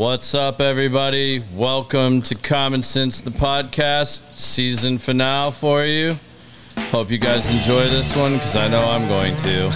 What's 0.00 0.34
up, 0.34 0.62
everybody? 0.62 1.44
Welcome 1.54 2.22
to 2.22 2.34
Common 2.34 2.82
Cents, 2.82 3.20
the 3.20 3.30
podcast 3.30 4.38
season 4.38 4.96
finale 4.96 5.52
for 5.52 5.84
you. 5.84 6.14
Hope 6.88 7.10
you 7.10 7.18
guys 7.18 7.46
enjoy 7.50 7.82
this 7.90 8.16
one 8.16 8.32
because 8.32 8.56
I 8.56 8.68
know 8.68 8.82
I'm 8.82 9.06
going 9.08 9.36
to. 9.36 9.68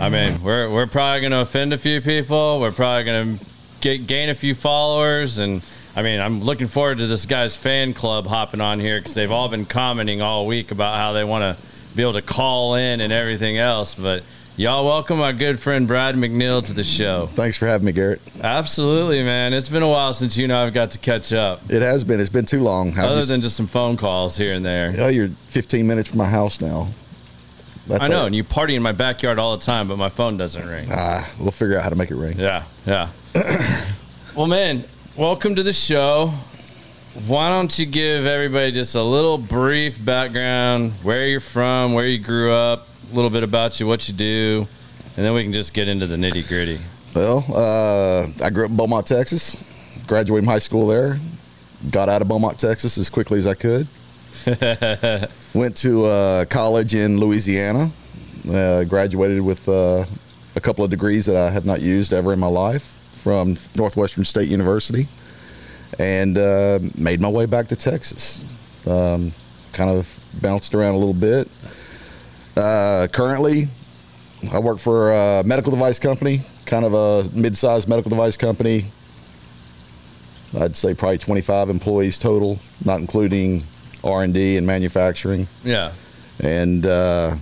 I 0.00 0.08
mean, 0.08 0.42
we're, 0.42 0.68
we're 0.68 0.88
probably 0.88 1.20
going 1.20 1.30
to 1.30 1.42
offend 1.42 1.72
a 1.72 1.78
few 1.78 2.00
people. 2.00 2.58
We're 2.58 2.72
probably 2.72 3.04
going 3.04 3.38
to 3.38 3.98
gain 3.98 4.28
a 4.28 4.34
few 4.34 4.56
followers. 4.56 5.38
And 5.38 5.62
I 5.94 6.02
mean, 6.02 6.18
I'm 6.18 6.40
looking 6.40 6.66
forward 6.66 6.98
to 6.98 7.06
this 7.06 7.24
guy's 7.24 7.54
fan 7.54 7.94
club 7.94 8.26
hopping 8.26 8.60
on 8.60 8.80
here 8.80 8.98
because 8.98 9.14
they've 9.14 9.30
all 9.30 9.48
been 9.48 9.66
commenting 9.66 10.20
all 10.20 10.48
week 10.48 10.72
about 10.72 10.96
how 10.96 11.12
they 11.12 11.22
want 11.22 11.56
to 11.56 11.64
be 11.94 12.02
able 12.02 12.14
to 12.14 12.22
call 12.22 12.74
in 12.74 13.00
and 13.00 13.12
everything 13.12 13.56
else. 13.56 13.94
But 13.94 14.24
Y'all 14.60 14.84
welcome 14.84 15.18
my 15.18 15.32
good 15.32 15.58
friend 15.58 15.88
Brad 15.88 16.16
McNeel 16.16 16.62
to 16.66 16.74
the 16.74 16.84
show. 16.84 17.28
Thanks 17.28 17.56
for 17.56 17.66
having 17.66 17.86
me, 17.86 17.92
Garrett. 17.92 18.20
Absolutely, 18.42 19.22
man. 19.24 19.54
It's 19.54 19.70
been 19.70 19.82
a 19.82 19.88
while 19.88 20.12
since 20.12 20.36
you 20.36 20.44
and 20.44 20.52
I 20.52 20.64
have 20.64 20.74
got 20.74 20.90
to 20.90 20.98
catch 20.98 21.32
up. 21.32 21.62
It 21.70 21.80
has 21.80 22.04
been. 22.04 22.20
It's 22.20 22.28
been 22.28 22.44
too 22.44 22.60
long. 22.60 22.92
i 22.98 23.04
Other 23.04 23.20
just, 23.20 23.28
than 23.28 23.40
just 23.40 23.56
some 23.56 23.66
phone 23.66 23.96
calls 23.96 24.36
here 24.36 24.52
and 24.52 24.62
there. 24.62 24.94
Oh, 24.98 25.08
you're 25.08 25.28
15 25.48 25.86
minutes 25.86 26.10
from 26.10 26.18
my 26.18 26.28
house 26.28 26.60
now. 26.60 26.88
That's 27.86 28.04
I 28.04 28.08
know, 28.08 28.18
all. 28.18 28.26
and 28.26 28.36
you 28.36 28.44
party 28.44 28.74
in 28.74 28.82
my 28.82 28.92
backyard 28.92 29.38
all 29.38 29.56
the 29.56 29.64
time, 29.64 29.88
but 29.88 29.96
my 29.96 30.10
phone 30.10 30.36
doesn't 30.36 30.68
ring. 30.68 30.88
Ah, 30.90 31.26
we'll 31.40 31.52
figure 31.52 31.78
out 31.78 31.82
how 31.82 31.88
to 31.88 31.96
make 31.96 32.10
it 32.10 32.16
ring. 32.16 32.38
Yeah, 32.38 32.64
yeah. 32.84 33.08
well, 34.36 34.46
man, 34.46 34.84
welcome 35.16 35.54
to 35.54 35.62
the 35.62 35.72
show. 35.72 36.34
Why 37.26 37.48
don't 37.48 37.78
you 37.78 37.86
give 37.86 38.26
everybody 38.26 38.72
just 38.72 38.94
a 38.94 39.02
little 39.02 39.38
brief 39.38 40.04
background, 40.04 40.92
where 41.02 41.26
you're 41.26 41.40
from, 41.40 41.94
where 41.94 42.04
you 42.04 42.18
grew 42.18 42.52
up, 42.52 42.88
a 43.10 43.14
little 43.14 43.30
bit 43.30 43.42
about 43.42 43.80
you, 43.80 43.86
what 43.86 44.06
you 44.08 44.14
do, 44.14 44.68
and 45.16 45.24
then 45.24 45.34
we 45.34 45.42
can 45.42 45.52
just 45.52 45.74
get 45.74 45.88
into 45.88 46.06
the 46.06 46.16
nitty 46.16 46.46
gritty. 46.46 46.78
Well, 47.14 47.44
uh, 47.52 48.44
I 48.44 48.50
grew 48.50 48.64
up 48.64 48.70
in 48.70 48.76
Beaumont, 48.76 49.06
Texas. 49.06 49.56
Graduated 50.06 50.44
from 50.44 50.52
high 50.52 50.60
school 50.60 50.86
there. 50.86 51.18
Got 51.90 52.08
out 52.08 52.22
of 52.22 52.28
Beaumont, 52.28 52.60
Texas 52.60 52.98
as 52.98 53.10
quickly 53.10 53.38
as 53.38 53.46
I 53.46 53.54
could. 53.54 53.88
Went 55.54 55.76
to 55.78 56.04
uh, 56.04 56.44
college 56.44 56.94
in 56.94 57.18
Louisiana. 57.18 57.90
Uh, 58.48 58.84
graduated 58.84 59.40
with 59.40 59.68
uh, 59.68 60.04
a 60.54 60.60
couple 60.60 60.84
of 60.84 60.90
degrees 60.90 61.26
that 61.26 61.36
I 61.36 61.50
have 61.50 61.66
not 61.66 61.82
used 61.82 62.12
ever 62.12 62.32
in 62.32 62.38
my 62.38 62.46
life 62.46 62.98
from 63.12 63.56
Northwestern 63.76 64.24
State 64.24 64.48
University, 64.48 65.08
and 65.98 66.38
uh, 66.38 66.78
made 66.96 67.20
my 67.20 67.28
way 67.28 67.46
back 67.46 67.68
to 67.68 67.76
Texas. 67.76 68.40
Um, 68.86 69.32
kind 69.72 69.90
of 69.90 70.18
bounced 70.40 70.74
around 70.74 70.94
a 70.94 70.98
little 70.98 71.12
bit 71.12 71.48
uh, 72.56 73.08
currently, 73.12 73.68
I 74.52 74.58
work 74.58 74.78
for 74.78 75.12
a 75.12 75.44
medical 75.44 75.70
device 75.70 75.98
company, 75.98 76.42
kind 76.66 76.84
of 76.84 76.94
a 76.94 77.30
mid-sized 77.34 77.88
medical 77.88 78.10
device 78.10 78.36
company. 78.36 78.86
I'd 80.58 80.76
say 80.76 80.94
probably 80.94 81.18
25 81.18 81.68
employees 81.70 82.18
total, 82.18 82.58
not 82.84 83.00
including 83.00 83.64
R&D 84.02 84.56
and 84.56 84.66
manufacturing. 84.66 85.46
Yeah. 85.62 85.92
And 86.42 86.86
uh, 86.86 87.36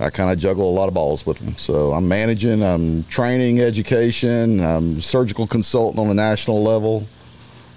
I 0.00 0.10
kind 0.10 0.32
of 0.32 0.38
juggle 0.38 0.68
a 0.68 0.72
lot 0.72 0.88
of 0.88 0.94
balls 0.94 1.26
with 1.26 1.38
them. 1.38 1.54
So 1.56 1.92
I'm 1.92 2.08
managing, 2.08 2.62
I'm 2.62 3.04
training, 3.04 3.60
education, 3.60 4.58
I'm 4.60 5.00
surgical 5.02 5.46
consultant 5.46 6.00
on 6.00 6.08
the 6.08 6.14
national 6.14 6.62
level. 6.62 7.06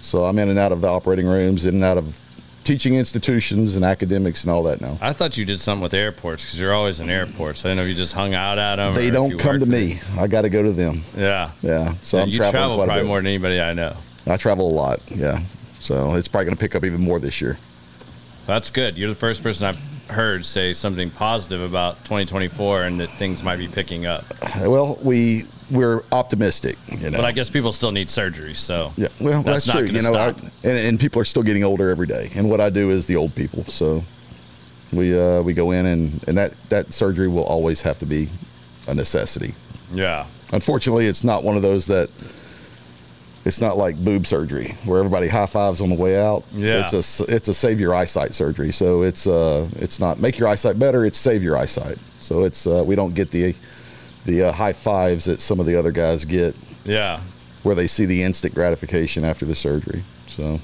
So 0.00 0.24
I'm 0.24 0.38
in 0.38 0.48
and 0.48 0.58
out 0.58 0.72
of 0.72 0.80
the 0.80 0.88
operating 0.88 1.26
rooms, 1.26 1.64
in 1.64 1.76
and 1.76 1.84
out 1.84 1.98
of 1.98 2.18
teaching 2.64 2.94
institutions 2.94 3.76
and 3.76 3.84
academics 3.84 4.42
and 4.42 4.50
all 4.50 4.62
that 4.64 4.80
now. 4.80 4.98
I 5.00 5.12
thought 5.12 5.36
you 5.36 5.44
did 5.44 5.60
something 5.60 5.82
with 5.82 5.94
airports 5.94 6.44
because 6.44 6.60
you're 6.60 6.72
always 6.72 6.98
in 7.00 7.10
airports. 7.10 7.64
I 7.64 7.68
didn't 7.68 7.76
know 7.76 7.82
if 7.84 7.88
you 7.90 7.94
just 7.94 8.14
hung 8.14 8.34
out 8.34 8.58
at 8.58 8.76
them. 8.76 8.94
They 8.94 9.10
don't 9.10 9.38
come 9.38 9.60
to 9.60 9.66
me. 9.66 10.00
I 10.18 10.26
got 10.26 10.42
to 10.42 10.48
go 10.48 10.62
to 10.62 10.72
them. 10.72 11.02
Yeah, 11.16 11.50
yeah. 11.62 11.94
So 12.02 12.18
yeah, 12.18 12.24
you 12.24 12.38
travel 12.38 12.82
probably 12.84 13.04
more 13.04 13.18
than 13.18 13.26
anybody 13.26 13.60
I 13.60 13.72
know. 13.74 13.96
I 14.26 14.36
travel 14.36 14.68
a 14.68 14.72
lot. 14.74 15.00
Yeah, 15.10 15.40
so 15.78 16.14
it's 16.14 16.28
probably 16.28 16.46
going 16.46 16.56
to 16.56 16.60
pick 16.60 16.74
up 16.74 16.84
even 16.84 17.00
more 17.00 17.20
this 17.20 17.40
year. 17.40 17.58
That's 18.46 18.70
good. 18.70 18.98
You're 18.98 19.10
the 19.10 19.14
first 19.14 19.42
person 19.42 19.66
I've 19.66 20.10
heard 20.10 20.44
say 20.44 20.72
something 20.72 21.10
positive 21.10 21.62
about 21.62 21.96
2024 22.04 22.84
and 22.84 23.00
that 23.00 23.10
things 23.12 23.42
might 23.42 23.56
be 23.56 23.68
picking 23.68 24.06
up. 24.06 24.24
Well, 24.60 24.98
we 25.02 25.44
we're 25.70 26.02
optimistic. 26.12 26.76
You 26.88 27.10
know? 27.10 27.18
But 27.18 27.24
I 27.24 27.32
guess 27.32 27.50
people 27.50 27.72
still 27.72 27.92
need 27.92 28.10
surgery, 28.10 28.54
so 28.54 28.92
yeah. 28.96 29.08
Well, 29.20 29.42
that's, 29.42 29.64
that's 29.64 29.78
true. 29.78 29.86
You 29.86 30.02
know, 30.02 30.14
I, 30.14 30.28
and, 30.28 30.78
and, 30.78 31.00
people 31.00 31.20
are 31.20 31.24
still 31.24 31.42
getting 31.42 31.64
older 31.64 31.90
every 31.90 32.06
day. 32.06 32.30
And 32.34 32.50
what 32.50 32.60
I 32.60 32.70
do 32.70 32.90
is 32.90 33.06
the 33.06 33.16
old 33.16 33.34
people. 33.34 33.64
So 33.64 34.04
we 34.92 35.18
uh, 35.18 35.42
we 35.42 35.54
go 35.54 35.70
in 35.70 35.86
and 35.86 36.28
and 36.28 36.36
that 36.38 36.52
that 36.68 36.92
surgery 36.92 37.28
will 37.28 37.44
always 37.44 37.82
have 37.82 37.98
to 38.00 38.06
be 38.06 38.28
a 38.86 38.94
necessity. 38.94 39.54
Yeah. 39.92 40.26
Unfortunately, 40.52 41.06
it's 41.06 41.24
not 41.24 41.44
one 41.44 41.56
of 41.56 41.62
those 41.62 41.86
that. 41.86 42.10
It's 43.46 43.60
not 43.60 43.76
like 43.76 44.02
boob 44.02 44.26
surgery 44.26 44.74
where 44.86 44.98
everybody 44.98 45.28
high 45.28 45.44
fives 45.44 45.82
on 45.82 45.90
the 45.90 45.94
way 45.96 46.18
out. 46.18 46.44
Yeah. 46.52 46.88
It's 46.90 47.20
a 47.20 47.34
it's 47.34 47.46
a 47.46 47.52
save 47.52 47.78
your 47.78 47.94
eyesight 47.94 48.32
surgery. 48.34 48.72
So 48.72 49.02
it's 49.02 49.26
uh 49.26 49.68
it's 49.76 50.00
not 50.00 50.18
make 50.18 50.38
your 50.38 50.48
eyesight 50.48 50.78
better. 50.78 51.04
It's 51.04 51.18
save 51.18 51.42
your 51.42 51.58
eyesight. 51.58 51.98
So 52.20 52.44
it's 52.44 52.66
uh, 52.66 52.82
we 52.86 52.94
don't 52.94 53.14
get 53.14 53.32
the 53.32 53.54
the 54.24 54.44
uh, 54.44 54.52
high 54.52 54.72
fives 54.72 55.26
that 55.26 55.40
some 55.40 55.60
of 55.60 55.66
the 55.66 55.76
other 55.76 55.92
guys 55.92 56.24
get. 56.24 56.54
Yeah. 56.84 57.20
Where 57.62 57.74
they 57.74 57.86
see 57.86 58.04
the 58.04 58.22
instant 58.22 58.54
gratification 58.54 59.24
after 59.24 59.44
the 59.44 59.54
surgery. 59.54 60.02
So. 60.26 60.60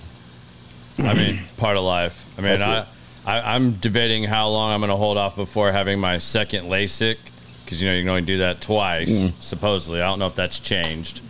I 0.98 1.14
mean, 1.14 1.38
part 1.56 1.76
of 1.76 1.84
life. 1.84 2.26
I 2.38 2.42
mean, 2.42 2.60
I, 2.60 2.86
I, 3.24 3.56
am 3.56 3.72
debating 3.72 4.24
how 4.24 4.48
long 4.48 4.70
I'm 4.72 4.80
going 4.80 4.90
to 4.90 4.96
hold 4.96 5.16
off 5.16 5.34
before 5.34 5.72
having 5.72 5.98
my 5.98 6.18
second 6.18 6.66
LASIK 6.66 7.16
because 7.64 7.80
you 7.80 7.88
know 7.88 7.94
you 7.94 8.02
can 8.02 8.08
only 8.08 8.22
do 8.22 8.38
that 8.38 8.60
twice 8.60 9.10
mm. 9.10 9.32
supposedly. 9.40 10.00
I 10.00 10.08
don't 10.08 10.18
know 10.18 10.26
if 10.26 10.34
that's 10.34 10.58
changed, 10.58 11.22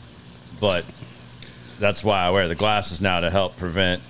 but 0.58 0.86
that's 1.78 2.02
why 2.02 2.22
I 2.22 2.30
wear 2.30 2.48
the 2.48 2.54
glasses 2.54 3.00
now 3.00 3.20
to 3.20 3.30
help 3.30 3.56
prevent 3.58 4.00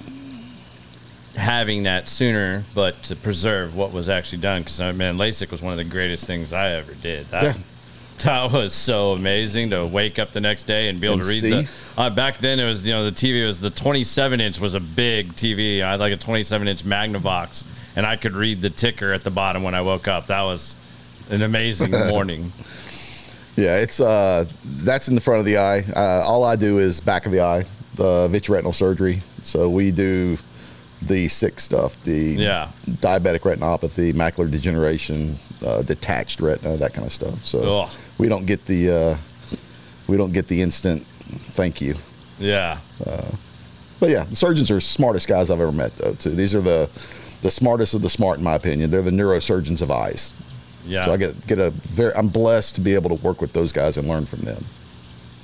having 1.35 1.85
that 1.85 2.09
sooner, 2.09 2.65
but 2.73 3.03
to 3.05 3.17
preserve 3.17 3.77
what 3.77 3.93
was 3.93 4.09
actually 4.09 4.43
done. 4.43 4.63
Because 4.63 4.81
I 4.81 4.93
mean, 4.93 5.17
LASIK 5.17 5.51
was 5.51 5.61
one 5.61 5.73
of 5.73 5.79
the 5.79 5.85
greatest 5.85 6.25
things 6.25 6.53
I 6.53 6.73
ever 6.73 6.95
did. 6.95 7.27
That, 7.27 7.57
yeah. 7.57 7.63
that 8.25 8.53
was 8.53 8.75
so 8.75 9.13
amazing 9.13 9.71
to 9.71 9.87
wake 9.87 10.19
up 10.19 10.33
the 10.33 10.41
next 10.41 10.65
day 10.65 10.89
and 10.89 11.01
be 11.01 11.07
able 11.07 11.15
and 11.15 11.23
to 11.23 11.29
read 11.29 11.41
see? 11.41 11.51
the. 11.51 11.71
Uh, 11.97 12.11
back 12.11 12.37
then, 12.39 12.61
it 12.61 12.65
was 12.67 12.87
you 12.87 12.93
know 12.93 13.09
the 13.09 13.13
TV 13.13 13.47
was 13.47 13.61
the 13.61 13.71
27 13.71 14.41
inch 14.41 14.61
was 14.61 14.75
a 14.75 14.81
big 14.81 15.33
TV. 15.33 15.83
I 15.83 15.93
had 15.93 16.01
like 16.01 16.13
a 16.13 16.19
27 16.19 16.69
inch 16.69 16.85
Magnavox, 16.85 17.65
and 17.97 18.05
I 18.05 18.17
could 18.17 18.35
read 18.35 18.61
the 18.61 18.69
ticker 18.69 19.13
at 19.13 19.25
the 19.25 19.31
bottom 19.31 19.63
when 19.63 19.75
I 19.75 19.81
woke 19.81 20.07
up. 20.07 20.27
That 20.27 20.43
was 20.43 20.77
an 21.31 21.43
amazing 21.43 21.91
morning. 22.09 22.53
Yeah, 23.57 23.79
it's 23.79 24.01
uh, 24.01 24.45
that's 24.65 25.09
in 25.09 25.15
the 25.15 25.21
front 25.23 25.41
of 25.41 25.47
the 25.47 25.57
eye. 25.57 25.85
Uh, 25.97 26.23
all 26.23 26.45
I 26.45 26.57
do 26.57 26.79
is 26.79 27.01
back 27.01 27.25
of 27.25 27.33
the 27.33 27.41
eye, 27.41 27.65
the 27.95 28.29
vitreoretinal 28.29 28.75
surgery. 28.75 29.23
So 29.43 29.71
we 29.71 29.93
do 29.93 30.37
the 31.01 31.29
sick 31.29 31.59
stuff, 31.61 32.03
the 32.05 32.37
yeah. 32.39 32.71
diabetic 32.87 33.41
retinopathy, 33.41 34.13
macular 34.13 34.51
degeneration, 34.51 35.39
uh, 35.65 35.83
detached 35.83 36.41
retina, 36.41 36.77
that 36.77 36.95
kind 36.95 37.07
of 37.07 37.13
stuff. 37.13 37.45
So 37.45 37.83
Ugh. 37.83 37.91
we 38.19 38.29
don't 38.29 38.47
get 38.47 38.67
the 38.67 38.91
uh, 38.91 39.17
we 40.09 40.17
don't 40.17 40.33
get 40.33 40.49
the 40.49 40.63
instant 40.63 41.07
thank 41.53 41.81
you. 41.81 41.95
Yeah. 42.39 42.79
Uh, 43.05 43.31
but 43.99 44.11
yeah, 44.11 44.25
the 44.25 44.37
surgeons 44.37 44.71
are 44.71 44.81
smartest 44.81 45.29
guys 45.29 45.51
I've 45.51 45.61
ever 45.61 45.73
met 45.73 45.95
though. 45.97 46.15
Too. 46.15 46.31
These 46.31 46.55
are 46.55 46.61
the 46.61 46.89
the 47.43 47.51
smartest 47.51 47.95
of 47.95 48.03
the 48.03 48.09
smart 48.09 48.39
in 48.39 48.45
my 48.45 48.55
opinion. 48.55 48.91
They're 48.91 49.03
the 49.03 49.11
neurosurgeons 49.11 49.83
of 49.83 49.91
eyes. 49.91 50.33
Yeah. 50.85 51.05
So 51.05 51.13
I 51.13 51.17
get 51.17 51.47
get 51.47 51.59
a 51.59 51.71
very. 51.71 52.15
I'm 52.15 52.29
blessed 52.29 52.75
to 52.77 52.81
be 52.81 52.95
able 52.95 53.17
to 53.17 53.23
work 53.23 53.41
with 53.41 53.53
those 53.53 53.73
guys 53.73 53.97
and 53.97 54.09
learn 54.09 54.27
from 54.27 54.41
them. 54.41 54.65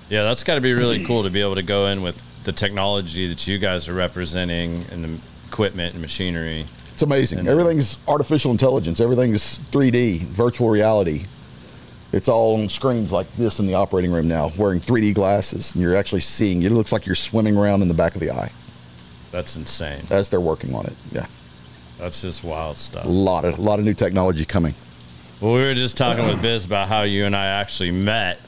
Yeah, 0.08 0.22
that's 0.22 0.44
got 0.44 0.54
to 0.54 0.60
be 0.60 0.72
really 0.72 1.04
cool 1.04 1.24
to 1.24 1.30
be 1.30 1.40
able 1.40 1.56
to 1.56 1.64
go 1.64 1.86
in 1.88 2.00
with 2.00 2.22
the 2.44 2.52
technology 2.52 3.26
that 3.28 3.46
you 3.48 3.58
guys 3.58 3.88
are 3.88 3.94
representing 3.94 4.84
and 4.92 5.04
the 5.04 5.18
equipment 5.48 5.94
and 5.94 6.00
machinery. 6.00 6.66
It's 6.96 7.02
amazing. 7.02 7.40
And, 7.40 7.48
Everything's 7.48 7.98
artificial 8.08 8.52
intelligence. 8.52 9.02
Everything's 9.02 9.58
3D, 9.58 10.20
virtual 10.20 10.70
reality. 10.70 11.26
It's 12.10 12.26
all 12.26 12.58
on 12.58 12.70
screens 12.70 13.12
like 13.12 13.30
this 13.36 13.60
in 13.60 13.66
the 13.66 13.74
operating 13.74 14.10
room 14.12 14.28
now, 14.28 14.50
wearing 14.56 14.80
3D 14.80 15.12
glasses, 15.12 15.74
and 15.74 15.82
you're 15.82 15.94
actually 15.94 16.22
seeing. 16.22 16.62
It 16.62 16.72
looks 16.72 16.92
like 16.92 17.04
you're 17.04 17.14
swimming 17.14 17.54
around 17.54 17.82
in 17.82 17.88
the 17.88 17.94
back 17.94 18.14
of 18.14 18.22
the 18.22 18.30
eye. 18.30 18.50
That's 19.30 19.56
insane. 19.56 20.00
As 20.08 20.30
they're 20.30 20.40
working 20.40 20.74
on 20.74 20.86
it, 20.86 20.94
yeah. 21.12 21.26
That's 21.98 22.22
just 22.22 22.42
wild 22.42 22.78
stuff. 22.78 23.04
A 23.04 23.08
lot 23.08 23.44
of 23.44 23.58
a 23.58 23.60
lot 23.60 23.78
of 23.78 23.84
new 23.84 23.92
technology 23.92 24.46
coming. 24.46 24.72
Well, 25.42 25.52
we 25.52 25.60
were 25.60 25.74
just 25.74 25.98
talking 25.98 26.26
with 26.26 26.40
Biz 26.40 26.64
about 26.64 26.88
how 26.88 27.02
you 27.02 27.26
and 27.26 27.36
I 27.36 27.44
actually 27.44 27.90
met 27.90 28.40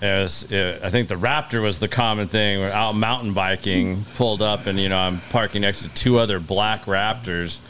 was, 0.00 0.50
uh, 0.50 0.80
I 0.82 0.90
think 0.90 1.08
the 1.08 1.14
Raptor 1.16 1.62
was 1.62 1.78
the 1.78 1.88
common 1.88 2.28
thing. 2.28 2.60
We're 2.60 2.70
out 2.70 2.94
mountain 2.94 3.34
biking, 3.34 4.04
pulled 4.14 4.42
up, 4.42 4.66
and 4.66 4.78
you 4.78 4.88
know 4.88 4.98
I'm 4.98 5.20
parking 5.30 5.62
next 5.62 5.82
to 5.82 5.88
two 5.90 6.18
other 6.18 6.40
black 6.40 6.84
Raptors 6.84 7.60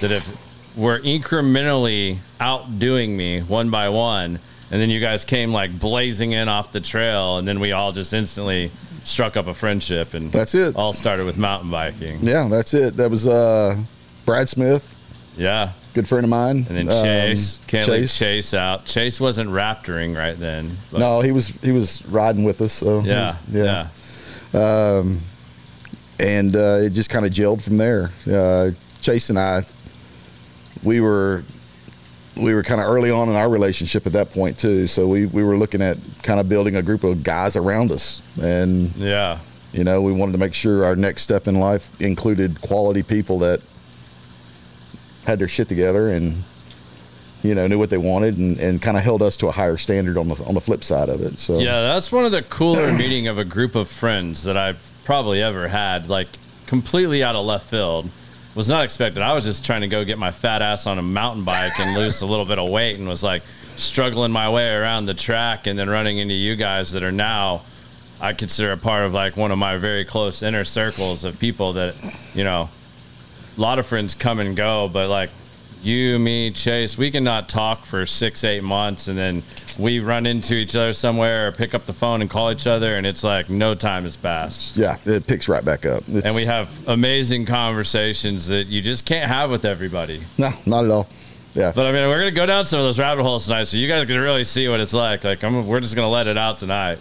that 0.00 0.10
have 0.10 0.26
were 0.76 1.00
incrementally 1.00 2.18
outdoing 2.40 3.16
me 3.16 3.40
one 3.40 3.70
by 3.70 3.88
one, 3.88 4.38
and 4.70 4.80
then 4.80 4.90
you 4.90 5.00
guys 5.00 5.24
came 5.24 5.52
like 5.52 5.78
blazing 5.78 6.32
in 6.32 6.48
off 6.48 6.72
the 6.72 6.80
trail, 6.80 7.38
and 7.38 7.48
then 7.48 7.58
we 7.60 7.72
all 7.72 7.92
just 7.92 8.12
instantly 8.12 8.70
struck 9.04 9.36
up 9.36 9.46
a 9.46 9.54
friendship, 9.54 10.14
and 10.14 10.30
that's 10.30 10.54
it. 10.54 10.76
All 10.76 10.92
started 10.92 11.26
with 11.26 11.36
mountain 11.36 11.70
biking. 11.70 12.18
Yeah, 12.20 12.46
that's 12.48 12.74
it. 12.74 12.96
That 12.96 13.10
was 13.10 13.26
uh, 13.26 13.76
Brad 14.24 14.48
Smith. 14.48 14.94
Yeah, 15.36 15.72
good 15.98 16.06
friend 16.08 16.22
of 16.22 16.30
mine. 16.30 16.64
And 16.68 16.76
then 16.78 16.88
Um, 16.88 17.02
Chase. 17.04 17.58
Can't 17.66 17.88
leave 17.88 18.08
Chase 18.12 18.54
out. 18.54 18.84
Chase 18.84 19.20
wasn't 19.20 19.50
raptoring 19.50 20.16
right 20.16 20.38
then. 20.38 20.76
No, 20.96 21.20
he 21.22 21.32
was 21.32 21.48
he 21.60 21.72
was 21.72 22.06
riding 22.06 22.44
with 22.44 22.60
us. 22.60 22.72
So 22.72 23.00
Yeah. 23.00 23.34
was- 23.52 23.88
Yeah. 24.54 25.02
and 26.20 26.54
uh, 26.56 26.78
it 26.86 26.90
just 26.90 27.10
kind 27.10 27.26
of 27.26 27.32
gelled 27.32 27.62
from 27.62 27.78
there. 27.78 28.10
Uh, 28.30 28.70
Chase 29.00 29.28
and 29.30 29.38
I, 29.40 29.64
we 30.84 31.00
were 31.00 31.42
we 32.36 32.54
were 32.54 32.62
kind 32.62 32.80
of 32.80 32.86
early 32.86 33.10
on 33.10 33.28
in 33.28 33.34
our 33.34 33.48
relationship 33.48 34.06
at 34.06 34.12
that 34.12 34.32
point 34.32 34.56
too. 34.56 34.86
So 34.86 35.08
we 35.08 35.26
we 35.26 35.42
were 35.42 35.56
looking 35.56 35.82
at 35.82 35.96
kind 36.22 36.38
of 36.38 36.48
building 36.48 36.76
a 36.76 36.82
group 36.82 37.02
of 37.02 37.24
guys 37.24 37.56
around 37.56 37.90
us, 37.90 38.22
and 38.40 38.92
Yeah. 38.96 39.38
you 39.72 39.82
know 39.82 40.00
we 40.00 40.12
wanted 40.12 40.32
to 40.32 40.38
make 40.38 40.54
sure 40.54 40.84
our 40.84 40.94
next 40.94 41.22
step 41.22 41.48
in 41.48 41.56
life 41.58 41.90
included 42.00 42.60
quality 42.60 43.02
people 43.02 43.40
that 43.40 43.60
had 45.28 45.38
their 45.38 45.48
shit 45.48 45.68
together 45.68 46.08
and 46.08 46.42
you 47.42 47.54
know 47.54 47.66
knew 47.66 47.78
what 47.78 47.90
they 47.90 47.98
wanted 47.98 48.38
and, 48.38 48.58
and 48.58 48.80
kind 48.80 48.96
of 48.96 49.02
held 49.02 49.22
us 49.22 49.36
to 49.36 49.46
a 49.46 49.52
higher 49.52 49.76
standard 49.76 50.16
on 50.16 50.28
the 50.28 50.42
on 50.44 50.54
the 50.54 50.60
flip 50.60 50.82
side 50.82 51.10
of 51.10 51.20
it. 51.20 51.38
So 51.38 51.58
Yeah, 51.58 51.82
that's 51.82 52.10
one 52.10 52.24
of 52.24 52.32
the 52.32 52.42
cooler 52.42 52.92
meeting 52.98 53.28
of 53.28 53.36
a 53.36 53.44
group 53.44 53.74
of 53.74 53.88
friends 53.88 54.42
that 54.44 54.56
I've 54.56 54.80
probably 55.04 55.42
ever 55.42 55.68
had. 55.68 56.08
Like 56.08 56.28
completely 56.66 57.22
out 57.22 57.36
of 57.36 57.44
left 57.44 57.68
field. 57.68 58.08
Was 58.54 58.68
not 58.68 58.82
expected. 58.82 59.22
I 59.22 59.34
was 59.34 59.44
just 59.44 59.64
trying 59.64 59.82
to 59.82 59.86
go 59.86 60.04
get 60.04 60.18
my 60.18 60.32
fat 60.32 60.62
ass 60.62 60.88
on 60.88 60.98
a 60.98 61.02
mountain 61.02 61.44
bike 61.44 61.78
and 61.78 61.96
lose 61.96 62.22
a 62.22 62.26
little 62.26 62.44
bit 62.46 62.58
of 62.58 62.68
weight, 62.70 62.98
and 62.98 63.06
was 63.06 63.22
like 63.22 63.42
struggling 63.76 64.32
my 64.32 64.50
way 64.50 64.74
around 64.74 65.06
the 65.06 65.14
track, 65.14 65.68
and 65.68 65.78
then 65.78 65.88
running 65.88 66.18
into 66.18 66.34
you 66.34 66.56
guys 66.56 66.90
that 66.92 67.04
are 67.04 67.12
now 67.12 67.62
I 68.20 68.32
consider 68.32 68.72
a 68.72 68.76
part 68.76 69.04
of 69.04 69.14
like 69.14 69.36
one 69.36 69.52
of 69.52 69.58
my 69.58 69.76
very 69.76 70.04
close 70.04 70.42
inner 70.42 70.64
circles 70.64 71.22
of 71.24 71.38
people 71.38 71.74
that 71.74 71.94
you 72.34 72.42
know. 72.42 72.70
A 73.58 73.60
lot 73.60 73.78
of 73.80 73.86
friends 73.86 74.14
come 74.14 74.38
and 74.38 74.56
go, 74.56 74.88
but 74.88 75.08
like 75.08 75.30
you, 75.82 76.18
me, 76.18 76.50
Chase, 76.52 76.96
we 76.96 77.10
cannot 77.10 77.48
talk 77.48 77.84
for 77.86 78.06
six, 78.06 78.44
eight 78.44 78.62
months, 78.62 79.08
and 79.08 79.18
then 79.18 79.42
we 79.78 79.98
run 80.00 80.26
into 80.26 80.54
each 80.54 80.76
other 80.76 80.92
somewhere 80.92 81.48
or 81.48 81.52
pick 81.52 81.74
up 81.74 81.84
the 81.86 81.92
phone 81.92 82.20
and 82.20 82.30
call 82.30 82.50
each 82.52 82.66
other, 82.68 82.96
and 82.96 83.06
it's 83.06 83.22
like 83.24 83.50
no 83.50 83.74
time 83.74 84.04
has 84.04 84.16
passed. 84.16 84.76
yeah, 84.76 84.96
it 85.04 85.26
picks 85.26 85.48
right 85.48 85.64
back 85.64 85.84
up. 85.86 86.02
It's- 86.08 86.24
And 86.24 86.34
we 86.36 86.44
have 86.46 86.86
amazing 86.88 87.46
conversations 87.46 88.46
that 88.48 88.68
you 88.68 88.80
just 88.80 89.04
can't 89.06 89.28
have 89.30 89.50
with 89.50 89.64
everybody. 89.64 90.20
no, 90.38 90.52
not 90.66 90.84
at 90.84 90.90
all. 90.90 91.08
Yeah, 91.54 91.72
But 91.74 91.86
I 91.86 91.92
mean, 91.92 92.08
we're 92.08 92.18
gonna 92.18 92.30
go 92.30 92.46
down 92.46 92.66
some 92.66 92.78
of 92.78 92.84
those 92.84 92.98
rabbit 93.00 93.22
holes 93.24 93.46
tonight, 93.46 93.64
so 93.64 93.76
you 93.76 93.88
guys 93.88 94.06
can 94.06 94.20
really 94.20 94.44
see 94.44 94.68
what 94.68 94.78
it's 94.78 94.94
like. 94.94 95.24
Like, 95.24 95.42
I'm, 95.42 95.66
we're 95.66 95.80
just 95.80 95.96
gonna 95.96 96.08
let 96.10 96.28
it 96.28 96.38
out 96.38 96.58
tonight. 96.58 97.00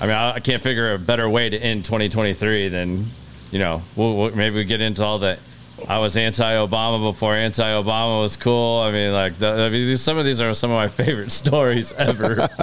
I 0.00 0.06
mean, 0.06 0.14
I, 0.14 0.34
I 0.34 0.40
can't 0.40 0.62
figure 0.62 0.92
a 0.94 0.98
better 0.98 1.28
way 1.28 1.48
to 1.50 1.58
end 1.58 1.84
2023 1.84 2.68
than, 2.68 3.06
you 3.50 3.58
know, 3.58 3.82
we'll, 3.96 4.16
we'll, 4.16 4.30
maybe 4.36 4.56
we 4.56 4.64
get 4.64 4.80
into 4.80 5.02
all 5.02 5.18
the. 5.18 5.38
I 5.88 5.98
was 5.98 6.16
anti-Obama 6.16 7.02
before 7.02 7.34
anti-Obama 7.34 8.22
was 8.22 8.36
cool. 8.36 8.80
I 8.80 8.90
mean, 8.90 9.12
like, 9.12 9.38
the, 9.38 9.48
I 9.48 9.68
mean, 9.68 9.86
these, 9.86 10.00
some 10.00 10.16
of 10.18 10.24
these 10.24 10.40
are 10.40 10.52
some 10.54 10.70
of 10.70 10.76
my 10.76 10.88
favorite 10.88 11.30
stories 11.42 11.92
ever. 11.92 12.48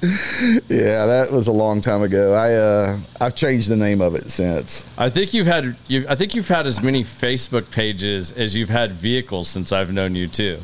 yeah, 0.00 1.06
that 1.06 1.28
was 1.32 1.48
a 1.48 1.52
long 1.52 1.80
time 1.80 2.02
ago. 2.02 2.34
I 2.34 2.54
uh, 2.54 2.98
I've 3.20 3.34
changed 3.34 3.68
the 3.68 3.76
name 3.76 4.00
of 4.00 4.14
it 4.14 4.30
since. 4.30 4.86
I 4.96 5.10
think 5.10 5.34
you've 5.34 5.48
had, 5.48 5.76
you've, 5.88 6.06
I 6.08 6.14
think 6.14 6.34
you've 6.34 6.48
had 6.48 6.66
as 6.66 6.80
many 6.82 7.02
Facebook 7.02 7.70
pages 7.72 8.32
as 8.32 8.56
you've 8.56 8.68
had 8.68 8.92
vehicles 8.92 9.48
since 9.48 9.72
I've 9.72 9.92
known 9.92 10.14
you 10.14 10.28
too. 10.28 10.60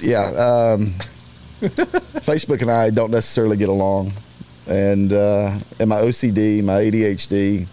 Yeah, 0.00 0.22
um, 0.22 0.94
Facebook 1.60 2.62
and 2.62 2.70
I 2.70 2.88
don't 2.88 3.10
necessarily 3.10 3.58
get 3.58 3.68
along, 3.68 4.14
and 4.66 5.12
uh, 5.12 5.58
and 5.78 5.90
my 5.90 6.00
OCD, 6.00 6.64
my 6.64 6.80
ADHD, 6.84 7.66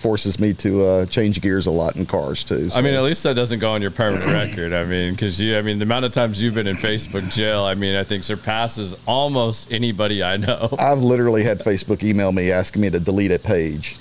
forces 0.00 0.40
me 0.40 0.54
to 0.54 0.84
uh, 0.86 1.06
change 1.06 1.40
gears 1.42 1.66
a 1.66 1.70
lot 1.70 1.96
in 1.96 2.06
cars 2.06 2.42
too. 2.42 2.70
I 2.74 2.80
mean, 2.80 2.94
at 2.94 3.02
least 3.02 3.22
that 3.24 3.34
doesn't 3.34 3.58
go 3.58 3.72
on 3.72 3.82
your 3.82 3.90
permanent 3.90 4.26
record. 4.32 4.72
I 4.72 4.84
mean, 4.84 5.12
because 5.12 5.38
you, 5.40 5.56
I 5.58 5.62
mean, 5.62 5.78
the 5.78 5.84
amount 5.84 6.06
of 6.06 6.12
times 6.12 6.42
you've 6.42 6.54
been 6.54 6.66
in 6.66 6.76
Facebook 6.76 7.30
jail, 7.30 7.64
I 7.64 7.74
mean, 7.74 7.94
I 7.96 8.04
think 8.04 8.24
surpasses 8.24 8.96
almost 9.06 9.70
anybody 9.70 10.22
I 10.22 10.38
know. 10.38 10.74
I've 10.78 11.02
literally 11.02 11.42
had 11.44 11.60
Facebook 11.60 12.02
email 12.02 12.32
me 12.32 12.50
asking 12.50 12.82
me 12.82 12.90
to 12.90 12.98
delete 12.98 13.30
a 13.30 13.38
page, 13.38 13.98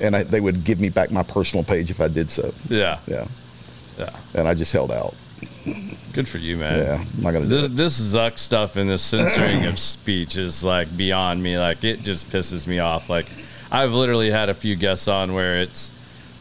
and 0.00 0.16
I, 0.16 0.22
they 0.22 0.40
would 0.40 0.64
give 0.64 0.80
me 0.80 0.88
back 0.88 1.10
my 1.10 1.22
personal 1.22 1.64
page 1.64 1.90
if 1.90 2.00
I 2.00 2.08
did 2.08 2.30
so. 2.30 2.52
Yeah, 2.68 2.98
Yeah, 3.06 3.26
yeah. 3.98 4.10
and 4.34 4.48
I 4.48 4.54
just 4.54 4.72
held 4.72 4.90
out. 4.90 5.14
Good 6.12 6.28
for 6.28 6.38
you, 6.38 6.56
man. 6.56 6.78
Yeah, 6.78 7.04
I'm 7.16 7.22
not 7.22 7.32
gonna 7.32 7.46
do 7.46 7.68
This, 7.68 7.96
this 7.98 8.14
Zuck 8.14 8.38
stuff 8.38 8.76
and 8.76 8.88
this 8.88 9.02
censoring 9.02 9.64
of 9.66 9.78
speech 9.78 10.36
is 10.36 10.62
like 10.64 10.94
beyond 10.96 11.42
me. 11.42 11.58
Like 11.58 11.84
it 11.84 12.02
just 12.02 12.28
pisses 12.30 12.66
me 12.66 12.78
off. 12.80 13.08
Like 13.08 13.26
I've 13.72 13.94
literally 13.94 14.30
had 14.30 14.50
a 14.50 14.54
few 14.54 14.76
guests 14.76 15.08
on 15.08 15.32
where 15.32 15.56
it's 15.56 15.90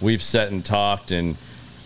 we've 0.02 0.22
sat 0.22 0.52
and 0.52 0.66
talked 0.66 1.12
and 1.12 1.38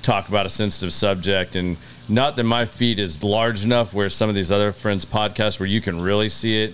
talk 0.01 0.27
about 0.27 0.47
a 0.47 0.49
sensitive 0.49 0.91
subject 0.91 1.55
and 1.55 1.77
not 2.09 2.35
that 2.37 2.45
my 2.45 2.65
feed 2.65 2.97
is 2.97 3.23
large 3.23 3.63
enough 3.63 3.93
where 3.93 4.09
some 4.09 4.27
of 4.27 4.33
these 4.33 4.51
other 4.51 4.71
friends 4.71 5.05
podcasts 5.05 5.59
where 5.59 5.69
you 5.69 5.81
can 5.81 6.01
really 6.01 6.29
see 6.29 6.63
it. 6.63 6.73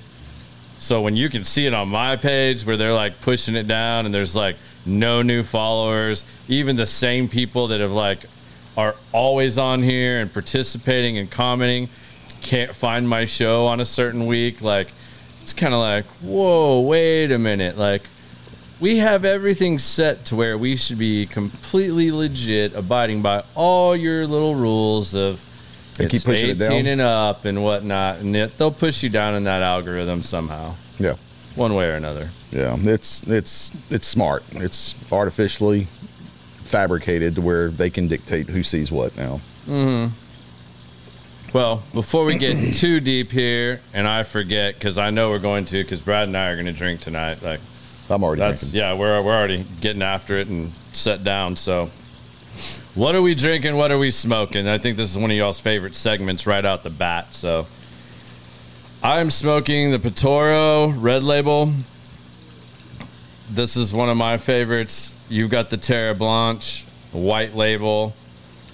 So 0.79 1.01
when 1.01 1.18
you 1.18 1.27
can 1.27 1.44
see 1.44 1.68
it 1.68 1.73
on 1.73 1.89
my 1.89 2.15
page 2.15 2.65
where 2.65 2.77
they're 2.77 2.94
like 2.94 3.19
pushing 3.19 3.56
it 3.56 3.68
down 3.68 4.06
and 4.06 4.15
there's 4.15 4.38
like 4.38 4.56
no 4.85 5.21
new 5.21 5.44
followers, 5.44 6.23
even 6.47 6.77
the 6.77 6.85
same 6.85 7.27
people 7.27 7.68
that 7.68 7.81
have 7.81 7.91
like 7.91 8.25
are 8.77 8.95
always 9.12 9.57
on 9.57 9.83
here 9.83 10.21
and 10.21 10.31
participating 10.31 11.18
and 11.18 11.29
commenting 11.29 11.89
can't 12.41 12.73
find 12.73 13.07
my 13.07 13.25
show 13.25 13.68
on 13.68 13.81
a 13.81 13.85
certain 13.85 14.25
week 14.25 14.62
like 14.62 14.88
it's 15.41 15.53
kind 15.53 15.75
of 15.75 15.79
like 15.79 16.06
whoa 16.23 16.81
wait 16.81 17.31
a 17.31 17.38
minute 17.38 17.77
like 17.77 18.01
we 18.81 18.98
have 18.98 19.24
everything 19.24 19.80
set 19.80 20.25
to 20.25 20.36
where 20.36 20.57
we 20.57 20.75
should 20.75 20.98
be 20.98 21.25
completely 21.28 22.11
legit 22.11 22.73
abiding 22.76 23.21
by 23.21 23.44
all 23.56 23.95
your 23.95 24.28
little 24.28 24.56
rules 24.56 25.14
of 25.16 25.40
They 25.97 26.06
it's 26.06 26.11
keep 26.14 26.23
pushing 26.23 26.50
it 26.50 26.61
18 26.61 26.85
down. 26.85 26.88
and 26.88 27.02
up 27.02 27.45
and 27.45 27.64
whatnot 27.64 28.19
and 28.19 28.33
yet 28.35 28.57
they'll 28.57 28.71
push 28.71 29.04
you 29.04 29.09
down 29.09 29.35
in 29.35 29.44
that 29.45 29.61
algorithm 29.61 30.23
somehow 30.23 30.73
Yeah, 31.00 31.16
one 31.56 31.76
way 31.76 31.88
or 31.90 31.94
another 31.95 32.30
yeah. 32.52 32.76
It's 32.81 33.21
it's 33.28 33.71
it's 33.90 34.06
smart. 34.07 34.44
It's 34.52 35.00
artificially 35.09 35.88
fabricated 36.66 37.35
to 37.35 37.42
where 37.42 37.69
they 37.69 37.90
can 37.90 38.09
dictate 38.09 38.47
who 38.50 38.61
sees 38.61 38.92
what 38.92 39.16
now. 39.16 39.40
hmm 39.66 40.07
Well, 41.54 41.83
before 41.94 42.26
we 42.26 42.38
get 42.38 42.57
too 42.76 43.00
deep 43.00 43.31
here, 43.31 43.80
and 43.94 44.06
I 44.06 44.23
forget 44.23 44.73
because 44.73 44.97
I 44.97 45.11
know 45.11 45.30
we're 45.30 45.40
going 45.40 45.64
to, 45.66 45.81
because 45.81 46.02
Brad 46.02 46.28
and 46.28 46.35
I 46.35 46.50
are 46.50 46.56
going 46.56 46.66
to 46.66 46.73
drink 46.73 47.00
tonight. 47.00 47.42
Like 47.42 47.61
I'm 48.11 48.23
already 48.23 48.39
that's 48.41 48.61
drinking. 48.61 48.80
yeah, 48.80 48.94
we're 48.94 49.21
we're 49.21 49.35
already 49.35 49.65
getting 49.80 50.01
after 50.01 50.37
it 50.37 50.47
and 50.47 50.71
set 50.94 51.23
down. 51.23 51.56
So, 51.56 51.89
what 52.95 53.15
are 53.15 53.21
we 53.21 53.35
drinking? 53.35 53.75
What 53.75 53.91
are 53.91 53.97
we 53.97 54.11
smoking? 54.11 54.68
I 54.68 54.77
think 54.77 54.97
this 54.97 55.09
is 55.11 55.18
one 55.18 55.31
of 55.31 55.37
y'all's 55.37 55.59
favorite 55.59 55.95
segments 55.95 56.45
right 56.45 56.63
out 56.63 56.83
the 56.83 56.89
bat. 56.89 57.33
So, 57.33 57.68
I'm 59.01 59.30
smoking 59.30 59.91
the 59.91 59.99
Patoro 59.99 60.94
Red 60.95 61.23
Label. 61.23 61.73
This 63.49 63.75
is 63.75 63.94
one 63.94 64.09
of 64.09 64.18
my 64.18 64.37
favorites. 64.37 65.13
You've 65.30 65.51
got 65.51 65.69
the 65.69 65.77
Terra 65.77 66.15
Blanche 66.15 66.85
White 67.11 67.56
Label. 67.56 68.13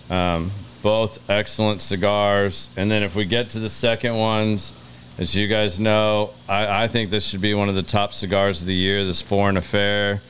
Um, 0.10 0.52
both 0.82 1.30
excellent 1.30 1.82
cigars. 1.82 2.70
And 2.78 2.90
then 2.90 3.04
if 3.04 3.16
we 3.16 3.26
get 3.26 3.50
to 3.52 3.60
the 3.60 3.70
second 3.70 4.16
ones, 4.16 4.74
as 5.18 5.36
you 5.36 5.48
guys 5.48 5.80
know, 5.80 6.32
I, 6.48 6.84
I 6.84 6.88
think 6.88 7.10
this 7.10 7.26
should 7.26 7.42
be 7.42 7.54
one 7.54 7.70
of 7.70 7.76
the 7.76 7.84
top 7.84 8.14
cigars 8.14 8.62
of 8.62 8.68
the 8.68 8.76
year. 8.76 9.04
This 9.04 9.22
Foreign 9.22 9.58
Affair. 9.58 10.22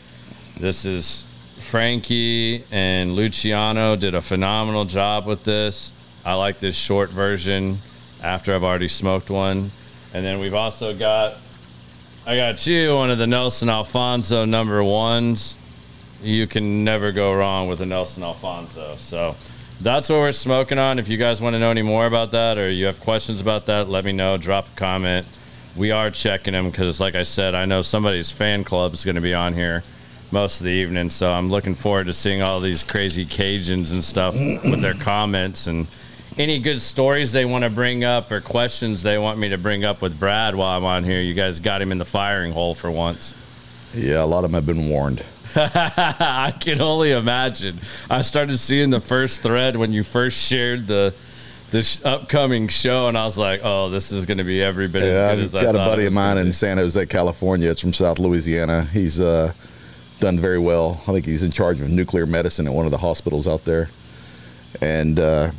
This 0.57 0.85
is 0.85 1.25
Frankie 1.59 2.63
and 2.71 3.13
Luciano 3.13 3.97
did 3.97 4.15
a 4.15 4.21
phenomenal 4.21 4.85
job 4.85 5.25
with 5.25 5.43
this. 5.43 5.91
I 6.23 6.35
like 6.35 6.59
this 6.59 6.75
short 6.75 7.09
version 7.09 7.77
after 8.23 8.55
I've 8.55 8.63
already 8.63 8.87
smoked 8.87 9.29
one. 9.29 9.71
And 10.13 10.25
then 10.25 10.39
we've 10.39 10.53
also 10.53 10.95
got, 10.95 11.37
I 12.25 12.37
got 12.37 12.65
you 12.65 12.95
one 12.95 13.11
of 13.11 13.17
the 13.17 13.27
Nelson 13.27 13.69
Alfonso 13.69 14.45
number 14.45 14.81
ones. 14.83 15.57
You 16.23 16.47
can 16.47 16.85
never 16.85 17.11
go 17.11 17.35
wrong 17.35 17.67
with 17.67 17.81
a 17.81 17.85
Nelson 17.85 18.23
Alfonso. 18.23 18.95
So 18.97 19.35
that's 19.81 20.09
what 20.09 20.17
we're 20.17 20.31
smoking 20.31 20.79
on. 20.79 20.99
If 20.99 21.07
you 21.07 21.17
guys 21.17 21.41
want 21.41 21.53
to 21.53 21.59
know 21.59 21.71
any 21.71 21.81
more 21.81 22.05
about 22.07 22.31
that 22.31 22.57
or 22.57 22.69
you 22.69 22.85
have 22.85 22.99
questions 22.99 23.41
about 23.41 23.67
that, 23.67 23.89
let 23.89 24.03
me 24.03 24.11
know. 24.11 24.37
Drop 24.37 24.67
a 24.67 24.75
comment. 24.75 25.27
We 25.75 25.91
are 25.91 26.09
checking 26.09 26.53
them 26.53 26.71
because, 26.71 26.99
like 26.99 27.13
I 27.13 27.23
said, 27.23 27.53
I 27.53 27.65
know 27.65 27.83
somebody's 27.83 28.31
fan 28.31 28.63
club 28.63 28.93
is 28.93 29.05
going 29.05 29.15
to 29.15 29.21
be 29.21 29.33
on 29.33 29.53
here 29.53 29.83
most 30.31 30.59
of 30.59 30.65
the 30.65 30.71
evening. 30.71 31.09
So 31.09 31.31
I'm 31.31 31.49
looking 31.49 31.75
forward 31.75 32.07
to 32.07 32.13
seeing 32.13 32.41
all 32.41 32.59
these 32.59 32.83
crazy 32.83 33.25
Cajuns 33.25 33.91
and 33.91 34.03
stuff 34.03 34.33
with 34.33 34.81
their 34.81 34.95
comments 34.95 35.67
and 35.67 35.87
any 36.37 36.59
good 36.59 36.81
stories 36.81 37.31
they 37.31 37.45
want 37.45 37.63
to 37.63 37.69
bring 37.69 38.03
up 38.03 38.31
or 38.31 38.41
questions 38.41 39.03
they 39.03 39.17
want 39.17 39.39
me 39.39 39.49
to 39.49 39.57
bring 39.57 39.83
up 39.83 40.01
with 40.01 40.19
Brad 40.19 40.55
while 40.55 40.77
I'm 40.77 40.85
on 40.85 41.03
here. 41.03 41.21
You 41.21 41.33
guys 41.33 41.59
got 41.59 41.81
him 41.81 41.91
in 41.91 41.97
the 41.97 42.05
firing 42.05 42.51
hole 42.51 42.75
for 42.75 42.91
once. 42.91 43.35
Yeah, 43.93 44.23
a 44.23 44.25
lot 44.25 44.43
of 44.43 44.51
them 44.51 44.53
have 44.53 44.65
been 44.65 44.89
warned. 44.89 45.23
I 45.75 46.53
can 46.59 46.81
only 46.81 47.11
imagine. 47.11 47.79
I 48.09 48.21
started 48.21 48.57
seeing 48.57 48.89
the 48.89 49.01
first 49.01 49.41
thread 49.41 49.75
when 49.75 49.91
you 49.91 50.03
first 50.03 50.47
shared 50.47 50.87
the 50.87 51.13
this 51.71 52.03
upcoming 52.05 52.67
show, 52.69 53.07
and 53.09 53.17
I 53.17 53.25
was 53.25 53.37
like, 53.37 53.61
"Oh, 53.63 53.89
this 53.89 54.11
is 54.11 54.25
going 54.25 54.37
to 54.37 54.43
be 54.45 54.61
every 54.63 54.87
bit 54.87 55.03
Yeah, 55.03 55.09
as 55.09 55.15
good 55.17 55.31
I've 55.31 55.39
as 55.39 55.55
I 55.55 55.61
got 55.63 55.75
a 55.75 55.79
buddy 55.79 56.05
of 56.05 56.13
mine 56.13 56.37
in. 56.37 56.53
San 56.53 56.77
Jose, 56.77 57.05
California. 57.07 57.69
It's 57.71 57.81
from 57.81 57.91
South 57.93 58.19
Louisiana. 58.19 58.85
He's 58.93 59.19
uh, 59.19 59.51
done 60.19 60.39
very 60.39 60.59
well. 60.59 61.01
I 61.07 61.11
think 61.11 61.25
he's 61.25 61.43
in 61.43 61.51
charge 61.51 61.81
of 61.81 61.89
nuclear 61.89 62.25
medicine 62.25 62.67
at 62.67 62.73
one 62.73 62.85
of 62.85 62.91
the 62.91 62.97
hospitals 62.99 63.47
out 63.47 63.65
there. 63.65 63.89
and 64.81 65.19
uh, 65.19 65.51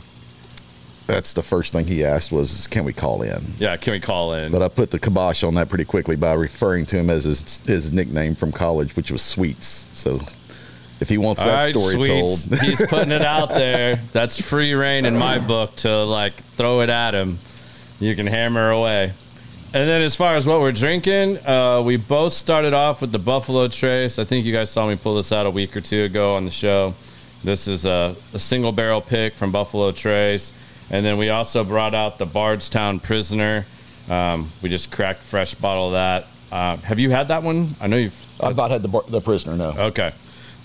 that's 1.08 1.32
the 1.32 1.42
first 1.42 1.72
thing 1.72 1.86
he 1.86 2.04
asked 2.04 2.30
was, 2.30 2.66
"Can 2.68 2.84
we 2.84 2.92
call 2.92 3.22
in?" 3.22 3.42
Yeah, 3.58 3.76
can 3.76 3.92
we 3.94 4.00
call 4.00 4.34
in? 4.34 4.52
But 4.52 4.62
I 4.62 4.68
put 4.68 4.90
the 4.92 4.98
kibosh 5.00 5.42
on 5.42 5.54
that 5.54 5.68
pretty 5.68 5.84
quickly 5.84 6.14
by 6.14 6.34
referring 6.34 6.86
to 6.86 6.96
him 6.96 7.10
as 7.10 7.24
his, 7.24 7.58
his 7.66 7.90
nickname 7.92 8.34
from 8.36 8.52
college, 8.52 8.94
which 8.94 9.10
was 9.10 9.22
Sweets. 9.22 9.86
So 9.92 10.20
if 11.00 11.08
he 11.08 11.18
wants 11.18 11.40
All 11.42 11.48
that 11.48 11.64
right, 11.64 11.76
story 11.76 11.94
Sweets. 11.94 12.46
told, 12.46 12.60
He's 12.62 12.86
putting 12.86 13.10
it 13.12 13.22
out 13.22 13.48
there. 13.48 14.00
That's 14.12 14.40
free 14.40 14.74
reign 14.74 15.04
in 15.06 15.16
my 15.16 15.38
book 15.38 15.74
to 15.76 16.04
like 16.04 16.34
throw 16.56 16.82
it 16.82 16.90
at 16.90 17.14
him. 17.14 17.38
You 18.00 18.14
can 18.14 18.26
hammer 18.26 18.70
away. 18.70 19.12
And 19.74 19.86
then 19.88 20.00
as 20.00 20.14
far 20.14 20.34
as 20.34 20.46
what 20.46 20.60
we're 20.60 20.72
drinking, 20.72 21.38
uh, 21.46 21.82
we 21.84 21.96
both 21.96 22.32
started 22.32 22.72
off 22.72 23.00
with 23.02 23.12
the 23.12 23.18
Buffalo 23.18 23.68
Trace. 23.68 24.18
I 24.18 24.24
think 24.24 24.46
you 24.46 24.52
guys 24.52 24.70
saw 24.70 24.88
me 24.88 24.96
pull 24.96 25.16
this 25.16 25.30
out 25.30 25.44
a 25.44 25.50
week 25.50 25.76
or 25.76 25.82
two 25.82 26.04
ago 26.04 26.36
on 26.36 26.44
the 26.46 26.50
show. 26.50 26.94
This 27.44 27.68
is 27.68 27.84
a, 27.84 28.16
a 28.32 28.38
single 28.38 28.72
barrel 28.72 29.00
pick 29.02 29.34
from 29.34 29.52
Buffalo 29.52 29.92
Trace. 29.92 30.52
And 30.90 31.04
then 31.04 31.18
we 31.18 31.28
also 31.28 31.64
brought 31.64 31.94
out 31.94 32.18
the 32.18 32.26
Bardstown 32.26 33.00
Prisoner. 33.00 33.66
Um, 34.08 34.50
we 34.62 34.68
just 34.68 34.90
cracked 34.90 35.22
fresh 35.22 35.54
bottle 35.54 35.88
of 35.88 35.92
that. 35.92 36.26
Uh, 36.50 36.76
have 36.78 36.98
you 36.98 37.10
had 37.10 37.28
that 37.28 37.42
one? 37.42 37.74
I 37.80 37.88
know 37.88 37.96
you've. 37.96 38.40
I've 38.40 38.56
not 38.56 38.70
had 38.70 38.82
the, 38.82 39.02
the 39.08 39.20
prisoner. 39.20 39.56
No, 39.56 39.74
Okay. 39.76 40.12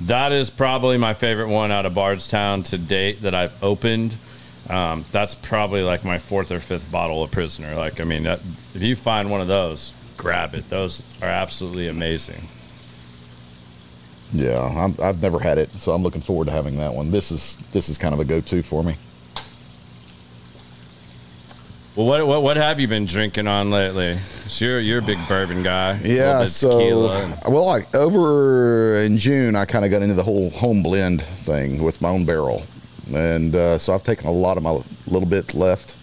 That 0.02 0.32
is 0.32 0.50
probably 0.50 0.98
my 0.98 1.14
favorite 1.14 1.50
one 1.50 1.72
out 1.72 1.86
of 1.86 1.94
Bardstown 1.94 2.64
to 2.64 2.78
date 2.78 3.22
that 3.22 3.34
I've 3.36 3.62
opened. 3.64 4.16
Um, 4.70 5.06
that's 5.12 5.36
probably 5.36 5.84
like 5.84 6.04
my 6.04 6.20
fourth 6.20 6.52
or 6.52 6.60
fifth 6.60 6.92
bottle 6.92 7.24
of 7.24 7.32
Prisoner. 7.32 7.76
Like, 7.76 8.00
I 8.00 8.04
mean, 8.04 8.24
that, 8.24 8.40
if 8.74 8.82
you 8.82 8.96
find 8.96 9.30
one 9.30 9.42
of 9.42 9.48
those, 9.48 9.94
grab 10.18 10.56
it. 10.56 10.70
Those 10.70 11.04
are 11.22 11.28
absolutely 11.28 11.88
amazing. 11.88 12.44
yeah, 14.34 14.62
I'm, 14.62 14.96
I've 15.02 15.22
never 15.22 15.40
had 15.40 15.58
it, 15.58 15.70
so 15.72 15.94
I'm 15.94 16.02
looking 16.02 16.22
forward 16.22 16.46
to 16.46 16.52
having 16.52 16.78
that 16.78 16.94
one. 16.94 17.12
This 17.12 17.32
is 17.32 17.56
this 17.72 17.90
is 17.90 17.98
kind 17.98 18.14
of 18.14 18.20
a 18.20 18.26
go-to 18.26 18.64
for 18.64 18.84
me. 18.84 18.96
Well, 21.96 22.08
what, 22.08 22.26
what 22.26 22.42
what 22.42 22.58
have 22.58 22.80
you 22.80 22.88
been 22.88 23.06
drinking 23.06 23.48
on 23.48 23.70
lately? 23.70 24.18
So 24.18 24.66
you're 24.66 24.80
you're 24.80 25.00
a 25.00 25.04
big 25.04 25.20
bourbon 25.28 25.62
guy. 25.62 26.00
Yeah, 26.04 26.46
so 26.46 26.72
tequila. 26.72 27.38
well, 27.48 27.66
like 27.66 27.94
over 27.96 28.96
in 29.04 29.20
June, 29.20 29.56
I 29.56 29.66
kind 29.66 29.86
of 29.86 29.92
got 29.92 30.02
into 30.02 30.16
the 30.16 30.24
whole 30.24 30.50
home 30.50 30.82
blend 30.82 31.22
thing 31.22 31.84
with 31.84 32.02
my 32.02 32.10
own 32.10 32.26
barrel, 32.26 32.64
and 33.14 33.56
uh, 33.56 33.78
so 33.78 33.94
I've 33.94 34.04
taken 34.04 34.28
a 34.28 34.32
lot 34.32 34.58
of 34.58 34.64
my 34.64 34.82
little 35.06 35.30
bit 35.30 35.54
left 35.54 35.96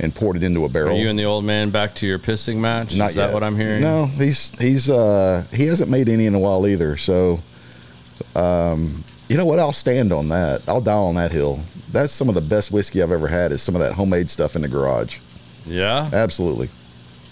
and 0.00 0.14
poured 0.14 0.36
it 0.36 0.42
into 0.42 0.64
a 0.64 0.70
barrel. 0.70 0.96
Are 0.96 0.98
you 0.98 1.10
and 1.10 1.18
the 1.18 1.24
old 1.26 1.44
man 1.44 1.68
back 1.68 1.94
to 1.96 2.06
your 2.06 2.18
pissing 2.18 2.56
match? 2.56 2.96
Not 2.96 3.10
is 3.10 3.16
that 3.16 3.34
what 3.34 3.42
I'm 3.42 3.56
hearing? 3.56 3.82
No, 3.82 4.06
he's 4.06 4.58
he's 4.58 4.88
uh 4.88 5.44
he 5.52 5.66
hasn't 5.66 5.90
made 5.90 6.08
any 6.08 6.24
in 6.24 6.34
a 6.34 6.38
while 6.38 6.66
either. 6.66 6.96
So, 6.96 7.40
um, 8.34 9.04
you 9.28 9.36
know 9.36 9.44
what? 9.44 9.58
I'll 9.58 9.72
stand 9.74 10.12
on 10.14 10.30
that. 10.30 10.62
I'll 10.66 10.80
die 10.80 10.92
on 10.94 11.16
that 11.16 11.32
hill. 11.32 11.60
That's 11.96 12.12
some 12.12 12.28
of 12.28 12.34
the 12.34 12.40
best 12.40 12.70
whiskey 12.70 13.02
I've 13.02 13.10
ever 13.10 13.28
had. 13.28 13.52
Is 13.52 13.62
some 13.62 13.74
of 13.74 13.80
that 13.80 13.94
homemade 13.94 14.30
stuff 14.30 14.54
in 14.56 14.62
the 14.62 14.68
garage. 14.68 15.18
Yeah. 15.64 16.08
Absolutely. 16.12 16.68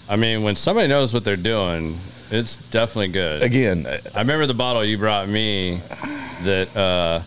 I 0.09 0.15
mean, 0.15 0.43
when 0.43 0.55
somebody 0.55 0.87
knows 0.87 1.13
what 1.13 1.23
they're 1.23 1.35
doing, 1.35 1.99
it's 2.31 2.57
definitely 2.57 3.09
good. 3.09 3.43
Again, 3.43 3.87
I 4.13 4.19
remember 4.19 4.45
the 4.45 4.53
bottle 4.53 4.83
you 4.83 4.97
brought 4.97 5.29
me 5.29 5.81
that 6.43 6.75
uh, 6.75 7.21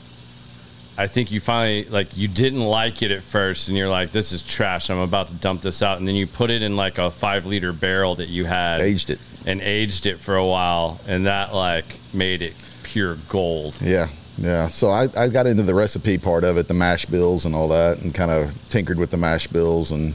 I 0.97 1.07
think 1.07 1.31
you 1.31 1.39
finally 1.41 1.85
like 1.85 2.17
you 2.17 2.27
didn't 2.29 2.65
like 2.65 3.03
it 3.03 3.11
at 3.13 3.23
first, 3.23 3.69
and 3.69 3.77
you're 3.77 3.89
like, 3.89 4.11
"This 4.11 4.33
is 4.33 4.43
trash. 4.43 4.91
I'm 4.91 4.99
about 4.99 5.29
to 5.29 5.35
dump 5.35 5.63
this 5.63 5.81
out." 5.83 5.99
And 5.99 6.09
then 6.09 6.17
you 6.17 6.27
put 6.27 6.51
it 6.51 6.63
in 6.63 6.77
like 6.77 6.99
a 6.99 7.11
five 7.11 7.47
liter 7.47 7.73
barrel 7.73 8.17
that 8.17 8.29
you 8.29 8.45
had 8.45 8.81
aged 8.81 9.11
it. 9.11 9.21
and 9.47 9.61
aged 9.61 10.07
it 10.07 10.19
for 10.19 10.37
a 10.37 10.45
while, 10.47 11.01
and 11.07 11.27
that 11.27 11.55
like 11.55 11.85
made 12.13 12.43
it 12.43 12.55
pure 12.83 13.17
gold. 13.29 13.77
Yeah, 13.81 14.09
yeah. 14.39 14.67
So 14.69 14.91
I, 14.91 15.09
I 15.17 15.29
got 15.29 15.47
into 15.47 15.63
the 15.63 15.75
recipe 15.75 16.19
part 16.19 16.45
of 16.45 16.57
it, 16.57 16.69
the 16.69 16.75
mash 16.75 17.07
bills 17.07 17.45
and 17.45 17.55
all 17.55 17.69
that, 17.69 18.03
and 18.03 18.15
kind 18.15 18.31
of 18.31 18.55
tinkered 18.71 18.99
with 18.99 19.11
the 19.11 19.17
mash 19.17 19.47
bills 19.47 19.91
and 19.91 20.15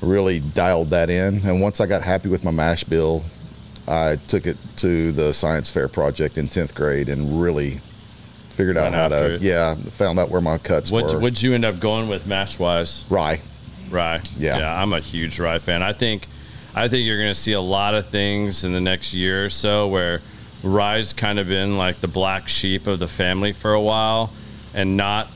really 0.00 0.40
dialed 0.40 0.90
that 0.90 1.10
in. 1.10 1.46
And 1.46 1.60
once 1.60 1.80
I 1.80 1.86
got 1.86 2.02
happy 2.02 2.28
with 2.28 2.44
my 2.44 2.50
mash 2.50 2.84
bill, 2.84 3.24
I 3.88 4.16
took 4.26 4.46
it 4.46 4.56
to 4.78 5.12
the 5.12 5.32
science 5.32 5.70
fair 5.70 5.88
project 5.88 6.38
in 6.38 6.48
tenth 6.48 6.74
grade 6.74 7.08
and 7.08 7.40
really 7.40 7.80
figured 8.50 8.76
out 8.76 8.92
Went 8.92 8.94
how 8.94 9.08
to. 9.08 9.34
it. 9.34 9.42
Yeah, 9.42 9.74
found 9.74 10.18
out 10.18 10.30
where 10.30 10.40
my 10.40 10.58
cuts 10.58 10.90
were. 10.90 11.02
What 11.02 11.14
were. 11.14 11.20
would 11.20 11.42
you 11.42 11.54
end 11.54 11.64
up 11.64 11.78
going 11.78 12.08
with 12.08 12.26
mash 12.26 12.58
wise? 12.58 13.04
Rye. 13.08 13.40
Rye. 13.90 14.22
Yeah. 14.36 14.58
Yeah, 14.58 14.82
I'm 14.82 14.92
a 14.92 15.00
huge 15.00 15.38
rye 15.38 15.58
fan. 15.58 15.82
I 15.82 15.92
think 15.92 16.26
I 16.74 16.88
think 16.88 17.06
you're 17.06 17.18
going 17.18 17.30
to 17.30 17.40
see 17.40 17.52
a 17.52 17.60
lot 17.60 17.94
of 17.94 18.08
things 18.08 18.64
in 18.64 18.72
the 18.72 18.80
next 18.80 19.14
year 19.14 19.46
or 19.46 19.50
so 19.50 19.88
where 19.88 20.20
rye's 20.66 21.12
kind 21.12 21.38
of 21.38 21.46
been 21.48 21.76
like 21.78 22.00
the 22.00 22.08
black 22.08 22.48
sheep 22.48 22.86
of 22.86 22.98
the 22.98 23.08
family 23.08 23.52
for 23.52 23.72
a 23.72 23.80
while 23.80 24.32
and 24.74 24.96
not 24.96 25.28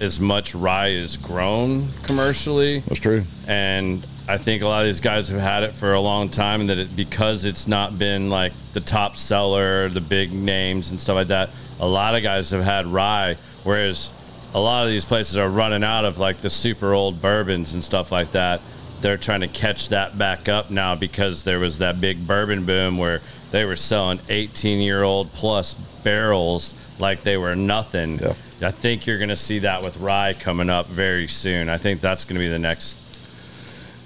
as 0.00 0.18
much 0.20 0.54
rye 0.54 0.88
is 0.88 1.16
grown 1.16 1.88
commercially 2.02 2.80
That's 2.80 3.00
true. 3.00 3.22
and 3.46 4.04
I 4.28 4.38
think 4.38 4.62
a 4.62 4.66
lot 4.68 4.82
of 4.82 4.86
these 4.86 5.00
guys 5.00 5.28
have 5.30 5.40
had 5.40 5.64
it 5.64 5.72
for 5.72 5.94
a 5.94 6.00
long 6.00 6.28
time, 6.28 6.60
and 6.60 6.70
that 6.70 6.78
it, 6.78 6.94
because 6.94 7.44
it's 7.44 7.66
not 7.66 7.98
been 7.98 8.30
like 8.30 8.52
the 8.72 8.80
top 8.80 9.16
seller, 9.16 9.88
the 9.88 10.00
big 10.00 10.32
names 10.32 10.92
and 10.92 11.00
stuff 11.00 11.16
like 11.16 11.26
that, 11.26 11.50
a 11.80 11.86
lot 11.88 12.14
of 12.14 12.22
guys 12.22 12.50
have 12.50 12.62
had 12.62 12.86
rye, 12.86 13.36
whereas 13.64 14.12
a 14.54 14.60
lot 14.60 14.84
of 14.84 14.90
these 14.90 15.04
places 15.04 15.36
are 15.36 15.48
running 15.50 15.82
out 15.82 16.04
of 16.04 16.18
like 16.18 16.40
the 16.40 16.48
super 16.50 16.92
old 16.94 17.20
bourbons 17.20 17.74
and 17.74 17.82
stuff 17.82 18.12
like 18.12 18.30
that. 18.30 18.60
They're 19.00 19.16
trying 19.16 19.40
to 19.40 19.48
catch 19.48 19.88
that 19.88 20.16
back 20.16 20.48
up 20.48 20.70
now 20.70 20.94
because 20.94 21.42
there 21.42 21.58
was 21.58 21.78
that 21.78 22.00
big 22.00 22.24
bourbon 22.24 22.64
boom 22.64 22.98
where 22.98 23.20
they 23.52 23.64
were 23.64 23.76
selling 23.76 24.18
18 24.28 24.80
year 24.80 25.02
old 25.04 25.32
plus 25.32 25.74
barrels 25.74 26.74
like 26.98 27.22
they 27.22 27.36
were 27.36 27.54
nothing. 27.54 28.18
Yeah. 28.18 28.34
I 28.62 28.70
think 28.70 29.06
you're 29.06 29.18
going 29.18 29.28
to 29.28 29.36
see 29.36 29.60
that 29.60 29.82
with 29.82 29.96
rye 29.98 30.34
coming 30.34 30.68
up 30.70 30.86
very 30.86 31.26
soon. 31.28 31.68
I 31.68 31.78
think 31.78 32.00
that's 32.00 32.24
going 32.24 32.34
to 32.34 32.40
be 32.40 32.48
the 32.48 32.58
next 32.58 32.96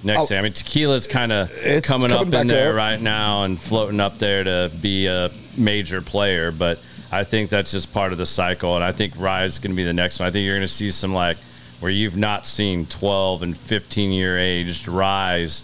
next 0.02 0.22
Oh. 0.22 0.26
thing. 0.26 0.38
I 0.38 0.42
mean, 0.42 0.52
tequila's 0.52 1.06
kind 1.06 1.32
of 1.32 1.50
It's 1.52 1.86
coming 1.88 2.12
up 2.12 2.32
in 2.32 2.46
there 2.46 2.70
up. 2.70 2.76
right 2.76 3.00
now 3.00 3.44
and 3.44 3.58
floating 3.60 4.00
up 4.00 4.18
there 4.18 4.44
to 4.44 4.70
be 4.80 5.06
a 5.06 5.30
major 5.56 6.00
player, 6.02 6.50
but 6.50 6.78
I 7.10 7.24
think 7.24 7.50
that's 7.50 7.70
just 7.72 7.92
part 7.92 8.12
of 8.12 8.18
the 8.18 8.26
cycle. 8.26 8.74
And 8.76 8.84
I 8.84 8.92
think 8.92 9.14
rye 9.16 9.44
is 9.44 9.58
going 9.58 9.70
to 9.72 9.76
be 9.76 9.84
the 9.84 9.92
next 9.92 10.20
one. 10.20 10.28
I 10.28 10.32
think 10.32 10.44
you're 10.44 10.56
going 10.56 10.62
to 10.66 10.68
see 10.68 10.90
some 10.90 11.14
like 11.14 11.38
where 11.80 11.90
you've 11.90 12.16
not 12.16 12.46
seen 12.46 12.86
12 12.86 13.42
and 13.42 13.56
15 13.56 14.10
year 14.10 14.38
aged 14.38 14.88
ryes 14.88 15.62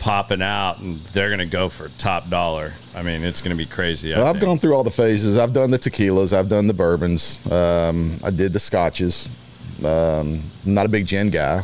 popping 0.00 0.42
out, 0.42 0.80
and 0.80 0.98
they're 1.12 1.28
going 1.28 1.38
to 1.38 1.46
go 1.46 1.68
for 1.68 1.88
top 1.98 2.28
dollar. 2.28 2.72
I 2.96 3.02
mean, 3.02 3.22
it's 3.22 3.40
going 3.40 3.56
to 3.56 3.56
be 3.56 3.66
crazy. 3.70 4.12
Well, 4.12 4.26
I've 4.26 4.34
think. 4.36 4.44
gone 4.46 4.58
through 4.58 4.74
all 4.74 4.82
the 4.82 4.90
phases. 4.90 5.38
I've 5.38 5.52
done 5.52 5.70
the 5.70 5.78
tequilas. 5.78 6.32
I've 6.32 6.48
done 6.48 6.66
the 6.66 6.74
bourbons. 6.74 7.38
Um, 7.50 8.18
I 8.24 8.30
did 8.30 8.52
the 8.52 8.58
scotches. 8.58 9.28
Um, 9.84 10.42
not 10.64 10.86
a 10.86 10.88
big 10.88 11.06
gin 11.06 11.30
guy. 11.30 11.62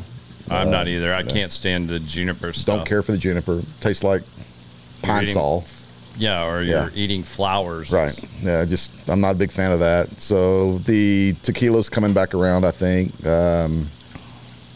I'm 0.49 0.71
not 0.71 0.87
either. 0.87 1.13
I 1.13 1.25
can't 1.25 1.51
stand 1.51 1.89
the 1.89 1.99
juniper 1.99 2.53
stuff. 2.53 2.77
Don't 2.79 2.87
care 2.87 3.03
for 3.03 3.11
the 3.13 3.19
juniper. 3.19 3.63
Tastes 3.81 4.05
like 4.05 4.23
pine 5.03 5.25
eating- 5.25 5.35
sol. 5.35 5.65
Yeah, 6.19 6.47
or 6.49 6.63
Yeah. 6.63 6.85
you're 6.85 6.93
eating 6.95 7.23
flowers. 7.25 7.91
Right. 7.93 8.17
Yeah. 8.43 8.65
Just 8.65 9.09
I'm 9.11 9.21
not 9.21 9.33
a 9.33 9.35
big 9.39 9.51
fan 9.53 9.73
of 9.73 9.81
that. 9.81 10.19
So 10.21 10.79
the 10.79 11.35
tequila's 11.43 11.89
coming 11.91 12.13
back 12.15 12.33
around. 12.33 12.65
I 12.65 12.71
think. 12.71 13.27
Um, 13.27 13.89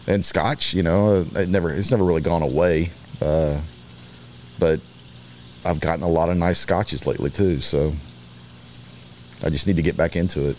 and 0.07 0.23
Scotch, 0.25 0.75
you 0.75 0.83
know, 0.83 1.25
it 1.35 1.49
never 1.49 1.71
it's 1.71 1.91
never 1.91 2.05
really 2.05 2.21
gone 2.21 2.43
away. 2.43 2.91
Uh, 3.21 3.61
but 4.59 4.81
I've 5.65 5.81
gotten 5.81 6.03
a 6.05 6.09
lot 6.09 6.29
of 6.29 6.37
nice 6.37 6.59
scotches 6.59 7.07
lately 7.07 7.31
too. 7.31 7.61
So 7.61 7.93
I 9.45 9.51
just 9.51 9.67
need 9.67 9.77
to 9.77 9.83
get 9.83 9.97
back 9.97 10.17
into 10.17 10.49
it. 10.49 10.57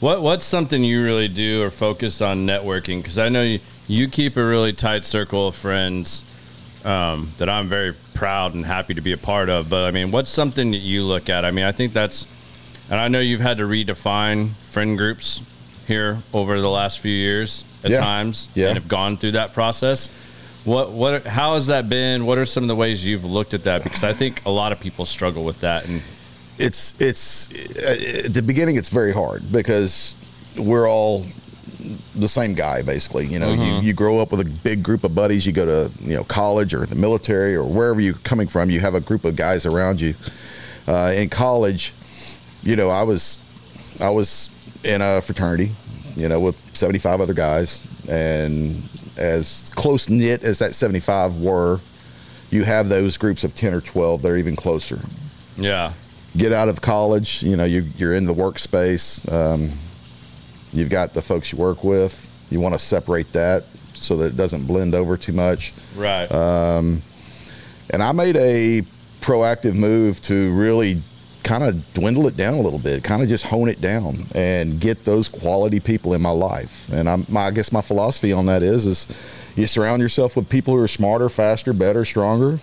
What 0.00 0.22
What's 0.22 0.44
something 0.44 0.82
you 0.82 1.04
really 1.04 1.28
do 1.28 1.62
or 1.62 1.70
focus 1.70 2.20
on 2.20 2.46
networking? 2.46 2.98
Because 3.02 3.18
I 3.18 3.28
know 3.28 3.42
you, 3.42 3.60
you 3.86 4.08
keep 4.08 4.36
a 4.36 4.44
really 4.44 4.72
tight 4.72 5.04
circle 5.04 5.48
of 5.48 5.54
friends 5.54 6.24
um, 6.84 7.30
that 7.38 7.48
I'm 7.48 7.68
very 7.68 7.94
proud 8.14 8.54
and 8.54 8.64
happy 8.66 8.94
to 8.94 9.00
be 9.00 9.12
a 9.12 9.16
part 9.16 9.48
of. 9.48 9.68
But 9.70 9.84
I 9.84 9.90
mean, 9.92 10.10
what's 10.10 10.30
something 10.30 10.72
that 10.72 10.78
you 10.78 11.04
look 11.04 11.28
at? 11.28 11.44
I 11.44 11.50
mean, 11.52 11.64
I 11.64 11.72
think 11.72 11.92
that's, 11.92 12.26
and 12.90 12.98
I 13.00 13.06
know 13.08 13.20
you've 13.20 13.40
had 13.40 13.58
to 13.58 13.64
redefine 13.64 14.50
friend 14.70 14.98
groups 14.98 15.42
here 15.86 16.18
over 16.32 16.60
the 16.60 16.70
last 16.70 16.98
few 17.00 17.12
years 17.14 17.62
at 17.84 17.92
Yeah. 17.92 17.98
times, 18.00 18.48
Yeah. 18.54 18.68
and 18.68 18.78
have 18.78 18.88
gone 18.88 19.16
through 19.16 19.32
that 19.32 19.52
process. 19.52 20.08
What 20.64 20.92
what 20.92 21.26
how 21.26 21.54
has 21.54 21.66
that 21.66 21.88
been? 21.88 22.24
What 22.24 22.38
are 22.38 22.46
some 22.46 22.64
of 22.64 22.68
the 22.68 22.76
ways 22.76 23.04
you've 23.04 23.24
looked 23.24 23.54
at 23.54 23.64
that? 23.64 23.82
Because 23.82 24.04
I 24.04 24.12
think 24.12 24.44
a 24.46 24.50
lot 24.50 24.72
of 24.72 24.80
people 24.80 25.04
struggle 25.04 25.44
with 25.44 25.60
that, 25.60 25.88
and 25.88 26.02
it's 26.58 27.00
it's 27.00 27.50
uh, 27.78 28.24
at 28.26 28.34
the 28.34 28.42
beginning 28.42 28.76
it's 28.76 28.88
very 28.88 29.12
hard 29.12 29.50
because 29.50 30.14
we're 30.56 30.88
all 30.88 31.26
the 32.14 32.28
same 32.28 32.54
guy 32.54 32.82
basically. 32.82 33.26
You 33.26 33.40
know 33.40 33.52
you, 33.52 33.80
you 33.80 33.92
grow 33.92 34.20
up 34.20 34.30
with 34.30 34.40
a 34.40 34.50
big 34.62 34.82
group 34.82 35.02
of 35.02 35.14
buddies. 35.14 35.46
You 35.46 35.52
go 35.52 35.66
to 35.66 35.90
you 36.00 36.14
know 36.14 36.24
college 36.24 36.74
or 36.74 36.86
the 36.86 36.94
military 36.94 37.56
or 37.56 37.64
wherever 37.64 38.00
you're 38.00 38.14
coming 38.14 38.46
from. 38.46 38.70
You 38.70 38.80
have 38.80 38.94
a 38.94 39.00
group 39.00 39.24
of 39.24 39.34
guys 39.34 39.66
around 39.66 40.00
you. 40.00 40.14
Uh, 40.86 41.12
in 41.14 41.28
college 41.28 41.94
you 42.62 42.76
know 42.76 42.88
i 42.88 43.02
was 43.02 43.38
i 44.00 44.08
was 44.08 44.50
in 44.84 45.02
a 45.02 45.20
fraternity 45.20 45.72
you 46.16 46.28
know 46.28 46.40
with 46.40 46.58
75 46.76 47.20
other 47.20 47.34
guys 47.34 47.84
and 48.08 48.82
as 49.16 49.70
close 49.74 50.08
knit 50.08 50.42
as 50.42 50.58
that 50.58 50.74
75 50.74 51.40
were 51.40 51.80
you 52.50 52.64
have 52.64 52.88
those 52.88 53.16
groups 53.16 53.44
of 53.44 53.54
10 53.54 53.74
or 53.74 53.80
12 53.80 54.22
they're 54.22 54.36
even 54.36 54.56
closer 54.56 55.00
yeah, 55.56 55.92
get 56.36 56.52
out 56.52 56.68
of 56.68 56.80
college, 56.80 57.42
you 57.42 57.56
know, 57.56 57.64
you, 57.64 57.82
you're 57.96 58.14
in 58.14 58.24
the 58.24 58.34
workspace. 58.34 59.30
Um, 59.30 59.72
You've 60.74 60.88
got 60.88 61.12
the 61.12 61.20
folks 61.20 61.52
you 61.52 61.58
work 61.58 61.84
with. 61.84 62.30
You 62.50 62.58
want 62.58 62.74
to 62.74 62.78
separate 62.78 63.32
that 63.34 63.64
so 63.92 64.16
that 64.16 64.26
it 64.26 64.36
doesn't 64.38 64.66
blend 64.66 64.94
over 64.94 65.18
too 65.18 65.32
much. 65.32 65.74
Right. 65.94 66.26
And 67.90 68.02
I 68.02 68.12
made 68.12 68.36
a 68.36 68.82
proactive 69.20 69.74
move 69.74 70.22
to 70.22 70.50
really 70.54 71.02
kind 71.42 71.64
of 71.64 71.94
dwindle 71.94 72.26
it 72.26 72.36
down 72.36 72.54
a 72.54 72.60
little 72.60 72.78
bit, 72.78 73.02
kind 73.04 73.22
of 73.22 73.28
just 73.28 73.46
hone 73.46 73.68
it 73.68 73.80
down 73.80 74.26
and 74.34 74.80
get 74.80 75.04
those 75.04 75.28
quality 75.28 75.80
people 75.80 76.14
in 76.14 76.22
my 76.22 76.30
life. 76.30 76.88
And 76.92 77.08
I'm, 77.08 77.26
my, 77.28 77.46
I 77.46 77.50
guess 77.50 77.72
my 77.72 77.80
philosophy 77.80 78.32
on 78.32 78.46
that 78.46 78.62
is, 78.62 78.86
is 78.86 79.52
you 79.56 79.66
surround 79.66 80.00
yourself 80.02 80.36
with 80.36 80.48
people 80.48 80.74
who 80.74 80.82
are 80.82 80.88
smarter, 80.88 81.28
faster, 81.28 81.72
better, 81.72 82.04
stronger, 82.04 82.58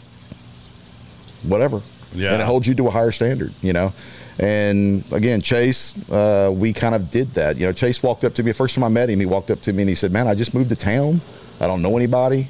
whatever. 1.44 1.82
Yeah. 2.14 2.34
And 2.34 2.42
it 2.42 2.46
holds 2.46 2.68
you 2.68 2.74
to 2.76 2.88
a 2.88 2.92
higher 2.92 3.12
standard, 3.12 3.54
you 3.62 3.74
know? 3.74 3.94
And 4.40 5.04
again, 5.12 5.42
Chase, 5.42 5.94
uh, 6.10 6.50
we 6.54 6.72
kind 6.72 6.96
of 6.96 7.12
did 7.12 7.34
that. 7.34 7.58
You 7.58 7.66
know, 7.66 7.74
Chase 7.74 8.02
walked 8.02 8.24
up 8.24 8.34
to 8.36 8.44
me, 8.44 8.54
first 8.54 8.76
time 8.76 8.84
I 8.84 8.90
met 8.90 9.10
him, 9.10 9.20
he 9.20 9.26
walked 9.26 9.52
up 9.52 9.62
to 9.64 9.74
me 9.74 9.84
and 9.84 9.90
he 9.90 9.96
said, 9.96 10.12
man, 10.12 10.28
I 10.28 10.34
just 10.34 10.54
moved 10.54 10.70
to 10.70 10.76
town. 10.76 11.22
I 11.60 11.68
don't 11.68 11.82
know 11.82 11.98
anybody. 11.98 12.48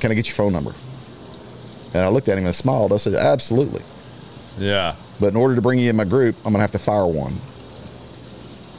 Can 0.00 0.10
I 0.10 0.14
get 0.14 0.26
your 0.26 0.34
phone 0.34 0.52
number? 0.52 0.74
And 1.94 2.02
I 2.02 2.08
looked 2.08 2.28
at 2.28 2.36
him 2.36 2.44
and 2.44 2.54
smiled. 2.54 2.92
I 2.92 2.96
said, 2.96 3.14
absolutely. 3.14 3.82
yeah. 4.58 4.96
But 5.20 5.28
in 5.28 5.36
order 5.36 5.54
to 5.54 5.62
bring 5.62 5.78
you 5.78 5.90
in 5.90 5.96
my 5.96 6.04
group, 6.04 6.36
I'm 6.44 6.52
gonna 6.52 6.62
have 6.62 6.72
to 6.72 6.78
fire 6.78 7.06
one. 7.06 7.34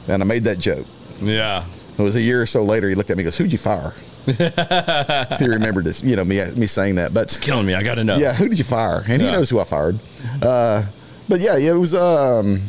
And 0.08 0.22
I 0.22 0.26
made 0.26 0.44
that 0.44 0.58
joke. 0.58 0.86
Yeah. 1.20 1.64
It 1.98 2.02
was 2.02 2.14
a 2.14 2.20
year 2.20 2.42
or 2.42 2.46
so 2.46 2.62
later. 2.62 2.88
He 2.88 2.94
looked 2.94 3.10
at 3.10 3.16
me 3.16 3.22
and 3.22 3.26
goes, 3.26 3.38
"Who'd 3.38 3.50
you 3.52 3.58
fire?" 3.58 3.94
he 4.26 5.46
remembered 5.48 5.84
this, 5.84 6.02
you 6.02 6.16
know, 6.16 6.24
me 6.24 6.44
me 6.56 6.66
saying 6.66 6.96
that. 6.96 7.14
But 7.14 7.24
it's 7.24 7.36
Killing 7.36 7.66
me. 7.66 7.74
I 7.74 7.82
got 7.82 7.94
to 7.94 8.04
know. 8.04 8.16
yeah, 8.16 8.34
who 8.34 8.48
did 8.48 8.58
you 8.58 8.64
fire? 8.64 9.02
And 9.08 9.22
he 9.22 9.30
knows 9.30 9.48
who 9.50 9.60
I 9.60 9.64
fired. 9.64 9.98
Uh, 10.42 10.84
but 11.28 11.40
yeah, 11.40 11.56
it 11.56 11.72
was 11.72 11.94
um, 11.94 12.60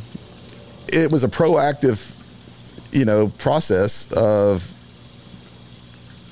it 0.88 1.12
was 1.12 1.24
a 1.24 1.28
proactive, 1.28 2.16
you 2.92 3.06
know, 3.06 3.28
process 3.28 4.10
of 4.12 4.74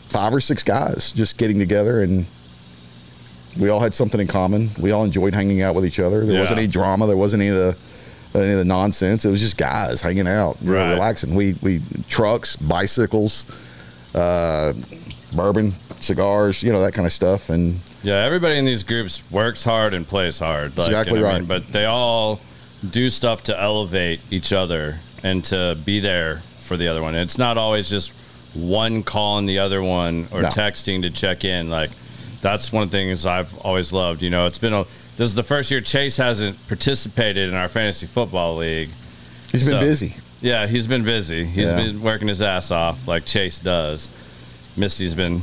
five 0.10 0.34
or 0.34 0.40
six 0.40 0.64
guys 0.64 1.12
just 1.12 1.38
getting 1.38 1.60
together 1.60 2.02
and 2.02 2.26
we 3.60 3.70
all 3.70 3.80
had 3.80 3.94
something 3.96 4.20
in 4.20 4.28
common. 4.28 4.70
We 4.80 4.92
all 4.92 5.04
enjoyed 5.04 5.34
hanging 5.34 5.62
out 5.62 5.76
with 5.76 5.86
each 5.86 6.00
other. 6.00 6.26
There 6.26 6.40
wasn't 6.40 6.60
any 6.60 6.68
drama. 6.68 7.08
There 7.08 7.18
wasn't 7.18 7.42
any 7.42 7.50
of 7.52 7.56
the 7.58 7.78
any 8.40 8.52
of 8.52 8.58
the 8.58 8.66
nonsense. 8.66 9.24
It 9.24 9.30
was 9.30 9.40
just 9.40 9.58
guys 9.58 10.02
hanging 10.02 10.28
out, 10.28 10.58
you 10.62 10.72
know, 10.74 10.90
relaxing. 10.92 11.36
We 11.36 11.56
we 11.62 11.82
trucks, 12.10 12.56
bicycles, 12.58 13.46
uh, 14.14 14.74
bourbon, 15.34 15.74
cigars, 16.02 16.62
you 16.64 16.72
know 16.74 16.82
that 16.82 16.94
kind 16.94 17.06
of 17.06 17.14
stuff. 17.14 17.50
And 17.50 17.80
Yeah, 18.04 18.24
everybody 18.26 18.58
in 18.58 18.66
these 18.66 18.84
groups 18.84 19.24
works 19.32 19.64
hard 19.64 19.94
and 19.94 20.08
plays 20.08 20.40
hard. 20.40 20.74
That's 20.74 20.88
exactly 20.90 21.16
you 21.16 21.22
know 21.22 21.28
what 21.28 21.36
I 21.36 21.40
right. 21.40 21.48
But 21.48 21.68
they 21.72 21.86
all 21.86 22.40
do 22.90 23.10
stuff 23.10 23.44
to 23.44 23.60
elevate 23.60 24.20
each 24.30 24.52
other 24.54 25.00
and 25.24 25.44
to 25.46 25.78
be 25.86 26.00
there 26.00 26.44
for 26.60 26.78
the 26.78 26.88
other 26.88 27.02
one. 27.02 27.16
It's 27.16 27.38
not 27.38 27.58
always 27.58 27.90
just 27.90 28.12
one 28.54 29.04
calling 29.04 29.46
the 29.46 29.60
other 29.60 29.82
one 29.82 30.28
or 30.32 30.42
No. 30.42 30.50
texting 30.50 31.02
to 31.04 31.10
check 31.10 31.44
in. 31.46 31.70
Like 31.70 31.92
that's 32.46 32.72
one 32.72 32.84
of 32.84 32.92
the 32.92 32.98
things 32.98 33.26
I've 33.26 33.58
always 33.60 33.92
loved. 33.92 34.22
You 34.22 34.30
know, 34.30 34.46
it's 34.46 34.60
been 34.60 34.72
a 34.74 34.84
this 35.18 35.30
is 35.30 35.34
the 35.34 35.42
first 35.44 35.72
year 35.72 35.82
Chase 35.82 36.18
hasn't 36.18 36.56
participated 36.68 37.50
in 37.50 37.56
our 37.56 37.68
fantasy 37.68 38.06
football 38.06 38.58
league. 38.58 38.90
he's 39.52 39.68
been 39.68 39.80
busy. 39.80 40.14
Yeah, 40.42 40.68
he's 40.68 40.86
been 40.86 41.04
busy. 41.04 41.44
He's 41.44 41.70
Yeah. 41.70 41.76
been 41.78 42.02
working 42.04 42.28
his 42.28 42.44
ass 42.44 42.70
off 42.70 43.08
like 43.08 43.26
Chase 43.26 43.58
does. 43.60 44.12
Misty's 44.78 45.16
been 45.16 45.42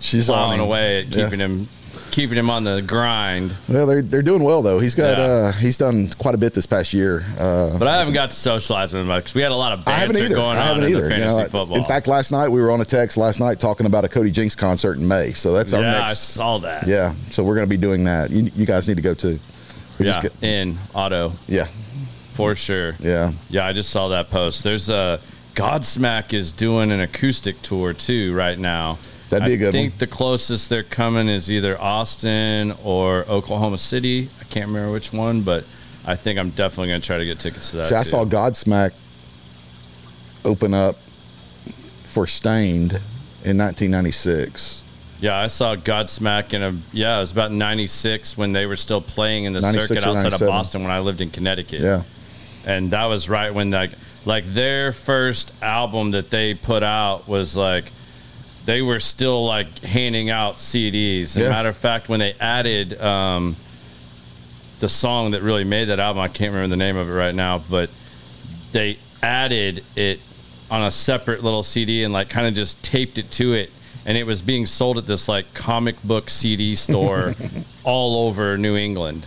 She's 0.00 0.30
on 0.30 0.36
plowing 0.36 0.60
away 0.60 1.00
at 1.00 1.06
Yeah. 1.08 1.24
keeping 1.24 1.40
him 1.40 1.68
keeping 2.10 2.36
him 2.38 2.50
on 2.50 2.64
the 2.64 2.82
grind. 2.82 3.52
Well, 3.68 3.86
they're 3.86 4.02
they're 4.02 4.22
doing 4.22 4.42
well 4.42 4.62
though. 4.62 4.78
He's 4.78 4.94
got 4.94 5.18
Yeah. 5.18 5.24
uh, 5.24 5.52
he's 5.52 5.78
done 5.78 6.08
quite 6.18 6.34
a 6.34 6.38
bit 6.38 6.54
this 6.54 6.66
past 6.66 6.92
year. 6.92 7.24
Uh, 7.38 7.78
But 7.78 7.88
I 7.88 7.98
haven't 7.98 8.14
got 8.14 8.30
to 8.30 8.36
socialize 8.36 8.92
with 8.92 9.02
him 9.02 9.08
much 9.08 9.24
because 9.24 9.34
we 9.34 9.42
had 9.42 9.52
a 9.52 9.56
lot 9.56 9.72
of 9.72 9.84
banter 9.84 10.28
going 10.28 10.58
I 10.58 10.70
on 10.70 10.76
in 10.78 10.82
the 10.84 10.90
you 10.90 11.00
fantasy 11.08 11.36
know. 11.38 11.48
football. 11.48 11.76
In 11.76 11.84
fact, 11.84 12.06
last 12.08 12.32
night 12.32 12.48
we 12.48 12.60
were 12.60 12.70
on 12.70 12.80
a 12.80 12.84
text 12.84 13.16
last 13.16 13.40
night 13.40 13.60
talking 13.60 13.86
about 13.86 14.04
a 14.04 14.08
Cody 14.08 14.30
Jinks 14.30 14.54
concert 14.54 14.98
in 14.98 15.06
May. 15.06 15.32
So 15.32 15.52
that's 15.52 15.72
our 15.72 15.80
yeah, 15.82 16.04
I 16.06 16.12
saw 16.14 16.58
that. 16.58 16.86
Yeah, 16.86 17.14
so 17.30 17.42
we're 17.44 17.54
going 17.54 17.66
to 17.66 17.70
be 17.70 17.76
doing 17.80 18.04
that. 18.04 18.30
You, 18.30 18.50
you 18.54 18.66
guys 18.66 18.88
need 18.88 18.96
to 18.96 19.02
go 19.02 19.14
too. 19.14 19.38
We 19.98 20.06
yeah, 20.06 20.22
get- 20.22 20.42
in 20.42 20.78
auto 20.94 21.32
yeah, 21.46 21.66
for 22.34 22.54
sure. 22.54 22.94
yeah. 23.00 23.32
Yeah, 23.50 23.66
I 23.66 23.72
just 23.72 23.90
saw 23.90 24.08
that 24.08 24.30
post. 24.30 24.62
There's 24.64 24.88
a 24.88 25.20
Godsmack 25.54 26.32
is 26.32 26.52
doing 26.52 26.92
an 26.92 27.00
acoustic 27.00 27.60
tour 27.62 27.92
too 27.92 28.32
right 28.32 28.56
now. 28.58 28.98
That'd 29.30 29.46
be 29.46 29.54
a 29.54 29.56
good 29.56 29.68
I 29.68 29.72
think 29.72 29.92
one. 29.92 29.98
the 29.98 30.06
closest 30.06 30.70
they're 30.70 30.82
coming 30.82 31.28
is 31.28 31.52
either 31.52 31.80
Austin 31.80 32.72
or 32.82 33.24
Oklahoma 33.28 33.78
City. 33.78 34.28
I 34.40 34.44
can't 34.44 34.68
remember 34.68 34.92
which 34.92 35.12
one, 35.12 35.42
but 35.42 35.64
I 36.06 36.16
think 36.16 36.38
I'm 36.38 36.50
definitely 36.50 36.88
going 36.88 37.00
to 37.02 37.06
try 37.06 37.18
to 37.18 37.24
get 37.26 37.38
tickets 37.38 37.70
to 37.72 37.78
that. 37.78 37.86
See, 37.86 37.94
I 37.94 38.02
too. 38.02 38.08
saw 38.08 38.24
Godsmack 38.24 38.92
open 40.44 40.72
up 40.72 40.96
for 42.06 42.26
Staind 42.26 42.92
in 43.44 43.58
1996. 43.58 44.82
Yeah, 45.20 45.36
I 45.36 45.48
saw 45.48 45.74
Godsmack 45.74 46.54
in 46.54 46.62
a 46.62 46.76
yeah, 46.92 47.18
it 47.18 47.20
was 47.20 47.32
about 47.32 47.50
'96 47.50 48.38
when 48.38 48.52
they 48.52 48.66
were 48.66 48.76
still 48.76 49.00
playing 49.00 49.44
in 49.44 49.52
the 49.52 49.60
circuit 49.60 50.04
outside 50.04 50.32
of 50.32 50.40
Boston 50.40 50.82
when 50.82 50.92
I 50.92 51.00
lived 51.00 51.20
in 51.20 51.30
Connecticut. 51.30 51.80
Yeah, 51.80 52.02
and 52.64 52.92
that 52.92 53.06
was 53.06 53.28
right 53.28 53.52
when 53.52 53.70
like 53.70 53.90
like 54.24 54.44
their 54.46 54.92
first 54.92 55.52
album 55.60 56.12
that 56.12 56.30
they 56.30 56.54
put 56.54 56.84
out 56.84 57.26
was 57.26 57.56
like 57.56 57.90
they 58.68 58.82
were 58.82 59.00
still 59.00 59.46
like 59.46 59.78
handing 59.78 60.28
out 60.28 60.56
CDs. 60.56 61.22
As 61.22 61.36
a 61.38 61.40
Yeah. 61.44 61.48
matter 61.48 61.70
of 61.70 61.76
fact, 61.76 62.10
when 62.10 62.20
they 62.20 62.34
added 62.38 63.00
um, 63.00 63.56
the 64.80 64.90
song 64.90 65.30
that 65.30 65.40
really 65.40 65.64
made 65.64 65.86
that 65.86 65.98
album, 65.98 66.20
I 66.20 66.28
can't 66.28 66.52
remember 66.52 66.68
the 66.68 66.76
name 66.76 66.98
of 66.98 67.08
it 67.08 67.12
right 67.12 67.34
now, 67.34 67.62
but 67.70 67.88
they 68.72 68.98
added 69.22 69.82
it 69.96 70.20
on 70.70 70.82
a 70.82 70.90
separate 70.90 71.42
little 71.42 71.62
CD 71.62 72.04
and 72.04 72.12
like 72.12 72.28
kind 72.28 72.46
of 72.46 72.52
just 72.52 72.82
taped 72.82 73.16
it 73.16 73.30
to 73.32 73.54
it. 73.54 73.70
And 74.04 74.18
it 74.18 74.26
was 74.26 74.42
being 74.42 74.66
sold 74.66 74.98
at 74.98 75.06
this 75.06 75.28
like 75.30 75.54
comic 75.54 75.96
book 76.02 76.28
CD 76.28 76.74
store 76.74 77.32
all 77.84 78.28
over 78.28 78.58
New 78.58 78.76
England. 78.76 79.24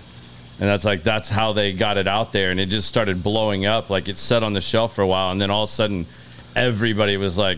And 0.59 0.69
that's 0.69 0.85
like 0.85 1.01
that's 1.01 1.29
how 1.29 1.51
they 1.53 1.73
got 1.73 1.97
it 1.97 2.07
out 2.07 2.31
there, 2.31 2.51
and 2.51 2.59
it 2.59 2.67
just 2.67 2.87
started 2.87 3.23
blowing 3.23 3.65
up. 3.65 3.89
Like 3.89 4.07
it 4.07 4.19
sat 4.19 4.43
on 4.43 4.53
the 4.53 4.61
shelf 4.61 4.93
for 4.93 5.01
a 5.01 5.07
while, 5.07 5.31
and 5.31 5.41
then 5.41 5.49
all 5.49 5.63
of 5.63 5.69
a 5.69 5.71
sudden, 5.71 6.05
everybody 6.55 7.17
was 7.17 7.35
like, 7.39 7.57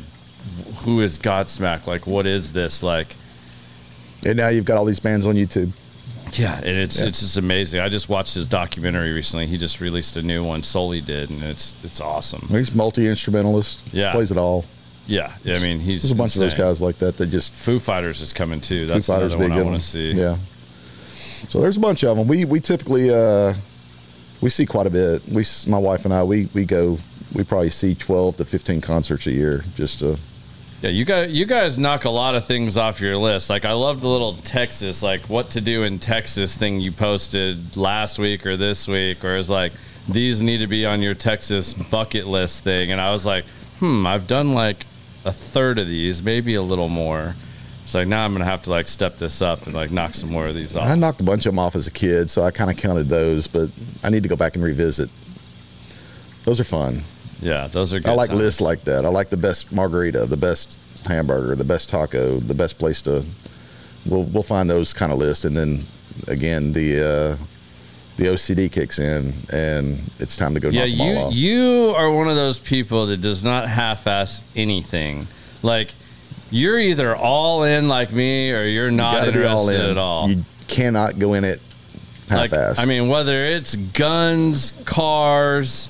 "Who 0.83 1.01
is 1.01 1.17
Godsmack? 1.19 1.87
Like, 1.87 2.07
what 2.07 2.25
is 2.25 2.53
this? 2.53 2.83
Like, 2.83 3.15
and 4.25 4.37
now 4.37 4.47
you've 4.49 4.65
got 4.65 4.77
all 4.77 4.85
these 4.85 4.99
bands 4.99 5.27
on 5.27 5.35
YouTube. 5.35 5.71
yeah." 6.33 6.57
And 6.57 6.65
it's 6.77 6.99
Yeah. 6.99 7.07
it's 7.07 7.19
just 7.21 7.37
amazing. 7.37 7.79
I 7.79 7.89
just 7.89 8.09
watched 8.09 8.35
his 8.35 8.47
documentary 8.47 9.11
recently. 9.11 9.47
He 9.47 9.57
just 9.57 9.79
released 9.81 10.15
a 10.17 10.21
new 10.21 10.43
one. 10.43 10.63
Sully 10.63 11.01
did, 11.01 11.29
and 11.29 11.43
it's 11.43 11.75
it's 11.83 12.01
awesome. 12.01 12.47
He's 12.49 12.73
multi 12.73 13.07
instrumentalist. 13.07 13.79
Yeah. 13.91 14.11
plays 14.11 14.31
it 14.31 14.37
all. 14.37 14.65
Yeah, 15.05 15.31
I 15.45 15.59
mean, 15.59 15.79
he's 15.79 16.03
There's 16.03 16.11
a 16.13 16.15
bunch 16.15 16.35
of 16.35 16.39
those 16.39 16.53
guys 16.53 16.81
like 16.81 16.97
that 16.99 17.17
that 17.17 17.27
just 17.27 17.53
Foo 17.53 17.77
Fighters 17.77 18.21
is 18.21 18.31
coming 18.31 18.61
too. 18.61 18.87
Foo 18.87 18.93
That's 18.93 19.07
Fighters 19.07 19.33
another 19.33 19.49
one 19.49 19.59
I 19.59 19.61
want 19.63 19.75
to 19.75 19.85
see. 19.85 20.13
Yeah. 20.13 20.37
So 21.49 21.59
there's 21.59 21.75
a 21.75 21.81
bunch 21.81 22.03
of 22.03 22.15
them. 22.17 22.25
We 22.27 22.45
we 22.45 22.61
typically 22.61 23.13
uh, 23.13 23.53
we 24.39 24.49
see 24.49 24.65
quite 24.65 24.87
a 24.87 24.89
bit. 24.89 25.21
We 25.27 25.43
my 25.67 25.77
wife 25.77 26.05
and 26.05 26.13
I 26.13 26.23
we 26.23 26.47
we 26.53 26.63
go 26.63 26.97
we 27.33 27.43
probably 27.43 27.69
see 27.69 27.95
12 27.95 28.37
to 28.37 28.45
15 28.45 28.79
concerts 28.79 29.25
a 29.27 29.31
year 29.31 29.65
just 29.75 29.99
to 29.99 30.17
Yeah, 30.83 30.89
you 30.89 31.05
guys, 31.05 31.31
you 31.31 31.45
guys 31.45 31.77
knock 31.77 32.03
a 32.03 32.09
lot 32.09 32.35
of 32.35 32.45
things 32.45 32.75
off 32.75 32.99
your 32.99 33.15
list. 33.15 33.49
Like 33.49 33.63
I 33.63 33.71
love 33.71 34.01
the 34.01 34.09
little 34.09 34.33
Texas, 34.33 35.01
like 35.01 35.21
what 35.29 35.51
to 35.51 35.61
do 35.61 35.83
in 35.83 35.97
Texas 35.97 36.57
thing 36.57 36.81
you 36.81 36.91
posted 36.91 37.77
last 37.77 38.19
week 38.19 38.45
or 38.45 38.57
this 38.57 38.85
week, 38.85 39.23
or 39.23 39.37
it's 39.37 39.47
like 39.47 39.71
these 40.09 40.41
need 40.41 40.57
to 40.57 40.67
be 40.67 40.85
on 40.85 41.01
your 41.01 41.13
Texas 41.13 41.73
bucket 41.73 42.27
list 42.27 42.65
thing. 42.65 42.91
And 42.91 42.99
I 42.99 43.13
was 43.13 43.25
like, 43.25 43.45
hmm, 43.79 44.05
I've 44.05 44.27
done 44.27 44.53
like 44.53 44.85
a 45.23 45.31
third 45.31 45.79
of 45.79 45.87
these, 45.87 46.21
maybe 46.21 46.55
a 46.55 46.61
little 46.61 46.89
more. 46.89 47.33
It's 47.85 47.95
like 47.95 48.09
now 48.09 48.25
I'm 48.25 48.33
gonna 48.33 48.43
have 48.43 48.63
to 48.63 48.69
like 48.69 48.89
step 48.89 49.15
this 49.15 49.41
up 49.41 49.65
and 49.65 49.73
like 49.73 49.89
knock 49.89 50.15
some 50.15 50.31
more 50.31 50.47
of 50.47 50.55
these 50.55 50.75
off. 50.75 50.85
I 50.85 50.95
knocked 50.95 51.21
a 51.21 51.23
bunch 51.23 51.45
of 51.45 51.53
them 51.53 51.59
off 51.59 51.77
as 51.77 51.87
a 51.87 51.91
kid, 51.91 52.29
so 52.29 52.43
I 52.43 52.51
kind 52.51 52.69
of 52.69 52.75
counted 52.75 53.07
those, 53.07 53.47
but 53.47 53.69
I 54.03 54.09
need 54.09 54.23
to 54.23 54.29
go 54.29 54.35
back 54.35 54.55
and 54.55 54.65
revisit. 54.65 55.09
Those 56.43 56.59
are 56.59 56.65
fun. 56.65 57.03
Yeah, 57.43 57.67
those 57.67 57.93
are. 57.93 57.99
good 57.99 58.09
I 58.09 58.13
like 58.13 58.29
times. 58.29 58.39
lists 58.41 58.61
like 58.61 58.83
that. 58.85 59.05
I 59.05 59.09
like 59.09 59.29
the 59.29 59.37
best 59.37 59.71
margarita, 59.71 60.25
the 60.25 60.37
best 60.37 60.79
hamburger, 61.05 61.55
the 61.55 61.63
best 61.63 61.89
taco, 61.89 62.39
the 62.39 62.53
best 62.53 62.77
place 62.79 63.01
to. 63.03 63.23
We'll 64.05 64.23
we'll 64.23 64.43
find 64.43 64.69
those 64.69 64.93
kind 64.93 65.11
of 65.11 65.17
lists, 65.19 65.45
and 65.45 65.55
then 65.55 65.83
again 66.27 66.73
the 66.73 66.99
uh, 67.39 67.43
the 68.17 68.25
OCD 68.25 68.71
kicks 68.71 68.99
in, 68.99 69.33
and 69.51 69.99
it's 70.19 70.35
time 70.37 70.53
to 70.53 70.59
go 70.59 70.69
Yeah, 70.69 70.85
knock 70.85 70.97
them 70.97 71.01
all 71.01 71.07
you 71.07 71.17
off. 71.27 71.33
you 71.33 71.93
are 71.97 72.11
one 72.11 72.27
of 72.29 72.35
those 72.35 72.59
people 72.59 73.07
that 73.07 73.21
does 73.21 73.43
not 73.43 73.67
half-ass 73.67 74.43
anything. 74.55 75.27
Like 75.63 75.91
you're 76.51 76.77
either 76.79 77.15
all 77.15 77.63
in 77.63 77.87
like 77.87 78.11
me, 78.13 78.51
or 78.51 78.63
you're 78.63 78.91
not 78.91 79.13
Gotta 79.15 79.27
interested 79.29 79.49
all 79.49 79.69
in. 79.69 79.81
at 79.91 79.97
all. 79.97 80.29
You 80.29 80.43
cannot 80.67 81.17
go 81.17 81.33
in 81.33 81.43
it 81.43 81.61
half-ass. 82.29 82.79
I 82.79 82.85
mean, 82.85 83.07
whether 83.07 83.43
it's 83.45 83.75
guns, 83.75 84.71
cars, 84.85 85.89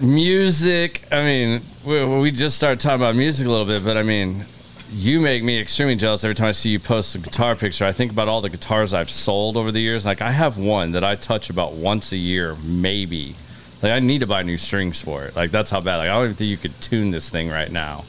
music. 0.00 1.02
I 1.10 1.22
mean, 1.22 1.62
we, 1.84 2.04
we 2.20 2.30
just 2.30 2.56
started 2.56 2.80
talking 2.80 3.00
about 3.00 3.16
music 3.16 3.46
a 3.46 3.50
little 3.50 3.66
bit, 3.66 3.84
but 3.84 3.96
I 3.96 4.02
mean, 4.02 4.44
you 4.90 5.20
make 5.20 5.42
me 5.42 5.60
extremely 5.60 5.96
jealous 5.96 6.24
every 6.24 6.34
time 6.34 6.48
I 6.48 6.52
see 6.52 6.70
you 6.70 6.78
post 6.78 7.14
a 7.14 7.18
guitar 7.18 7.54
picture. 7.56 7.84
I 7.84 7.92
think 7.92 8.12
about 8.12 8.28
all 8.28 8.40
the 8.40 8.48
guitars 8.48 8.94
I've 8.94 9.10
sold 9.10 9.56
over 9.56 9.70
the 9.70 9.80
years. 9.80 10.06
Like, 10.06 10.22
I 10.22 10.30
have 10.30 10.56
one 10.56 10.92
that 10.92 11.04
I 11.04 11.14
touch 11.14 11.50
about 11.50 11.74
once 11.74 12.12
a 12.12 12.16
year, 12.16 12.56
maybe. 12.64 13.34
Like 13.82 13.92
I 13.92 14.00
need 14.00 14.20
to 14.20 14.26
buy 14.26 14.42
new 14.42 14.56
strings 14.56 15.00
for 15.00 15.24
it. 15.24 15.36
Like 15.36 15.50
that's 15.50 15.70
how 15.70 15.80
bad. 15.80 15.96
Like 15.96 16.08
I 16.08 16.14
don't 16.14 16.24
even 16.24 16.36
think 16.36 16.50
you 16.50 16.56
could 16.56 16.80
tune 16.80 17.10
this 17.10 17.30
thing 17.30 17.48
right 17.48 17.70
now. 17.70 18.04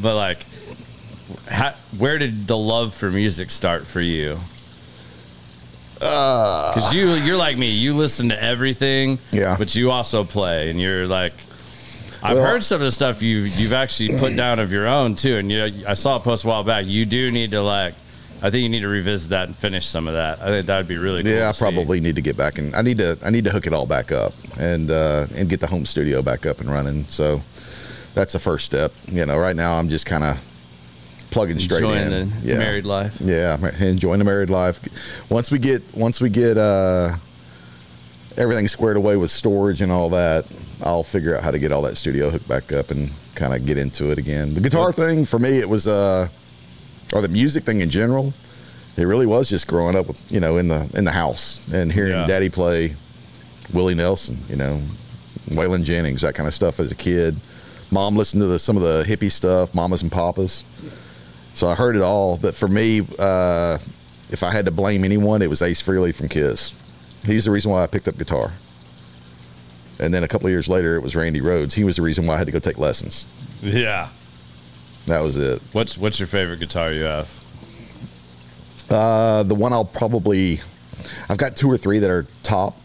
But 0.00 0.16
like, 0.16 0.44
how, 1.48 1.74
where 1.96 2.18
did 2.18 2.46
the 2.46 2.56
love 2.56 2.94
for 2.94 3.10
music 3.10 3.50
start 3.50 3.86
for 3.86 4.00
you? 4.00 4.40
Because 6.04 6.94
you 6.94 7.12
you're 7.14 7.36
like 7.36 7.56
me. 7.56 7.70
You 7.70 7.94
listen 7.94 8.28
to 8.28 8.42
everything. 8.42 9.18
Yeah. 9.32 9.56
But 9.58 9.74
you 9.74 9.90
also 9.90 10.24
play, 10.24 10.70
and 10.70 10.80
you're 10.80 11.06
like. 11.06 11.32
I've 12.22 12.38
Well- 12.38 12.46
heard 12.46 12.64
some 12.64 12.76
of 12.76 12.86
the 12.86 12.92
stuff 12.92 13.20
you 13.22 13.38
you've 13.40 13.74
actually 13.74 14.18
put 14.18 14.34
down 14.44 14.58
of 14.58 14.72
your 14.72 14.86
own 14.86 15.14
too, 15.14 15.36
and 15.36 15.50
you 15.52 15.84
I 15.86 15.92
saw 15.94 16.16
a 16.16 16.20
post 16.20 16.44
a 16.44 16.48
while 16.48 16.64
back. 16.64 16.86
You 16.86 17.04
do 17.04 17.30
need 17.30 17.50
to 17.50 17.60
like, 17.60 17.92
I 18.42 18.48
think 18.50 18.62
you 18.62 18.70
need 18.70 18.80
to 18.80 18.88
revisit 18.88 19.28
that 19.30 19.48
and 19.48 19.54
finish 19.56 19.84
some 19.86 20.08
of 20.08 20.14
that. 20.14 20.40
I 20.40 20.46
think 20.46 20.64
that 20.66 20.78
would 20.78 20.88
be 20.88 20.96
really 20.96 21.22
cool. 21.22 21.30
Yeah, 21.32 21.48
I 21.48 21.52
to 21.52 21.52
see. 21.52 21.62
probably 21.62 22.00
need 22.00 22.16
to 22.16 22.22
get 22.22 22.34
back 22.34 22.56
and 22.56 22.74
I 22.74 22.80
need 22.80 22.96
to 22.96 23.18
I 23.22 23.28
need 23.28 23.44
to 23.44 23.50
hook 23.50 23.66
it 23.66 23.74
all 23.74 23.84
back 23.86 24.10
up 24.10 24.32
and 24.58 24.90
uh, 24.90 25.26
and 25.36 25.50
get 25.50 25.60
the 25.60 25.66
home 25.66 25.84
studio 25.84 26.22
back 26.22 26.46
up 26.46 26.60
and 26.62 26.70
running. 26.70 27.04
So 27.10 27.42
that's 28.14 28.32
the 28.32 28.38
first 28.38 28.64
step. 28.64 28.92
You 29.12 29.26
know, 29.26 29.36
right 29.36 29.54
now 29.56 29.74
I'm 29.78 29.90
just 29.90 30.06
kind 30.06 30.24
of 30.24 30.38
plugging 31.34 31.58
straight 31.58 31.82
enjoying 31.82 32.12
in. 32.12 32.30
the 32.30 32.36
yeah. 32.48 32.58
married 32.58 32.86
life. 32.86 33.20
Yeah, 33.20 33.58
enjoying 33.80 34.18
the 34.20 34.24
married 34.24 34.50
life. 34.50 34.80
Once 35.30 35.50
we 35.50 35.58
get 35.58 35.82
once 35.94 36.20
we 36.20 36.30
get 36.30 36.56
uh, 36.56 37.16
everything 38.36 38.68
squared 38.68 38.96
away 38.96 39.16
with 39.16 39.30
storage 39.30 39.80
and 39.80 39.92
all 39.92 40.08
that, 40.10 40.46
I'll 40.82 41.02
figure 41.02 41.36
out 41.36 41.42
how 41.42 41.50
to 41.50 41.58
get 41.58 41.72
all 41.72 41.82
that 41.82 41.96
studio 41.96 42.30
hooked 42.30 42.48
back 42.48 42.72
up 42.72 42.90
and 42.90 43.10
kind 43.34 43.52
of 43.54 43.66
get 43.66 43.76
into 43.78 44.10
it 44.10 44.18
again. 44.18 44.54
The 44.54 44.60
guitar 44.60 44.92
thing 44.92 45.24
for 45.24 45.38
me, 45.38 45.58
it 45.58 45.68
was 45.68 45.86
uh, 45.86 46.28
or 47.12 47.20
the 47.20 47.28
music 47.28 47.64
thing 47.64 47.80
in 47.80 47.90
general. 47.90 48.32
It 48.96 49.04
really 49.04 49.26
was 49.26 49.48
just 49.48 49.66
growing 49.66 49.96
up 49.96 50.06
with 50.06 50.32
you 50.32 50.40
know 50.40 50.56
in 50.56 50.68
the 50.68 50.88
in 50.94 51.04
the 51.04 51.12
house 51.12 51.66
and 51.72 51.92
hearing 51.92 52.12
Yeah. 52.12 52.26
Daddy 52.26 52.48
play 52.48 52.94
Willie 53.72 53.94
Nelson, 53.96 54.38
you 54.48 54.56
know, 54.56 54.80
Waylon 55.48 55.82
Jennings, 55.84 56.22
that 56.22 56.34
kind 56.36 56.46
of 56.46 56.54
stuff 56.54 56.78
as 56.78 56.92
a 56.92 56.94
kid. 56.94 57.36
Mom 57.90 58.16
listened 58.16 58.40
to 58.40 58.46
the, 58.46 58.58
some 58.58 58.76
of 58.76 58.82
the 58.82 59.04
hippie 59.06 59.30
stuff, 59.30 59.74
Mamas 59.74 60.02
and 60.02 60.10
Papas. 60.12 60.62
So 61.54 61.68
I 61.68 61.74
heard 61.74 61.96
it 61.96 62.02
all. 62.02 62.36
But 62.36 62.54
for 62.54 62.68
me, 62.68 63.06
uh, 63.18 63.78
if 64.30 64.42
I 64.42 64.50
had 64.50 64.64
to 64.66 64.70
blame 64.70 65.04
anyone, 65.04 65.40
it 65.42 65.48
was 65.48 65.62
Ace 65.62 65.80
Frehley 65.82 66.14
from 66.14 66.28
Kiss. 66.28 66.72
He's 67.24 67.44
the 67.46 67.50
reason 67.50 67.70
why 67.70 67.82
I 67.82 67.86
picked 67.86 68.08
up 68.08 68.18
guitar. 68.18 68.52
And 69.98 70.12
then 70.12 70.24
a 70.24 70.28
couple 70.28 70.48
of 70.48 70.50
years 70.50 70.68
later, 70.68 70.96
it 70.96 71.02
was 71.02 71.14
Randy 71.14 71.40
Rhoads. 71.40 71.72
He 71.74 71.84
was 71.84 71.96
the 71.96 72.02
reason 72.02 72.26
why 72.26 72.34
I 72.34 72.38
had 72.38 72.46
to 72.48 72.52
go 72.52 72.58
take 72.58 72.78
lessons. 72.78 73.26
Yeah. 73.62 74.08
That 75.06 75.20
was 75.20 75.38
it. 75.38 75.62
What's 75.72 75.96
what's 75.96 76.18
your 76.18 76.26
favorite 76.26 76.58
guitar 76.60 76.92
you 76.92 77.02
have? 77.02 77.28
Uh, 78.90 79.42
the 79.44 79.54
one 79.54 79.72
I'll 79.72 79.84
probably, 79.84 80.60
I've 81.28 81.38
got 81.38 81.56
two 81.56 81.70
or 81.70 81.78
three 81.78 81.98
that 82.00 82.10
are 82.10 82.26
top, 82.42 82.76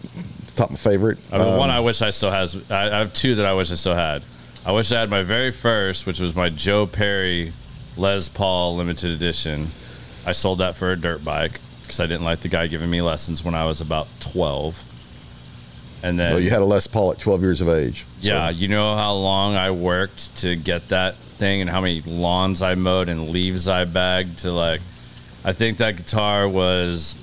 top 0.56 0.70
my 0.70 0.76
favorite. 0.78 1.18
I 1.32 1.38
mean, 1.40 1.48
Um, 1.48 1.58
one 1.58 1.70
I 1.70 1.80
wish 1.80 2.02
I 2.02 2.10
still 2.12 2.32
has. 2.32 2.56
I, 2.70 2.90
I 2.90 2.98
have 3.00 3.14
two 3.14 3.36
that 3.36 3.46
I 3.46 3.54
wish 3.54 3.72
I 3.72 3.76
still 3.76 3.96
had. 3.96 4.22
I 4.66 4.72
wish 4.72 4.92
I 4.92 5.00
had 5.00 5.10
my 5.10 5.24
very 5.24 5.52
first, 5.52 6.06
which 6.06 6.20
was 6.20 6.36
my 6.36 6.50
Joe 6.50 6.86
Perry 6.86 7.54
Les 8.00 8.30
Paul 8.30 8.78
limited 8.78 9.12
edition. 9.12 9.68
I 10.26 10.32
sold 10.32 10.60
that 10.60 10.76
for 10.76 10.92
a 10.92 10.96
dirt 10.96 11.24
bike 11.24 11.60
because 11.82 12.00
I 12.00 12.08
didn't 12.08 12.24
like 12.24 12.42
the 12.42 12.48
guy 12.50 12.68
giving 12.68 12.90
me 12.90 13.02
lessons 13.02 13.44
when 13.44 13.56
I 13.56 13.66
was 13.66 13.82
about 13.82 14.08
twelve. 14.20 14.84
And 16.02 16.18
then 16.18 16.32
well, 16.34 16.42
you 16.42 16.50
had 16.50 16.62
a 16.62 16.66
Les 16.66 16.88
Paul 16.88 17.12
at 17.12 17.20
12 17.20 17.42
years 17.42 17.60
of 17.62 17.68
age. 17.68 18.06
So- 18.22 18.30
Yeah, 18.30 18.50
you 18.50 18.70
know 18.70 18.96
how 18.96 19.14
long 19.16 19.56
I 19.56 19.72
worked 19.72 20.34
to 20.38 20.56
get 20.56 20.88
that 20.90 21.16
thing 21.16 21.60
and 21.60 21.70
how 21.70 21.82
many 21.82 22.02
lawns 22.02 22.62
I 22.62 22.76
mowed 22.76 23.10
and 23.10 23.30
leaves 23.30 23.68
I 23.68 23.84
bagged 23.86 24.40
to 24.40 24.52
like 24.52 24.80
I 25.44 25.52
think 25.54 25.78
that 25.80 25.98
guitar 25.98 26.48
was 26.48 27.18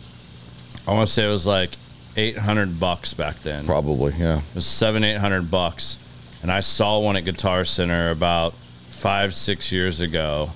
I 0.87 0.93
want 0.93 1.07
to 1.09 1.13
say 1.13 1.27
it 1.27 1.31
was 1.31 1.47
like 1.47 1.71
800 2.19 2.79
bucks 2.81 3.13
back 3.15 3.41
then. 3.43 3.67
Probably, 3.67 4.15
yeah. 4.19 4.39
It 4.39 4.55
was 4.55 4.67
7 4.67 5.03
800 5.05 5.51
bucks 5.51 5.97
and 6.43 6.53
I 6.53 6.61
saw 6.61 6.99
one 6.99 7.17
at 7.17 7.25
Guitar 7.25 7.65
Center 7.65 8.11
about 8.11 8.53
5 8.89 9.35
6 9.35 9.73
years 9.73 10.01
ago 10.03 10.51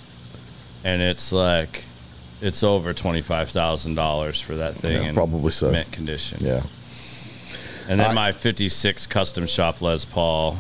and 0.85 1.03
it's 1.03 1.33
like 1.33 1.85
it's 2.43 2.63
over 2.63 2.95
$25,000 2.95 4.43
for 4.43 4.57
that 4.57 4.75
thing 4.75 5.03
Yeah, 5.03 5.09
in 5.11 5.15
probably 5.15 5.51
so. 5.51 5.71
mint 5.71 5.91
condition. 5.93 6.39
Yeah. 6.41 6.63
And 7.89 8.01
then 8.01 8.11
I- 8.11 8.15
my 8.15 8.33
56 8.33 9.07
custom 9.07 9.47
shop 9.47 9.83
Les 9.83 10.05
Paul. 10.05 10.57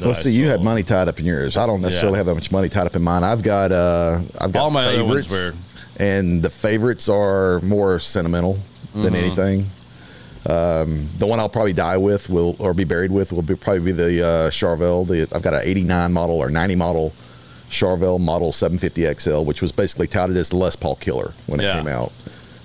Well, 0.00 0.14
see, 0.14 0.30
you 0.30 0.46
had 0.48 0.62
money 0.62 0.82
tied 0.84 1.08
up 1.08 1.18
in 1.18 1.26
yours. 1.26 1.56
I 1.56 1.66
don't 1.66 1.80
necessarily 1.80 2.14
Yeah. 2.14 2.18
have 2.18 2.26
that 2.26 2.34
much 2.34 2.52
money 2.52 2.68
tied 2.68 2.86
up 2.86 2.94
in 2.94 3.02
mine. 3.02 3.24
I've 3.24 3.42
got, 3.42 3.72
uh, 3.72 4.20
I've 4.40 4.52
got 4.52 4.60
All 4.62 4.70
my 4.70 4.92
favorites, 4.92 5.28
were- 5.28 5.54
and 5.96 6.40
the 6.42 6.50
favorites 6.50 7.08
are 7.08 7.60
more 7.60 7.98
sentimental 7.98 8.58
than 8.94 9.12
Mm-hmm. 9.12 9.14
anything. 9.16 9.70
Um, 10.46 11.08
the 11.18 11.26
one 11.26 11.40
I'll 11.40 11.48
probably 11.48 11.72
die 11.72 11.96
with 11.96 12.30
will, 12.30 12.54
or 12.60 12.72
be 12.72 12.84
buried 12.84 13.10
with, 13.10 13.32
will 13.32 13.42
be 13.42 13.56
probably 13.56 13.80
be 13.80 13.92
the 13.92 14.24
uh, 14.24 14.50
Charvel. 14.50 15.06
The 15.06 15.26
I've 15.34 15.42
got 15.42 15.52
an 15.52 15.62
'89 15.64 16.12
model 16.12 16.36
or 16.36 16.48
'90 16.48 16.76
model 16.76 17.12
Charvel 17.70 18.18
Model 18.20 18.52
750 18.52 19.14
XL, 19.20 19.40
which 19.44 19.60
was 19.62 19.72
basically 19.72 20.06
touted 20.06 20.36
as 20.36 20.48
the 20.50 20.56
Les 20.56 20.74
Paul 20.76 20.96
killer 20.96 21.32
when 21.46 21.60
Yeah. 21.60 21.74
it 21.74 21.84
came 21.84 21.88
out. 21.88 22.12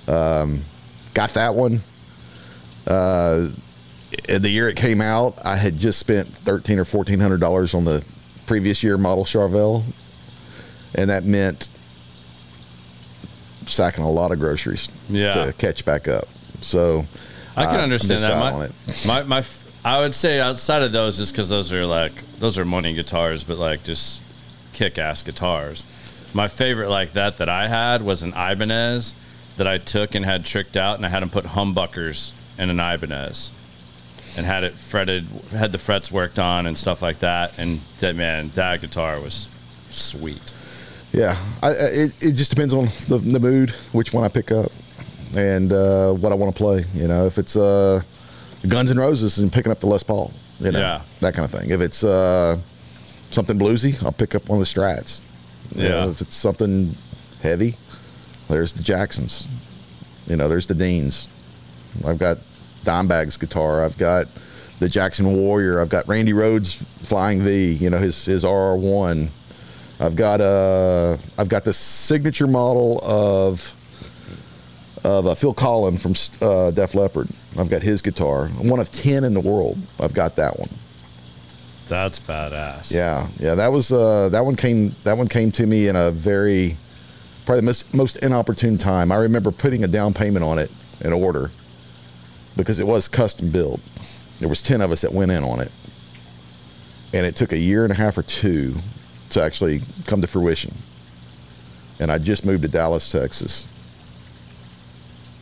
Um, 0.07 0.61
got 1.13 1.33
that 1.33 1.55
one. 1.55 1.81
Uh, 2.87 3.47
the 4.27 4.49
year 4.49 4.69
it 4.69 4.75
came 4.75 5.01
out, 5.01 5.37
I 5.43 5.55
had 5.57 5.77
just 5.77 5.97
spent 5.99 6.27
thirteen 6.27 6.77
or 6.79 6.85
fourteen 6.85 7.19
hundred 7.19 7.39
dollars 7.39 7.73
on 7.73 7.85
the 7.85 8.03
previous 8.45 8.83
year 8.83 8.97
model 8.97 9.25
Charvel, 9.25 9.83
and 10.93 11.09
that 11.09 11.23
meant 11.25 11.67
sacking 13.65 14.03
a 14.03 14.11
lot 14.11 14.31
of 14.31 14.39
groceries 14.39 14.89
Yeah. 15.09 15.45
to 15.45 15.53
catch 15.53 15.85
back 15.85 16.07
up. 16.07 16.27
So 16.61 17.05
I 17.55 17.65
can 17.65 17.75
I 17.79 17.83
understand 17.83 18.21
missed 18.21 18.27
that. 19.07 19.07
My, 19.07 19.23
my, 19.23 19.41
my, 19.41 19.45
I 19.85 19.99
would 19.99 20.13
say 20.15 20.39
outside 20.39 20.81
of 20.81 20.91
those, 20.91 21.17
just 21.17 21.31
because 21.33 21.49
those 21.49 21.71
are 21.71 21.85
like 21.85 22.11
those 22.39 22.57
are 22.57 22.65
money 22.65 22.93
guitars, 22.93 23.43
but 23.43 23.57
like 23.57 23.83
just 23.83 24.21
kick-ass 24.73 25.23
guitars. 25.23 25.85
My 26.33 26.47
favorite 26.47 26.89
like 26.89 27.13
that 27.13 27.37
that 27.37 27.49
I 27.49 27.67
had 27.67 28.01
was 28.01 28.23
an 28.23 28.33
Ibanez 28.33 29.13
that 29.57 29.67
I 29.67 29.77
took 29.77 30.15
and 30.15 30.25
had 30.25 30.45
tricked 30.45 30.75
out, 30.75 30.97
and 30.97 31.05
I 31.05 31.09
had 31.09 31.21
them 31.21 31.29
put 31.29 31.45
humbuckers 31.45 32.33
in 32.57 32.69
an 32.69 32.79
Ibanez, 32.79 33.51
and 34.35 34.45
had 34.45 34.63
it 34.63 34.73
fretted, 34.73 35.25
had 35.51 35.71
the 35.71 35.77
frets 35.77 36.11
worked 36.11 36.39
on 36.39 36.65
and 36.65 36.75
stuff 36.77 37.01
like 37.03 37.19
that. 37.19 37.57
And 37.59 37.81
that 37.99 38.15
man, 38.15 38.49
that 38.55 38.81
guitar 38.81 39.19
was 39.21 39.47
sweet. 39.89 40.53
Yeah, 41.11 41.37
I, 41.61 41.67
I- 41.67 41.71
it, 41.71 42.13
it 42.23 42.31
just 42.33 42.49
depends 42.49 42.73
on 42.73 42.85
the, 43.07 43.19
the 43.19 43.39
mood, 43.39 43.69
which 43.91 44.11
one 44.13 44.23
I 44.23 44.27
pick 44.29 44.51
up, 44.51 44.71
and 45.35 45.71
uh, 45.71 46.11
what 46.13 46.31
I 46.31 46.35
want 46.35 46.55
to 46.55 46.57
play. 46.57 46.85
You 46.95 47.07
know, 47.07 47.27
if 47.27 47.37
it's 47.37 47.55
uh, 47.55 48.01
Guns 48.67 48.89
N' 48.89 48.97
Roses 48.97 49.37
and 49.37 49.53
picking 49.53 49.71
up 49.71 49.79
the 49.79 49.87
Les 49.87 50.01
Paul, 50.01 50.31
you 50.59 50.71
know, 50.71 50.79
Yeah. 50.79 51.01
that 51.19 51.35
kind 51.35 51.45
of 51.45 51.51
thing. 51.51 51.69
If 51.69 51.81
it's 51.81 52.03
uh, 52.03 52.57
something 53.33 53.57
bluesy, 53.57 54.01
I'll 54.03 54.11
pick 54.11 54.35
up 54.35 54.47
one 54.49 54.59
of 54.61 54.67
the 54.67 54.71
Strats. 54.79 55.21
You 55.75 55.83
know, 55.89 56.05
Yeah. 56.05 56.09
if 56.11 56.21
it's 56.21 56.35
something 56.35 56.95
heavy, 57.41 57.75
there's 58.49 58.73
the 58.73 58.83
Jacksons. 58.83 59.47
You 60.27 60.35
know, 60.35 60.47
there's 60.47 60.67
the 60.67 60.75
Deans. 60.75 61.27
I've 62.05 62.17
got 62.19 62.37
Dimebag's 62.85 63.37
guitar. 63.37 63.83
I've 63.83 63.97
got 63.97 64.27
the 64.79 64.89
Jackson 64.89 65.35
Warrior. 65.35 65.79
I've 65.81 65.89
got 65.89 66.07
Randy 66.07 66.33
Rhoads 66.33 66.75
Flying 67.05 67.41
V. 67.43 67.73
You 67.73 67.89
know, 67.89 67.99
his 67.99 68.25
his 68.25 68.43
RR 68.43 68.75
one. 68.75 69.29
I've 69.99 70.15
got 70.15 70.41
uh 70.41 71.17
I've 71.37 71.49
got 71.49 71.63
the 71.65 71.73
signature 71.73 72.47
model 72.47 72.99
of 73.03 73.73
of 75.03 75.27
uh, 75.27 75.35
Phil 75.35 75.53
Collen 75.53 75.99
from 75.99 76.13
uh, 76.47 76.71
Def 76.71 76.95
Leppard. 76.95 77.27
I've 77.57 77.69
got 77.69 77.81
his 77.83 78.01
guitar, 78.01 78.47
one 78.47 78.79
of 78.79 78.91
ten 78.91 79.23
in 79.23 79.33
the 79.33 79.41
world. 79.41 79.77
I've 79.99 80.13
got 80.13 80.35
that 80.37 80.57
one. 80.59 80.69
That's 81.87 82.19
badass. 82.19 82.93
Yeah, 82.93 83.27
yeah, 83.39 83.55
that 83.55 83.71
was 83.71 83.91
uh, 83.91 84.29
that 84.29 84.45
one 84.45 84.55
came 84.55 84.95
that 85.03 85.17
one 85.17 85.27
came 85.27 85.51
to 85.53 85.67
me 85.67 85.87
in 85.87 85.95
a 85.95 86.11
very 86.11 86.77
probably 87.45 87.61
the 87.61 87.65
most, 87.65 87.93
most 87.93 88.17
inopportune 88.17 88.77
time. 88.77 89.11
I 89.11 89.17
remember 89.17 89.51
putting 89.51 89.83
a 89.83 89.87
down 89.87 90.13
payment 90.13 90.45
on 90.45 90.59
it 90.59 90.71
in 91.01 91.11
order 91.11 91.51
because 92.55 92.79
it 92.79 92.87
was 92.87 93.07
custom 93.07 93.49
built. 93.49 93.81
There 94.39 94.49
was 94.49 94.61
ten 94.61 94.81
of 94.81 94.91
us 94.91 95.01
that 95.01 95.11
went 95.11 95.31
in 95.31 95.43
on 95.43 95.59
it, 95.59 95.71
and 97.13 97.25
it 97.25 97.35
took 97.35 97.51
a 97.51 97.57
year 97.57 97.83
and 97.83 97.91
a 97.91 97.95
half 97.95 98.17
or 98.17 98.23
two 98.23 98.75
to 99.31 99.43
actually 99.43 99.81
come 100.07 100.21
to 100.21 100.27
fruition. 100.27 100.73
And 101.99 102.11
I 102.11 102.17
just 102.17 102.45
moved 102.45 102.63
to 102.63 102.67
Dallas, 102.67 103.11
Texas. 103.11 103.67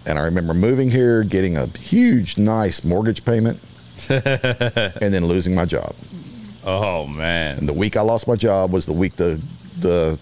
And 0.05 0.17
I 0.17 0.23
remember 0.23 0.53
moving 0.53 0.89
here, 0.89 1.23
getting 1.23 1.57
a 1.57 1.67
huge, 1.67 2.37
nice 2.37 2.83
mortgage 2.83 3.23
payment, 3.23 3.59
and 4.09 5.13
then 5.13 5.25
losing 5.25 5.53
my 5.53 5.65
job. 5.65 5.93
Oh 6.63 7.07
man. 7.07 7.57
And 7.59 7.67
the 7.69 7.73
week 7.73 7.97
I 7.97 8.01
lost 8.01 8.27
my 8.27 8.35
job 8.35 8.71
was 8.71 8.85
the 8.85 8.93
week 8.93 9.15
the 9.15 9.43
the 9.79 10.17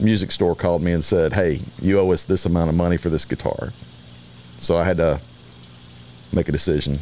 music 0.00 0.30
store 0.32 0.54
called 0.54 0.82
me 0.82 0.92
and 0.92 1.04
said, 1.04 1.32
"Hey, 1.32 1.60
you 1.80 1.98
owe 1.98 2.10
us 2.12 2.24
this 2.24 2.46
amount 2.46 2.70
of 2.70 2.76
money 2.76 2.96
for 2.96 3.08
this 3.08 3.24
guitar." 3.24 3.72
So 4.58 4.76
I 4.76 4.84
had 4.84 4.96
to 4.98 5.20
make 6.32 6.48
a 6.48 6.52
decision. 6.52 6.98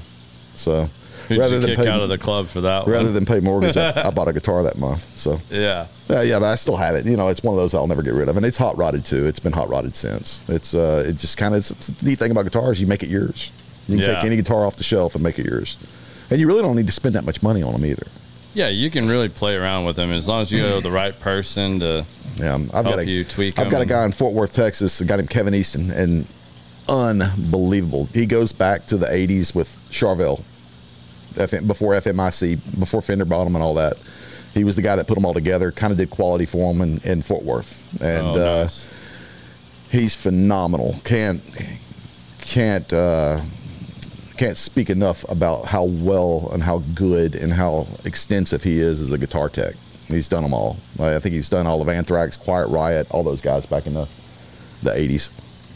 So 0.55 0.88
Who'd 1.29 1.38
rather 1.38 1.61
than 1.61 1.70
kick 1.70 1.79
pay 1.79 1.88
out 1.88 2.03
of 2.03 2.09
the 2.09 2.18
club 2.18 2.48
for 2.48 2.61
that 2.62 2.87
rather 2.87 3.05
one? 3.05 3.14
than 3.14 3.24
pay 3.26 3.40
mortgage, 3.40 3.76
I, 3.76 4.07
I 4.07 4.11
bought 4.11 4.29
a 4.29 4.33
guitar 4.33 4.62
that 4.64 4.79
month. 4.79 5.16
So 5.16 5.38
yeah. 5.50 5.87
uh, 6.09 6.20
yeah, 6.20 6.38
but 6.38 6.46
I 6.46 6.55
still 6.57 6.76
have 6.76 6.94
it. 6.96 7.07
You 7.07 7.16
know, 7.16 7.29
it's 7.29 7.42
one 7.42 7.55
of 7.55 7.59
those 7.59 7.72
I'll 7.74 7.87
never 7.87 8.03
get 8.03 8.14
rid 8.14 8.29
of, 8.29 8.37
and 8.37 8.44
it's 8.46 8.59
hot 8.59 8.76
rodded 8.76 9.05
too. 9.05 9.26
It's 9.26 9.38
been 9.40 9.53
hot 9.53 9.68
rodded 9.68 9.94
since. 9.94 10.40
It's 10.48 10.74
uh, 10.74 11.05
it 11.07 11.12
just 11.18 11.37
kind 11.37 11.55
of 11.55 11.59
it's, 11.61 11.70
it's 11.70 11.87
the 11.88 12.07
neat 12.07 12.18
thing 12.18 12.31
about 12.31 12.44
guitars. 12.44 12.81
You 12.81 12.87
make 12.87 13.03
it 13.03 13.09
yours. 13.11 13.53
You 13.87 13.96
can 13.98 14.07
Yeah. 14.07 14.14
take 14.16 14.24
any 14.24 14.37
guitar 14.37 14.64
off 14.64 14.76
the 14.76 14.83
shelf 14.85 15.14
and 15.14 15.22
make 15.22 15.38
it 15.38 15.46
yours. 15.46 15.76
and 16.31 16.38
you 16.40 16.46
really 16.46 16.62
don't 16.62 16.76
need 16.76 16.87
to 16.87 16.92
spend 16.92 17.14
that 17.16 17.24
much 17.24 17.42
money 17.42 17.62
on 17.62 17.72
them 17.72 17.85
either. 17.87 18.07
Yeah, 18.53 18.69
you 18.69 18.91
can 18.91 19.07
really 19.07 19.29
play 19.29 19.55
around 19.55 19.85
with 19.85 19.97
them 19.97 20.11
as 20.11 20.29
long 20.29 20.43
as 20.43 20.51
you 20.51 20.61
go 20.61 20.81
the 20.81 20.91
right 20.91 21.19
person 21.19 21.81
to. 21.81 22.05
Yeah, 22.37 22.55
I've 22.55 22.71
Help 22.71 22.85
got 22.87 22.99
a, 22.99 23.07
you 23.07 23.25
tweak 23.25 23.59
I've 23.59 23.71
got 23.71 23.83
a 23.83 23.87
guy 23.87 24.05
in 24.05 24.13
Fort 24.13 24.33
Worth, 24.33 24.53
Texas, 24.53 25.01
a 25.01 25.05
guy 25.05 25.17
named 25.17 25.31
Kevin 25.31 25.55
Easton, 25.55 25.91
and 25.91 26.27
unbelievable. 26.89 28.07
He 28.07 28.27
goes 28.27 28.53
back 28.53 28.87
to 28.87 28.97
the 28.97 29.07
'80s 29.07 29.55
with 29.55 29.77
Charvel, 29.91 30.43
FM, 31.35 31.67
before 31.67 31.95
FMIC, 31.95 32.79
before 32.79 33.01
Fender 33.01 33.25
bought 33.25 33.47
him 33.47 33.55
and 33.55 33.63
all 33.63 33.75
that. 33.75 33.97
He 34.55 34.65
was 34.65 34.75
the 34.75 34.83
guy 34.83 34.97
that 34.97 35.07
put 35.07 35.15
them 35.15 35.25
all 35.25 35.35
together. 35.35 35.71
Kind 35.71 35.93
of 35.93 35.99
did 35.99 36.11
quality 36.11 36.45
for 36.45 36.73
him 36.73 36.81
in, 36.81 36.99
in 37.05 37.23
Fort 37.23 37.45
Worth, 37.45 38.03
and 38.03 38.27
oh, 38.27 38.63
uh, 38.63 38.69
he's 39.91 40.17
phenomenal. 40.17 40.97
Can't 41.05 41.41
can't 42.41 42.93
uh, 42.93 43.43
can't 44.40 44.57
speak 44.57 44.88
enough 44.88 45.22
about 45.29 45.66
how 45.66 45.85
well 45.85 46.48
and 46.50 46.62
how 46.62 46.79
good 46.94 47.35
and 47.35 47.53
how 47.53 47.87
extensive 48.07 48.62
he 48.62 48.81
is 48.81 49.03
as 49.03 49.12
a 49.12 49.18
guitar 49.18 49.50
tech. 49.50 49.74
He's 50.09 50.29
done 50.29 50.42
them 50.42 50.55
all. 50.55 50.79
I 50.98 51.18
think 51.18 51.35
he's 51.35 51.50
done 51.50 51.66
all 51.66 51.83
of 51.83 51.90
Anthrax, 51.90 52.38
Quiet 52.38 52.68
Riot, 52.68 53.07
all 53.11 53.22
those 53.22 53.42
guys 53.42 53.66
back 53.66 53.87
in 53.87 53.92
the 53.92 54.09
the 54.83 54.94
eighties 54.94 55.29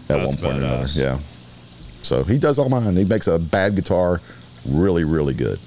at 0.09 0.17
That's 0.17 0.37
one 0.37 0.53
point 0.53 0.63
or 0.63 0.67
another. 0.67 0.87
Yeah. 0.95 1.19
So 2.03 2.25
he 2.25 2.39
does 2.39 2.59
all 2.59 2.71
mine. 2.71 2.97
He 2.97 3.05
makes 3.05 3.27
a 3.27 3.39
bad 3.39 3.77
guitar 3.77 4.23
really, 4.65 5.05
really 5.05 5.35
good. 5.35 5.61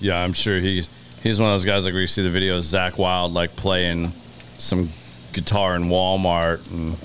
Yeah, 0.00 0.24
I'm 0.24 0.32
sure 0.32 0.58
he's 0.58 0.88
he's 1.22 1.38
one 1.38 1.50
of 1.50 1.52
those 1.52 1.66
guys 1.66 1.84
like 1.84 1.92
where 1.92 2.00
you 2.00 2.06
see 2.06 2.26
the 2.26 2.34
videos 2.34 2.60
Zakk 2.60 2.96
Wylde 2.96 3.32
like 3.32 3.56
playing 3.56 4.14
some 4.56 4.88
guitar 5.34 5.76
in 5.76 5.90
Walmart 5.90 6.66
and 6.70 6.96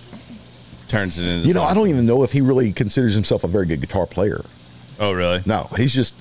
turns 0.88 1.20
it 1.20 1.28
into. 1.28 1.50
You 1.50 1.54
know, 1.54 1.64
I 1.64 1.74
don't 1.74 1.90
even 1.90 2.06
know 2.06 2.24
if 2.24 2.32
he 2.32 2.40
really 2.40 2.72
considers 2.72 3.14
himself 3.14 3.44
a 3.44 3.50
very 3.50 3.66
good 3.66 3.82
guitar 3.82 4.06
player. 4.06 4.46
Oh, 5.00 5.12
really? 5.12 5.42
No, 5.46 5.70
he's 5.78 5.94
just 5.94 6.14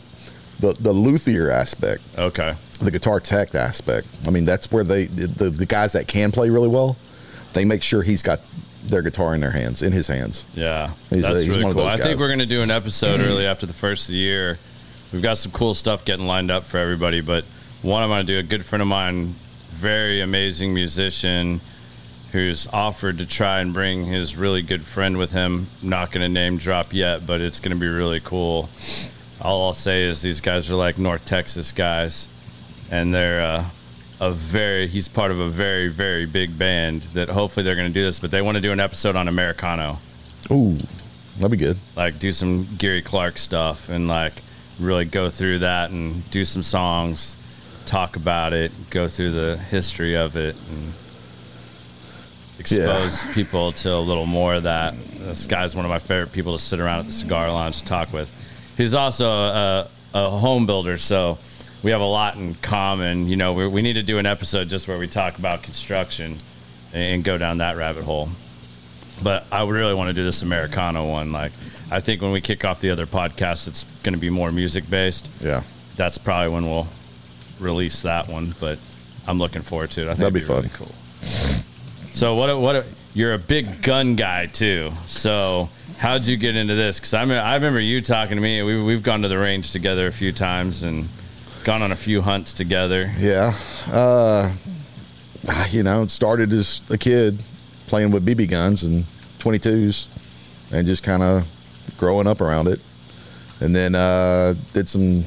the 0.61 0.73
the 0.75 0.93
luthier 0.93 1.51
aspect. 1.51 2.03
Okay. 2.19 2.55
the 2.81 2.91
guitar 2.91 3.21
tech 3.21 3.55
aspect. 3.55 4.09
I 4.27 4.31
mean, 4.31 4.45
that's 4.45 4.71
where 4.73 4.85
they 4.85 5.05
the, 5.07 5.51
the 5.51 5.67
guys 5.67 5.93
that 5.93 6.09
can 6.09 6.33
play 6.33 6.51
really 6.51 6.69
well, 6.69 6.97
they 7.53 7.65
make 7.65 7.83
sure 7.83 8.03
he's 8.03 8.23
got 8.23 8.41
their 8.85 9.03
guitar 9.03 9.35
in 9.35 9.41
their 9.41 9.51
hands, 9.53 9.81
in 9.83 9.93
his 9.93 10.09
hands. 10.09 10.45
Yeah, 10.55 10.91
He's, 11.09 11.23
that's 11.23 11.35
uh, 11.35 11.39
he's 11.39 11.49
really 11.49 11.63
one 11.63 11.71
of 11.71 11.77
cool. 11.77 11.85
those 11.87 11.95
I 11.95 12.03
think 12.03 12.21
we're 12.21 12.27
going 12.27 12.39
to 12.41 12.47
do 12.47 12.63
an 12.63 12.71
episode 12.71 13.21
early 13.29 13.47
after 13.47 13.65
the 13.67 13.73
first 13.73 14.09
of 14.09 14.13
the 14.13 14.19
year. 14.19 14.59
We've 15.13 15.23
got 15.23 15.39
some 15.39 15.53
cool 15.53 15.75
stuff 15.75 16.05
getting 16.05 16.27
lined 16.27 16.51
up 16.51 16.65
for 16.65 16.79
everybody, 16.79 17.21
but 17.21 17.45
one 17.83 18.03
I'm 18.03 18.09
going 18.09 18.27
to 18.27 18.33
do. 18.33 18.39
A 18.39 18.43
good 18.43 18.65
friend 18.65 18.83
of 18.83 18.89
mine, 18.89 19.35
very 19.71 20.21
amazing 20.21 20.75
musician, 20.75 21.61
who's 22.35 22.67
offered 22.73 23.17
to 23.19 23.25
try 23.27 23.61
and 23.61 23.73
bring 23.73 24.07
his 24.07 24.37
really 24.37 24.61
good 24.61 24.83
friend 24.83 25.17
with 25.17 25.31
him. 25.31 25.69
Not 25.81 26.11
going 26.11 26.23
to 26.23 26.29
name 26.29 26.57
drop 26.57 26.93
yet, 26.93 27.25
but 27.25 27.41
it's 27.41 27.61
going 27.61 27.73
to 27.73 27.81
be 27.81 27.87
really 27.87 28.19
cool. 28.19 28.69
All 29.41 29.67
I'll 29.67 29.73
say 29.73 30.03
is 30.03 30.21
these 30.21 30.41
guys 30.41 30.69
are 30.69 30.75
like 30.75 30.99
North 30.99 31.25
Texas 31.25 31.71
guys, 31.71 32.27
and 32.91 33.15
they're 33.15 33.41
uh, 33.41 33.65
a 34.21 34.33
very. 34.33 34.89
He's 34.89 35.07
part 35.07 35.31
of 35.31 35.39
a 35.39 35.49
very 35.49 35.87
very 35.87 36.27
big 36.27 36.59
band 36.59 37.03
that 37.15 37.29
hopefully 37.29 37.63
they're 37.63 37.77
going 37.77 37.87
to 37.89 37.95
do 37.95 38.05
this, 38.05 38.19
but 38.19 38.33
they 38.33 38.43
want 38.43 38.57
to 38.57 38.61
do 38.61 38.73
an 38.73 38.81
episode 38.81 39.15
on 39.15 39.29
Americano 39.29 39.99
Ooh, 40.51 40.77
that'd 41.37 41.53
be 41.53 41.57
good. 41.57 41.79
like 41.95 42.19
do 42.19 42.33
some 42.33 42.67
Gary 42.77 43.01
Clark 43.01 43.39
stuff 43.39 43.89
and 43.89 44.09
like 44.09 44.35
really 44.81 45.05
go 45.05 45.31
through 45.31 45.61
that 45.61 45.91
and 45.91 46.29
do 46.33 46.45
some 46.45 46.65
songs, 46.65 47.37
talk 47.87 48.17
about 48.17 48.53
it, 48.53 48.73
go 48.91 49.07
through 49.07 49.31
the 49.31 49.57
history 49.57 50.17
of 50.17 50.37
it, 50.37 50.57
and 50.69 50.93
expose 52.59 53.25
people 53.35 53.73
to 53.73 53.93
a 53.95 53.99
little 53.99 54.27
more 54.27 54.55
of 54.55 54.63
that. 54.65 54.95
This 54.95 55.47
guy's 55.47 55.75
one 55.75 55.85
of 55.85 55.91
my 55.91 55.99
favorite 55.99 56.33
people 56.33 56.57
to 56.57 56.63
sit 56.63 56.81
around 56.81 57.01
at 57.01 57.07
the 57.07 57.13
cigar 57.13 57.51
lounge 57.53 57.79
and 57.79 57.87
talk 57.87 58.13
with. 58.13 58.33
He's 58.77 58.95
also 58.95 59.29
a, 59.29 59.89
a 60.15 60.31
home 60.31 60.67
builder, 60.67 60.99
so 60.99 61.39
we 61.83 61.91
have 61.91 62.01
a 62.01 62.07
lot 62.07 62.37
in 62.37 62.55
common. 62.57 63.29
You 63.29 63.37
know, 63.37 63.53
we, 63.53 63.69
we 63.69 63.83
need 63.83 63.95
to 63.95 64.03
do 64.03 64.19
an 64.19 64.27
episode 64.27 64.69
just 64.69 64.89
where 64.89 64.99
we 64.99 65.07
talk 65.09 65.39
about 65.39 65.63
construction 65.63 66.37
and 66.93 67.25
go 67.25 67.39
down 67.39 67.59
that 67.59 67.77
rabbit 67.77 68.05
hole 68.05 68.29
but 69.23 69.47
I 69.53 69.65
really 69.65 69.95
want 69.95 70.09
to 70.09 70.15
do 70.15 70.25
this 70.25 70.43
Americano 70.43 71.09
one. 71.09 71.33
Like, 71.33 71.53
I 71.91 72.01
think 72.01 72.21
when 72.21 72.33
we 72.33 72.41
kick 72.41 72.65
off 72.65 72.81
the 72.81 72.91
other 72.91 73.07
podcast, 73.07 73.69
it's 73.69 73.85
going 74.03 74.15
to 74.15 74.21
be 74.21 74.31
more 74.31 74.51
music 74.51 74.89
based. 74.89 75.31
Yeah, 75.41 75.63
That's 75.97 76.19
probably 76.19 76.53
when 76.53 76.67
we'll 76.67 76.89
release 77.61 78.03
that 78.03 78.29
one. 78.29 78.55
But 78.59 78.79
I'm 79.27 79.39
looking 79.39 79.63
forward 79.63 79.91
to 79.93 80.03
it. 80.03 80.05
I 80.05 80.15
think 80.15 80.19
That'd 80.19 80.35
be 80.35 80.41
really 80.41 80.69
fun. 80.69 80.87
cool. 80.87 81.65
So 82.15 82.37
what? 82.37 82.59
What? 82.61 82.87
You're 83.13 83.35
a 83.35 83.39
big 83.39 83.83
gun 83.83 84.15
guy 84.15 84.47
too. 84.47 84.93
So 85.07 85.69
how'd 85.99 86.27
you 86.27 86.37
get 86.37 86.55
into 86.55 86.75
this? 86.77 87.01
Because 87.01 87.13
I 87.13 87.25
mean, 87.25 87.39
I 87.39 87.55
remember 87.55 87.81
you 87.81 88.01
talking 88.01 88.37
to 88.37 88.43
me. 88.43 88.63
We, 88.63 88.81
we've 88.83 89.03
gone 89.03 89.23
to 89.23 89.29
the 89.29 89.39
range 89.39 89.73
together 89.73 90.07
a 90.07 90.13
few 90.13 90.31
times 90.31 90.85
and 90.85 91.09
gone 91.65 91.83
on 91.83 91.91
a 91.91 91.97
few 91.97 92.23
hunts 92.23 92.53
together. 92.53 93.13
yeah. 93.19 93.55
Uh, 93.91 94.53
you 95.71 95.83
know, 95.83 96.07
started 96.07 96.53
as 96.53 96.81
a 96.89 96.97
kid 96.97 97.39
playing 97.89 98.13
with 98.13 98.25
BB 98.25 98.49
guns 98.49 98.85
and 98.85 99.05
22s, 99.41 100.07
and 100.73 100.87
just 100.87 101.03
kind 101.03 101.23
of 101.23 101.47
growing 101.99 102.27
up 102.27 102.41
around 102.41 102.69
it, 102.69 102.81
and 103.61 103.75
then 103.75 103.95
uh, 103.95 104.55
did 104.73 104.89
some 104.89 105.25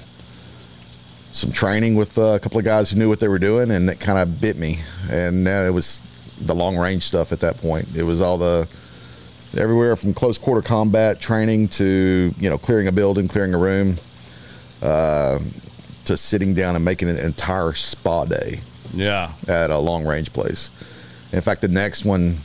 some 1.34 1.52
training 1.52 1.96
with 1.96 2.18
uh, 2.18 2.30
a 2.30 2.40
couple 2.40 2.58
of 2.58 2.66
guys 2.66 2.90
who 2.90 2.98
knew 2.98 3.10
what 3.10 3.20
they 3.20 3.28
were 3.28 3.40
doing, 3.40 3.72
and 3.72 3.90
it 3.90 4.00
kind 4.00 4.18
of 4.18 4.42
bit 4.42 4.58
me. 4.58 4.80
And 5.12 5.48
uh, 5.48 5.66
it 5.68 5.74
was 5.74 6.00
the 6.40 6.56
long 6.56 6.78
range 6.78 7.04
stuff 7.04 7.32
at 7.32 7.40
that 7.42 7.58
point. 7.58 7.96
It 7.96 8.04
was 8.04 8.22
all 8.22 8.38
the 8.38 8.68
everywhere 9.58 9.96
from 9.96 10.14
close 10.14 10.38
quarter 10.38 10.62
combat 10.62 11.20
training 11.20 11.68
to 11.70 12.34
you 12.38 12.50
know 12.50 12.58
clearing 12.58 12.88
a 12.88 12.92
building, 12.92 13.28
clearing 13.28 13.54
a 13.54 13.58
room, 13.58 13.98
uh, 14.82 15.40
to 16.06 16.18
sitting 16.18 16.54
down 16.54 16.76
and 16.76 16.84
making 16.86 17.10
an 17.10 17.18
entire 17.18 17.74
spa 17.74 18.26
day 18.26 18.60
Yeah. 18.94 19.32
at 19.48 19.70
a 19.72 19.78
long 19.78 20.06
range 20.06 20.32
place. 20.34 20.72
In 21.34 21.42
fact, 21.42 21.62
the 21.62 21.68
next 21.68 22.06
one, 22.06 22.38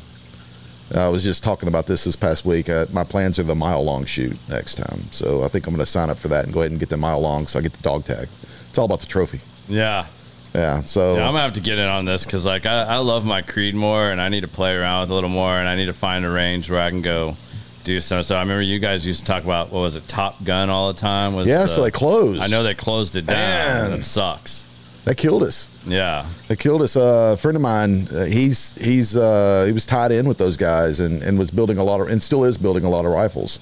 I 0.94 1.09
was 1.09 1.22
just 1.22 1.42
talking 1.44 1.68
about 1.68 1.87
this 1.87 2.05
this 2.05 2.16
past 2.16 2.44
week. 2.44 2.68
Uh, 2.68 2.87
my 2.92 3.05
plans 3.05 3.38
are 3.38 3.44
the 3.44 3.55
mile 3.55 3.83
long 3.85 4.05
shoot 4.05 4.37
next 4.48 4.74
time, 4.74 5.02
so 5.11 5.44
I 5.44 5.48
think 5.48 5.66
I'm 5.66 5.74
going 5.74 5.85
to 5.85 5.90
sign 5.90 6.11
up 6.11 6.18
for 6.18 6.28
that 6.28 6.44
and 6.44 6.52
go 6.52 6.61
ahead 6.61 6.70
and 6.72 6.81
get 6.81 6.88
the 6.88 6.96
mile 6.96 7.20
long, 7.20 7.46
so 7.46 7.59
I 7.59 7.62
get 7.62 7.72
the 7.72 7.83
dog 7.83 8.05
tag. 8.05 8.28
It's 8.68 8.78
all 8.78 8.85
about 8.87 9.00
the 9.00 9.07
trophy. 9.07 9.40
Yeah. 9.68 10.07
Yeah. 10.54 10.82
So 10.82 11.14
Yeah, 11.16 11.26
I'm 11.26 11.32
gonna 11.32 11.42
have 11.42 11.54
to 11.54 11.60
get 11.60 11.78
in 11.78 11.86
on 11.88 12.04
this 12.04 12.24
because 12.24 12.44
like 12.44 12.66
I, 12.66 12.82
I 12.82 12.96
love 12.98 13.24
my 13.24 13.42
Creedmoor, 13.42 14.12
and 14.12 14.20
I 14.20 14.28
need 14.28 14.42
to 14.42 14.48
play 14.48 14.74
around 14.74 15.02
with 15.02 15.10
a 15.10 15.14
little 15.14 15.30
more, 15.30 15.56
and 15.56 15.66
I 15.68 15.76
need 15.76 15.86
to 15.86 15.92
find 15.94 16.24
a 16.24 16.30
range 16.30 16.70
where 16.70 16.80
I 16.80 16.90
can 16.90 17.02
go 17.02 17.36
do 17.84 18.00
some. 18.00 18.22
So 18.22 18.36
I 18.36 18.40
remember 18.40 18.62
you 18.62 18.78
guys 18.78 19.06
used 19.06 19.20
to 19.20 19.26
talk 19.26 19.44
about 19.44 19.72
what 19.72 19.80
was 19.80 19.96
it, 19.96 20.06
Top 20.08 20.42
Gun 20.44 20.68
all 20.70 20.92
the 20.92 20.98
time. 20.98 21.34
Was 21.34 21.46
yeah, 21.48 21.62
the- 21.62 21.68
so 21.68 21.82
they 21.82 21.90
closed. 21.90 22.40
I 22.40 22.46
know 22.48 22.62
they 22.62 22.74
closed 22.74 23.16
it 23.16 23.26
down. 23.26 23.36
Man. 23.36 23.90
That 23.92 24.04
sucks. 24.04 24.64
that 25.04 25.16
killed 25.16 25.42
us. 25.42 25.68
Yeah, 25.84 26.26
They 26.46 26.54
killed 26.54 26.82
us. 26.82 26.94
Uh, 26.96 27.32
a 27.32 27.36
friend 27.36 27.56
of 27.56 27.62
mine, 27.62 28.06
uh, 28.14 28.24
he's 28.26 28.76
he's 28.76 29.16
uh, 29.16 29.64
he 29.66 29.72
was 29.72 29.84
tied 29.84 30.12
in 30.12 30.28
with 30.28 30.38
those 30.38 30.56
guys 30.56 31.00
and, 31.00 31.22
and 31.22 31.38
was 31.40 31.50
building 31.50 31.76
a 31.78 31.82
lot 31.82 32.00
of 32.00 32.08
and 32.08 32.22
still 32.22 32.44
is 32.44 32.56
building 32.56 32.84
a 32.84 32.88
lot 32.90 33.04
of 33.04 33.10
rifles, 33.10 33.58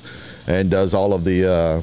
and 0.47 0.71
does 0.71 0.93
all 0.93 1.15
of 1.15 1.25
the 1.25 1.51
uh, 1.51 1.81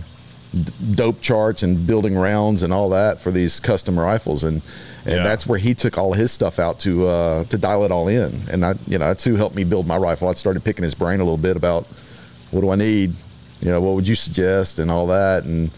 d- 0.53 0.71
dope 0.91 1.21
charts 1.21 1.63
and 1.63 1.87
building 1.87 2.15
rounds 2.15 2.61
and 2.61 2.71
all 2.71 2.89
that 2.89 3.19
for 3.19 3.31
these 3.31 3.59
custom 3.59 3.97
rifles 3.99 4.43
and 4.43 4.61
and 5.07 5.15
Yeah. 5.17 5.23
that's 5.23 5.47
where 5.47 5.57
he 5.57 5.73
took 5.73 5.97
all 5.97 6.13
his 6.13 6.31
stuff 6.31 6.59
out 6.59 6.79
to 6.81 7.07
uh, 7.07 7.43
to 7.45 7.57
dial 7.57 7.83
it 7.85 7.91
all 7.91 8.07
in. 8.07 8.41
And 8.51 8.63
I 8.65 8.75
you 8.87 8.97
know 8.99 9.07
that's 9.07 9.23
who 9.23 9.35
helped 9.35 9.55
me 9.55 9.63
build 9.63 9.87
my 9.87 9.97
rifle. 9.97 10.27
I 10.29 10.33
started 10.33 10.63
picking 10.63 10.83
his 10.83 10.93
brain 10.95 11.19
a 11.19 11.23
little 11.23 11.37
bit 11.37 11.55
about 11.57 11.85
what 12.51 12.61
do 12.61 12.69
I 12.69 12.75
need, 12.75 13.13
you 13.61 13.71
know, 13.71 13.81
what 13.81 13.95
would 13.95 14.07
you 14.07 14.15
suggest 14.15 14.79
and 14.79 14.91
all 14.91 15.07
that 15.07 15.43
and 15.45 15.71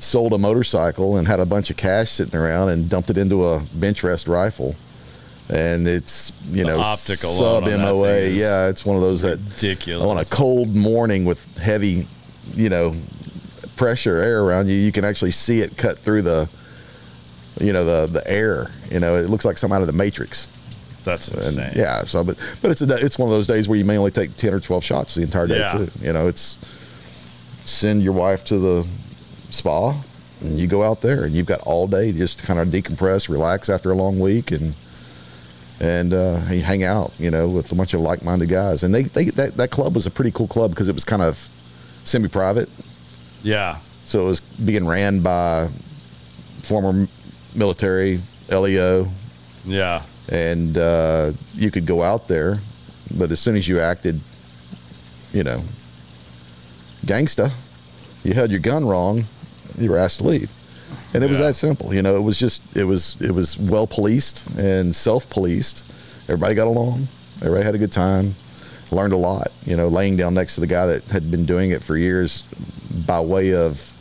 sold 0.00 0.32
a 0.32 0.38
motorcycle 0.38 1.16
and 1.16 1.26
had 1.28 1.38
a 1.40 1.46
bunch 1.46 1.70
of 1.70 1.76
cash 1.76 2.10
sitting 2.10 2.34
around 2.38 2.68
and 2.70 2.88
dumped 2.90 3.08
it 3.08 3.16
into 3.16 3.44
a 3.48 3.60
bench 3.74 4.02
rest 4.02 4.26
rifle. 4.26 4.74
And 5.48 5.86
it's 5.86 6.32
you 6.50 6.64
The 6.64 6.68
know 6.70 6.80
optic 6.80 7.22
alone 7.24 7.36
sub 7.38 7.64
MOA. 7.64 8.28
Yeah, 8.28 8.68
it's 8.68 8.84
one 8.86 8.96
of 8.96 9.02
those 9.02 9.22
that 9.22 9.38
ridiculous. 9.38 10.08
on 10.08 10.18
a 10.18 10.24
cold 10.24 10.74
morning 10.74 11.24
with 11.24 11.40
heavy, 11.58 12.06
you 12.54 12.68
know, 12.68 12.94
pressure 13.76 14.18
air 14.18 14.42
around 14.42 14.68
you, 14.68 14.74
you 14.76 14.92
can 14.92 15.04
actually 15.04 15.30
see 15.32 15.60
it 15.60 15.76
cut 15.76 15.98
through 15.98 16.22
the, 16.22 16.48
you 17.60 17.72
know, 17.72 17.84
the 17.84 18.06
the 18.12 18.30
air. 18.30 18.70
You 18.90 19.00
know, 19.00 19.16
it 19.16 19.28
looks 19.30 19.44
like 19.44 19.58
some 19.58 19.72
out 19.72 19.80
of 19.80 19.86
the 19.86 19.92
Matrix. 19.92 20.48
That's 21.04 21.28
And, 21.28 21.38
insane. 21.38 21.72
yeah. 21.74 22.04
So, 22.04 22.22
but 22.22 22.38
but 22.62 22.70
it's 22.70 22.80
a, 22.82 22.96
it's 23.04 23.18
one 23.18 23.28
of 23.28 23.32
those 23.34 23.46
days 23.48 23.68
where 23.68 23.76
you 23.78 23.84
may 23.84 23.98
only 23.98 24.10
take 24.12 24.36
ten 24.36 24.54
or 24.54 24.60
twelve 24.60 24.84
shots 24.84 25.14
the 25.14 25.22
entire 25.22 25.46
day 25.48 25.58
Yeah. 25.58 25.72
too. 25.72 25.90
You 26.00 26.12
know, 26.12 26.28
it's 26.28 26.58
send 27.64 28.02
your 28.02 28.12
wife 28.12 28.44
to 28.44 28.58
the 28.58 28.86
spa 29.50 29.90
and 30.40 30.58
you 30.58 30.66
go 30.66 30.82
out 30.82 31.00
there 31.00 31.24
and 31.24 31.34
you've 31.34 31.46
got 31.46 31.60
all 31.60 31.86
day 31.86 32.10
just 32.12 32.38
to 32.40 32.44
kind 32.46 32.58
of 32.58 32.68
decompress, 32.68 33.28
relax 33.28 33.68
after 33.68 33.90
a 33.90 33.94
long 33.94 34.18
week 34.18 34.50
and 34.52 34.74
and 35.80 36.12
uh, 36.14 36.40
you 36.50 36.62
hang 36.62 36.84
out, 36.84 37.12
you 37.18 37.30
know, 37.30 37.48
with 37.48 37.72
a 37.72 37.74
bunch 37.74 37.92
of 37.94 38.00
like-minded 38.00 38.48
guys. 38.48 38.84
And 38.84 38.94
they, 38.94 39.02
they 39.02 39.24
that, 39.30 39.56
that 39.56 39.70
club 39.72 39.96
was 39.96 40.06
a 40.06 40.10
pretty 40.12 40.30
cool 40.30 40.46
club 40.46 40.70
because 40.70 40.88
it 40.88 40.94
was 40.94 41.04
kind 41.04 41.22
of 41.22 41.48
semi-private. 42.04 42.68
yeah, 43.42 43.78
So 44.06 44.20
it 44.20 44.24
was 44.26 44.40
being 44.40 44.86
ran 44.86 45.20
by 45.20 45.68
former 46.62 47.08
military, 47.54 48.20
LEO, 48.48 49.08
yeah. 49.64 50.02
and 50.28 50.76
uh, 50.76 51.32
you 51.54 51.70
could 51.70 51.86
go 51.86 52.02
out 52.02 52.28
there, 52.28 52.60
but 53.16 53.30
as 53.30 53.40
soon 53.40 53.56
as 53.56 53.68
you 53.68 53.80
acted, 53.80 54.20
you 55.32 55.42
know, 55.42 55.62
gangsta, 57.04 57.50
you 58.24 58.34
held 58.34 58.50
your 58.50 58.60
gun 58.60 58.84
wrong, 58.86 59.24
you 59.78 59.90
were 59.90 59.98
asked 59.98 60.18
to 60.18 60.24
leave. 60.24 60.50
and 61.14 61.24
it 61.24 61.30
was 61.30 61.38
that 61.38 61.54
simple. 61.56 61.94
You 61.94 62.02
know, 62.02 62.16
it 62.16 62.20
was 62.20 62.38
just 62.38 62.76
it 62.76 62.84
was 62.84 63.20
it 63.20 63.32
was 63.32 63.58
well 63.58 63.86
policed 63.86 64.46
and 64.58 64.94
self 64.94 65.28
policed. 65.30 65.84
Everybody 66.24 66.54
got 66.54 66.66
along. 66.66 67.08
Everybody 67.40 67.64
had 67.64 67.74
a 67.74 67.78
good 67.78 67.92
time. 67.92 68.34
Learned 68.90 69.14
a 69.14 69.16
lot. 69.16 69.48
You 69.64 69.76
know, 69.76 69.88
laying 69.88 70.16
down 70.16 70.34
next 70.34 70.54
to 70.56 70.60
the 70.60 70.66
guy 70.66 70.86
that 70.86 71.04
had 71.04 71.30
been 71.30 71.46
doing 71.46 71.70
it 71.70 71.82
for 71.82 71.96
years 71.96 72.42
by 73.06 73.20
way 73.20 73.54
of 73.54 73.91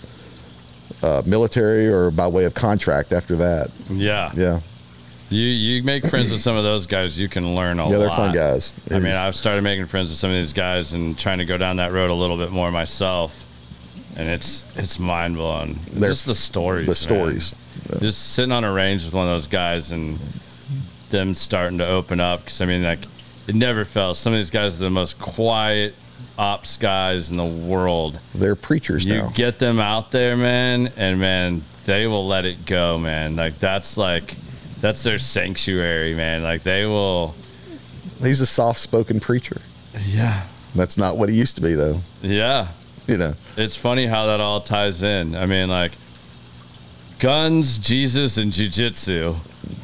uh, 1.04 1.22
military 1.26 1.88
or 1.88 2.12
by 2.12 2.28
way 2.28 2.46
of 2.46 2.54
contract. 2.54 3.12
After 3.14 3.36
that, 3.38 3.72
Yeah. 3.90 4.32
yeah, 4.36 4.60
You 5.30 5.42
you 5.42 5.84
make 5.84 6.06
friends 6.06 6.32
with 6.32 6.42
some 6.42 6.56
of 6.58 6.64
those 6.64 6.86
guys, 6.88 7.20
you 7.20 7.28
can 7.30 7.56
learn 7.56 7.80
a 7.80 7.86
lot. 7.86 7.92
yeah, 7.92 7.98
they're 8.00 8.10
fun 8.10 8.34
guys. 8.36 8.74
I 8.90 8.96
mean, 8.96 9.08
It 9.08 9.16
I've 9.16 9.36
started 9.36 9.64
making 9.64 9.86
friends 9.88 10.10
with 10.10 10.18
some 10.20 10.30
of 10.30 10.36
these 10.36 10.54
guys 10.54 10.94
and 10.94 11.18
trying 11.18 11.40
to 11.40 11.46
go 11.46 11.58
down 11.58 11.78
that 11.78 11.92
road 11.92 12.10
a 12.10 12.14
little 12.14 12.38
bit 12.38 12.52
more 12.52 12.72
myself, 12.72 13.32
and 14.18 14.30
it's 14.30 14.66
it's 14.78 15.00
mind 15.00 15.36
blowing. 15.36 15.80
Just 16.00 16.26
the 16.26 16.36
stories. 16.36 16.88
the 16.88 16.96
stories. 16.96 17.56
Just 18.00 18.34
sitting 18.34 18.52
on 18.52 18.64
a 18.64 18.72
range 18.72 19.06
with 19.06 19.14
one 19.14 19.26
of 19.28 19.34
those 19.34 19.48
guys 19.48 19.92
and 19.92 20.20
them 21.10 21.34
starting 21.36 21.78
to 21.80 21.88
open 21.88 22.20
up. 22.20 22.42
Because 22.42 22.62
I 22.62 22.66
mean, 22.66 22.84
like 22.84 23.00
it 23.48 23.56
never 23.56 23.86
fails. 23.86 24.20
Some 24.20 24.34
of 24.34 24.40
these 24.40 24.50
guys 24.52 24.76
are 24.76 24.84
the 24.84 24.90
most 24.90 25.18
quiet 25.20 25.96
ops 26.42 26.76
guys 26.78 27.30
in 27.30 27.38
the 27.38 27.46
world. 27.46 28.20
They're 28.34 28.56
preachers 28.56 29.06
You 29.06 29.14
now. 29.20 29.30
get 29.30 29.60
them 29.60 29.80
out 29.80 30.10
there, 30.12 30.36
man, 30.36 30.92
and 30.98 31.20
man, 31.20 31.62
they 31.86 32.08
will 32.08 32.26
let 32.28 32.46
it 32.46 32.66
go, 32.66 32.98
man. 32.98 33.36
Like 33.36 33.60
that's 33.60 33.96
like 33.96 34.36
that's 34.82 35.04
their 35.04 35.20
sanctuary, 35.20 36.16
man. 36.16 36.42
Like 36.42 36.64
they 36.64 36.86
will. 36.88 37.36
He's 38.22 38.42
a 38.42 38.46
soft 38.48 38.80
spoken 38.80 39.20
preacher. 39.20 39.62
Yeah. 40.08 40.44
That's 40.74 40.98
not 40.98 41.18
what 41.18 41.30
he 41.30 41.36
used 41.36 41.56
to 41.58 41.62
be, 41.62 41.74
though. 41.74 42.02
Yeah. 42.22 42.70
You 43.08 43.18
know, 43.18 43.34
It's 43.58 43.76
funny 43.76 44.06
how 44.06 44.28
that 44.28 44.40
all 44.40 44.62
ties 44.62 45.04
in. 45.04 45.36
I 45.36 45.46
mean, 45.46 45.70
like 45.70 45.92
guns, 47.20 47.78
Jesus, 47.78 48.38
and 48.38 48.52
jujitsu. 48.54 49.36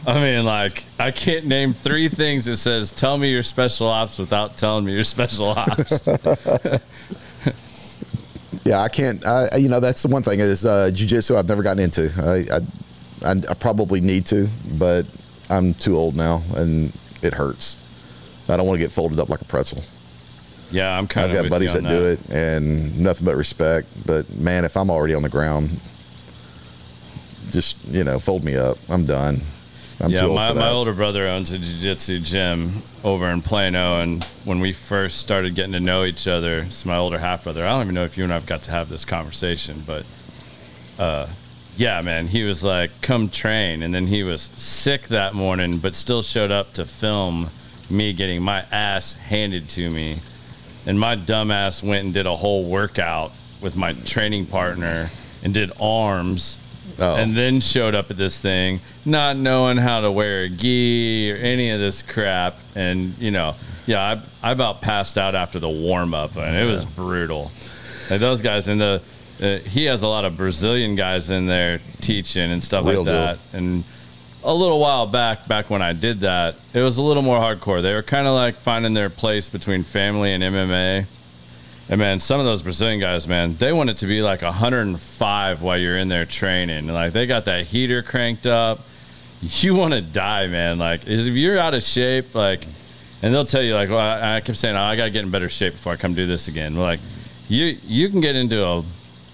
I 0.06 0.22
mean, 0.22 0.46
like 0.46 0.84
I 1.00 1.12
can't 1.12 1.46
name 1.46 1.74
three 1.74 2.10
things 2.10 2.46
that 2.46 2.58
says 2.58 2.92
"Tell 2.92 3.18
me 3.18 3.32
your 3.32 3.44
special 3.44 3.88
ops" 3.88 4.18
without 4.18 4.58
telling 4.58 4.86
me 4.86 4.94
your 4.94 5.04
special 5.04 5.48
ops. 5.48 6.08
yeah, 8.64 8.82
I 8.82 8.90
can't. 8.90 9.26
I, 9.26 9.58
you 9.58 9.70
know, 9.70 9.80
that's 9.80 10.02
the 10.02 10.08
one 10.08 10.24
thing 10.24 10.40
is 10.40 10.66
uh, 10.66 10.90
jujitsu. 10.94 11.36
I've 11.36 11.50
never 11.50 11.62
gotten 11.62 11.84
into. 11.84 12.12
I, 12.18 12.56
I, 12.56 12.62
I, 13.32 13.36
I 13.50 13.54
probably 13.54 14.02
need 14.02 14.26
to, 14.28 14.48
but 14.78 15.06
I'm 15.50 15.74
too 15.74 15.98
old 15.98 16.16
now, 16.16 16.42
and 16.56 16.94
it 17.22 17.34
hurts. 17.34 17.76
I 18.50 18.56
don't 18.56 18.66
want 18.66 18.80
to 18.80 18.84
get 18.84 18.94
folded 18.94 19.20
up 19.20 19.28
like 19.28 19.42
a 19.42 19.46
pretzel. 19.46 19.84
yeah, 20.72 20.98
I'm 20.98 21.06
kind 21.08 21.32
of. 21.32 21.38
I've 21.38 21.46
of 21.46 21.52
got 21.52 21.56
buddies 21.56 21.74
that, 21.74 21.84
do 21.84 22.06
it, 22.06 22.30
and 22.30 22.98
nothing 22.98 23.26
but 23.26 23.36
respect. 23.36 23.90
But 24.06 24.34
man, 24.38 24.64
if 24.64 24.78
I'm 24.78 24.90
already 24.90 25.16
on 25.16 25.22
the 25.22 25.30
ground, 25.30 25.82
just 27.52 27.86
you 27.88 28.06
know, 28.06 28.20
fold 28.20 28.46
me 28.46 28.56
up. 28.56 28.78
I'm 28.90 29.06
done. 29.06 29.42
I'm 30.00 30.12
yeah, 30.12 30.28
my, 30.28 30.54
my 30.54 30.70
older 30.70 30.94
brother 30.94 31.28
owns 31.28 31.52
a 31.52 31.58
jiu-jitsu 31.58 32.20
gym 32.20 32.84
over 33.04 33.28
in 33.30 33.42
Plano, 33.42 34.00
and 34.00 34.24
when 34.46 34.60
we 34.60 34.72
first 34.72 35.18
started 35.18 35.56
getting 35.56 35.72
to 35.72 35.80
know 35.80 36.04
each 36.04 36.28
other, 36.28 36.60
it's 36.60 36.86
my 36.86 36.98
older 36.98 37.18
half 37.18 37.44
brother. 37.44 37.64
I 37.64 37.70
don't 37.70 37.82
even 37.84 37.96
know 37.96 38.04
if 38.04 38.16
you 38.16 38.24
and 38.24 38.32
I've 38.32 38.46
got 38.46 38.62
to 38.64 38.72
have 38.72 38.90
this 38.90 39.06
conversation, 39.06 39.82
but 39.88 40.06
uh, 41.00 41.28
yeah, 41.78 42.02
man, 42.02 42.28
he 42.28 42.44
was 42.44 42.64
like, 42.64 43.02
"Come 43.02 43.28
train," 43.28 43.82
and 43.82 43.92
then 43.94 44.06
he 44.06 44.22
was 44.22 44.44
sick 44.44 45.08
that 45.08 45.34
morning, 45.34 45.80
but 45.80 45.96
still 45.96 46.22
showed 46.22 46.52
up 46.52 46.74
to 46.74 46.86
film 46.86 47.50
me 47.90 48.14
getting 48.14 48.44
my 48.44 48.66
ass 48.72 49.14
handed 49.14 49.68
to 49.70 49.90
me, 49.90 50.20
and 50.86 51.00
my 51.00 51.16
dumbass 51.16 51.82
went 51.82 52.06
and 52.06 52.14
did 52.14 52.28
a 52.28 52.36
whole 52.36 52.70
workout 52.70 53.32
with 53.62 53.76
my 53.76 53.94
training 53.94 54.46
partner 54.46 55.10
and 55.44 55.56
did 55.56 55.72
arms 55.80 56.60
Oh. 57.00 57.16
and 57.16 57.36
then 57.36 57.60
showed 57.62 57.94
up 57.94 58.10
at 58.10 58.18
this 58.18 58.40
thing 58.42 58.80
not 59.06 59.38
knowing 59.38 59.78
how 59.78 60.02
to 60.02 60.12
wear 60.12 60.44
a 60.44 60.50
gi 60.50 61.32
or 61.32 61.36
any 61.36 61.70
of 61.70 61.80
this 61.80 62.02
crap. 62.02 62.56
And 62.76 63.18
you 63.20 63.32
know 63.32 63.56
yeah 63.86 64.20
i, 64.44 64.50
I 64.50 64.52
about 64.52 64.82
passed 64.82 65.18
out 65.18 65.36
after 65.36 65.60
the 65.60 65.70
warm-up 65.70 66.36
and 66.36 66.56
it 66.58 66.66
was 66.66 66.86
brutal. 66.86 67.52
Like 68.10 68.20
those 68.20 68.42
guys 68.42 68.68
in 68.68 68.80
the 68.80 69.02
uh, 69.42 69.58
he 69.58 69.86
has 69.86 70.02
a 70.02 70.08
lot 70.08 70.26
of 70.26 70.36
brazilian 70.38 70.96
guys 70.96 71.30
in 71.30 71.46
there 71.46 71.80
teaching 72.02 72.52
and 72.52 72.64
stuff 72.64 72.84
Real 72.86 73.04
like 73.04 73.06
deal. 73.06 73.14
that. 73.14 73.38
And 73.54 73.84
a 74.44 74.54
little 74.54 74.80
while 74.80 75.06
back 75.06 75.48
back 75.48 75.70
when 75.70 75.82
i 75.82 75.94
did 75.94 76.22
that 76.22 76.56
it 76.74 76.82
was 76.82 76.98
a 76.98 77.04
little 77.04 77.24
more 77.24 77.40
hardcore. 77.40 77.82
They 77.82 77.94
were 77.94 78.04
kind 78.04 78.28
of 78.28 78.34
like 78.34 78.56
finding 78.56 78.94
their 78.94 79.10
place 79.10 79.50
between 79.50 79.84
family 79.84 80.34
and 80.34 80.42
mma 80.44 81.06
and 81.90 82.00
man, 82.00 82.20
some 82.20 82.40
of 82.40 82.46
those 82.46 82.62
Brazilian 82.62 83.00
guys, 83.00 83.28
man, 83.28 83.56
they 83.56 83.72
want 83.72 83.90
it 83.90 83.98
to 83.98 84.08
be 84.08 84.22
like 84.22 84.42
105 84.42 85.62
while 85.62 85.78
you're 85.78 85.98
in 85.98 86.10
there 86.10 86.26
training. 86.26 86.88
Like 86.88 87.14
they 87.14 87.26
got 87.26 87.46
that 87.46 87.66
heater 87.66 88.04
cranked 88.04 88.46
up. 88.46 88.82
You 89.42 89.76
want 89.76 89.94
to 89.94 90.02
die, 90.02 90.48
man. 90.48 90.80
Like 90.80 91.08
if 91.08 91.28
you're 91.28 91.58
out 91.58 91.74
of 91.74 91.84
shape, 91.84 92.36
like, 92.36 92.66
and 93.22 93.34
they'll 93.34 93.46
tell 93.46 93.62
you 93.62 93.74
like, 93.74 93.90
well, 93.90 94.00
I, 94.00 94.38
I 94.38 94.42
kept 94.42 94.58
saying, 94.58 94.76
oh, 94.76 94.82
I 94.82 94.96
gotta 94.96 95.12
get 95.12 95.24
in 95.24 95.32
better 95.32 95.50
shape 95.50 95.74
before 95.74 95.94
I 95.94 95.96
come 95.96 96.14
do 96.14 96.28
this 96.28 96.48
again. 96.48 96.76
Like, 96.76 97.00
you 97.48 97.78
you 97.84 98.10
can 98.10 98.20
get 98.20 98.36
into 98.36 98.66
a 98.66 98.84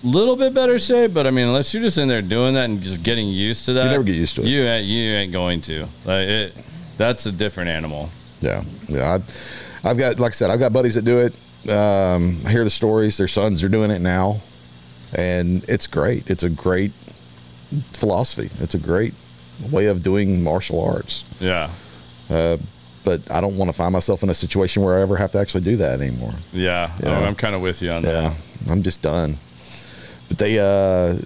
little 0.03 0.35
bit 0.35 0.53
better 0.53 0.77
shape, 0.77 1.13
but 1.13 1.25
I 1.25 1.31
mean, 1.31 1.47
unless 1.47 1.73
you're 1.73 1.83
just 1.83 1.97
in 1.97 2.07
there 2.07 2.21
doing 2.21 2.53
that 2.53 2.65
and 2.65 2.81
just 2.81 3.01
getting 3.01 3.27
used 3.29 3.65
to 3.65 3.73
that, 3.73 3.85
you 3.85 3.91
never 3.91 4.03
get 4.03 4.15
used 4.15 4.35
to 4.35 4.41
it. 4.41 4.47
You 4.47 4.61
ain't, 4.61 4.85
you 4.85 5.11
ain't 5.13 5.31
going 5.31 5.61
to. 5.61 5.87
Like 6.05 6.27
it, 6.27 6.57
that's 6.97 7.25
a 7.25 7.31
different 7.31 7.69
animal. 7.69 8.09
Yeah, 8.41 8.63
yeah. 8.87 9.17
I, 9.83 9.89
I've 9.89 9.97
got, 9.97 10.19
like 10.19 10.31
I 10.31 10.33
said, 10.33 10.49
I've 10.49 10.59
got 10.59 10.71
buddies 10.71 10.95
that 10.95 11.05
do 11.05 11.19
it. 11.19 11.33
Um, 11.69 12.39
I 12.45 12.51
hear 12.51 12.63
the 12.63 12.69
stories. 12.69 13.17
Their 13.17 13.27
sons 13.27 13.63
are 13.63 13.69
doing 13.69 13.91
it 13.91 13.99
now, 14.01 14.41
and 15.15 15.63
it's 15.69 15.87
great. 15.87 16.29
It's 16.29 16.43
a 16.43 16.49
great 16.49 16.91
philosophy. 17.93 18.49
It's 18.59 18.73
a 18.75 18.79
great 18.79 19.13
way 19.71 19.85
of 19.87 20.03
doing 20.03 20.43
martial 20.43 20.81
arts. 20.83 21.23
Yeah. 21.39 21.69
Uh, 22.29 22.57
But 23.05 23.29
I 23.29 23.41
don't 23.41 23.57
want 23.57 23.67
to 23.69 23.73
find 23.73 23.91
myself 23.91 24.23
in 24.23 24.29
a 24.29 24.33
situation 24.33 24.81
where 24.81 24.97
I 24.97 25.01
ever 25.01 25.17
have 25.17 25.31
to 25.33 25.37
actually 25.39 25.63
do 25.65 25.75
that 25.77 25.99
anymore. 25.99 26.33
Yeah, 26.53 26.89
Yeah. 27.03 27.17
I'm, 27.17 27.23
I'm 27.25 27.35
kind 27.35 27.53
of 27.53 27.59
with 27.61 27.81
you 27.81 27.91
on 27.91 28.03
that. 28.03 28.13
Yeah, 28.13 28.33
I'm 28.71 28.81
just 28.81 29.01
done. 29.01 29.35
But 30.29 30.37
they, 30.37 30.57
uh, 30.57 31.17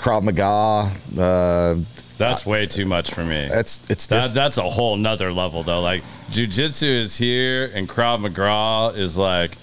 Krav 0.00 0.22
Maga, 0.22 0.90
uh, 1.20 1.76
That's 2.16 2.46
way 2.46 2.64
too 2.66 2.86
much 2.86 3.10
for 3.12 3.24
me. 3.24 3.46
that's 3.48 3.82
it's 3.90 4.06
That 4.06 4.22
diff- 4.28 4.34
that's 4.34 4.56
a 4.58 4.70
whole 4.70 4.96
nother 4.96 5.32
level 5.32 5.62
though. 5.62 5.80
Like 5.82 6.02
jujitsu 6.30 6.88
is 7.04 7.16
here, 7.18 7.70
and 7.74 7.86
Krav 7.88 8.20
Maga 8.20 8.98
is 8.98 9.18
like 9.18 9.58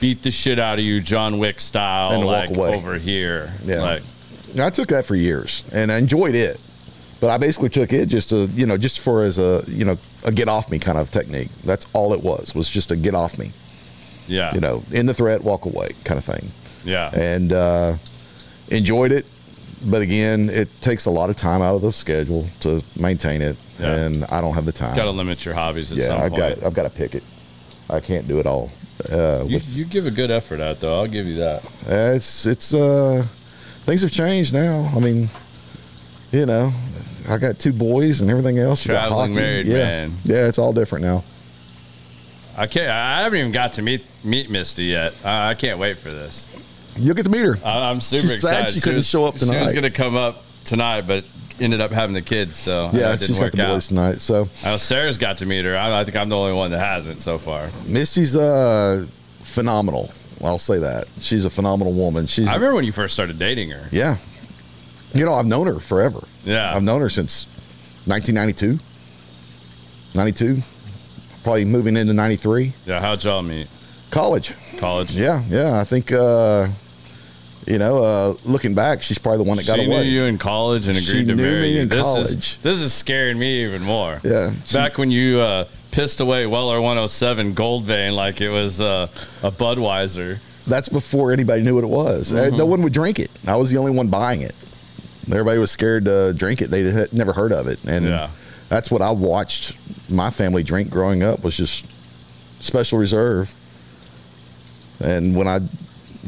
beat 0.00 0.22
the 0.22 0.30
shit 0.30 0.58
out 0.58 0.78
of 0.78 0.84
you, 0.84 1.00
John 1.00 1.38
Wick 1.38 1.60
style, 1.60 2.10
And 2.12 2.24
walk 2.26 2.50
away. 2.50 2.74
over 2.74 2.98
here. 2.98 3.52
Yeah. 3.64 3.82
Like 3.82 4.02
I 4.60 4.70
took 4.70 4.88
that 4.88 5.04
for 5.04 5.14
years 5.14 5.64
and 5.72 5.90
I 5.90 5.98
enjoyed 5.98 6.34
it. 6.34 6.60
But 7.20 7.30
I 7.30 7.38
basically 7.38 7.68
took 7.68 7.92
it 7.92 8.06
just 8.06 8.30
to, 8.30 8.46
you 8.46 8.66
know, 8.66 8.76
just 8.76 8.98
for 8.98 9.22
as 9.22 9.38
a, 9.38 9.62
you 9.68 9.84
know, 9.84 9.96
a 10.24 10.32
get 10.32 10.48
off 10.48 10.70
me 10.70 10.78
kind 10.80 10.98
of 10.98 11.10
technique. 11.12 11.50
That's 11.64 11.86
all 11.92 12.12
it 12.14 12.20
was, 12.20 12.52
was 12.54 12.68
just 12.68 12.90
a 12.90 12.96
get 12.96 13.14
off 13.14 13.38
me, 13.38 13.52
yeah, 14.26 14.52
you 14.52 14.60
know, 14.60 14.82
in 14.90 15.06
the 15.06 15.14
threat, 15.14 15.42
walk 15.44 15.64
away 15.64 15.90
kind 16.04 16.18
of 16.18 16.24
thing. 16.24 16.50
yeah, 16.84 17.10
And 17.14 17.52
uh, 17.52 17.94
enjoyed 18.70 19.12
it. 19.12 19.24
But 19.84 20.02
again, 20.02 20.48
it 20.48 20.68
takes 20.80 21.06
a 21.06 21.10
lot 21.10 21.30
of 21.30 21.36
time 21.36 21.62
out 21.62 21.74
of 21.76 21.82
the 21.82 21.92
schedule 21.92 22.46
to 22.60 22.82
maintain 22.98 23.40
it. 23.40 23.56
Yeah. 23.80 23.94
And 23.94 24.24
I 24.24 24.40
don't 24.40 24.54
have 24.54 24.64
the 24.64 24.72
time. 24.72 24.94
got 24.96 25.04
to 25.04 25.10
limit 25.10 25.44
your 25.44 25.54
hobbies 25.54 25.90
at 25.92 25.98
yeah, 25.98 26.04
some 26.06 26.20
I've 26.22 26.30
point. 26.32 26.56
got, 26.60 26.66
I've 26.66 26.74
got 26.74 26.82
to 26.84 26.90
pick 26.90 27.14
it. 27.14 27.22
I 27.90 28.00
can't 28.00 28.26
do 28.28 28.38
it 28.40 28.46
all. 28.46 28.70
Uh, 29.10 29.44
you, 29.46 29.54
with, 29.54 29.76
you 29.76 29.84
give 29.84 30.06
a 30.06 30.10
good 30.10 30.30
effort 30.30 30.60
out 30.60 30.80
though. 30.80 30.94
I'll 30.94 31.06
give 31.06 31.26
you 31.26 31.36
that. 31.36 31.64
Uh, 31.86 32.14
it's 32.16 32.46
it's 32.46 32.74
uh 32.74 33.26
things 33.84 34.02
have 34.02 34.12
changed 34.12 34.52
now. 34.52 34.92
I 34.94 35.00
mean, 35.00 35.28
you 36.30 36.46
know, 36.46 36.72
I 37.28 37.38
got 37.38 37.58
two 37.58 37.72
boys 37.72 38.20
and 38.20 38.30
everything 38.30 38.58
else. 38.58 38.82
Traveling 38.82 39.34
married 39.34 39.66
yeah. 39.66 39.76
man. 39.76 40.12
Yeah, 40.24 40.46
it's 40.46 40.58
all 40.58 40.72
different 40.72 41.04
now. 41.04 41.24
I 42.56 42.66
can't. 42.66 42.90
I 42.90 43.22
haven't 43.22 43.38
even 43.38 43.52
got 43.52 43.74
to 43.74 43.82
meet 43.82 44.04
meet 44.24 44.50
Misty 44.50 44.84
yet. 44.84 45.14
I, 45.24 45.50
I 45.50 45.54
can't 45.54 45.78
wait 45.78 45.98
for 45.98 46.10
this. 46.10 46.46
You'll 46.96 47.14
get 47.14 47.24
to 47.24 47.30
meet 47.30 47.44
her. 47.44 47.56
I, 47.64 47.90
I'm 47.90 48.00
super 48.00 48.28
She's 48.28 48.40
sad 48.40 48.52
excited. 48.52 48.74
she 48.74 48.80
couldn't 48.80 48.96
was, 48.96 49.08
show 49.08 49.24
up 49.24 49.38
She 49.38 49.46
was 49.46 49.72
going 49.72 49.82
to 49.82 49.90
come 49.90 50.16
up 50.16 50.44
tonight, 50.64 51.02
but 51.02 51.24
ended 51.62 51.80
up 51.80 51.90
having 51.90 52.14
the 52.14 52.22
kids, 52.22 52.56
so 52.56 52.90
yeah, 52.92 53.12
it 53.14 53.20
didn't 53.20 53.26
she's 53.28 53.38
got 53.38 53.44
work 53.44 53.52
the 53.54 53.62
out. 53.66 53.74
boys 53.74 53.88
tonight. 53.88 54.20
So 54.20 54.48
know 54.64 54.76
Sarah's 54.76 55.18
got 55.18 55.38
to 55.38 55.46
meet 55.46 55.64
her. 55.64 55.76
I, 55.76 56.00
I 56.00 56.04
think 56.04 56.16
I'm 56.16 56.28
the 56.28 56.36
only 56.36 56.52
one 56.54 56.70
that 56.72 56.78
hasn't 56.80 57.20
so 57.20 57.38
far. 57.38 57.68
Misty's 57.86 58.36
uh 58.36 59.06
phenomenal. 59.40 60.10
I'll 60.42 60.58
say 60.58 60.78
that 60.78 61.06
she's 61.20 61.44
a 61.44 61.50
phenomenal 61.50 61.92
woman. 61.92 62.26
She's 62.26 62.48
I 62.48 62.54
remember 62.54 62.74
when 62.76 62.84
you 62.84 62.92
first 62.92 63.14
started 63.14 63.38
dating 63.38 63.70
her. 63.70 63.88
yeah. 63.92 64.16
You 65.14 65.26
know, 65.26 65.34
I've 65.34 65.46
known 65.46 65.66
her 65.66 65.78
forever. 65.78 66.26
Yeah. 66.44 66.74
I've 66.74 66.82
known 66.82 67.02
her 67.02 67.10
since 67.10 67.44
1992. 68.06 68.78
92, 70.14 70.62
probably 71.42 71.64
moving 71.66 71.96
into 71.96 72.12
93. 72.12 72.72
Yeah, 72.86 73.00
how'd 73.00 73.22
y'all 73.22 73.42
meet? 73.42 73.68
College. 74.10 74.54
College. 74.78 75.12
Yeah, 75.16 75.42
yeah. 75.48 75.78
I 75.80 75.84
think, 75.84 76.12
uh, 76.12 76.68
you 77.66 77.78
know, 77.78 78.02
uh, 78.02 78.36
looking 78.44 78.74
back, 78.74 79.02
she's 79.02 79.18
probably 79.18 79.38
the 79.44 79.48
one 79.48 79.56
that 79.56 79.66
got 79.66 79.78
she 79.78 79.84
away. 79.86 80.04
knew 80.04 80.10
you 80.10 80.22
in 80.24 80.38
college 80.38 80.88
and 80.88 80.96
She 80.98 81.10
agreed 81.20 81.28
to 81.28 81.34
knew 81.36 81.42
marry 81.42 81.60
me 81.62 81.74
you. 81.76 81.82
in 81.82 81.88
this 81.88 82.00
college. 82.00 82.30
Is, 82.30 82.56
this 82.62 82.78
is 82.78 82.92
scaring 82.92 83.38
me 83.38 83.64
even 83.64 83.82
more. 83.82 84.20
Yeah. 84.24 84.52
She- 84.66 84.74
Back 84.76 84.98
when 84.98 85.10
you 85.10 85.38
uh, 85.40 85.64
pissed 85.92 86.20
away 86.20 86.46
Weller 86.46 86.80
107 86.80 87.54
Gold 87.54 87.84
Vein 87.84 88.14
like 88.14 88.40
it 88.40 88.50
was 88.50 88.80
uh, 88.80 89.06
a 89.42 89.50
Budweiser. 89.50 90.38
That's 90.66 90.88
before 90.88 91.32
anybody 91.32 91.62
knew 91.62 91.74
what 91.74 91.84
it 91.84 91.88
was. 91.88 92.32
Mm-hmm. 92.32 92.56
No 92.56 92.66
one 92.66 92.82
would 92.82 92.92
drink 92.92 93.18
it. 93.18 93.30
I 93.46 93.56
was 93.56 93.70
the 93.70 93.78
only 93.78 93.96
one 93.96 94.08
buying 94.08 94.42
it. 94.42 94.54
Everybody 95.28 95.58
was 95.58 95.70
scared 95.70 96.04
to 96.06 96.32
drink 96.32 96.62
it. 96.62 96.70
They 96.70 96.82
had 96.82 97.12
never 97.12 97.32
heard 97.32 97.52
of 97.52 97.68
it, 97.68 97.78
and 97.84 98.04
Yeah. 98.06 98.30
that's 98.68 98.90
what 98.90 99.02
I 99.02 99.12
watched 99.12 99.72
my 100.10 100.30
family 100.30 100.62
drink 100.64 100.90
growing 100.90 101.22
up 101.22 101.44
was 101.44 101.56
just 101.56 101.86
Special 102.60 102.98
Reserve. 102.98 103.54
And 105.00 105.36
when 105.36 105.48
I 105.48 105.60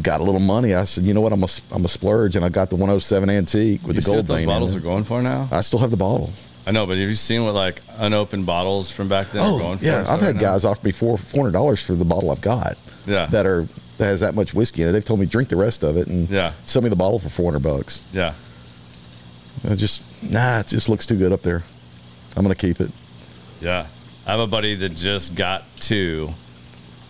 got 0.03 0.21
a 0.21 0.25
little 0.25 0.41
money, 0.41 0.75
I 0.75 0.85
said, 0.85 1.05
you 1.05 1.15
know 1.15 1.21
what, 1.21 1.33
I'm 1.33 1.43
a, 1.43 1.49
I'm 1.71 1.85
a 1.85 1.89
splurge, 1.89 2.37
and 2.37 2.45
I 2.45 2.49
got 2.49 2.71
the 2.71 2.77
107 2.77 3.31
antique 3.31 3.83
with 3.87 3.97
You 3.97 4.03
the 4.03 4.07
gold 4.07 4.17
what 4.17 4.27
those 4.27 4.47
bottles 4.47 4.77
are 4.77 4.81
going 4.81 5.05
for 5.05 5.23
now? 5.23 5.49
I 5.51 5.61
still 5.61 5.79
have 5.79 5.91
the 5.91 5.97
bottle. 5.97 6.31
I 6.67 6.71
know, 6.71 6.87
but 6.87 6.97
have 6.97 7.09
you 7.09 7.15
seen 7.15 7.45
what 7.45 7.55
like 7.55 7.83
unopened 7.99 8.47
bottles 8.47 8.91
from 8.91 9.09
back 9.09 9.31
then 9.31 9.43
are 9.43 9.51
oh, 9.51 9.59
going 9.59 9.79
for? 9.79 9.85
Oh, 9.85 9.89
yeah, 9.89 10.01
I've 10.01 10.21
had 10.21 10.23
right 10.23 10.35
now? 10.37 10.41
guys 10.41 10.65
offer 10.65 10.87
me 10.87 10.93
four 10.93 11.19
four 11.19 11.43
hundred 11.43 11.53
dollars 11.53 11.83
for 11.85 11.95
the 11.95 12.07
bottle 12.07 12.31
I've 12.31 12.41
got. 12.41 12.79
Yeah. 13.07 13.27
that 13.27 13.45
are 13.45 13.65
that 13.99 14.07
has 14.07 14.21
that 14.21 14.35
much 14.35 14.55
whiskey 14.55 14.83
in 14.83 14.89
it. 14.89 14.93
They've 14.93 15.05
told 15.05 15.21
me 15.21 15.27
drink 15.27 15.51
the 15.51 15.57
rest 15.57 15.83
of 15.85 15.99
it 15.99 16.07
and 16.07 16.29
Yeah. 16.31 16.53
sell 16.65 16.81
me 16.81 16.89
the 16.89 16.97
bottle 16.97 17.19
for 17.19 17.29
four 17.29 17.53
hundred 17.53 17.65
bucks. 17.65 18.03
Yeah. 18.15 18.33
I 19.69 19.75
just 19.75 20.03
nah, 20.23 20.61
it 20.61 20.69
just 20.69 20.89
looks 20.89 21.05
too 21.05 21.17
good 21.17 21.33
up 21.33 21.43
there. 21.43 21.65
I'm 22.35 22.43
gonna 22.43 22.55
keep 22.55 22.81
it. 22.81 22.91
Yeah. 23.61 23.87
I 24.27 24.31
have 24.31 24.41
a 24.41 24.47
buddy 24.47 24.75
that 24.77 24.95
just 24.95 25.35
got 25.35 25.65
two 25.81 26.33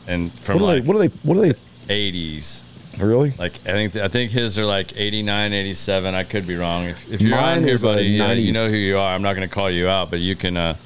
and 0.09 0.33
from 0.33 0.59
What 0.59 0.65
are 0.65 0.75
like 0.75 0.83
they? 0.83 0.89
What 0.89 0.97
are 0.97 1.09
they? 1.09 1.15
What 1.23 1.39
are 1.39 1.53
they? 1.53 1.55
80s. 1.89 2.64
Really? 2.99 3.33
Like 3.39 3.55
I 3.67 3.73
think 3.73 3.97
I 3.97 4.09
think 4.09 4.31
his 4.31 4.59
are 4.59 4.65
like 4.67 4.97
89, 4.97 5.53
87. 5.53 6.15
I 6.15 6.25
could 6.25 6.47
be 6.47 6.57
wrong. 6.57 6.85
If, 6.85 7.13
if 7.13 7.21
you're 7.21 7.31
Mine 7.31 7.59
on 7.59 7.65
here, 7.65 7.75
is 7.75 7.83
a 7.85 7.87
buddy, 7.89 8.19
90. 8.19 8.43
you 8.43 8.53
know 8.53 8.69
who 8.69 8.77
you 8.77 8.99
are. 8.99 9.15
I'm 9.15 9.23
not 9.23 9.35
going 9.37 9.49
to 9.49 9.55
call 9.55 9.71
you 9.71 9.89
out, 9.89 10.11
but 10.11 10.21
you 10.21 10.37
can 10.37 10.57
uh 10.57 10.77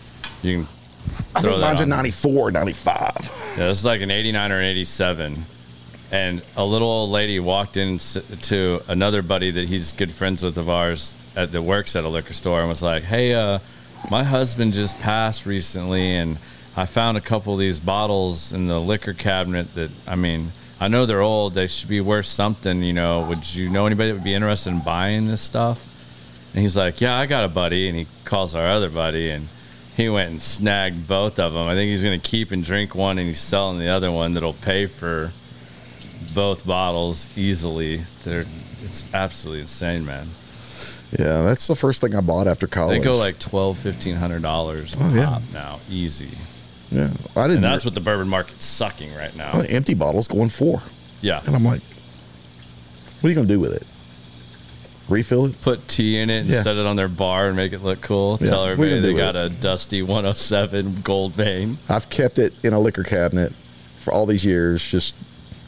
you 0.42 0.58
can 0.58 0.68
I 1.34 1.40
throw 1.40 1.50
think 1.52 1.60
that 1.62 1.66
mine's 1.68 1.80
a 1.80 1.82
on. 1.84 1.88
94, 1.90 2.50
95. 2.52 3.54
Yeah, 3.58 3.66
this 3.68 3.78
is 3.78 3.84
like 3.84 4.00
an 4.00 4.10
89 4.10 4.52
or 4.52 4.58
an 4.58 4.64
87. 4.64 5.44
And 6.10 6.42
a 6.56 6.64
little 6.64 6.88
old 6.88 7.10
lady 7.10 7.38
walked 7.40 7.76
in 7.76 7.96
s- 7.96 8.16
to 8.42 8.80
another 8.88 9.20
buddy 9.22 9.50
that 9.50 9.68
he's 9.68 9.92
good 9.92 10.10
friends 10.10 10.42
with 10.42 10.56
of 10.56 10.68
ours 10.70 11.14
at, 11.36 11.52
that 11.52 11.62
works 11.62 11.94
at 11.96 12.04
a 12.04 12.08
liquor 12.08 12.32
store 12.32 12.60
and 12.60 12.68
was 12.68 12.82
like, 12.82 13.02
Hey, 13.02 13.34
uh, 13.34 13.58
my 14.10 14.24
husband 14.24 14.72
just 14.72 14.98
passed 15.00 15.44
recently 15.44 16.14
and 16.16 16.38
I 16.76 16.86
found 16.86 17.18
a 17.18 17.20
couple 17.20 17.52
of 17.52 17.58
these 17.58 17.80
bottles 17.80 18.52
in 18.52 18.68
the 18.68 18.80
liquor 18.80 19.12
cabinet 19.12 19.74
that, 19.74 19.90
I 20.06 20.14
mean, 20.14 20.52
I 20.80 20.88
know 20.88 21.06
they're 21.06 21.22
old. 21.22 21.54
They 21.54 21.66
should 21.66 21.88
be 21.88 22.00
worth 22.00 22.26
something, 22.26 22.82
you 22.82 22.92
know. 22.92 23.22
Would 23.28 23.54
you 23.54 23.68
know 23.68 23.86
anybody 23.86 24.10
that 24.10 24.14
would 24.14 24.24
be 24.24 24.34
interested 24.34 24.70
in 24.70 24.80
buying 24.80 25.26
this 25.26 25.40
stuff? 25.40 25.84
And 26.54 26.62
he's 26.62 26.76
like, 26.76 27.00
Yeah, 27.00 27.16
I 27.16 27.26
got 27.26 27.44
a 27.44 27.48
buddy. 27.48 27.88
And 27.88 27.98
he 27.98 28.06
calls 28.24 28.54
our 28.54 28.66
other 28.66 28.88
buddy 28.88 29.30
and 29.30 29.48
he 29.96 30.08
went 30.08 30.30
and 30.30 30.40
snagged 30.40 31.08
both 31.08 31.38
of 31.40 31.52
them. 31.52 31.66
I 31.66 31.74
think 31.74 31.90
he's 31.90 32.02
going 32.04 32.20
to 32.20 32.26
keep 32.30 32.52
and 32.52 32.62
drink 32.64 32.94
one 32.94 33.18
and 33.18 33.26
he's 33.26 33.40
selling 33.40 33.78
the 33.80 33.88
other 33.88 34.12
one 34.12 34.34
that'll 34.34 34.52
pay 34.54 34.86
for 34.86 35.32
both 36.34 36.64
bottles 36.66 37.36
easily. 37.36 38.02
They're 38.24 38.44
it's 38.84 39.04
absolutely 39.12 39.62
insane, 39.62 40.06
man. 40.06 40.28
Yeah, 41.18 41.42
that's 41.42 41.66
the 41.66 41.74
first 41.74 42.00
thing 42.00 42.14
I 42.14 42.20
bought 42.20 42.46
after 42.46 42.66
college. 42.68 42.98
They 42.98 43.04
go 43.04 43.16
like 43.16 43.38
twelve, 43.40 43.78
fifteen 43.78 44.14
hundred 44.14 44.42
dollars 44.42 44.94
Oh, 45.00 45.12
yeah. 45.14 45.26
pop 45.26 45.42
now, 45.52 45.80
easy. 45.90 46.28
Yeah, 46.90 47.10
I 47.36 47.42
didn't. 47.42 47.56
And 47.56 47.64
that's 47.64 47.84
what 47.84 47.94
the 47.94 48.00
bourbon 48.00 48.28
market's 48.28 48.64
sucking 48.64 49.14
right 49.14 49.34
now. 49.36 49.60
Empty 49.68 49.94
bottles 49.94 50.28
going 50.28 50.48
four, 50.48 50.82
Yeah. 51.20 51.42
and 51.46 51.54
I'm 51.54 51.64
like, 51.64 51.82
what 53.20 53.26
are 53.26 53.30
you 53.30 53.34
gonna 53.34 53.46
do 53.48 53.60
with 53.60 53.72
it? 53.74 53.86
Refill 55.08 55.46
it? 55.46 55.60
Put 55.62 55.88
tea 55.88 56.18
in 56.18 56.28
it 56.28 56.40
and 56.40 56.48
Yeah. 56.50 56.62
set 56.62 56.76
it 56.76 56.84
on 56.84 56.96
their 56.96 57.08
bar 57.08 57.46
and 57.48 57.56
make 57.56 57.72
it 57.72 57.82
look 57.82 58.00
cool. 58.02 58.38
Yeah, 58.40 58.50
Tell 58.50 58.64
everybody 58.66 59.00
they 59.00 59.14
got 59.14 59.36
it. 59.36 59.46
a 59.46 59.48
dusty 59.48 60.02
107 60.02 61.00
gold 61.02 61.32
vein. 61.34 61.78
I've 61.88 62.10
kept 62.10 62.38
it 62.38 62.52
in 62.62 62.72
a 62.74 62.78
liquor 62.78 63.04
cabinet 63.04 63.52
for 64.00 64.12
all 64.12 64.26
these 64.26 64.44
years, 64.44 64.86
just 64.86 65.14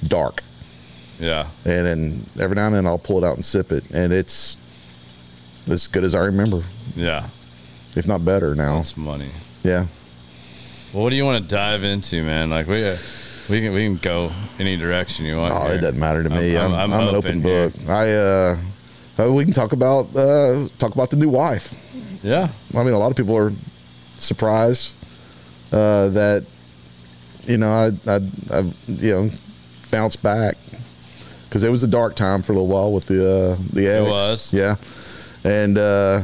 dark. 0.06 0.42
Yeah. 1.18 1.46
and 1.66 1.84
then 1.86 2.24
every 2.38 2.54
now 2.56 2.66
and 2.68 2.74
then 2.76 2.86
I'll 2.86 2.96
pull 2.98 3.22
it 3.22 3.26
out 3.26 3.36
and 3.36 3.44
sip 3.44 3.70
it, 3.72 3.84
and 3.92 4.10
it's 4.10 4.56
as 5.68 5.86
good 5.86 6.02
as 6.02 6.14
I 6.14 6.20
remember, 6.20 6.62
Yeah. 6.96 7.26
if 7.94 8.06
not 8.08 8.24
better 8.24 8.54
now. 8.54 8.76
That's 8.76 8.96
money. 8.96 9.28
Yeah, 9.62 9.84
Well, 10.93 11.05
what 11.05 11.11
do 11.11 11.16
you 11.16 11.24
want 11.24 11.43
to 11.45 11.49
dive 11.49 11.84
into, 11.84 12.22
man? 12.24 12.51
Like 12.51 12.66
we 12.66 12.84
uh, 12.86 12.97
we 13.49 13.61
can 13.61 13.72
we 13.72 13.84
can 13.86 13.97
go 13.97 14.32
any 14.59 14.76
direction 14.76 15.24
you 15.26 15.36
want. 15.36 15.55
oh, 15.55 15.64
here. 15.66 15.74
it 15.74 15.80
doesn't 15.80 16.01
matter 16.01 16.22
to 16.22 16.30
me. 16.30 16.57
I'm- 16.57 16.72
I'm, 16.72 16.93
I'm- 16.93 16.93
I'm 16.93 17.09
an 17.09 17.14
open 17.14 17.43
here. 17.43 17.70
book. 17.70 17.88
I 17.88 18.12
uh, 18.12 18.57
uh, 19.18 19.32
we 19.32 19.45
can 19.45 19.53
talk 19.55 19.72
about 19.72 20.14
uh, 20.16 20.68
talk 20.78 20.95
about 20.95 21.11
the 21.11 21.16
new 21.16 21.28
wife. 21.28 21.72
Yeah. 22.24 22.49
I 22.74 22.82
mean, 22.82 22.93
a 22.95 22.99
lot 22.99 23.11
of 23.11 23.16
people 23.16 23.36
are 23.36 23.53
surprised 24.18 24.93
uh, 25.72 26.09
that 26.09 26.45
you 27.45 27.57
know 27.57 27.70
I, 27.72 28.11
I 28.11 28.16
I 28.53 28.61
you 28.86 29.12
know 29.12 29.30
bounced 29.91 30.22
back 30.22 30.57
because 31.49 31.62
it 31.62 31.70
was 31.70 31.82
a 31.82 31.88
dark 31.88 32.14
time 32.16 32.43
for 32.43 32.53
a 32.53 32.57
little 32.57 32.68
while 32.68 32.93
with 32.93 33.07
the 33.07 33.22
uh, 33.53 33.57
the 33.72 33.86
ex. 33.86 34.09
was. 34.09 34.53
yeah, 34.55 34.76
and 35.45 35.78
uh, 35.78 36.22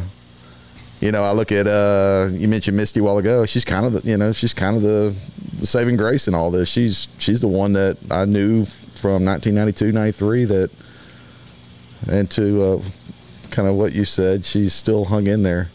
you 1.01 1.13
know 1.13 1.23
I 1.25 1.33
look 1.33 1.53
at 1.53 1.67
uh, 1.67 2.29
you 2.33 2.49
mentioned 2.49 2.77
Misty 2.77 3.01
a 3.01 3.03
while 3.03 3.19
ago. 3.19 3.47
She's 3.47 3.65
kind 3.65 3.87
of 3.87 3.93
the 4.03 4.09
you 4.11 4.17
know 4.17 4.33
she's 4.33 4.55
kind 4.55 4.77
of 4.77 4.83
the, 4.83 5.15
the 5.59 5.67
saving 5.67 5.97
grace 5.97 6.27
in 6.29 6.35
all 6.35 6.51
this. 6.51 6.69
She's 6.69 7.09
she's 7.19 7.41
the 7.41 7.49
one 7.49 7.73
that 7.75 7.99
I 8.11 8.25
knew 8.25 8.65
from 8.65 9.25
1992, 9.25 9.93
93 9.93 10.45
that 10.47 10.71
and 12.09 12.31
to 12.33 12.63
uh, 12.63 12.83
kind 13.51 13.69
of 13.69 13.75
what 13.75 13.93
you 13.95 14.05
said, 14.05 14.45
she's 14.45 14.73
still 14.73 15.05
hung 15.05 15.27
in 15.27 15.43
there 15.43 15.69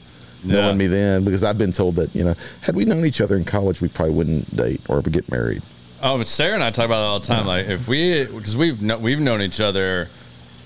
Yeah. 0.44 0.56
knowing 0.62 0.78
me 0.78 0.88
then 0.88 1.24
because 1.24 1.44
I've 1.44 1.58
been 1.58 1.72
told 1.72 1.96
that 1.96 2.16
you 2.16 2.24
know 2.24 2.36
had 2.62 2.76
we 2.76 2.86
known 2.86 3.06
each 3.06 3.22
other 3.22 3.36
in 3.36 3.44
college 3.44 3.82
we 3.82 3.88
probably 3.90 4.16
wouldn't 4.16 4.56
date 4.56 4.82
or 4.90 5.02
get 5.02 5.30
married. 5.32 5.62
Oh, 6.04 6.18
but 6.18 6.28
Sarah 6.28 6.56
and 6.56 6.64
I 6.64 6.72
talk 6.72 6.86
about 6.86 7.02
it 7.02 7.08
all 7.08 7.20
the 7.20 7.28
time. 7.28 7.46
Like 7.46 7.68
if 7.68 7.88
we, 7.88 8.26
because 8.26 8.58
we've 8.58 8.82
kno- 8.82 8.98
we've 8.98 9.20
known 9.20 9.40
each 9.42 9.60
other, 9.60 10.10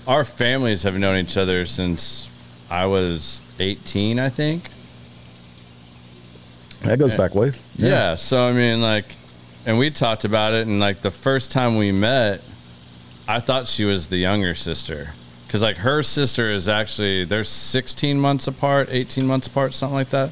our 0.08 0.24
families 0.24 0.84
have 0.84 0.96
known 0.98 1.16
each 1.18 1.36
other 1.36 1.66
since 1.66 2.30
I 2.70 2.86
was 2.86 3.42
eighteen, 3.58 4.18
I 4.18 4.28
think. 4.28 4.70
That 6.82 6.98
goes 6.98 7.14
back 7.14 7.34
ways. 7.34 7.60
Yeah. 7.76 8.14
So 8.14 8.46
I 8.48 8.52
mean, 8.52 8.80
like, 8.80 9.06
and 9.64 9.78
we 9.78 9.90
talked 9.90 10.24
about 10.24 10.52
it, 10.52 10.66
and 10.66 10.78
like 10.78 11.00
the 11.00 11.10
first 11.10 11.50
time 11.50 11.76
we 11.76 11.90
met, 11.92 12.42
I 13.26 13.40
thought 13.40 13.66
she 13.66 13.84
was 13.84 14.08
the 14.08 14.18
younger 14.18 14.54
sister, 14.54 15.10
because 15.46 15.62
like 15.62 15.78
her 15.78 16.02
sister 16.02 16.50
is 16.50 16.68
actually 16.68 17.24
they're 17.24 17.44
sixteen 17.44 18.20
months 18.20 18.46
apart, 18.46 18.88
eighteen 18.90 19.26
months 19.26 19.48
apart, 19.48 19.74
something 19.74 19.96
like 19.96 20.10
that, 20.10 20.30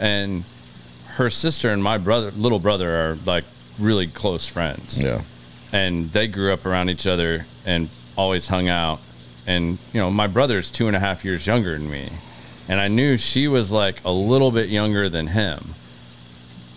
and 0.00 0.44
her 1.14 1.30
sister 1.30 1.70
and 1.70 1.82
my 1.82 1.98
brother, 1.98 2.30
little 2.32 2.58
brother, 2.58 2.90
are 2.90 3.18
like 3.24 3.44
really 3.78 4.06
close 4.06 4.48
friends 4.48 5.00
yeah, 5.00 5.22
and 5.72 6.06
they 6.12 6.26
grew 6.26 6.52
up 6.52 6.66
around 6.66 6.88
each 6.90 7.06
other 7.06 7.46
and 7.64 7.88
always 8.16 8.48
hung 8.48 8.68
out. 8.68 9.00
And 9.46 9.78
you 9.92 10.00
know, 10.00 10.10
my 10.10 10.26
brother's 10.26 10.70
two 10.70 10.88
and 10.88 10.96
a 10.96 10.98
half 10.98 11.24
years 11.24 11.46
younger 11.46 11.78
than 11.78 11.88
me, 11.88 12.10
and 12.68 12.80
I 12.80 12.88
knew 12.88 13.16
she 13.16 13.48
was 13.48 13.70
like 13.70 14.04
a 14.04 14.10
little 14.10 14.50
bit 14.50 14.68
younger 14.68 15.08
than 15.08 15.28
him. 15.28 15.74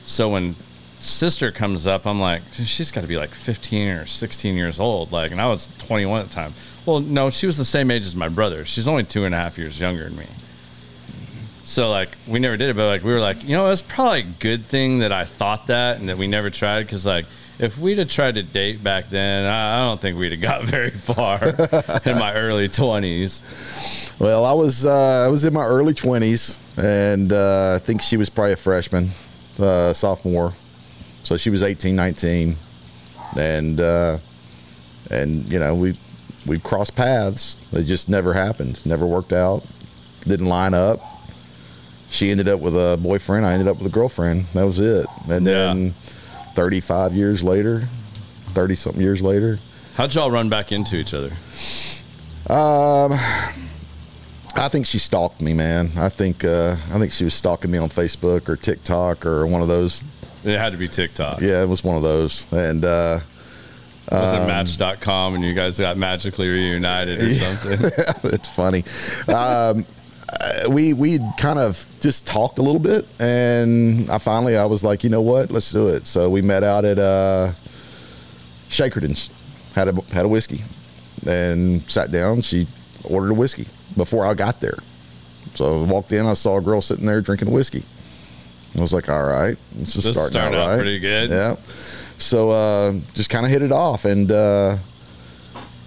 So 0.06 0.30
when 0.30 0.56
sister 1.00 1.52
comes 1.52 1.88
up, 1.88 2.06
I'm 2.06 2.20
like, 2.20 2.42
she's 2.54 2.92
got 2.92 3.02
to 3.02 3.08
be 3.08 3.18
like 3.18 3.30
15 3.30 3.88
or 3.90 4.06
16 4.06 4.56
years 4.56 4.80
old. 4.80 5.12
Like, 5.12 5.32
and 5.32 5.40
I 5.40 5.48
was 5.48 5.68
21 5.80 6.22
at 6.22 6.28
the 6.28 6.34
time. 6.34 6.54
Well, 6.86 7.00
no, 7.00 7.30
she 7.30 7.46
was 7.46 7.58
the 7.58 7.66
same 7.66 7.92
age 7.92 8.04
as 8.04 8.16
my 8.16 8.30
brother. 8.30 8.66
She's 8.66 8.88
only 8.88 9.04
two 9.04 9.26
and 9.26 9.34
a 9.34 9.38
half 9.38 9.58
years 9.58 9.80
younger 9.80 10.06
than 10.06 10.18
me. 10.18 10.26
So 11.64 11.92
like 11.92 12.18
we 12.28 12.40
never 12.40 12.58
did 12.58 12.70
it, 12.70 12.76
but 12.76 12.88
like 12.88 13.04
we 13.04 13.14
were 13.14 13.20
like, 13.20 13.44
you 13.44 13.56
know, 13.56 13.70
it's 13.70 13.84
probably 13.84 14.22
a 14.22 14.24
good 14.24 14.66
thing 14.66 15.00
that 15.00 15.12
I 15.12 15.26
thought 15.26 15.68
that 15.68 16.00
and 16.00 16.10
that 16.10 16.18
we 16.18 16.26
never 16.26 16.50
tried 16.50 16.84
because 16.84 17.06
like 17.06 17.26
if 17.60 17.78
we'd 17.78 17.98
have 17.98 18.10
tried 18.10 18.36
to 18.36 18.44
date 18.44 18.84
back 18.84 19.10
then, 19.10 19.46
I, 19.46 19.80
I 19.82 19.86
don't 19.86 20.00
think 20.00 20.18
we'd 20.18 20.32
have 20.32 20.42
got 20.42 20.64
very 20.66 20.92
far 20.92 21.44
in 22.06 22.18
my 22.18 22.34
early 22.34 22.68
twenties. 22.68 24.14
Well, 24.20 24.46
I 24.46 24.54
was 24.54 24.86
uh, 24.86 25.26
I 25.26 25.28
was 25.28 25.46
in 25.46 25.54
my 25.54 25.66
early 25.66 25.94
twenties, 25.94 26.58
and 26.78 27.32
uh, 27.32 27.76
I 27.76 27.80
think 27.80 28.02
she 28.02 28.18
was 28.18 28.30
probably 28.30 28.54
a 28.54 28.58
freshman, 28.58 29.10
uh, 29.60 29.94
sophomore. 29.94 30.54
So 31.24 31.38
she 31.38 31.50
was 31.50 31.62
18, 31.62 31.96
19. 31.96 32.56
and 33.38 33.80
uh, 33.82 34.18
and 35.12 35.46
you 35.52 35.60
know 35.60 35.76
we 35.76 35.96
we 36.46 36.60
crossed 36.60 36.96
paths. 36.96 37.60
It 37.72 37.84
just 37.84 38.10
never 38.10 38.34
happened. 38.34 38.84
Never 38.86 39.06
worked 39.06 39.34
out. 39.34 39.66
Didn't 40.26 40.48
line 40.48 40.74
up. 40.74 41.00
She 42.10 42.32
ended 42.32 42.48
up 42.48 42.60
with 42.60 42.74
a 42.76 42.98
boyfriend. 43.02 43.46
I 43.46 43.54
ended 43.54 43.68
up 43.68 43.78
with 43.78 43.86
a 43.88 43.94
girlfriend. 43.94 44.46
That 44.54 44.64
was 44.64 44.80
it. 44.80 45.06
And 45.30 45.46
then, 45.46 45.86
Yeah. 45.88 45.92
35 46.56 47.14
years 47.14 47.44
later, 47.44 47.82
30 48.54 48.76
something 48.76 49.02
years 49.02 49.22
later, 49.22 49.60
How'd 49.96 50.16
y'all 50.16 50.32
run 50.32 50.48
back 50.48 50.72
into 50.72 50.96
each 50.96 51.14
other? 51.14 51.32
Um, 52.50 53.12
I 54.56 54.70
think 54.70 54.86
she 54.86 54.98
stalked 54.98 55.42
me, 55.42 55.54
man. 55.54 55.92
I 55.98 56.08
think 56.08 56.46
uh, 56.46 56.78
I 56.92 57.00
think 57.00 57.12
she 57.12 57.26
was 57.26 57.34
stalking 57.34 57.70
me 57.70 57.78
on 57.78 57.90
Facebook 57.90 58.48
or 58.48 58.56
TikTok 58.56 59.26
or 59.26 59.46
one 59.46 59.62
of 59.62 59.68
those. 59.68 60.04
It 60.46 60.58
had 60.58 60.72
to 60.72 60.78
be 60.78 60.88
TikTok. 60.88 61.42
Yeah, 61.42 61.62
it 61.62 61.68
was 61.68 61.84
one 61.84 61.98
of 61.98 62.04
those. 62.04 62.52
And 62.54 62.86
uh, 62.86 63.20
Was 64.10 64.32
it 64.32 64.48
Match.com 64.48 65.36
and 65.36 65.44
you 65.44 65.52
guys 65.52 65.78
got 65.78 65.98
magically 65.98 66.48
reunited 66.48 67.20
or 67.20 67.34
something? 67.34 67.92
it's 68.32 68.48
funny. 68.48 68.86
Um, 69.28 69.86
uh, 70.40 70.70
we 70.70 70.94
we 70.94 71.20
kind 71.38 71.60
of 71.60 71.86
just 72.00 72.28
talked 72.28 72.60
a 72.60 72.62
little 72.62 72.80
bit, 72.80 73.06
and 73.20 74.10
I 74.10 74.18
finally 74.18 74.58
I 74.58 74.66
was 74.66 74.84
like, 74.84 75.04
you 75.04 75.10
know 75.10 75.22
what, 75.22 75.52
let's 75.52 75.72
do 75.72 75.88
it. 75.90 76.08
So 76.08 76.30
we 76.30 76.42
met 76.42 76.64
out 76.64 76.86
at 76.86 77.00
uh, 77.00 77.54
Shakerton's, 78.70 79.30
had 79.76 79.88
a 79.88 80.02
had 80.14 80.26
a 80.26 80.28
whiskey, 80.28 80.64
and 81.28 81.82
sat 81.90 82.12
down. 82.12 82.42
She 82.42 82.68
ordered 83.04 83.32
a 83.32 83.36
whiskey 83.36 83.68
before 83.96 84.26
I 84.26 84.34
got 84.34 84.60
there. 84.62 84.78
So 85.56 85.82
I 85.82 85.86
walked 85.86 86.12
in, 86.12 86.26
I 86.26 86.34
saw 86.34 86.58
a 86.58 86.62
girl 86.62 86.82
sitting 86.82 87.06
there 87.06 87.22
drinking 87.22 87.52
whiskey. 87.52 87.84
I 88.78 88.82
was 88.82 88.94
like, 88.94 89.10
all 89.10 89.24
right, 89.24 89.58
this 89.74 89.96
is 89.96 90.04
starting 90.12 90.32
started 90.32 90.58
out 90.58 90.64
out 90.64 90.68
right. 90.70 90.76
pretty 90.76 91.00
good. 91.00 91.32
Yeah. 91.32 91.56
So 92.18 92.52
uh, 92.52 92.94
just 93.14 93.30
kind 93.30 93.46
of 93.46 93.52
hit 93.52 93.62
it 93.62 93.72
off, 93.72 94.06
and 94.06 94.32
uh, 94.32 94.78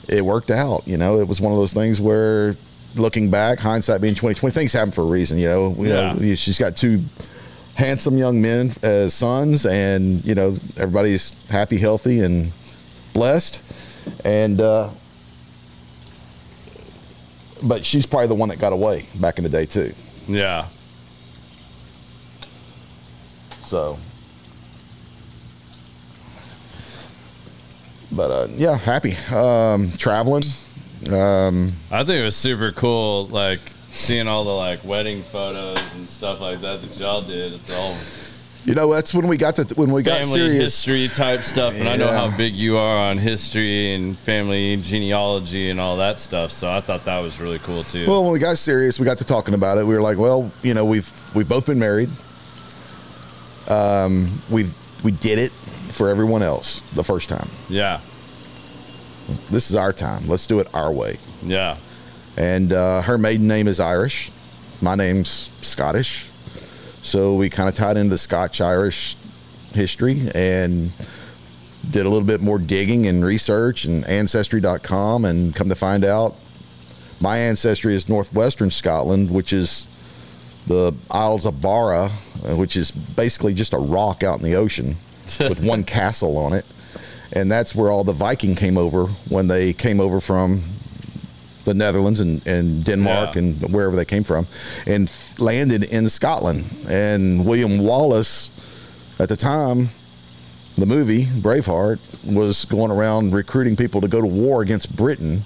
it 0.09 0.25
worked 0.25 0.51
out. 0.51 0.87
You 0.87 0.97
know, 0.97 1.21
it 1.21 1.29
was 1.29 1.41
one 1.41 1.53
of 1.53 1.59
those 1.59 1.73
things 1.73 2.01
where, 2.01 2.57
looking 2.95 3.31
back, 3.31 3.59
hindsight 3.61 4.01
being 4.01 4.15
twenty 4.15 4.35
twenty, 4.39 4.53
things 4.55 4.73
happen 4.73 4.93
for 4.93 5.03
a 5.03 5.07
reason. 5.07 5.39
You 5.39 5.49
know, 5.49 5.75
you 5.79 5.89
Yeah. 5.89 6.13
know, 6.13 6.35
she's 6.35 6.59
got 6.59 6.77
two 6.77 7.03
handsome 7.75 8.19
young 8.19 8.41
men 8.43 8.73
as 8.83 9.15
sons, 9.15 9.65
and 9.67 10.25
you 10.25 10.35
know, 10.35 10.51
everybody's 10.77 11.33
happy, 11.49 11.79
healthy, 11.79 12.21
and 12.21 12.53
blessed. 13.15 13.61
And 14.25 14.61
uh, 14.61 14.91
but 17.63 17.85
she's 17.85 18.05
probably 18.07 18.27
the 18.29 18.35
one 18.35 18.49
that 18.49 18.59
got 18.59 18.73
away 18.73 19.07
back 19.15 19.39
in 19.39 19.45
the 19.45 19.51
day 19.51 19.65
too. 19.67 19.95
Yeah. 20.29 20.67
So, 23.65 23.99
but 28.11 28.31
uh, 28.31 28.49
yeah, 28.57 28.77
happy 28.77 29.15
um, 29.35 29.91
traveling. 29.93 30.43
Um, 31.11 31.73
I 31.91 32.05
think 32.05 32.21
it 32.21 32.25
was 32.25 32.37
super 32.37 32.73
cool, 32.73 33.27
like 33.27 33.61
seeing 33.91 34.29
all 34.29 34.45
the 34.45 34.51
like 34.51 34.85
wedding 34.85 35.23
photos 35.23 35.81
and 35.95 36.09
stuff 36.09 36.41
like 36.41 36.61
that 36.61 36.81
that 36.81 36.99
y'all 36.99 37.23
did. 37.23 37.55
It's 37.55 37.73
all 37.75 37.97
you 38.65 38.75
know, 38.75 38.93
that's 38.93 39.13
when 39.13 39.27
we 39.27 39.37
got 39.37 39.57
to 39.57 39.65
when 39.75 39.91
we 39.91 40.03
got 40.03 40.21
family 40.21 40.39
serious. 40.39 40.63
history 40.63 41.09
type 41.09 41.43
stuff, 41.43 41.75
and 41.75 41.89
I 41.89 41.97
know 41.97 42.13
how 42.13 42.35
big 42.37 42.55
you 42.55 42.77
are 42.77 43.11
on 43.11 43.19
history 43.19 43.93
and 43.95 44.17
family 44.17 44.77
genealogy 44.77 45.71
and 45.71 45.81
all 45.81 45.97
that 45.97 46.21
stuff. 46.21 46.53
So 46.53 46.71
I 46.71 46.81
thought 46.81 47.05
that 47.07 47.19
was 47.21 47.41
really 47.41 47.59
cool 47.61 47.83
too. 47.83 48.07
Well, 48.07 48.23
when 48.23 48.33
we 48.33 48.39
got 48.39 48.59
serious, 48.59 49.01
we 49.01 49.05
got 49.05 49.19
to 49.19 49.25
talking 49.25 49.55
about 49.55 49.79
it. 49.79 49.87
We 49.87 49.95
were 49.95 50.01
like, 50.01 50.17
well, 50.17 50.51
you 50.63 50.75
know, 50.75 50.85
we've 50.85 51.11
we've 51.35 51.49
both 51.49 51.67
been 51.67 51.81
married. 51.81 52.11
Um, 53.67 54.41
we've 54.49 54.73
we 55.03 55.11
did 55.11 55.39
it 55.41 55.51
for 55.89 56.09
everyone 56.09 56.43
else 56.43 56.81
the 56.95 57.03
first 57.03 57.29
time. 57.29 57.49
yeah, 57.69 58.01
This 59.51 59.71
is 59.71 59.77
our 59.77 59.93
time. 59.93 60.27
Let's 60.29 60.47
do 60.47 60.61
it 60.61 60.69
our 60.75 60.93
way. 60.93 61.19
yeah, 61.43 61.77
and 62.37 62.73
uh, 62.73 63.03
her 63.03 63.19
maiden 63.19 63.49
name 63.49 63.69
is 63.69 63.81
Irish. 63.81 64.31
My 64.81 64.95
name's 64.95 65.51
Scottish, 65.61 66.27
so 67.03 67.35
we 67.35 67.49
kind 67.51 67.69
of 67.69 67.75
tied 67.75 67.97
into 67.97 68.11
the 68.11 68.19
Scotch 68.19 68.61
Irish 68.61 69.17
history 69.75 70.31
and 70.35 70.91
did 71.91 72.07
a 72.07 72.09
little 72.09 72.27
bit 72.27 72.41
more 72.41 72.59
digging 72.59 73.07
and 73.07 73.25
research 73.25 73.85
and 73.85 74.05
ancestry.com 74.07 75.25
and 75.25 75.55
come 75.55 75.69
to 75.69 75.75
find 75.75 76.05
out 76.05 76.37
my 77.21 77.39
ancestry 77.39 77.95
is 77.95 78.09
northwestern 78.09 78.71
Scotland, 78.71 79.31
which 79.31 79.53
is 79.53 79.87
the 80.67 80.93
Isles 81.11 81.47
of 81.47 81.61
Barra, 81.61 82.11
uh, 82.45 82.57
which 82.57 82.77
is 82.77 82.91
basically 82.91 83.55
just 83.55 83.73
a 83.73 83.79
rock 83.79 84.23
out 84.23 84.39
in 84.39 84.43
the 84.45 84.57
ocean 84.57 84.97
with 85.41 85.63
one 85.63 85.85
castle 85.85 86.37
on 86.37 86.53
it. 86.53 86.65
And 87.33 87.51
that's 87.51 87.75
where 87.75 87.91
all 87.91 88.05
the 88.05 88.13
Viking 88.13 88.55
came 88.55 88.77
over 88.77 89.07
when 89.29 89.49
they 89.49 89.73
came 89.73 90.01
over 90.01 90.21
from 90.21 90.63
the 91.65 91.75
Netherlands 91.75 92.21
and, 92.21 92.47
and 92.47 92.85
Denmark 92.85 93.35
Yeah. 93.35 93.39
and 93.43 93.73
wherever 93.73 93.97
they 93.97 94.05
came 94.05 94.25
from 94.25 94.47
and 94.87 95.11
landed 95.39 95.85
in 95.85 96.09
Scotland. 96.09 96.65
And 96.89 97.47
William 97.47 97.79
Wallace, 97.79 98.51
at 99.19 99.29
the 99.29 99.37
time, 99.37 99.89
the 100.77 100.87
movie 100.87 101.25
Braveheart 101.27 101.99
was 102.35 102.65
going 102.65 102.91
around 102.91 103.33
recruiting 103.33 103.77
people 103.77 104.01
to 104.01 104.09
go 104.09 104.21
to 104.21 104.27
war 104.27 104.63
against 104.63 104.95
Britain. 104.97 105.45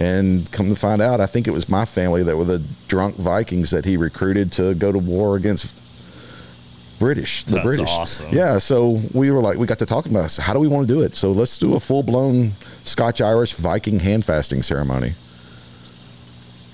And 0.00 0.50
come 0.52 0.68
to 0.68 0.76
find 0.76 1.02
out, 1.02 1.20
I 1.20 1.26
think 1.26 1.48
it 1.48 1.50
was 1.50 1.68
my 1.68 1.84
family 1.84 2.22
that 2.22 2.36
were 2.36 2.44
the 2.44 2.62
drunk 2.86 3.16
Vikings 3.16 3.70
that 3.72 3.84
he 3.84 3.96
recruited 3.96 4.52
to 4.52 4.74
go 4.74 4.92
to 4.92 4.98
war 4.98 5.34
against 5.36 5.74
British, 6.98 7.44
the 7.44 7.52
That's 7.54 7.64
British. 7.64 7.88
awesome. 7.88 8.34
Yeah, 8.34 8.58
so 8.58 9.00
we 9.14 9.30
were 9.30 9.40
like, 9.40 9.56
we 9.58 9.66
got 9.66 9.78
to 9.78 9.86
talking 9.86 10.12
about. 10.12 10.34
How 10.36 10.52
do 10.52 10.58
we 10.58 10.68
want 10.68 10.88
to 10.88 10.94
do 10.94 11.00
it? 11.02 11.14
So 11.16 11.30
let's 11.32 11.56
do 11.58 11.74
a 11.74 11.80
full 11.80 12.02
blown 12.02 12.52
Scotch 12.84 13.20
Irish 13.20 13.54
Viking 13.54 14.00
hand 14.00 14.24
fasting 14.24 14.62
ceremony. 14.62 15.14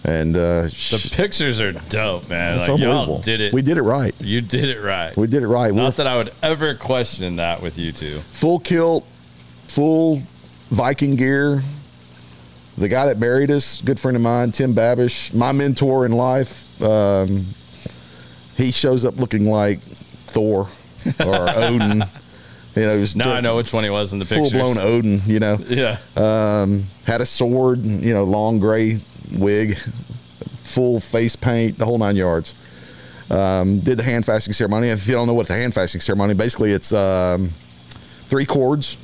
And 0.06 0.36
uh, 0.36 0.62
the 0.64 1.10
pictures 1.14 1.60
are 1.60 1.72
dope, 1.72 2.28
man. 2.28 2.58
it's 2.58 2.68
Like 2.68 2.78
y'all 2.78 2.90
unbelievable. 2.90 3.22
did 3.22 3.40
it. 3.40 3.52
We 3.54 3.62
did 3.62 3.78
it 3.78 3.82
right. 3.82 4.14
You 4.20 4.42
did 4.42 4.68
it 4.68 4.80
right. 4.82 5.16
We 5.16 5.26
did 5.26 5.42
it 5.42 5.46
right. 5.48 5.72
We're 5.72 5.80
Not 5.82 5.96
that 5.96 6.06
I 6.06 6.16
would 6.16 6.30
ever 6.42 6.74
question 6.74 7.36
that 7.36 7.62
with 7.62 7.78
you 7.78 7.90
two. 7.92 8.18
full 8.30 8.58
kilt, 8.58 9.06
full 9.64 10.22
Viking 10.70 11.16
gear. 11.16 11.62
The 12.76 12.88
guy 12.88 13.06
that 13.06 13.18
married 13.18 13.50
us, 13.50 13.80
good 13.80 13.98
friend 14.00 14.14
of 14.16 14.22
mine, 14.22 14.52
Tim 14.52 14.74
Babish, 14.74 15.32
my 15.32 15.52
mentor 15.52 16.04
in 16.04 16.12
life. 16.12 16.82
Um, 16.82 17.46
he 18.56 18.72
shows 18.72 19.04
up 19.06 19.16
looking 19.16 19.46
like 19.48 19.78
Thor 20.34 20.68
or 21.24 21.48
Odin. 21.56 22.02
You 22.76 22.82
know, 22.82 22.98
was 22.98 23.14
Now 23.14 23.32
I 23.32 23.40
know 23.40 23.54
which 23.56 23.72
one 23.72 23.84
he 23.84 23.90
was 23.90 24.12
in 24.12 24.18
the 24.18 24.24
full 24.24 24.50
blown 24.50 24.78
Odin. 24.78 25.20
You 25.26 25.38
know, 25.38 25.58
Yeah. 25.68 25.98
um, 26.16 26.86
had 27.06 27.20
a 27.20 27.26
sword. 27.26 27.84
You 27.86 28.12
know, 28.12 28.24
long 28.24 28.58
gray 28.58 28.98
wig, 29.32 29.78
full 30.64 30.98
face 31.00 31.36
paint, 31.36 31.78
the 31.78 31.84
whole 31.84 31.98
nine 31.98 32.16
yards. 32.16 32.54
Um, 33.30 33.78
did 33.80 33.96
the 33.96 34.02
hand 34.02 34.26
fasting 34.26 34.52
ceremony. 34.52 34.88
If 34.88 35.06
you 35.06 35.14
don't 35.14 35.26
know 35.26 35.34
what 35.34 35.46
the 35.46 35.54
hand 35.54 35.72
fasting 35.72 36.00
ceremony, 36.00 36.34
basically 36.34 36.72
it's 36.72 36.92
um, 36.92 37.50
three 38.28 38.44
cords. 38.44 38.96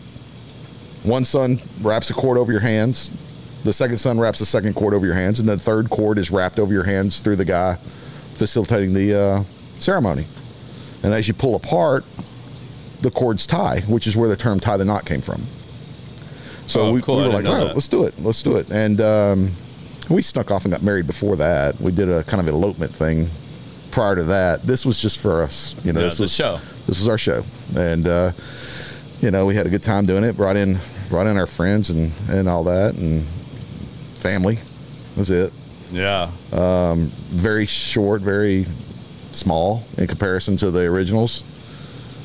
One 1.04 1.24
son 1.24 1.60
wraps 1.80 2.10
a 2.10 2.14
cord 2.14 2.36
over 2.38 2.52
your 2.52 2.60
hands. 2.60 3.10
The 3.64 3.72
second 3.72 3.98
son 3.98 4.18
wraps 4.18 4.38
the 4.40 4.46
second 4.46 4.74
cord 4.74 4.94
over 4.94 5.06
your 5.06 5.14
hands, 5.14 5.38
and 5.40 5.48
the 5.48 5.58
third 5.58 5.88
cord 5.90 6.18
is 6.18 6.30
wrapped 6.30 6.58
over 6.58 6.72
your 6.72 6.84
hands 6.84 7.20
through 7.20 7.36
the 7.36 7.44
guy 7.44 7.76
facilitating 8.34 8.92
the 8.94 9.18
uh, 9.18 9.44
ceremony. 9.78 10.26
And 11.02 11.14
as 11.14 11.26
you 11.28 11.34
pull 11.34 11.54
apart, 11.54 12.04
the 13.00 13.10
cords 13.10 13.46
tie, 13.46 13.80
which 13.88 14.06
is 14.06 14.16
where 14.16 14.28
the 14.28 14.36
term 14.36 14.60
"tie 14.60 14.76
the 14.76 14.84
knot" 14.84 15.06
came 15.06 15.20
from. 15.22 15.46
So 16.66 16.82
Oh, 16.82 16.92
we, 16.92 17.00
cool. 17.02 17.16
we 17.16 17.22
were 17.24 17.28
like, 17.30 17.46
"Oh, 17.46 17.66
that." 17.66 17.74
let's 17.74 17.88
do 17.88 18.04
it, 18.04 18.14
let's 18.22 18.42
do 18.42 18.56
it," 18.56 18.70
and 18.70 19.00
um, 19.00 19.52
we 20.08 20.22
snuck 20.22 20.50
off 20.50 20.64
and 20.64 20.72
got 20.72 20.82
married 20.82 21.06
before 21.06 21.36
that. 21.36 21.80
We 21.80 21.92
did 21.92 22.10
a 22.10 22.22
kind 22.24 22.40
of 22.40 22.48
elopement 22.52 22.94
thing 22.94 23.28
prior 23.90 24.14
to 24.16 24.24
that. 24.24 24.62
This 24.62 24.84
was 24.86 25.00
just 25.00 25.18
for 25.18 25.42
us, 25.42 25.74
you 25.84 25.92
know. 25.92 26.00
Yeah, 26.00 26.06
this 26.06 26.18
was 26.20 26.32
show. 26.34 26.58
This 26.86 26.98
was 26.98 27.08
our 27.08 27.18
show, 27.18 27.44
and 27.76 28.06
uh, 28.06 28.32
you 29.20 29.30
know 29.30 29.46
we 29.46 29.54
had 29.54 29.66
a 29.66 29.70
good 29.70 29.82
time 29.82 30.04
doing 30.06 30.22
it. 30.24 30.36
Brought 30.36 30.56
in, 30.56 30.78
brought 31.08 31.26
in 31.26 31.36
our 31.38 31.46
friends 31.46 31.88
and 31.90 32.12
and 32.28 32.48
all 32.48 32.64
that, 32.64 32.94
and 32.94 33.24
family. 34.20 34.56
That 34.56 35.16
was 35.16 35.30
it. 35.30 35.52
Yeah. 35.90 36.30
Very 36.52 37.66
short, 37.66 38.20
very 38.22 38.66
small 39.32 39.84
in 39.98 40.06
comparison 40.06 40.56
to 40.58 40.70
the 40.70 40.82
originals. 40.82 41.42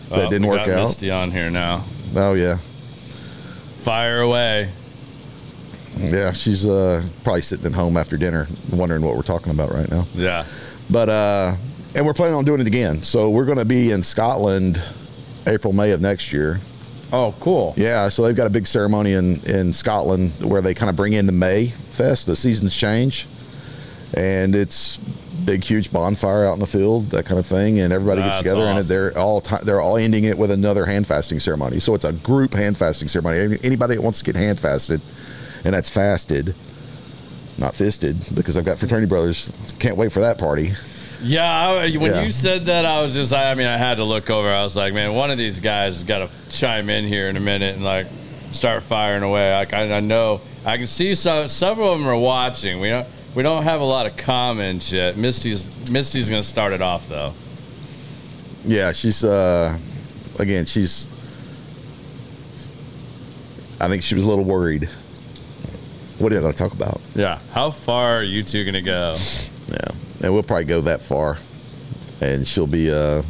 That 0.09 0.27
Oh, 0.27 0.29
didn't 0.29 0.47
work 0.47 0.67
out. 0.67 0.83
Misty 0.83 1.09
on 1.11 1.31
here 1.31 1.49
now. 1.49 1.83
Oh 2.15 2.33
yeah, 2.33 2.57
Fire 3.83 4.21
away. 4.21 4.69
yeah. 5.97 6.31
She's 6.31 6.65
uh, 6.65 7.03
probably 7.23 7.41
sitting 7.41 7.65
at 7.65 7.73
home 7.73 7.97
after 7.97 8.17
dinner, 8.17 8.47
wondering 8.71 9.01
what 9.01 9.15
we're 9.15 9.21
talking 9.21 9.51
about 9.51 9.71
right 9.71 9.89
now. 9.89 10.07
Yeah. 10.15 10.45
But 10.89 11.09
uh, 11.09 11.55
and 11.95 12.05
we're 12.05 12.13
planning 12.13 12.35
on 12.35 12.45
doing 12.45 12.61
it 12.61 12.67
again. 12.67 13.01
So 13.01 13.29
we're 13.29 13.45
going 13.45 13.57
to 13.57 13.65
be 13.65 13.91
in 13.91 14.03
Scotland, 14.03 14.81
April, 15.47 15.73
May 15.73 15.91
of 15.91 16.01
next 16.01 16.31
year. 16.33 16.59
Oh, 17.13 17.33
cool. 17.39 17.73
Yeah, 17.77 18.09
so 18.09 18.23
they've 18.23 18.35
got 18.35 18.47
a 18.47 18.49
big 18.49 18.67
ceremony 18.67 19.13
in, 19.13 19.39
in 19.45 19.71
Scotland 19.73 20.31
where 20.43 20.61
they 20.61 20.73
kind 20.73 20.89
of 20.89 20.95
bring 20.95 21.13
in 21.13 21.27
the 21.27 21.31
May 21.31 21.67
Fest. 21.67 22.25
The 22.25 22.35
seasons 22.35 22.75
change, 22.75 23.27
and 24.13 24.53
it's 24.55 24.99
big, 25.45 25.63
huge 25.63 25.91
bonfire 25.91 26.45
out 26.45 26.53
in 26.53 26.59
the 26.59 26.65
field, 26.67 27.09
that 27.11 27.25
kind 27.25 27.39
of 27.39 27.45
thing, 27.45 27.79
and 27.79 27.93
everybody 27.93 28.21
gets 28.21 28.37
That's 28.37 28.49
together, 28.49 28.65
and 28.65 28.83
they're 28.83 29.17
all 29.17 29.41
ti 29.41 29.55
they're 29.63 29.81
all 29.81 29.97
ending 29.97 30.23
it 30.23 30.37
with 30.37 30.51
another 30.51 30.85
hand 30.85 31.05
fasting 31.07 31.39
ceremony. 31.39 31.79
So 31.79 31.93
it's 31.95 32.05
a 32.05 32.13
group 32.13 32.53
hand 32.53 32.77
fasting 32.77 33.07
ceremony. 33.07 33.57
Anybody 33.63 33.95
that 33.95 34.01
wants 34.01 34.19
to 34.19 34.25
get 34.25 34.35
hand 34.35 34.59
fasted, 34.59 35.01
and 35.63 35.73
that's 35.73 35.89
fasted, 35.89 36.55
not 37.57 37.75
fisted, 37.75 38.17
because 38.33 38.57
I've 38.57 38.65
got 38.65 38.79
fraternity 38.79 39.07
brothers. 39.07 39.51
Can't 39.79 39.97
wait 39.97 40.11
for 40.11 40.21
that 40.21 40.37
party. 40.37 40.73
Yeah, 41.21 41.49
I, 41.69 41.91
when 41.95 42.11
Yeah. 42.11 42.23
you 42.23 42.29
said 42.29 42.65
that, 42.65 42.85
I 42.85 43.01
was 43.01 43.15
just, 43.15 43.33
I, 43.33 43.49
I 43.51 43.55
mean, 43.55 43.67
I 43.67 43.77
had 43.77 43.95
to 43.95 44.03
look 44.03 44.29
over. 44.29 44.49
I 44.49 44.63
was 44.63 44.75
like, 44.75 44.93
man, 44.93 45.13
one 45.13 45.31
of 45.31 45.37
these 45.37 45.59
guys 45.59 45.95
has 45.95 46.03
got 46.03 46.17
to 46.19 46.29
chime 46.49 46.89
in 46.89 47.05
here 47.05 47.29
in 47.29 47.37
a 47.37 47.39
minute 47.39 47.75
and 47.75 47.83
like 47.85 48.07
start 48.51 48.83
firing 48.83 49.23
away. 49.23 49.53
Like, 49.53 49.73
I, 49.73 49.97
I 49.97 49.99
know, 50.01 50.41
I 50.65 50.77
can 50.77 50.87
see 50.87 51.13
some, 51.15 51.47
several 51.47 51.93
of 51.93 51.99
them 51.99 52.07
are 52.07 52.17
watching. 52.17 52.79
We 52.81 52.89
don't, 52.89 53.07
we 53.35 53.43
don't 53.43 53.63
have 53.63 53.81
a 53.81 53.85
lot 53.85 54.05
of 54.05 54.15
comments 54.17 54.91
yet. 54.91 55.17
Misty's, 55.17 55.91
Misty's 55.91 56.29
going 56.29 56.41
to 56.41 56.47
start 56.47 56.73
it 56.73 56.81
off 56.81 57.07
though. 57.09 57.33
Yeah, 58.63 58.91
she's 58.93 59.23
uh 59.23 59.77
again, 60.39 60.65
she's 60.65 61.07
I 63.79 63.87
think 63.87 64.01
she 64.03 64.15
was 64.15 64.23
a 64.23 64.27
little 64.27 64.45
worried. 64.45 64.89
What 66.17 66.29
did 66.31 66.45
I 66.45 66.51
talk 66.51 66.71
about? 66.73 67.01
Yeah. 67.13 67.39
How 67.51 67.71
far 67.71 68.17
are 68.17 68.23
you 68.23 68.41
two 68.41 68.63
going 68.63 68.73
to 68.73 68.81
go? 68.81 69.15
Yeah. 69.69 69.77
And 70.23 70.33
we'll 70.33 70.43
probably 70.43 70.63
go 70.65 70.81
that 70.81 71.01
far. 71.01 71.37
And 72.21 72.47
she'll 72.47 72.65
be 72.67 72.91
uh 72.91 73.21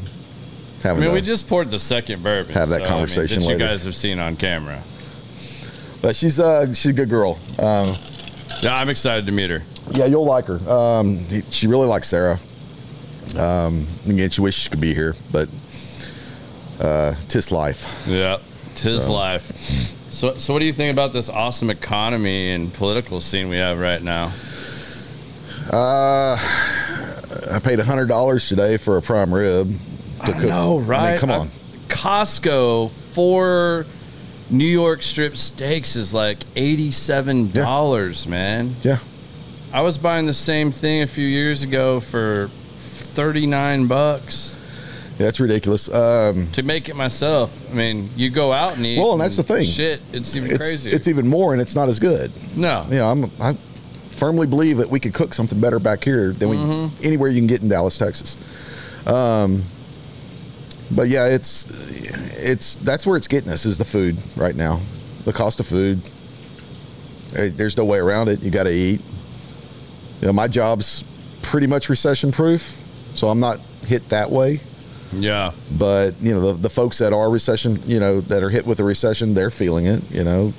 I 0.83 0.93
mean, 0.93 1.03
a- 1.09 1.13
we 1.13 1.21
just 1.21 1.47
poured 1.49 1.71
the 1.71 1.79
second 1.79 2.21
bourbon. 2.21 2.53
Have 2.53 2.69
that 2.69 2.75
so, 2.81 2.85
I 2.85 2.87
mean, 2.87 2.87
conversation 2.89 3.41
that 3.41 3.49
you 3.49 3.57
guys 3.57 3.83
have 3.85 3.95
seen 3.95 4.19
on 4.19 4.35
camera. 4.35 4.83
but 6.01 6.15
she's 6.15 6.39
uh 6.39 6.67
she's 6.73 6.91
a 6.91 6.93
good 6.93 7.09
girl. 7.09 7.39
Um 7.59 7.95
Yeah, 8.61 8.75
I'm 8.75 8.89
excited 8.89 9.25
to 9.25 9.31
meet 9.31 9.49
her. 9.49 9.63
Yeah, 9.91 10.05
you'll 10.05 10.25
like 10.25 10.45
her. 10.45 10.69
Um, 10.69 11.17
he- 11.17 11.43
she 11.49 11.67
really 11.67 11.88
likes 11.88 12.07
Sarah. 12.09 12.39
Um, 13.38 13.88
again, 14.07 14.29
she 14.29 14.41
wishes 14.41 14.63
she 14.63 14.69
could 14.69 14.81
be 14.81 14.93
here, 14.93 15.15
but 15.31 15.49
uh, 16.79 17.15
tis 17.27 17.51
life. 17.51 18.05
Yeah, 18.07 18.38
tis 18.75 19.05
So- 19.05 19.13
life. 19.13 19.51
So, 20.11 20.38
so 20.38 20.53
what 20.53 20.59
do 20.59 20.65
you 20.65 20.71
think 20.73 20.93
about 20.93 21.11
this 21.11 21.29
awesome 21.29 21.69
economy 21.69 22.51
and 22.51 22.73
political 22.73 23.19
scene 23.19 23.49
we 23.49 23.57
have 23.57 23.79
right 23.79 24.01
now? 24.01 24.31
Uh, 25.71 26.38
I 27.51 27.59
paid 27.61 27.79
hundred 27.79 28.07
dollars 28.07 28.47
today 28.47 28.77
for 28.77 28.95
a 28.97 29.01
prime 29.01 29.33
rib. 29.33 29.71
To 30.25 30.31
cook. 30.31 30.43
No, 30.43 30.77
I 30.77 30.79
mean, 30.79 30.88
right? 30.88 31.19
come 31.19 31.31
I- 31.31 31.38
on. 31.39 31.49
Costco 31.89 32.91
for 32.91 33.86
New 34.49 34.65
York 34.65 35.01
strip 35.03 35.36
steaks 35.36 35.95
is 35.95 36.13
like 36.13 36.38
eighty-seven 36.55 37.51
dollars, 37.51 38.25
man. 38.27 38.75
Yeah. 38.83 38.99
I 39.76 39.82
was 39.82 39.97
buying 39.97 40.26
the 40.26 40.34
same 40.34 40.71
thing 40.71 41.01
a 41.01 41.07
few 41.07 41.28
years 41.28 41.61
ago 41.63 41.99
for 41.99 42.47
thirty-nine 42.47 43.88
bucks 43.88 44.57
Yeah, 45.19 45.26
that's 45.26 45.39
ridiculous. 45.41 45.89
Um, 45.93 46.49
to 46.53 46.63
make 46.63 46.88
it 46.88 46.95
myself. 46.95 47.51
I 47.73 47.76
mean, 47.76 48.09
you 48.15 48.30
go 48.30 48.53
out 48.53 48.78
and 48.78 48.86
eat. 48.86 48.97
Well, 48.97 49.11
and 49.11 49.19
that's 49.21 49.36
the 49.36 49.43
thing. 49.43 49.65
Shit, 49.65 49.99
it's 50.13 50.34
even 50.38 50.51
it's, 50.51 50.57
crazier. 50.57 50.95
it's 50.95 51.09
even 51.09 51.28
more, 51.28 51.51
and 51.51 51.61
it's 51.61 51.76
not 51.76 51.89
as 51.89 51.99
good. 51.99 52.32
no, 52.55 52.86
You 52.88 52.95
know, 52.95 53.09
I'm, 53.11 53.26
I 53.41 53.53
firmly 54.15 54.47
believe 54.47 54.78
that 54.78 54.89
we 54.89 55.01
could 55.01 55.13
cook 55.13 55.34
something 55.34 55.59
better 55.59 55.80
back 55.80 56.05
here 56.05 56.32
than 56.32 56.47
we 56.47 56.55
Mm-hmm. 56.55 57.03
anywhere 57.05 57.30
you 57.30 57.41
can 57.41 57.47
get 57.47 57.61
in 57.61 57.67
Dallas, 57.67 57.97
Texas. 57.97 58.38
Um, 59.05 59.63
but 60.89 61.09
yeah, 61.09 61.26
it's 61.26 61.69
it's 62.38 62.76
that's 62.78 63.05
where 63.05 63.17
it's 63.17 63.28
getting 63.28 63.51
us 63.51 63.65
is 63.65 63.78
the 63.78 63.84
food 63.84 64.17
right 64.38 64.55
now, 64.55 64.80
the 65.26 65.34
cost 65.34 65.59
of 65.59 65.67
food. 65.67 65.99
There's 67.32 67.76
no 67.76 67.84
way 67.84 67.97
around 67.97 68.30
it. 68.30 68.41
You 68.41 68.51
got 68.51 68.63
to 68.63 68.71
eat. 68.73 69.01
You 70.22 70.28
know, 70.28 70.34
my 70.34 70.47
job's 70.47 71.03
pretty 71.41 71.68
much 71.68 71.89
recession 71.89 72.32
proof, 72.32 72.76
so 73.16 73.30
I'm 73.30 73.39
not 73.39 73.59
hit 73.88 74.09
that 74.09 74.32
way. 74.32 74.59
yeah, 75.13 75.51
But 75.78 76.16
you 76.22 76.34
know, 76.34 76.53
the, 76.53 76.53
the 76.53 76.70
folks 76.70 76.97
that 76.97 77.13
are 77.13 77.30
recession, 77.30 77.78
you 77.86 77.99
know, 77.99 78.22
that 78.22 78.43
are 78.43 78.49
hit 78.49 78.66
with 78.66 78.80
a 78.80 78.84
recession, 78.84 79.34
they're 79.34 79.51
feeling 79.51 79.86
it. 79.86 80.09
You 80.11 80.24
know, 80.24 80.53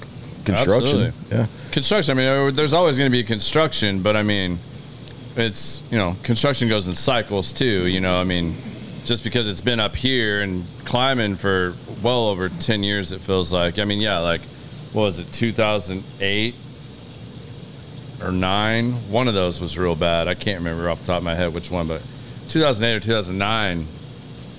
construction. 0.44 1.00
Absolutely. 1.00 1.36
Yeah. 1.36 1.46
construction. 1.72 2.18
I 2.18 2.22
mean, 2.44 2.54
there's 2.54 2.72
always 2.72 2.96
going 2.98 3.10
to 3.10 3.16
be 3.16 3.24
construction, 3.24 4.02
but 4.02 4.16
I 4.16 4.22
mean, 4.22 4.58
it's 5.36 5.82
you 5.90 5.98
know, 5.98 6.16
construction 6.22 6.68
goes 6.68 6.88
in 6.88 6.94
cycles 6.94 7.52
too. 7.52 7.86
You 7.86 8.00
know, 8.00 8.20
I 8.20 8.24
mean, 8.24 8.54
just 9.04 9.24
because 9.24 9.48
it's 9.48 9.60
been 9.60 9.80
up 9.80 9.96
here 9.96 10.42
and 10.42 10.64
climbing 10.84 11.36
for 11.36 11.74
well 12.02 12.28
over 12.28 12.48
ten 12.48 12.82
years, 12.82 13.12
it 13.12 13.20
feels 13.20 13.52
like. 13.52 13.78
I 13.78 13.84
mean, 13.84 14.00
yeah, 14.00 14.18
like 14.18 14.40
what 14.92 15.02
was 15.02 15.18
it, 15.18 15.30
2008 15.32 16.54
or 18.22 18.32
nine? 18.32 18.92
One 19.10 19.28
of 19.28 19.34
those 19.34 19.60
was 19.60 19.78
real 19.78 19.96
bad. 19.96 20.28
I 20.28 20.34
can't 20.34 20.58
remember 20.58 20.88
off 20.90 21.00
the 21.00 21.06
top 21.06 21.18
of 21.18 21.24
my 21.24 21.34
head 21.34 21.52
which 21.54 21.70
one, 21.70 21.86
but 21.86 22.02
2008 22.48 22.96
or 22.96 23.00
2009 23.00 23.86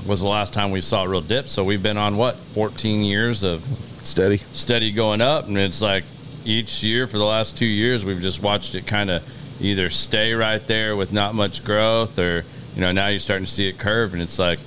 was 0.05 0.22
the 0.22 0.28
last 0.28 0.53
time 0.53 0.72
we 0.72 0.82
saw 0.82 1.03
a 1.03 1.08
real 1.08 1.22
dip. 1.22 1.49
So 1.49 1.64
we've 1.64 1.84
been 1.84 1.97
on 1.97 2.18
what 2.18 2.38
14 2.38 3.03
years 3.03 3.43
of 3.43 3.66
Steady. 4.08 4.38
steady 4.53 4.93
going 4.93 5.20
up 5.20 5.47
and 5.47 5.58
it's 5.58 5.82
like 5.82 6.05
each 6.45 6.82
year 6.82 7.08
for 7.08 7.18
the 7.18 7.26
last 7.26 7.58
two 7.58 7.66
years 7.66 8.05
we've 8.05 8.22
just 8.22 8.41
watched 8.41 8.74
it 8.74 8.88
kind 8.88 9.10
of 9.10 9.22
either 9.62 9.89
stay 9.89 10.34
right 10.34 10.66
there 10.66 10.95
with 10.95 11.12
not 11.12 11.36
much 11.36 11.62
growth 11.62 12.18
or 12.18 12.45
you 12.74 12.80
know 12.80 12.93
now 12.93 13.08
you're 13.08 13.20
starting 13.20 13.45
to 13.45 13.51
see 13.51 13.68
it 13.68 13.78
curve 13.78 14.14
and 14.14 14.24
it's 14.24 14.39
like 14.39 14.60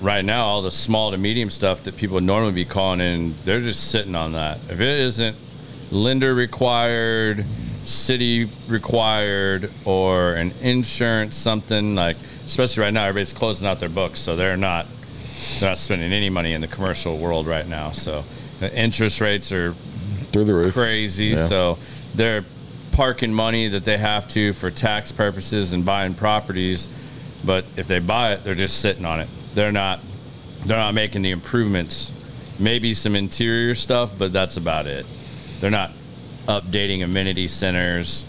right 0.00 0.24
now 0.24 0.44
all 0.46 0.62
the 0.62 0.70
small 0.70 1.12
to 1.12 1.16
medium 1.16 1.48
stuff 1.48 1.84
that 1.84 1.96
people 1.96 2.14
would 2.14 2.24
normally 2.24 2.52
be 2.52 2.64
calling 2.64 3.00
in 3.00 3.34
they're 3.44 3.60
just 3.60 3.88
sitting 3.88 4.16
on 4.16 4.32
that 4.32 4.56
if 4.68 4.80
it 4.80 5.00
isn't 5.00 5.36
lender 5.92 6.34
required 6.34 7.44
city 7.84 8.48
required 8.68 9.70
or 9.84 10.34
an 10.34 10.52
insurance 10.60 11.34
something 11.36 11.94
like 11.94 12.16
especially 12.44 12.82
right 12.82 12.92
now 12.92 13.04
everybody's 13.06 13.32
closing 13.32 13.66
out 13.66 13.80
their 13.80 13.88
books 13.88 14.20
so 14.20 14.36
they're 14.36 14.56
not 14.56 14.86
they're 15.58 15.70
not 15.70 15.78
spending 15.78 16.12
any 16.12 16.28
money 16.28 16.52
in 16.52 16.60
the 16.60 16.66
commercial 16.66 17.16
world 17.16 17.46
right 17.46 17.66
now 17.68 17.90
so 17.90 18.22
the 18.60 18.72
interest 18.78 19.20
rates 19.20 19.50
are 19.50 19.72
Through 20.32 20.44
the 20.44 20.54
roof. 20.54 20.74
crazy 20.74 21.26
Yeah. 21.28 21.46
so 21.46 21.78
they're 22.14 22.44
parking 22.92 23.32
money 23.32 23.68
that 23.68 23.84
they 23.84 23.96
have 23.96 24.28
to 24.28 24.52
for 24.52 24.70
tax 24.70 25.10
purposes 25.10 25.72
and 25.72 25.84
buying 25.84 26.12
properties 26.14 26.88
but 27.44 27.64
if 27.76 27.86
they 27.86 27.98
buy 27.98 28.32
it 28.32 28.44
they're 28.44 28.54
just 28.54 28.80
sitting 28.80 29.06
on 29.06 29.20
it 29.20 29.28
they're 29.54 29.72
not 29.72 30.00
they're 30.66 30.76
not 30.76 30.92
making 30.92 31.22
the 31.22 31.30
improvements 31.30 32.12
maybe 32.58 32.92
some 32.92 33.16
interior 33.16 33.74
stuff 33.74 34.12
but 34.18 34.32
that's 34.32 34.58
about 34.58 34.86
it 34.86 35.06
they're 35.60 35.70
not 35.70 35.92
updating 36.46 37.02
amenity 37.04 37.46
centers 37.48 38.24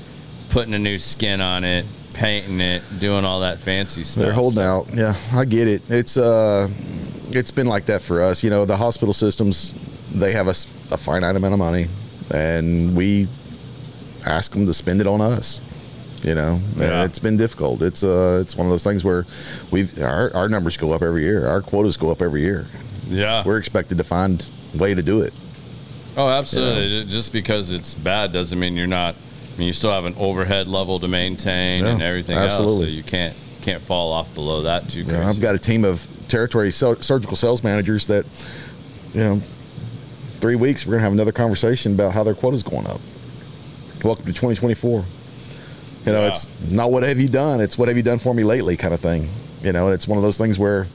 putting 0.50 0.74
a 0.74 0.80
new 0.80 0.98
skin 1.00 1.42
on 1.42 1.64
it 1.64 1.86
painting 2.14 2.60
it 2.60 2.84
doing 3.00 3.24
all 3.24 3.40
that 3.40 3.58
fancy 3.58 4.04
stuff 4.04 4.24
They're 4.24 4.34
holding 4.34 4.62
out. 4.64 4.88
Yeah, 4.94 5.16
I 5.34 5.46
get 5.46 5.68
it. 5.70 5.82
It's 5.90 6.18
uh, 6.18 6.68
it's 7.30 7.52
been 7.52 7.68
like 7.68 7.86
that 7.86 8.02
for 8.02 8.22
us. 8.22 8.44
You 8.44 8.50
know, 8.50 8.66
the 8.66 8.76
hospital 8.76 9.14
systems 9.14 9.74
they 10.14 10.34
have 10.34 10.48
a, 10.48 10.56
a 10.94 10.98
finite 10.98 11.38
amount 11.38 11.54
of 11.54 11.60
money, 11.60 11.88
and 12.34 12.96
we 12.98 13.30
ask 14.26 14.52
them 14.52 14.66
to 14.66 14.74
spend 14.74 15.00
it 15.00 15.08
on 15.08 15.22
us. 15.22 15.62
You 16.22 16.36
know, 16.36 16.60
Yeah. 16.78 17.06
it's 17.06 17.18
been 17.18 17.38
difficult. 17.38 17.82
It's 17.82 18.04
uh, 18.04 18.40
it's 18.42 18.58
one 18.58 18.68
of 18.68 18.72
those 18.72 18.84
things 18.84 19.04
where 19.06 19.26
we 19.72 19.88
our 20.02 20.36
our 20.36 20.50
numbers 20.50 20.76
go 20.76 20.92
up 20.92 21.02
every 21.02 21.24
year. 21.24 21.48
Our 21.48 21.62
quotas 21.62 21.96
go 21.96 22.12
up 22.12 22.22
every 22.22 22.42
year. 22.42 22.68
yeah 23.10 23.42
We're 23.46 23.58
expected 23.58 23.98
to 24.00 24.04
find 24.04 24.46
way 24.76 24.94
to 24.94 25.02
do 25.02 25.22
it. 25.22 25.34
Oh, 26.18 26.28
absolutely. 26.28 27.06
Just 27.10 27.32
because 27.32 27.72
it's 27.72 27.94
bad 27.94 28.34
doesn't 28.34 28.60
mean 28.60 28.76
you're 28.76 28.88
not. 28.88 29.16
I 29.16 29.58
mean, 29.60 29.68
you 29.68 29.74
still 29.74 29.92
have 29.92 30.06
an 30.06 30.16
overhead 30.18 30.68
level 30.68 31.00
to 31.00 31.08
maintain 31.08 31.86
and 31.86 32.00
Yeah, 32.00 32.06
everything 32.08 32.38
else, 32.38 32.78
so 32.80 32.84
you 32.86 33.04
can't 33.04 33.36
can't 33.62 33.82
fall 33.82 34.12
off 34.12 34.34
below 34.34 34.64
that 34.64 34.90
too 34.90 35.00
You 35.00 35.06
crazy. 35.06 35.20
know, 35.20 35.28
I've 35.28 35.40
got 35.42 35.54
a 35.54 35.60
team 35.60 35.84
of 35.84 36.06
territory 36.28 36.72
sur- 36.72 37.00
surgical 37.02 37.36
sales 37.36 37.64
managers 37.64 38.08
that, 38.08 38.26
you 39.14 39.20
know, 39.24 39.36
three 40.40 40.56
weeks 40.56 40.86
we're 40.86 40.94
gonna 40.94 41.04
have 41.04 41.14
another 41.14 41.32
conversation 41.32 41.94
about 41.94 42.14
how 42.14 42.24
their 42.24 42.34
quota's 42.34 42.64
going 42.64 42.88
up. 42.88 43.00
Welcome 44.04 44.26
to 44.26 44.34
2024. 44.34 45.06
You 46.08 46.12
know, 46.12 46.22
Yeah. 46.22 46.28
it's 46.30 46.48
not 46.72 46.92
what 46.92 47.04
have 47.04 47.20
you 47.20 47.28
done; 47.30 47.62
it's 47.62 47.78
what 47.78 47.88
have 47.88 47.98
you 47.98 48.04
done 48.04 48.18
for 48.18 48.34
me 48.34 48.44
lately, 48.44 48.76
kind 48.78 48.94
of 48.96 49.00
thing. 49.00 49.30
You 49.64 49.74
know, 49.74 49.90
it's 49.90 50.08
one 50.08 50.18
of 50.18 50.24
those 50.24 50.38
things 50.38 50.58
where 50.58 50.88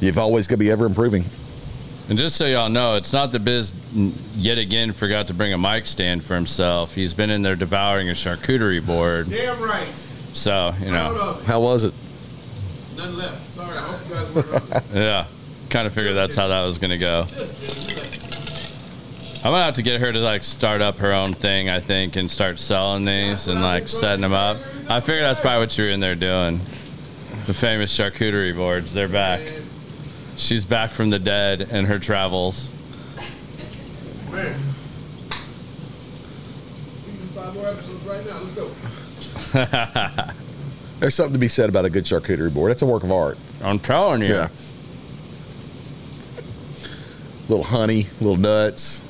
you've 0.00 0.18
always 0.18 0.46
got 0.46 0.54
to 0.54 0.58
be 0.58 0.70
ever 0.70 0.86
improving. 0.86 1.24
And 2.08 2.16
just 2.16 2.36
so 2.36 2.46
y'all 2.46 2.70
know, 2.70 2.94
it's 2.94 3.12
not 3.12 3.32
the 3.32 3.38
Biz 3.38 3.74
yet 4.34 4.56
again 4.56 4.92
forgot 4.92 5.28
to 5.28 5.34
bring 5.34 5.52
a 5.52 5.58
mic 5.58 5.86
stand 5.86 6.24
for 6.24 6.34
himself. 6.34 6.94
He's 6.94 7.12
been 7.12 7.28
in 7.28 7.42
there 7.42 7.56
devouring 7.56 8.08
a 8.08 8.12
charcuterie 8.12 8.84
board, 8.84 9.28
Damn 9.28 9.60
right. 9.62 9.94
so 10.32 10.72
you 10.80 10.90
know. 10.90 11.38
How 11.44 11.60
was 11.60 11.84
it? 11.84 11.92
None 12.96 13.16
left. 13.16 13.42
Sorry. 13.50 13.76
I 13.76 13.80
hope 13.80 14.34
you 14.34 14.42
guys 14.42 14.92
were. 14.92 14.98
yeah. 14.98 15.26
Kind 15.68 15.86
of 15.86 15.92
figured 15.92 16.16
that's 16.16 16.34
how 16.34 16.48
that 16.48 16.64
was 16.64 16.78
gonna 16.78 16.96
go. 16.96 17.26
Just 17.28 18.18
I'm 19.44 19.52
gonna 19.52 19.64
have 19.64 19.74
to 19.74 19.82
get 19.82 20.00
her 20.00 20.10
to 20.10 20.18
like 20.18 20.42
start 20.42 20.80
up 20.80 20.96
her 20.96 21.12
own 21.12 21.32
thing, 21.34 21.68
I 21.68 21.78
think, 21.78 22.16
and 22.16 22.30
start 22.30 22.58
selling 22.58 23.04
these 23.04 23.48
and 23.48 23.60
like 23.60 23.88
setting 23.88 24.22
them 24.22 24.32
up. 24.32 24.56
I 24.88 25.00
figure 25.00 25.20
that's 25.20 25.40
probably 25.40 25.60
what 25.60 25.78
you're 25.78 25.90
in 25.90 26.00
there 26.00 26.14
doing. 26.14 26.58
The 27.46 27.54
famous 27.54 27.96
charcuterie 27.96 28.56
boards, 28.56 28.92
they're 28.92 29.08
back. 29.08 29.40
She's 30.38 30.64
back 30.64 30.92
from 30.92 31.10
the 31.10 31.18
dead 31.18 31.68
and 31.70 31.86
her 31.86 31.98
travels. 31.98 32.70
man. 34.30 34.54
We 37.04 37.12
can 37.12 37.18
do 37.18 37.26
five 37.34 37.54
more 37.54 37.66
episodes 37.66 38.06
right 38.06 38.24
now. 38.24 38.38
Let's 38.40 38.54
go. 40.26 40.32
There's 41.00 41.14
something 41.14 41.32
to 41.32 41.38
be 41.38 41.48
said 41.48 41.68
about 41.68 41.84
a 41.84 41.90
good 41.90 42.04
charcuterie 42.04 42.54
board. 42.54 42.70
It's 42.72 42.82
a 42.82 42.86
work 42.86 43.02
of 43.02 43.10
art. 43.12 43.36
I'm 43.62 43.78
telling 43.80 44.22
you. 44.22 44.28
Yeah. 44.28 44.48
Little 47.48 47.64
honey, 47.64 48.06
little 48.20 48.36
nuts, 48.36 49.00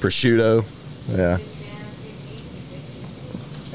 prosciutto. 0.00 0.64
Yeah. 1.08 1.38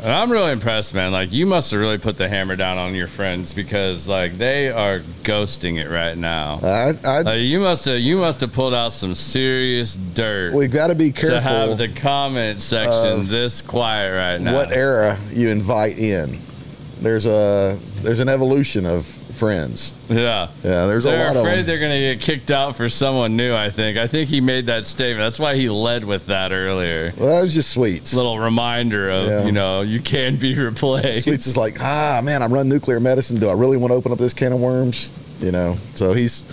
And 0.02 0.12
I'm 0.14 0.32
really 0.32 0.52
impressed, 0.52 0.94
man. 0.94 1.12
Like 1.12 1.32
you 1.32 1.46
must 1.46 1.72
have 1.72 1.80
really 1.80 1.98
put 1.98 2.18
the 2.18 2.30
hammer 2.30 2.56
down 2.56 2.78
on 2.78 2.96
your 2.96 3.08
friends 3.08 3.54
because 3.54 4.08
like 4.08 4.38
they 4.38 4.70
are 4.70 5.00
ghosting 5.24 5.78
it 5.78 5.90
right 5.90 6.18
now. 6.18 6.60
I, 6.64 6.94
I, 7.04 7.22
Like, 7.22 7.42
you 7.42 7.60
must 7.60 7.86
have 7.86 8.00
you 8.00 8.18
must 8.18 8.42
have 8.42 8.54
pulled 8.54 8.74
out 8.74 8.94
some 8.94 9.14
serious 9.14 9.96
dirt 9.96 10.54
we've 10.54 10.72
got 10.72 10.88
to 10.88 10.96
be 10.96 11.12
careful 11.12 11.36
to 11.36 11.42
have 11.42 11.78
the 11.78 11.90
comment 11.90 12.62
section 12.62 13.26
this 13.26 13.62
quiet 13.62 14.16
right 14.16 14.40
now. 14.40 14.54
what 14.54 14.72
era 14.72 15.18
you 15.32 15.50
invite 15.50 15.98
in. 16.00 16.40
There's 17.02 17.26
a 17.26 17.78
there's 17.98 18.20
an 18.20 18.30
evolution 18.30 18.86
of 18.86 19.19
friends. 19.40 19.94
Yeah. 20.10 20.50
Yeah, 20.64 20.86
there's 20.86 21.06
They're 21.06 21.18
lot 21.26 21.36
of 21.36 21.44
afraid 21.44 21.66
they're 21.66 21.80
going 21.80 21.94
to 21.94 22.00
get 22.16 22.22
kicked 22.22 22.52
out 22.52 22.76
for 22.76 22.90
someone 22.90 23.36
new, 23.36 23.56
I 23.56 23.72
think. 23.72 23.98
I 23.98 24.06
think 24.06 24.30
he 24.30 24.42
made 24.42 24.68
that 24.68 24.86
statement. 24.86 25.26
That's 25.26 25.40
why 25.40 25.56
he 25.56 25.70
led 25.70 26.04
with 26.04 26.28
that 26.28 26.52
earlier. 26.52 27.14
Well, 27.18 27.30
that 27.30 27.42
was 27.42 27.54
just 27.54 27.72
sweets. 27.72 28.14
Little 28.14 28.38
reminder 28.38 29.10
of, 29.10 29.28
Yeah. 29.28 29.46
you 29.46 29.52
know, 29.52 29.82
you 29.82 30.02
can 30.02 30.36
be 30.36 30.54
replaced. 30.60 31.24
Sweets 31.24 31.48
is 31.48 31.58
like, 31.58 31.82
ah, 31.82 32.22
man, 32.24 32.44
I'm 32.44 32.54
running 32.54 32.70
nuclear 32.70 33.00
medicine. 33.00 33.38
Do 33.40 33.50
I 33.50 33.54
really 33.54 33.78
want 33.78 33.92
to 33.92 33.96
open 33.96 34.12
up 34.12 34.20
this 34.20 34.34
can 34.34 34.52
of 34.52 34.60
worms? 34.60 35.12
You 35.40 35.52
know, 35.52 35.78
so 35.96 36.12
he's 36.14 36.44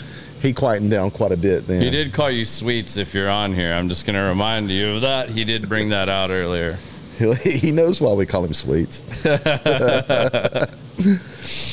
he 0.40 0.52
quietened 0.52 0.92
down 0.92 1.10
quite 1.10 1.32
a 1.32 1.36
bit 1.36 1.66
then. 1.66 1.82
He 1.82 1.90
did 1.90 2.12
call 2.12 2.30
you 2.30 2.44
sweets 2.44 2.96
if 2.96 3.14
you're 3.14 3.28
on 3.28 3.52
here. 3.52 3.72
I'm 3.72 3.88
just 3.88 4.06
going 4.06 4.14
to 4.14 4.22
remind 4.22 4.70
you 4.70 4.94
of 4.94 5.00
that. 5.00 5.28
He 5.28 5.44
did 5.44 5.68
bring 5.68 5.88
that 5.88 6.08
out 6.08 6.30
earlier. 6.30 6.78
He 7.42 7.72
knows 7.72 7.98
why 7.98 8.12
we 8.12 8.26
call 8.26 8.44
him 8.44 8.52
Sweets. 8.52 9.02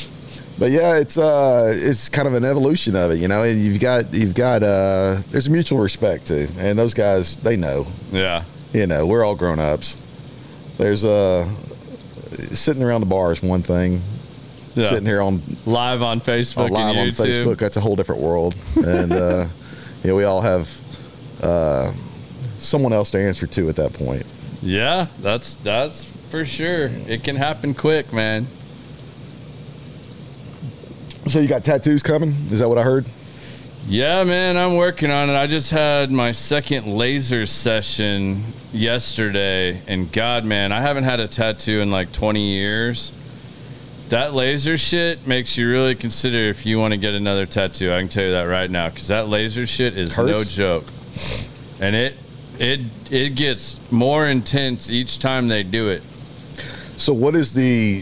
but 0.59 0.71
yeah, 0.71 0.95
it's 0.97 1.17
uh, 1.17 1.73
it's 1.75 2.09
kind 2.09 2.27
of 2.27 2.33
an 2.33 2.45
evolution 2.45 2.95
of 2.95 3.11
it, 3.11 3.19
you 3.19 3.27
know. 3.27 3.43
And 3.43 3.59
you've 3.59 3.79
got 3.79 4.13
you've 4.13 4.35
got 4.35 4.63
uh, 4.63 5.21
there's 5.31 5.47
a 5.47 5.51
mutual 5.51 5.79
respect 5.79 6.27
too, 6.27 6.47
and 6.57 6.77
those 6.77 6.93
guys 6.93 7.37
they 7.37 7.55
know, 7.55 7.87
Yeah. 8.11 8.43
you 8.73 8.85
know, 8.87 9.05
we're 9.05 9.23
all 9.23 9.35
grown 9.35 9.59
ups. 9.59 9.97
There's 10.77 11.03
uh, 11.05 11.47
sitting 12.53 12.83
around 12.83 13.01
the 13.01 13.07
bar 13.07 13.31
is 13.31 13.41
one 13.41 13.61
thing. 13.61 14.01
Yeah. 14.75 14.89
Sitting 14.89 15.05
here 15.05 15.21
on 15.21 15.39
Live 15.67 16.01
on 16.01 16.19
Facebook 16.19 16.71
live 16.71 16.97
on 16.97 17.07
Facebook, 17.09 17.57
that's 17.59 17.77
a 17.77 17.81
whole 17.81 17.95
different 17.95 18.21
world. 18.21 18.55
And 18.75 19.11
uh, 19.11 19.45
you 20.03 20.09
know, 20.09 20.15
we 20.15 20.23
all 20.23 20.41
have 20.41 20.67
uh, 21.43 21.93
someone 22.57 22.91
else 22.91 23.11
to 23.11 23.19
answer 23.19 23.45
to 23.45 23.69
at 23.69 23.75
that 23.75 23.93
point. 23.93 24.25
Yeah, 24.63 25.07
that's 25.21 25.55
that's 25.55 26.05
for 26.05 26.43
sure. 26.45 26.89
It 27.07 27.23
can 27.23 27.35
happen 27.35 27.75
quick, 27.75 28.11
man. 28.11 28.47
So 31.27 31.39
you 31.39 31.47
got 31.47 31.63
tattoos 31.63 32.03
coming? 32.03 32.29
Is 32.51 32.59
that 32.59 32.67
what 32.67 32.77
I 32.77 32.83
heard? 32.83 33.09
Yeah, 33.87 34.23
man, 34.23 34.55
I'm 34.57 34.75
working 34.75 35.09
on 35.09 35.29
it. 35.29 35.35
I 35.35 35.47
just 35.47 35.71
had 35.71 36.11
my 36.11 36.31
second 36.31 36.87
laser 36.87 37.45
session 37.45 38.43
yesterday, 38.71 39.81
and 39.87 40.11
God, 40.11 40.45
man, 40.45 40.71
I 40.71 40.81
haven't 40.81 41.03
had 41.03 41.19
a 41.19 41.27
tattoo 41.27 41.79
in 41.79 41.91
like 41.91 42.11
20 42.11 42.41
years. 42.41 43.11
That 44.09 44.33
laser 44.33 44.77
shit 44.77 45.25
makes 45.25 45.57
you 45.57 45.69
really 45.69 45.95
consider 45.95 46.37
if 46.37 46.65
you 46.65 46.77
want 46.77 46.93
to 46.93 46.97
get 46.97 47.13
another 47.13 47.45
tattoo. 47.45 47.91
I 47.91 47.99
can 47.99 48.09
tell 48.09 48.25
you 48.25 48.31
that 48.31 48.43
right 48.43 48.69
now, 48.69 48.89
because 48.89 49.07
that 49.07 49.27
laser 49.27 49.65
shit 49.65 49.97
is 49.97 50.15
no 50.17 50.43
joke, 50.43 50.85
and 51.79 51.95
it 51.95 52.15
it 52.59 52.81
it 53.09 53.35
gets 53.35 53.91
more 53.91 54.27
intense 54.27 54.89
each 54.89 55.19
time 55.19 55.47
they 55.47 55.63
do 55.63 55.89
it. 55.89 56.03
So 56.97 57.13
what 57.13 57.33
is 57.33 57.53
the 57.53 58.01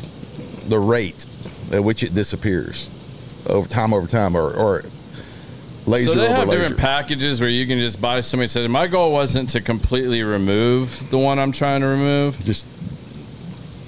the 0.68 0.80
rate 0.80 1.26
at 1.72 1.84
which 1.84 2.04
it 2.04 2.14
disappears 2.14 2.88
over 3.48 3.68
time 3.68 3.94
over 3.94 4.08
time 4.08 4.36
or 4.36 4.52
or 4.52 4.84
laser 5.86 6.12
so 6.12 6.20
they 6.20 6.30
have 6.30 6.48
laser? 6.48 6.62
different 6.62 6.80
packages 6.80 7.42
where 7.42 7.50
you 7.50 7.66
can 7.66 7.80
just 7.80 8.02
buy 8.02 8.20
somebody 8.20 8.48
said 8.48 8.70
my 8.70 8.88
goal 8.88 9.12
wasn't 9.12 9.50
to 9.50 9.62
completely 9.62 10.24
remove 10.24 11.10
the 11.10 11.18
one 11.18 11.40
I'm 11.40 11.52
trying 11.52 11.82
to 11.82 11.88
remove. 11.88 12.40
Just 12.46 12.66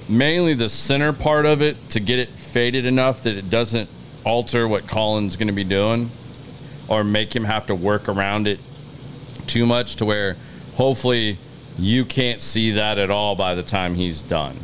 mainly 0.08 0.54
the 0.54 0.68
center 0.68 1.12
part 1.12 1.46
of 1.46 1.62
it 1.62 1.90
to 1.90 2.00
get 2.00 2.18
it 2.18 2.28
faded 2.28 2.86
enough 2.86 3.22
that 3.22 3.36
it 3.36 3.50
doesn't 3.50 3.88
alter 4.24 4.66
what 4.68 4.86
Colin's 4.86 5.36
going 5.36 5.48
to 5.48 5.54
be 5.54 5.64
doing 5.64 6.10
or 6.88 7.04
make 7.04 7.34
him 7.34 7.44
have 7.44 7.66
to 7.66 7.74
work 7.74 8.08
around 8.08 8.46
it 8.46 8.60
too 9.46 9.66
much 9.66 9.96
to 9.96 10.04
where 10.04 10.36
hopefully 10.76 11.38
you 11.78 12.04
can't 12.04 12.40
see 12.40 12.72
that 12.72 12.98
at 12.98 13.10
all 13.10 13.34
by 13.34 13.54
the 13.54 13.62
time 13.62 13.94
he's 13.94 14.22
done. 14.22 14.56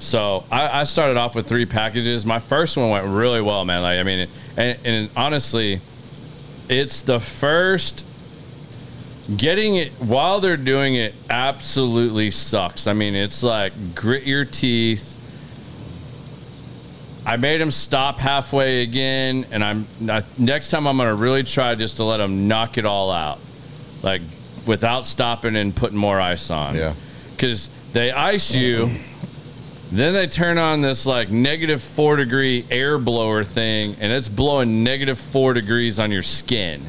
So 0.00 0.44
I, 0.50 0.80
I 0.80 0.84
started 0.84 1.16
off 1.16 1.34
with 1.34 1.48
three 1.48 1.66
packages. 1.66 2.24
My 2.24 2.38
first 2.38 2.76
one 2.76 2.90
went 2.90 3.06
really 3.06 3.40
well, 3.40 3.64
man. 3.64 3.82
Like 3.82 3.98
I 3.98 4.02
mean, 4.02 4.28
and, 4.56 4.78
and 4.84 5.10
honestly, 5.16 5.80
it's 6.68 7.02
the 7.02 7.20
first 7.20 8.04
getting 9.36 9.76
it 9.76 9.92
while 9.92 10.40
they're 10.40 10.56
doing 10.56 10.94
it 10.94 11.14
absolutely 11.28 12.30
sucks. 12.30 12.86
I 12.86 12.92
mean, 12.92 13.14
it's 13.14 13.42
like 13.42 13.94
grit 13.94 14.24
your 14.24 14.44
teeth. 14.44 15.16
I 17.26 17.36
made 17.36 17.60
him 17.60 17.70
stop 17.70 18.18
halfway 18.18 18.82
again, 18.82 19.44
and 19.50 19.62
I'm 19.62 19.86
not, 20.00 20.24
next 20.38 20.70
time 20.70 20.86
I'm 20.86 20.96
gonna 20.96 21.14
really 21.14 21.42
try 21.42 21.74
just 21.74 21.98
to 21.98 22.04
let 22.04 22.20
him 22.20 22.48
knock 22.48 22.78
it 22.78 22.86
all 22.86 23.10
out, 23.10 23.38
like 24.02 24.22
without 24.66 25.04
stopping 25.04 25.56
and 25.56 25.76
putting 25.76 25.98
more 25.98 26.18
ice 26.18 26.50
on. 26.50 26.74
Yeah. 26.74 26.94
because 27.32 27.68
they 27.92 28.12
ice 28.12 28.54
you. 28.54 28.88
Then 29.90 30.12
they 30.12 30.26
turn 30.26 30.58
on 30.58 30.80
this 30.82 31.06
like 31.06 31.30
negative 31.30 31.82
four 31.82 32.16
degree 32.16 32.66
air 32.70 32.98
blower 32.98 33.44
thing, 33.44 33.96
and 34.00 34.12
it's 34.12 34.28
blowing 34.28 34.84
negative 34.84 35.18
four 35.18 35.54
degrees 35.54 35.98
on 35.98 36.12
your 36.12 36.22
skin. 36.22 36.82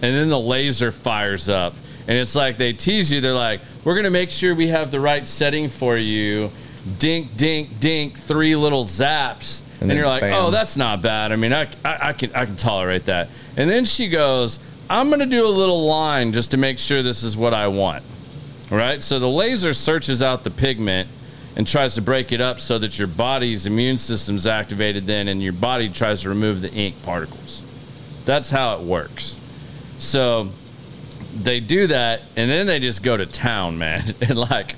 And 0.00 0.16
then 0.16 0.28
the 0.30 0.40
laser 0.40 0.90
fires 0.90 1.48
up 1.48 1.74
and 2.08 2.18
it's 2.18 2.34
like 2.34 2.56
they 2.56 2.72
tease 2.72 3.12
you. 3.12 3.20
They're 3.20 3.32
like 3.32 3.60
we're 3.84 3.94
gonna 3.94 4.10
make 4.10 4.30
sure 4.30 4.54
we 4.54 4.68
have 4.68 4.90
the 4.90 5.00
right 5.00 5.26
setting 5.26 5.68
for 5.68 5.96
you. 5.96 6.50
Dink 6.98 7.36
dink 7.36 7.80
dink 7.80 8.18
three 8.18 8.56
little 8.56 8.84
zaps. 8.84 9.62
And, 9.80 9.90
And 9.90 9.98
you're 9.98 10.08
like 10.08 10.22
bam. 10.22 10.32
oh 10.34 10.50
that's 10.50 10.76
not 10.76 11.02
bad. 11.02 11.32
I 11.32 11.36
mean 11.36 11.52
I, 11.52 11.68
I, 11.84 12.08
I 12.08 12.12
can 12.12 12.34
i 12.34 12.44
can 12.44 12.56
tolerate 12.56 13.06
that. 13.06 13.28
And 13.56 13.68
then 13.70 13.84
she 13.84 14.08
goes 14.08 14.58
i'm 14.90 15.10
gonna 15.10 15.26
do 15.26 15.46
a 15.46 15.48
little 15.48 15.86
line 15.86 16.32
just 16.32 16.50
to 16.52 16.56
make 16.56 16.78
sure 16.78 17.02
this 17.02 17.22
is 17.22 17.36
what 17.36 17.54
i 17.54 17.68
want. 17.68 18.02
Right? 18.70 19.02
So 19.02 19.18
the 19.18 19.28
laser 19.28 19.74
searches 19.74 20.22
out 20.22 20.44
the 20.44 20.50
pigment 20.50 21.08
and 21.56 21.66
tries 21.66 21.94
to 21.94 22.02
break 22.02 22.32
it 22.32 22.40
up 22.40 22.58
so 22.60 22.78
that 22.78 22.98
your 22.98 23.08
body's 23.08 23.66
immune 23.66 23.98
system's 23.98 24.46
activated 24.46 25.06
then 25.06 25.28
and 25.28 25.42
your 25.42 25.52
body 25.52 25.88
tries 25.88 26.22
to 26.22 26.28
remove 26.28 26.60
the 26.60 26.72
ink 26.72 26.94
particles 27.02 27.62
that's 28.24 28.50
how 28.50 28.74
it 28.74 28.80
works 28.80 29.38
so 29.98 30.48
they 31.34 31.60
do 31.60 31.86
that, 31.86 32.22
and 32.36 32.50
then 32.50 32.66
they 32.66 32.78
just 32.80 33.02
go 33.02 33.16
to 33.16 33.26
town, 33.26 33.78
man. 33.78 34.14
And 34.20 34.38
like 34.38 34.74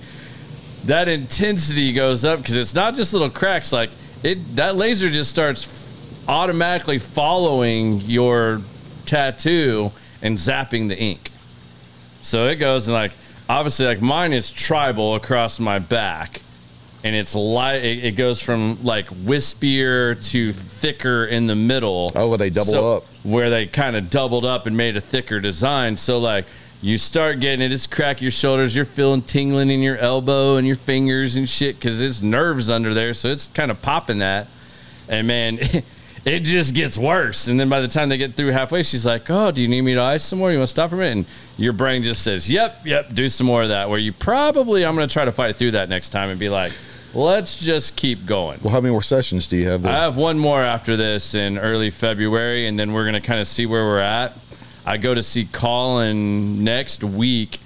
that 0.85 1.09
intensity 1.09 1.93
goes 1.93 2.25
up 2.25 2.41
because 2.41 2.57
it's 2.57 2.75
not 2.75 2.95
just 2.95 3.12
little 3.12 3.31
cracks. 3.31 3.72
Like 3.72 3.91
it, 4.22 4.57
that 4.57 4.77
laser 4.77 5.11
just 5.11 5.31
starts 5.31 5.68
automatically 6.29 6.99
following 6.99 8.01
your 8.03 8.62
tattoo 9.07 9.93
and 10.22 10.39
zapping 10.39 10.89
the 10.89 10.99
ink. 10.99 11.31
So 12.22 12.47
it 12.47 12.57
goes 12.57 12.89
and 12.89 12.95
like 12.95 13.12
obviously 13.49 13.87
like 13.87 14.01
mine 14.01 14.33
is 14.33 14.51
tribal 14.51 15.14
across 15.14 15.61
my 15.61 15.79
back, 15.79 16.41
and 17.05 17.14
it's 17.14 17.34
light. 17.34 17.84
It, 17.84 18.02
it 18.02 18.11
goes 18.12 18.40
from 18.40 18.82
like 18.82 19.07
wispier 19.09 20.20
to 20.30 20.52
thicker 20.52 21.26
in 21.26 21.46
the 21.46 21.55
middle. 21.55 22.11
Oh, 22.14 22.30
where 22.30 22.38
they 22.38 22.50
double 22.50 22.96
up. 22.96 23.05
Where 23.22 23.50
they 23.50 23.66
kind 23.66 23.94
of 23.94 24.11
doubled 24.11 24.46
up 24.46 24.66
and 24.66 24.76
made 24.76 24.96
a 24.96 25.00
thicker 25.00 25.38
design. 25.38 25.98
So 25.98 26.18
like 26.18 26.46
you 26.80 26.96
start 26.96 27.40
getting 27.40 27.61
it, 27.61 27.72
it's 27.72 27.86
crack 27.86 28.22
your 28.22 28.30
shoulders. 28.30 28.74
You're 28.74 28.86
feeling 28.86 29.20
tingling 29.20 29.70
in 29.70 29.80
your 29.80 29.98
elbow 29.98 30.57
and 30.57 30.66
your 30.66 30.76
fingers 30.76 31.36
and 31.36 31.46
shit 31.48 31.76
because 31.76 32.00
it's 32.00 32.22
nerves 32.22 32.70
under 32.70 32.94
there. 32.94 33.12
So 33.12 33.28
it's 33.28 33.46
kind 33.48 33.70
of 33.70 33.80
popping 33.80 34.18
that, 34.18 34.48
and 35.09 35.26
man. 35.26 35.61
It 36.26 36.40
just 36.40 36.74
gets 36.74 36.96
worse, 36.96 37.48
and 37.48 37.61
then 37.61 37.68
by 37.68 37.82
the 37.82 37.88
time 37.88 38.09
they 38.09 38.16
get 38.16 38.32
through 38.32 38.52
halfway, 38.52 38.82
she's 38.82 39.05
like, 39.05 39.28
"Oh, 39.28 39.50
do 39.50 39.61
you 39.61 39.68
need 39.68 39.82
me 39.82 39.92
to 39.92 40.00
ice 40.00 40.24
some 40.24 40.38
more? 40.38 40.50
You 40.50 40.57
want 40.57 40.68
to 40.68 40.70
stop 40.70 40.88
for 40.88 40.96
a 40.96 40.98
minute?" 41.00 41.26
And 41.26 41.26
your 41.59 41.74
brain 41.74 42.02
just 42.02 42.22
says, 42.22 42.50
"Yep, 42.50 42.86
yep, 42.86 43.12
do 43.12 43.28
some 43.28 43.46
more 43.46 43.62
of 43.62 43.68
that." 43.68 43.90
Where 43.90 43.98
you 43.98 44.11
probably, 44.11 44.86
I'm 44.86 44.94
going 44.94 45.07
to 45.07 45.12
try 45.12 45.26
to 45.26 45.32
fight 45.32 45.57
through 45.57 45.72
that 45.72 45.90
next 45.90 46.09
time 46.09 46.30
and 46.30 46.40
be 46.40 46.48
like, 46.48 46.72
"Let's 47.15 47.57
just 47.57 47.97
keep 47.97 48.27
going." 48.27 48.61
well, 48.62 48.73
how 48.73 48.81
many 48.81 48.93
more 48.93 49.03
sessions 49.03 49.47
do 49.47 49.57
you 49.57 49.69
have? 49.69 49.87
I 49.87 49.93
have 49.93 50.17
one 50.17 50.39
more 50.39 50.61
after 50.61 50.97
this 50.97 51.35
in 51.35 51.59
early 51.59 51.91
February, 51.91 52.67
and 52.67 52.79
then 52.79 52.93
we're 52.93 53.05
gonna 53.05 53.21
kind 53.21 53.41
of 53.41 53.47
see 53.47 53.67
where 53.67 53.85
we're 53.85 53.99
at. 53.99 54.37
I 54.87 54.99
go 54.99 55.15
to 55.15 55.23
see 55.23 55.47
Colin 55.47 56.62
next 56.62 57.03
week. 57.03 57.61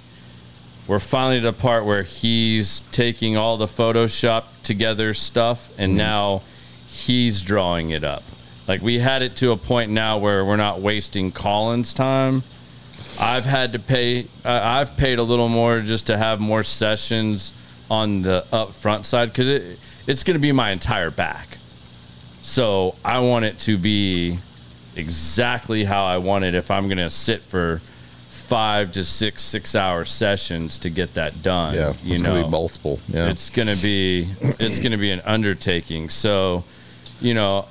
We're 0.87 0.99
finally 0.99 1.37
at 1.37 1.45
a 1.45 1.53
part 1.53 1.85
where 1.85 2.03
he's 2.03 2.79
taking 2.91 3.37
all 3.37 3.57
the 3.57 3.67
Photoshop 3.67 4.45
together 4.63 5.13
stuff, 5.13 5.71
and 5.77 5.95
now 5.95 6.41
he's 6.87 7.41
drawing 7.41 7.89
it 7.91 8.03
up. 8.03 8.23
Like 8.67 8.81
we 8.81 8.99
had 8.99 9.21
it 9.21 9.35
to 9.37 9.51
a 9.51 9.57
point 9.57 9.91
now 9.91 10.17
where 10.17 10.45
we're 10.45 10.55
not 10.55 10.79
wasting 10.79 11.31
Colin's 11.31 11.93
time. 11.93 12.43
I've 13.19 13.45
had 13.45 13.73
to 13.73 13.79
pay. 13.79 14.25
Uh, 14.45 14.61
I've 14.63 14.95
paid 14.95 15.19
a 15.19 15.23
little 15.23 15.49
more 15.49 15.81
just 15.81 16.07
to 16.07 16.17
have 16.17 16.39
more 16.39 16.63
sessions 16.63 17.51
on 17.89 18.21
the 18.21 18.45
up 18.51 18.73
front 18.73 19.05
side 19.05 19.29
because 19.29 19.47
it, 19.47 19.79
it's 20.07 20.23
going 20.23 20.35
to 20.35 20.41
be 20.41 20.51
my 20.51 20.71
entire 20.71 21.11
back. 21.11 21.57
So 22.41 22.95
I 23.03 23.19
want 23.19 23.45
it 23.45 23.59
to 23.59 23.77
be 23.77 24.39
exactly 24.95 25.83
how 25.83 26.05
I 26.05 26.17
want 26.17 26.45
it. 26.45 26.55
If 26.55 26.71
I'm 26.71 26.87
going 26.87 26.97
to 26.97 27.09
sit 27.09 27.41
for 27.41 27.81
five 28.49 28.91
to 28.91 29.03
six 29.03 29.43
six 29.43 29.75
hour 29.75 30.03
sessions 30.03 30.79
to 30.79 30.89
get 30.89 31.13
that 31.13 31.43
done, 31.43 31.75
yeah, 31.75 31.93
you 32.03 32.15
it's 32.15 32.23
know, 32.23 32.47
multiple. 32.47 32.99
Yeah, 33.07 33.29
it's 33.29 33.51
gonna 33.51 33.75
be 33.75 34.27
it's 34.41 34.79
gonna 34.79 34.97
be 34.97 35.11
an 35.11 35.21
undertaking. 35.23 36.09
So, 36.09 36.63
you 37.21 37.35
know, 37.35 37.67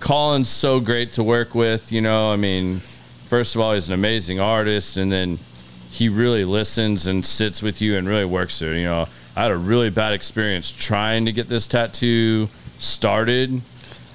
Colin's 0.00 0.50
so 0.50 0.80
great 0.80 1.12
to 1.12 1.24
work 1.24 1.54
with. 1.54 1.90
You 1.90 2.02
know, 2.02 2.30
I 2.30 2.36
mean, 2.36 2.80
first 3.26 3.54
of 3.54 3.62
all, 3.62 3.72
he's 3.72 3.88
an 3.88 3.94
amazing 3.94 4.38
artist, 4.38 4.98
and 4.98 5.10
then 5.10 5.38
he 5.90 6.10
really 6.10 6.44
listens 6.44 7.06
and 7.06 7.24
sits 7.24 7.62
with 7.62 7.80
you 7.80 7.96
and 7.96 8.06
really 8.06 8.26
works 8.26 8.58
through. 8.58 8.74
You 8.74 8.84
know, 8.84 9.08
I 9.38 9.42
had 9.42 9.52
a 9.52 9.56
really 9.56 9.88
bad 9.88 10.14
experience 10.14 10.68
trying 10.68 11.26
to 11.26 11.32
get 11.32 11.46
this 11.46 11.68
tattoo 11.68 12.48
started 12.78 13.62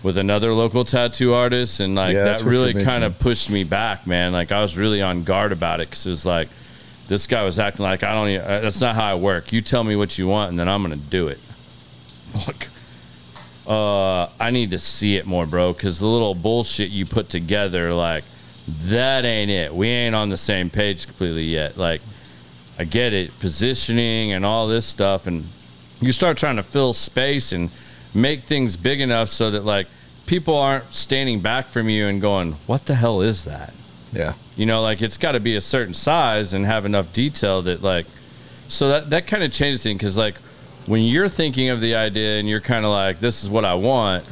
with 0.03 0.17
another 0.17 0.53
local 0.53 0.83
tattoo 0.83 1.33
artist, 1.33 1.79
and 1.79 1.95
like 1.95 2.13
Yeah, 2.13 2.25
that 2.25 2.41
really 2.41 2.73
kind 2.73 3.05
of 3.05 3.17
pushed 3.19 3.49
me 3.49 3.63
back, 3.63 4.05
man. 4.05 4.33
Like 4.33 4.51
I 4.51 4.61
was 4.61 4.77
really 4.77 5.01
on 5.01 5.23
guard 5.23 5.53
about 5.53 5.79
it 5.79 5.89
because 5.89 6.05
it 6.05 6.09
was 6.09 6.25
like 6.25 6.49
this 7.07 7.25
guy 7.25 7.41
was 7.45 7.57
acting 7.57 7.83
like 7.83 8.03
I 8.03 8.13
don't. 8.13 8.27
Even, 8.27 8.45
uh, 8.45 8.59
that's 8.59 8.81
not 8.81 8.95
how 8.95 9.13
I 9.13 9.15
work. 9.15 9.53
You 9.53 9.61
tell 9.61 9.85
me 9.85 9.95
what 9.95 10.17
you 10.17 10.27
want, 10.27 10.49
and 10.49 10.59
then 10.59 10.67
I'm 10.67 10.81
gonna 10.81 10.97
do 10.97 11.29
it. 11.29 11.39
Like, 12.45 12.67
uh, 13.65 14.27
I 14.41 14.49
need 14.51 14.71
to 14.71 14.79
see 14.79 15.15
it 15.15 15.25
more, 15.25 15.45
bro. 15.45 15.71
Because 15.71 15.99
the 15.99 16.05
little 16.05 16.35
bullshit 16.35 16.89
you 16.89 17.05
put 17.05 17.29
together, 17.29 17.93
like 17.93 18.25
that 18.67 19.23
ain't 19.23 19.51
it. 19.51 19.73
We 19.73 19.87
ain't 19.87 20.15
on 20.15 20.27
the 20.27 20.35
same 20.35 20.69
page 20.69 21.05
completely 21.05 21.45
yet. 21.45 21.77
Like, 21.77 22.01
I 22.77 22.85
get 22.85 23.13
it, 23.13 23.37
positioning 23.39 24.31
and 24.31 24.45
all 24.45 24.67
this 24.67 24.85
stuff, 24.85 25.27
and 25.27 25.47
you 26.01 26.11
start 26.11 26.37
trying 26.37 26.55
to 26.55 26.63
fill 26.63 26.93
space 26.93 27.51
and 27.51 27.69
make 28.13 28.41
things 28.41 28.77
big 28.77 28.99
enough 28.99 29.29
so 29.29 29.51
that 29.51 29.63
like 29.63 29.87
people 30.25 30.55
aren't 30.55 30.93
standing 30.93 31.39
back 31.39 31.67
from 31.67 31.89
you 31.89 32.07
and 32.07 32.21
going, 32.21 32.53
"What 32.67 32.85
the 32.85 32.95
hell 32.95 33.21
is 33.21 33.43
that?" 33.45 33.73
Yeah. 34.11 34.33
You 34.55 34.65
know, 34.65 34.81
like 34.81 35.01
it's 35.01 35.17
got 35.17 35.33
to 35.33 35.39
be 35.39 35.55
a 35.55 35.61
certain 35.61 35.93
size 35.93 36.53
and 36.53 36.65
have 36.65 36.85
enough 36.85 37.13
detail 37.13 37.61
that 37.63 37.81
like, 37.81 38.05
so 38.67 38.89
that 38.89 39.09
that 39.11 39.27
kind 39.27 39.43
of 39.43 39.51
changes 39.51 39.83
things 39.83 39.97
because 39.97 40.17
like 40.17 40.35
when 40.85 41.01
you're 41.01 41.29
thinking 41.29 41.69
of 41.69 41.79
the 41.79 41.95
idea 41.95 42.39
and 42.39 42.49
you're 42.49 42.61
kind 42.61 42.85
of 42.85 42.91
like, 42.91 43.19
"This 43.19 43.43
is 43.43 43.49
what 43.49 43.65
I 43.65 43.75
want," 43.75 44.25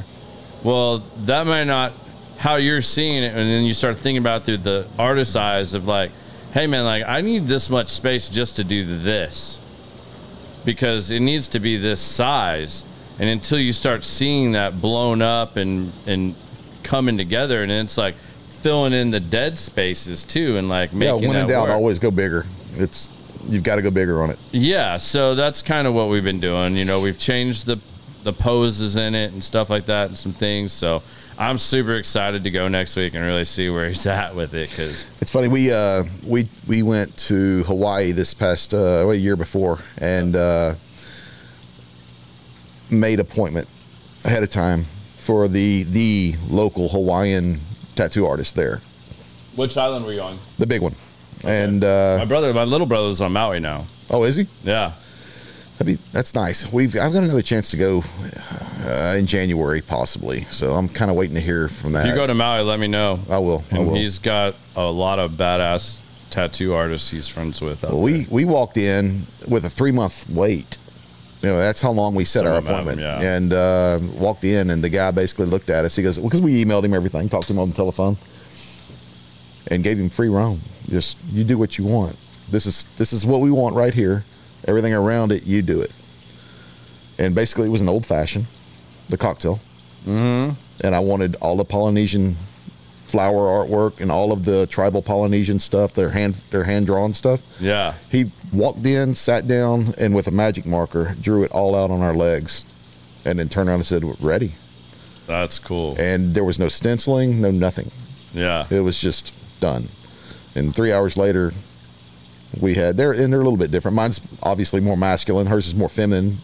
well, 0.62 0.98
that 1.24 1.46
might 1.46 1.64
not 1.64 1.92
how 2.38 2.56
you're 2.56 2.82
seeing 2.82 3.22
it, 3.22 3.28
and 3.28 3.48
then 3.48 3.64
you 3.64 3.72
start 3.72 3.96
thinking 3.96 4.18
about 4.18 4.40
it 4.40 4.44
through 4.44 4.56
the 4.56 4.86
artist's 4.98 5.36
eyes 5.36 5.74
of 5.74 5.86
like, 5.86 6.10
"Hey, 6.52 6.66
man, 6.66 6.84
like 6.84 7.04
I 7.06 7.20
need 7.20 7.46
this 7.46 7.68
much 7.70 7.88
space 7.88 8.28
just 8.28 8.56
to 8.56 8.64
do 8.64 8.84
this." 8.98 9.58
because 10.64 11.10
it 11.10 11.18
needs 11.18 11.48
to 11.48 11.58
be 11.58 11.76
this 11.76 12.00
size. 12.00 12.84
And 13.18 13.28
until 13.28 13.58
you 13.58 13.72
start 13.72 14.04
seeing 14.04 14.52
that 14.52 14.80
blown 14.80 15.20
up 15.20 15.56
and 15.56 15.92
and 16.06 16.34
coming 16.84 17.18
together, 17.18 17.62
and 17.62 17.70
it's 17.72 17.98
like 17.98 18.14
filling 18.60 18.92
in 18.92 19.10
the 19.10 19.18
dead 19.20 19.58
spaces 19.58 20.22
too, 20.24 20.56
and 20.56 20.68
like 20.68 20.90
Yeah. 20.92 21.14
making 21.14 21.28
When 21.30 21.36
in 21.38 21.46
doubt, 21.48 21.66
work. 21.68 21.72
always 21.74 21.98
go 21.98 22.10
bigger. 22.12 22.46
It's 22.76 23.10
you've 23.48 23.64
got 23.64 23.76
to 23.76 23.82
go 23.82 23.90
bigger 23.90 24.22
on 24.22 24.30
it. 24.30 24.38
Yeah, 24.52 24.98
so 24.98 25.34
that's 25.34 25.62
kind 25.62 25.88
of 25.88 25.94
what 25.94 26.08
we've 26.08 26.22
been 26.22 26.38
doing. 26.40 26.76
You 26.76 26.84
know, 26.84 27.00
we've 27.00 27.18
changed 27.18 27.66
the 27.66 27.78
the 28.22 28.32
poses 28.32 28.94
in 28.94 29.16
it 29.16 29.32
and 29.32 29.42
stuff 29.42 29.68
like 29.68 29.86
that, 29.86 30.08
and 30.08 30.16
some 30.16 30.32
things. 30.32 30.70
So 30.70 31.02
I'm 31.38 31.58
super 31.58 31.94
excited 31.94 32.44
to 32.44 32.50
go 32.50 32.68
next 32.68 32.94
week 32.96 33.14
and 33.14 33.24
really 33.24 33.44
see 33.44 33.68
where 33.70 33.88
he's 33.88 34.06
at 34.06 34.34
with 34.34 34.54
it 34.54 34.70
because 34.70 35.06
It's 35.20 35.30
funny. 35.30 35.48
We 35.48 35.72
uh, 35.72 36.04
we 36.26 36.48
we 36.66 36.82
went 36.82 37.16
to 37.28 37.62
Hawaii 37.64 38.12
this 38.12 38.34
past 38.34 38.74
uh, 38.74 38.76
well, 39.06 39.10
a 39.12 39.14
year 39.14 39.36
before 39.36 39.78
and 39.98 40.36
uh, 40.36 40.74
made 42.90 43.20
appointment 43.20 43.68
ahead 44.24 44.42
of 44.42 44.50
time 44.50 44.84
for 45.16 45.48
the 45.48 45.84
the 45.84 46.34
local 46.48 46.88
Hawaiian 46.90 47.60
tattoo 47.96 48.26
artist 48.26 48.54
there, 48.54 48.80
which 49.56 49.76
island 49.76 50.04
were 50.04 50.12
you 50.12 50.20
on? 50.22 50.38
the 50.58 50.66
big 50.66 50.82
one. 50.82 50.94
And 51.44 51.82
uh, 51.82 52.16
My 52.20 52.24
brother, 52.24 52.52
my 52.54 52.64
little 52.64 52.86
brother's 52.86 53.20
on 53.20 53.32
Maui 53.32 53.58
now. 53.58 53.86
oh, 54.10 54.22
is 54.22 54.36
he? 54.36 54.46
Yeah, 54.62 54.92
That's 56.12 56.34
nice. 56.34 56.72
We've 56.72 56.94
I've 56.96 57.12
got 57.12 57.22
another 57.24 57.42
chance 57.42 57.70
to 57.70 57.76
go 57.76 58.02
uh, 58.86 59.16
in 59.18 59.26
January 59.26 59.80
possibly. 59.82 60.42
So 60.50 60.74
I'm 60.74 60.88
kind 60.88 61.10
of 61.10 61.16
waiting 61.16 61.34
to 61.34 61.40
hear 61.40 61.68
from 61.68 61.92
that. 61.92 62.06
if 62.06 62.10
you 62.10 62.14
go 62.14 62.26
to 62.26 62.34
Maui, 62.34 62.62
let 62.62 62.78
me 62.80 62.86
know. 62.88 63.20
I 63.30 63.38
will. 63.38 63.62
I 63.72 63.76
And 63.76 63.86
will. 63.88 63.94
he's 63.94 64.18
got 64.18 64.54
a 64.76 64.84
lot 64.90 65.18
of 65.18 65.32
badass 65.32 65.98
tattoo 66.30 66.72
artists 66.74 67.10
he's 67.10 67.28
friends 67.28 67.60
with. 67.60 67.82
Well, 67.82 68.00
we 68.00 68.26
we 68.30 68.44
walked 68.44 68.76
in 68.76 69.22
with 69.48 69.64
a 69.64 69.70
three 69.70 69.92
month 69.92 70.28
wait. 70.30 70.78
You 71.42 71.48
know, 71.48 71.58
that's 71.58 71.80
how 71.82 71.90
long 71.90 72.14
we 72.14 72.24
set 72.24 72.44
Some 72.44 72.52
our 72.52 72.58
of 72.58 72.66
'em 72.68 72.74
have 72.74 72.86
'em, 72.86 72.98
appointment. 72.98 73.22
yeah. 73.22 73.30
And 73.36 73.52
uh, 73.52 73.98
walked 74.20 74.44
in, 74.44 74.70
and 74.70 74.82
the 74.82 74.88
guy 74.88 75.10
basically 75.10 75.46
looked 75.46 75.70
at 75.70 75.84
us. 75.84 75.96
He 75.96 76.02
goes, 76.04 76.16
"Because 76.16 76.40
we 76.40 76.64
emailed 76.64 76.84
him 76.84 76.94
everything, 76.94 77.28
talked 77.28 77.48
to 77.48 77.52
him 77.52 77.58
on 77.58 77.70
the 77.70 77.74
telephone, 77.74 78.16
and 79.68 79.82
gave 79.82 79.98
him 79.98 80.08
free 80.08 80.28
roam. 80.28 80.60
Just 80.88 81.22
you 81.30 81.44
do 81.44 81.58
what 81.58 81.78
you 81.78 81.84
want. 81.84 82.16
This 82.50 82.66
is 82.66 82.86
this 82.96 83.12
is 83.12 83.24
what 83.26 83.40
we 83.40 83.50
want 83.50 83.74
right 83.74 83.94
here. 83.94 84.24
Everything 84.66 84.92
around 84.94 85.32
it, 85.32 85.44
you 85.46 85.62
do 85.62 85.80
it." 85.80 85.90
And 87.18 87.34
basically, 87.34 87.66
it 87.66 87.70
was 87.70 87.80
an 87.80 87.88
old 87.88 88.06
fashioned, 88.06 88.46
the 89.08 89.16
cocktail. 89.16 89.60
Mm-hmm. 90.06 90.54
And 90.84 90.94
I 90.94 91.00
wanted 91.00 91.36
all 91.36 91.56
the 91.56 91.64
Polynesian 91.64 92.36
flower 93.06 93.46
artwork 93.66 94.00
and 94.00 94.10
all 94.10 94.32
of 94.32 94.44
the 94.46 94.66
tribal 94.66 95.02
Polynesian 95.02 95.60
stuff, 95.60 95.92
their 95.92 96.10
hand 96.10 96.34
their 96.50 96.64
hand 96.64 96.86
drawn 96.86 97.12
stuff. 97.14 97.40
yeah, 97.60 97.94
He 98.10 98.30
walked 98.52 98.84
in, 98.86 99.14
sat 99.14 99.46
down, 99.46 99.92
and 99.98 100.14
with 100.14 100.26
a 100.26 100.30
magic 100.30 100.64
marker, 100.66 101.14
drew 101.20 101.44
it 101.44 101.50
all 101.52 101.76
out 101.76 101.90
on 101.90 102.00
our 102.00 102.14
legs, 102.14 102.64
and 103.24 103.38
then 103.38 103.48
turned 103.50 103.68
around 103.68 103.80
and 103.80 103.86
said, 103.86 104.02
We're 104.04 104.14
"Ready." 104.20 104.54
that's 105.26 105.58
cool. 105.58 105.94
And 106.00 106.34
there 106.34 106.42
was 106.44 106.58
no 106.58 106.68
stenciling, 106.68 107.40
no 107.40 107.50
nothing. 107.50 107.90
Yeah, 108.34 108.66
It 108.70 108.80
was 108.80 108.98
just 108.98 109.32
done. 109.60 109.88
And 110.54 110.74
three 110.74 110.92
hours 110.92 111.16
later, 111.16 111.52
we 112.60 112.74
had 112.74 112.96
they're 112.96 113.12
and 113.12 113.32
they're 113.32 113.40
a 113.40 113.44
little 113.44 113.56
bit 113.58 113.70
different. 113.70 113.94
Mine's 113.94 114.20
obviously 114.42 114.80
more 114.80 114.96
masculine. 114.96 115.46
Hers 115.46 115.66
is 115.66 115.74
more 115.74 115.88
feminine, 115.88 116.38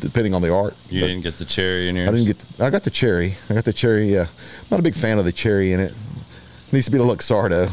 depending 0.00 0.34
on 0.34 0.42
the 0.42 0.52
art. 0.52 0.74
you 0.88 1.00
But 1.00 1.06
didn't 1.08 1.22
get 1.22 1.36
the 1.38 1.44
cherry 1.44 1.88
in 1.88 1.96
yours. 1.96 2.08
I 2.08 2.12
didn't 2.12 2.26
get. 2.26 2.38
The, 2.38 2.64
I 2.64 2.70
got 2.70 2.82
the 2.84 2.90
cherry. 2.90 3.34
I 3.50 3.54
got 3.54 3.64
the 3.64 3.72
cherry. 3.72 4.12
Yeah, 4.12 4.26
not 4.70 4.80
a 4.80 4.82
big 4.82 4.94
fan 4.94 5.18
of 5.18 5.24
the 5.24 5.32
cherry 5.32 5.72
in 5.72 5.80
it. 5.80 5.94
needs 6.72 6.86
to 6.86 6.90
be 6.92 6.98
the 6.98 7.04
Luxardo. 7.04 7.68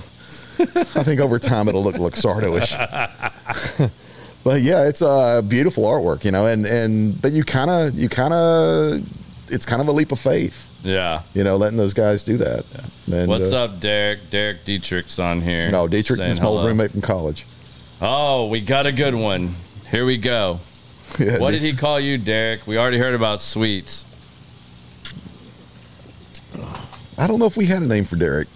I 0.59 1.03
think 1.03 1.21
over 1.21 1.37
time 1.39 1.67
it'll 1.67 1.83
look 1.83 1.95
Luxardo-ish. 1.97 2.71
but 4.43 4.61
yeah, 4.61 4.85
it's 4.87 5.01
a 5.01 5.43
beautiful 5.47 5.83
artwork, 5.83 6.23
you 6.25 6.31
know, 6.31 6.45
and 6.47 6.65
and 6.65 7.21
but 7.21 7.31
you 7.31 7.43
kind 7.43 7.69
of 7.69 7.97
you 7.97 8.09
kind 8.09 8.33
of 8.33 8.99
it's 9.51 9.65
kind 9.65 9.81
of 9.81 9.87
a 9.87 9.91
leap 9.91 10.11
of 10.11 10.19
faith, 10.19 10.67
Yeah. 10.83 11.21
you 11.33 11.43
know, 11.43 11.55
letting 11.55 11.77
those 11.77 11.93
guys 11.93 12.23
do 12.23 12.37
that. 12.37 12.65
And, 13.09 13.29
What's 13.29 13.53
uh, 13.53 13.63
up, 13.65 13.79
Derek? 13.79 14.29
Derek 14.29 14.65
Dietrich's 14.65 15.19
on 15.19 15.41
here. 15.41 15.69
No, 15.71 15.87
Dietrich, 15.87 16.19
is 16.19 16.41
my 16.41 16.47
old 16.47 16.65
roommate 16.65 16.91
from 16.91 17.01
college. 17.01 17.45
Oh, 18.01 18.47
we 18.47 18.61
got 18.61 18.85
a 18.85 18.91
good 18.91 19.15
one. 19.15 19.55
Here 19.91 20.05
we 20.05 20.17
go. 20.17 20.59
Yeah, 21.19 21.39
What 21.39 21.51
Di- 21.51 21.59
did 21.59 21.61
he 21.63 21.73
call 21.73 21.99
you, 21.99 22.17
Derek? 22.19 22.67
We 22.67 22.77
already 22.77 22.97
heard 22.99 23.15
about 23.15 23.41
sweets. 23.41 24.03
I 27.17 27.25
don't 27.25 27.39
know 27.39 27.45
if 27.47 27.57
we 27.57 27.65
had 27.65 27.81
a 27.81 27.87
name 27.87 28.03
for 28.05 28.17
Derek. 28.17 28.47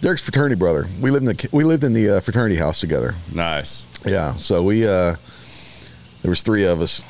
Derek's 0.00 0.22
fraternity 0.22 0.54
brother. 0.54 0.86
We 1.00 1.10
lived 1.10 1.26
in 1.26 1.34
the 1.36 1.48
we 1.50 1.64
lived 1.64 1.82
in 1.82 1.92
the 1.92 2.16
uh, 2.18 2.20
fraternity 2.20 2.56
house 2.56 2.78
together. 2.78 3.14
Nice. 3.34 3.86
Yeah, 4.04 4.36
so 4.36 4.62
we 4.62 4.84
uh 4.86 5.16
there 6.22 6.28
was 6.28 6.42
three 6.42 6.64
of 6.66 6.80
us 6.80 7.02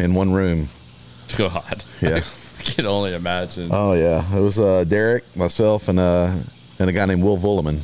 in 0.00 0.14
one 0.14 0.32
room. 0.32 0.68
God. 1.36 1.84
Yeah. 2.00 2.22
I 2.58 2.62
can 2.62 2.86
only 2.86 3.14
imagine. 3.14 3.68
Oh 3.72 3.92
yeah, 3.92 4.36
it 4.36 4.40
was 4.40 4.58
uh, 4.58 4.84
Derek, 4.84 5.24
myself, 5.36 5.88
and 5.88 5.98
uh 6.00 6.34
and 6.78 6.90
a 6.90 6.92
guy 6.92 7.06
named 7.06 7.22
Will 7.22 7.38
Vuleman, 7.38 7.80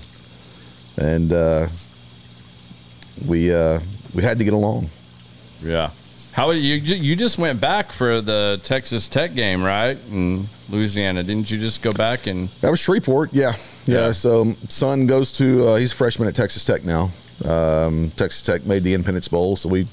and 0.96 1.32
uh, 1.32 1.68
we 3.26 3.52
uh 3.54 3.80
we 4.14 4.22
had 4.22 4.38
to 4.38 4.44
get 4.44 4.54
along. 4.54 4.88
yeah. 5.62 5.90
How 6.32 6.50
you 6.52 6.74
you 6.74 7.16
just 7.16 7.36
went 7.38 7.60
back 7.60 7.90
for 7.90 8.20
the 8.20 8.60
Texas 8.62 9.08
Tech 9.08 9.34
game, 9.34 9.62
right? 9.62 9.96
In 10.10 10.46
Louisiana, 10.68 11.24
didn't 11.24 11.50
you 11.50 11.58
just 11.58 11.82
go 11.82 11.90
back 11.92 12.26
and 12.28 12.48
That 12.60 12.70
was 12.70 12.78
Shreveport. 12.78 13.32
Yeah, 13.32 13.54
yeah. 13.86 14.06
Yeah. 14.06 14.12
So 14.12 14.52
son 14.68 15.06
goes 15.06 15.32
to 15.32 15.68
uh, 15.70 15.76
he's 15.76 15.92
a 15.92 15.96
freshman 15.96 16.28
at 16.28 16.36
Texas 16.36 16.64
Tech 16.64 16.84
now. 16.84 17.10
Um, 17.44 18.10
Texas 18.16 18.42
Tech 18.42 18.66
made 18.66 18.84
the 18.84 18.94
Independence 18.94 19.26
Bowl, 19.28 19.56
so 19.56 19.68
we 19.68 19.86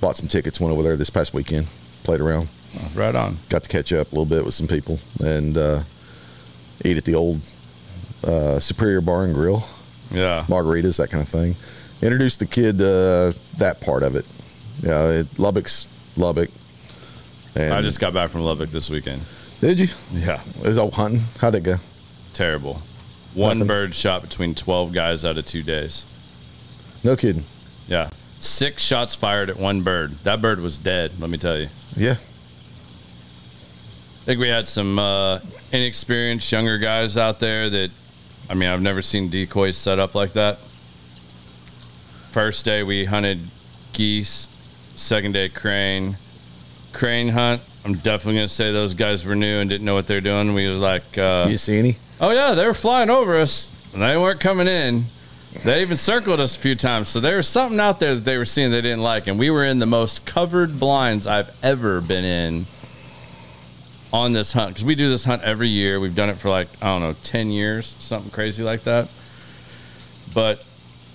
bought 0.00 0.16
some 0.16 0.28
tickets, 0.28 0.60
went 0.60 0.72
over 0.72 0.82
there 0.82 0.96
this 0.96 1.10
past 1.10 1.32
weekend, 1.34 1.66
played 2.04 2.20
around, 2.20 2.48
right 2.94 3.14
on? 3.14 3.38
got 3.48 3.62
to 3.62 3.68
catch 3.68 3.92
up 3.92 4.08
a 4.12 4.14
little 4.14 4.24
bit 4.26 4.44
with 4.44 4.54
some 4.54 4.66
people, 4.68 4.98
and 5.20 5.56
uh, 5.56 5.82
eat 6.84 6.96
at 6.96 7.04
the 7.04 7.14
old 7.14 7.40
uh, 8.26 8.58
Superior 8.58 9.00
Bar 9.00 9.24
and 9.24 9.34
Grill. 9.34 9.64
Yeah. 10.10 10.44
margaritas, 10.48 10.96
that 10.96 11.10
kind 11.10 11.22
of 11.22 11.28
thing. 11.28 11.54
Introduced 12.02 12.38
the 12.38 12.46
kid 12.46 12.80
uh, 12.80 13.32
that 13.58 13.80
part 13.80 14.02
of 14.02 14.14
it. 14.16 14.24
Yeah, 14.82 15.08
it, 15.08 15.38
Lubbock's 15.38 15.88
Lubbock. 16.16 16.50
And 17.56 17.74
I 17.74 17.82
just 17.82 17.98
got 17.98 18.14
back 18.14 18.30
from 18.30 18.42
Lubbock 18.42 18.70
this 18.70 18.88
weekend. 18.88 19.22
did 19.60 19.80
you? 19.80 19.88
Yeah. 20.12 20.40
It 20.62 20.68
was 20.68 20.78
all 20.78 20.90
hunting. 20.92 21.22
How'd 21.40 21.56
it 21.56 21.64
go? 21.64 21.76
Terrible. 22.34 22.80
One 23.34 23.58
Nothing. 23.58 23.66
bird 23.68 23.94
shot 23.94 24.22
between 24.22 24.54
12 24.54 24.92
guys 24.92 25.24
out 25.24 25.36
of 25.38 25.46
two 25.46 25.62
days. 25.64 26.04
No 27.02 27.16
kidding. 27.16 27.44
Yeah. 27.88 28.10
Six 28.38 28.82
shots 28.84 29.16
fired 29.16 29.50
at 29.50 29.58
one 29.58 29.82
bird. 29.82 30.12
That 30.22 30.40
bird 30.40 30.60
was 30.60 30.78
dead, 30.78 31.12
let 31.18 31.30
me 31.30 31.38
tell 31.38 31.58
you. 31.58 31.68
Yeah, 31.96 32.16
I 34.22 34.24
think 34.24 34.40
we 34.40 34.48
had 34.48 34.68
some 34.68 34.98
uh, 34.98 35.40
inexperienced 35.72 36.52
younger 36.52 36.76
guys 36.78 37.16
out 37.16 37.40
there 37.40 37.70
that, 37.70 37.90
I 38.50 38.54
mean, 38.54 38.68
I've 38.68 38.82
never 38.82 39.00
seen 39.00 39.30
decoys 39.30 39.76
set 39.76 39.98
up 39.98 40.14
like 40.14 40.34
that. 40.34 40.58
First 42.30 42.64
day 42.64 42.82
we 42.82 43.06
hunted 43.06 43.40
geese. 43.92 44.48
Second 44.96 45.32
day 45.32 45.48
crane. 45.48 46.16
Crane 46.92 47.28
hunt. 47.28 47.62
I'm 47.84 47.94
definitely 47.94 48.34
gonna 48.34 48.48
say 48.48 48.72
those 48.72 48.94
guys 48.94 49.24
were 49.24 49.34
new 49.34 49.60
and 49.60 49.70
didn't 49.70 49.84
know 49.84 49.94
what 49.94 50.06
they're 50.06 50.20
doing. 50.20 50.52
We 50.52 50.68
was 50.68 50.78
like, 50.78 51.16
uh, 51.16 51.46
you 51.48 51.58
see 51.58 51.78
any? 51.78 51.96
oh 52.20 52.30
yeah, 52.30 52.52
they 52.54 52.66
were 52.66 52.74
flying 52.74 53.08
over 53.10 53.36
us 53.36 53.70
and 53.92 54.02
they 54.02 54.16
weren't 54.16 54.40
coming 54.40 54.66
in. 54.68 55.04
They 55.64 55.80
even 55.80 55.96
circled 55.96 56.38
us 56.40 56.56
a 56.56 56.60
few 56.60 56.74
times. 56.74 57.08
So 57.08 57.20
there 57.20 57.36
was 57.38 57.48
something 57.48 57.80
out 57.80 57.98
there 57.98 58.14
that 58.14 58.24
they 58.24 58.36
were 58.36 58.44
seeing 58.44 58.70
they 58.70 58.82
didn't 58.82 59.02
like, 59.02 59.26
and 59.26 59.38
we 59.38 59.48
were 59.50 59.64
in 59.64 59.78
the 59.78 59.86
most 59.86 60.26
covered 60.26 60.78
blinds 60.78 61.26
I've 61.26 61.56
ever 61.62 62.00
been 62.02 62.24
in 62.24 62.66
on 64.12 64.32
this 64.34 64.52
hunt 64.52 64.70
because 64.70 64.84
we 64.84 64.94
do 64.94 65.08
this 65.08 65.24
hunt 65.24 65.42
every 65.42 65.68
year. 65.68 65.98
We've 65.98 66.14
done 66.14 66.28
it 66.28 66.36
for 66.36 66.50
like 66.50 66.68
I 66.82 66.86
don't 66.86 67.00
know 67.00 67.14
ten 67.24 67.50
years, 67.50 67.86
something 67.98 68.30
crazy 68.30 68.62
like 68.62 68.82
that. 68.82 69.08
But 70.34 70.66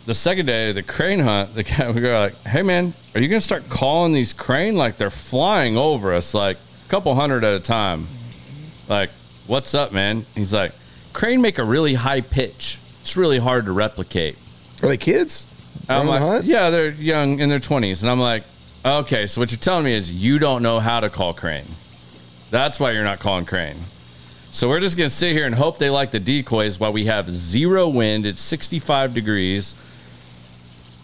the 0.05 0.13
second 0.13 0.45
day, 0.45 0.71
the 0.71 0.83
crane 0.83 1.19
hunt, 1.19 1.55
the 1.55 1.63
guy 1.63 1.89
we 1.95 2.01
were 2.01 2.13
like, 2.13 2.41
"Hey 2.43 2.61
man, 2.61 2.93
are 3.15 3.21
you 3.21 3.27
gonna 3.27 3.41
start 3.41 3.69
calling 3.69 4.13
these 4.13 4.33
crane 4.33 4.75
like 4.75 4.97
they're 4.97 5.09
flying 5.09 5.77
over 5.77 6.13
us, 6.13 6.33
like 6.33 6.57
a 6.57 6.89
couple 6.89 7.13
hundred 7.15 7.43
at 7.43 7.53
a 7.53 7.59
time? 7.59 8.07
Like, 8.87 9.09
what's 9.47 9.73
up, 9.73 9.91
man?" 9.91 10.25
He's 10.35 10.53
like, 10.53 10.73
crane 11.13 11.41
make 11.41 11.57
a 11.57 11.63
really 11.63 11.93
high 11.93 12.21
pitch. 12.21 12.79
It's 13.01 13.15
really 13.15 13.39
hard 13.39 13.65
to 13.65 13.71
replicate. 13.71 14.37
Are 14.81 14.89
they 14.89 14.97
kids? 14.97 15.47
I'm 15.87 16.07
like, 16.07 16.21
hunt? 16.21 16.45
yeah, 16.45 16.69
they're 16.69 16.91
young 16.91 17.39
in 17.39 17.49
their 17.49 17.59
20s. 17.59 18.01
And 18.01 18.09
I'm 18.09 18.19
like, 18.19 18.43
okay, 18.85 19.25
so 19.25 19.39
what 19.41 19.51
you're 19.51 19.59
telling 19.59 19.85
me 19.85 19.93
is 19.93 20.11
you 20.11 20.39
don't 20.39 20.63
know 20.63 20.79
how 20.79 20.99
to 20.99 21.09
call 21.09 21.33
crane. 21.33 21.65
That's 22.49 22.79
why 22.79 22.91
you're 22.91 23.03
not 23.03 23.19
calling 23.19 23.45
crane. 23.45 23.77
So 24.51 24.69
we're 24.69 24.79
just 24.79 24.97
going 24.97 25.09
to 25.09 25.15
sit 25.15 25.33
here 25.33 25.45
and 25.45 25.55
hope 25.55 25.79
they 25.79 25.89
like 25.89 26.11
the 26.11 26.19
decoys 26.19 26.79
while 26.79 26.93
we 26.93 27.05
have 27.05 27.29
zero 27.29 27.87
wind. 27.87 28.25
It's 28.25 28.41
65 28.41 29.13
degrees 29.13 29.75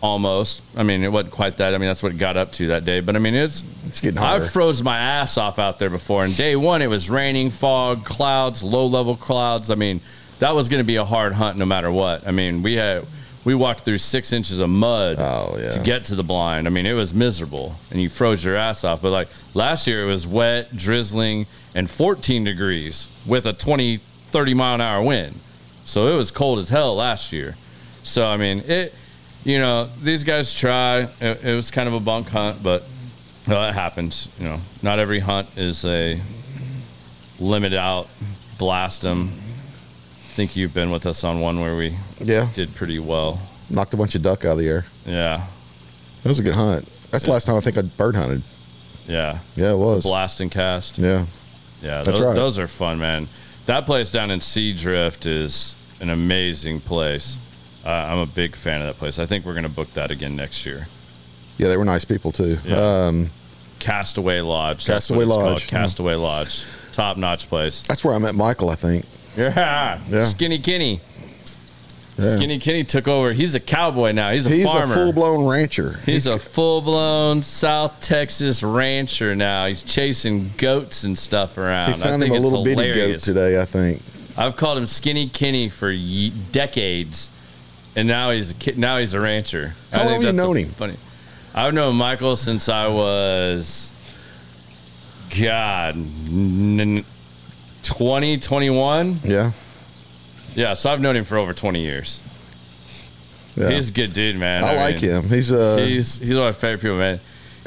almost. 0.01 0.61
I 0.77 0.83
mean, 0.83 1.03
it 1.03 1.11
wasn't 1.11 1.33
quite 1.33 1.57
that. 1.57 1.73
I 1.73 1.77
mean, 1.77 1.87
that's 1.87 2.01
what 2.03 2.11
it 2.13 2.17
got 2.17 2.37
up 2.37 2.51
to 2.53 2.67
that 2.67 2.85
day. 2.85 2.99
But 2.99 3.15
I 3.15 3.19
mean, 3.19 3.33
it's 3.35 3.63
It's 3.85 4.01
getting 4.01 4.17
hotter. 4.17 4.43
I've 4.43 4.51
froze 4.51 4.81
my 4.81 4.97
ass 4.97 5.37
off 5.37 5.59
out 5.59 5.79
there 5.79 5.89
before. 5.89 6.23
And 6.23 6.35
day 6.35 6.55
one, 6.55 6.81
it 6.81 6.87
was 6.87 7.09
raining, 7.09 7.49
fog, 7.49 8.05
clouds, 8.05 8.63
low 8.63 8.85
level 8.85 9.15
clouds. 9.15 9.69
I 9.71 9.75
mean, 9.75 9.99
that 10.39 10.55
was 10.55 10.69
going 10.69 10.79
to 10.79 10.85
be 10.87 10.95
a 10.95 11.05
hard 11.05 11.33
hunt 11.33 11.57
no 11.57 11.65
matter 11.65 11.91
what. 11.91 12.25
I 12.27 12.31
mean, 12.31 12.63
we 12.63 12.75
had 12.75 13.05
we 13.45 13.55
walked 13.55 13.81
through 13.81 13.97
six 13.97 14.31
inches 14.33 14.59
of 14.59 14.69
mud 14.69 15.17
Oh, 15.19 15.57
yeah. 15.59 15.71
to 15.71 15.79
get 15.81 16.05
to 16.05 16.15
the 16.15 16.23
blind. 16.23 16.67
I 16.67 16.69
mean, 16.69 16.85
it 16.85 16.93
was 16.93 17.13
miserable, 17.13 17.75
and 17.89 18.01
you 18.01 18.09
froze 18.09 18.43
your 18.43 18.55
ass 18.55 18.83
off. 18.83 19.01
But 19.01 19.11
like 19.11 19.27
last 19.53 19.87
year, 19.87 20.03
it 20.03 20.07
was 20.07 20.27
wet, 20.27 20.75
drizzling, 20.75 21.45
and 21.73 21.89
14 21.89 22.43
degrees 22.43 23.07
with 23.25 23.45
a 23.45 23.53
20, 23.53 23.97
30 23.97 24.53
mile 24.53 24.75
an 24.75 24.81
hour 24.81 25.01
wind. 25.03 25.39
So 25.85 26.07
it 26.07 26.15
was 26.15 26.31
cold 26.31 26.59
as 26.59 26.69
hell 26.69 26.95
last 26.95 27.33
year. 27.33 27.55
So 28.03 28.25
I 28.25 28.37
mean, 28.37 28.59
it. 28.65 28.93
You 29.43 29.59
know, 29.59 29.89
these 30.01 30.23
guys 30.23 30.53
try. 30.53 31.07
It, 31.21 31.43
it 31.43 31.55
was 31.55 31.71
kind 31.71 31.87
of 31.87 31.93
a 31.93 31.99
bunk 31.99 32.29
hunt, 32.29 32.61
but 32.61 32.83
well, 33.47 33.67
it 33.69 33.73
happens. 33.73 34.27
You 34.37 34.45
know, 34.45 34.59
not 34.83 34.99
every 34.99 35.19
hunt 35.19 35.47
is 35.57 35.85
a 35.85 36.19
limit 37.39 37.73
out, 37.73 38.07
blast 38.57 39.01
them. 39.01 39.29
I 39.31 40.41
think 40.41 40.55
you've 40.55 40.73
been 40.73 40.91
with 40.91 41.05
us 41.05 41.23
on 41.23 41.39
one 41.39 41.59
where 41.59 41.75
we 41.75 41.95
yeah, 42.19 42.49
did 42.53 42.73
pretty 42.75 42.99
well. 42.99 43.41
knocked 43.69 43.93
a 43.93 43.97
bunch 43.97 44.15
of 44.15 44.21
duck 44.21 44.45
out 44.45 44.53
of 44.53 44.57
the 44.59 44.67
air. 44.67 44.85
Yeah, 45.05 45.45
That 46.23 46.29
was 46.29 46.39
a 46.39 46.43
good 46.43 46.53
hunt. 46.53 46.85
That's 47.11 47.25
the 47.25 47.31
last 47.31 47.45
time 47.45 47.55
I 47.55 47.61
think 47.61 47.77
I 47.77 47.81
bird 47.81 48.15
hunted. 48.15 48.43
yeah. 49.07 49.39
Yeah, 49.55 49.71
it 49.71 49.77
was. 49.77 50.03
Blast 50.03 50.39
and 50.41 50.51
cast. 50.51 50.97
Yeah, 50.97 51.25
Yeah, 51.81 52.01
That's 52.03 52.07
those, 52.07 52.21
right. 52.21 52.35
those 52.35 52.59
are 52.59 52.67
fun, 52.67 52.99
man. 52.99 53.27
That 53.65 53.85
place 53.85 54.11
down 54.11 54.31
in 54.31 54.39
Seadrift 54.39 55.25
is 55.25 55.75
an 55.99 56.09
amazing 56.09 56.79
place. 56.81 57.37
Uh, 57.85 57.89
I'm 57.89 58.17
a 58.19 58.25
big 58.25 58.55
fan 58.55 58.81
of 58.81 58.87
that 58.87 58.97
place. 58.97 59.19
I 59.19 59.25
think 59.25 59.45
we're 59.45 59.53
going 59.53 59.63
to 59.63 59.69
book 59.69 59.93
that 59.93 60.11
again 60.11 60.35
next 60.35 60.65
year. 60.65 60.87
yeah, 61.57 61.67
they 61.69 61.77
were 61.77 61.85
nice 61.85 62.05
people 62.05 62.31
too. 62.31 62.57
Yeah. 62.65 63.05
Um, 63.07 63.29
Castaway 63.79 64.41
Lodge. 64.41 64.85
Castaway 64.85 65.23
Lodge, 65.25 65.39
Called. 65.39 65.61
yeah. 65.61 65.67
Castaway 65.67 66.15
Lodge. 66.15 66.65
Top 66.91 67.15
notch 67.17 67.47
place. 67.47 67.81
that's 67.83 68.03
where 68.03 68.13
I 68.13 68.17
met 68.17 68.35
Michael. 68.35 68.69
I 68.69 68.75
think. 68.75 69.05
Yeah. 69.37 69.99
Yeah. 70.09 70.25
Skinny 70.25 70.59
Kenny. 70.59 70.99
Yeah. 72.17 72.35
Skinny 72.35 72.59
Kenny 72.59 72.83
took 72.83 73.07
over. 73.07 73.31
He's 73.31 73.55
a 73.55 73.61
cowboy 73.61 74.11
now. 74.11 74.31
He's 74.31 74.45
a 74.45 74.49
He's 74.49 74.65
farmer. 74.65 74.91
a 74.93 74.95
full 74.97 75.13
blown 75.13 75.47
rancher. 75.47 75.97
He's 76.05 76.27
a 76.27 76.37
full 76.37 76.81
blown 76.81 77.41
South 77.43 78.01
Texas 78.01 78.61
rancher 78.61 79.33
now. 79.35 79.67
He's 79.67 79.81
chasing 79.83 80.51
goats 80.57 81.05
and 81.05 81.17
stuff 81.17 81.57
around. 81.57 81.93
He 81.93 81.99
found 82.01 82.21
I 82.21 82.27
him 82.27 82.33
a 82.33 82.39
little 82.39 82.65
bitty 82.65 82.93
goat 82.93 83.19
today. 83.21 83.61
I 83.61 83.63
think. 83.63 84.01
I've 84.37 84.57
called 84.57 84.77
him 84.77 84.85
Skinny 84.85 85.29
Kenny 85.29 85.69
for 85.69 85.89
ye- 85.89 86.33
decades, 86.51 87.29
and 87.95 88.07
now 88.07 88.31
he's 88.31 88.51
a 88.51 88.55
ki- 88.55 88.73
now 88.77 88.97
he's 88.97 89.13
a 89.13 89.19
rancher. 89.19 89.73
How 89.91 90.01
I 90.01 90.05
long 90.05 90.13
have 90.15 90.23
you 90.23 90.31
known 90.33 90.57
him? 90.57 90.67
Funny. 90.69 90.95
I've 91.53 91.73
known 91.73 91.95
Michael 91.95 92.35
since 92.35 92.69
I 92.69 92.87
was, 92.87 93.91
God, 95.39 95.95
n- 95.95 97.03
20, 97.83 98.37
21. 98.37 99.19
Yeah. 99.23 99.51
Yeah, 100.55 100.73
so 100.73 100.89
I've 100.89 101.01
known 101.01 101.15
him 101.15 101.23
for 101.25 101.37
over 101.37 101.53
20 101.53 101.81
years. 101.81 102.21
Yeah. 103.55 103.69
He's 103.71 103.89
a 103.89 103.93
good 103.93 104.13
dude, 104.13 104.35
man. 104.37 104.63
I, 104.63 104.75
like 104.75 105.01
mean, 105.01 105.11
him. 105.11 105.23
He's 105.29 105.51
uh, 105.51 105.77
He's 105.77 106.19
he's 106.19 106.35
one 106.37 106.47
of 106.47 106.55
my 106.55 106.59
favorite 106.59 106.81
people, 106.81 106.97
man. 106.97 107.19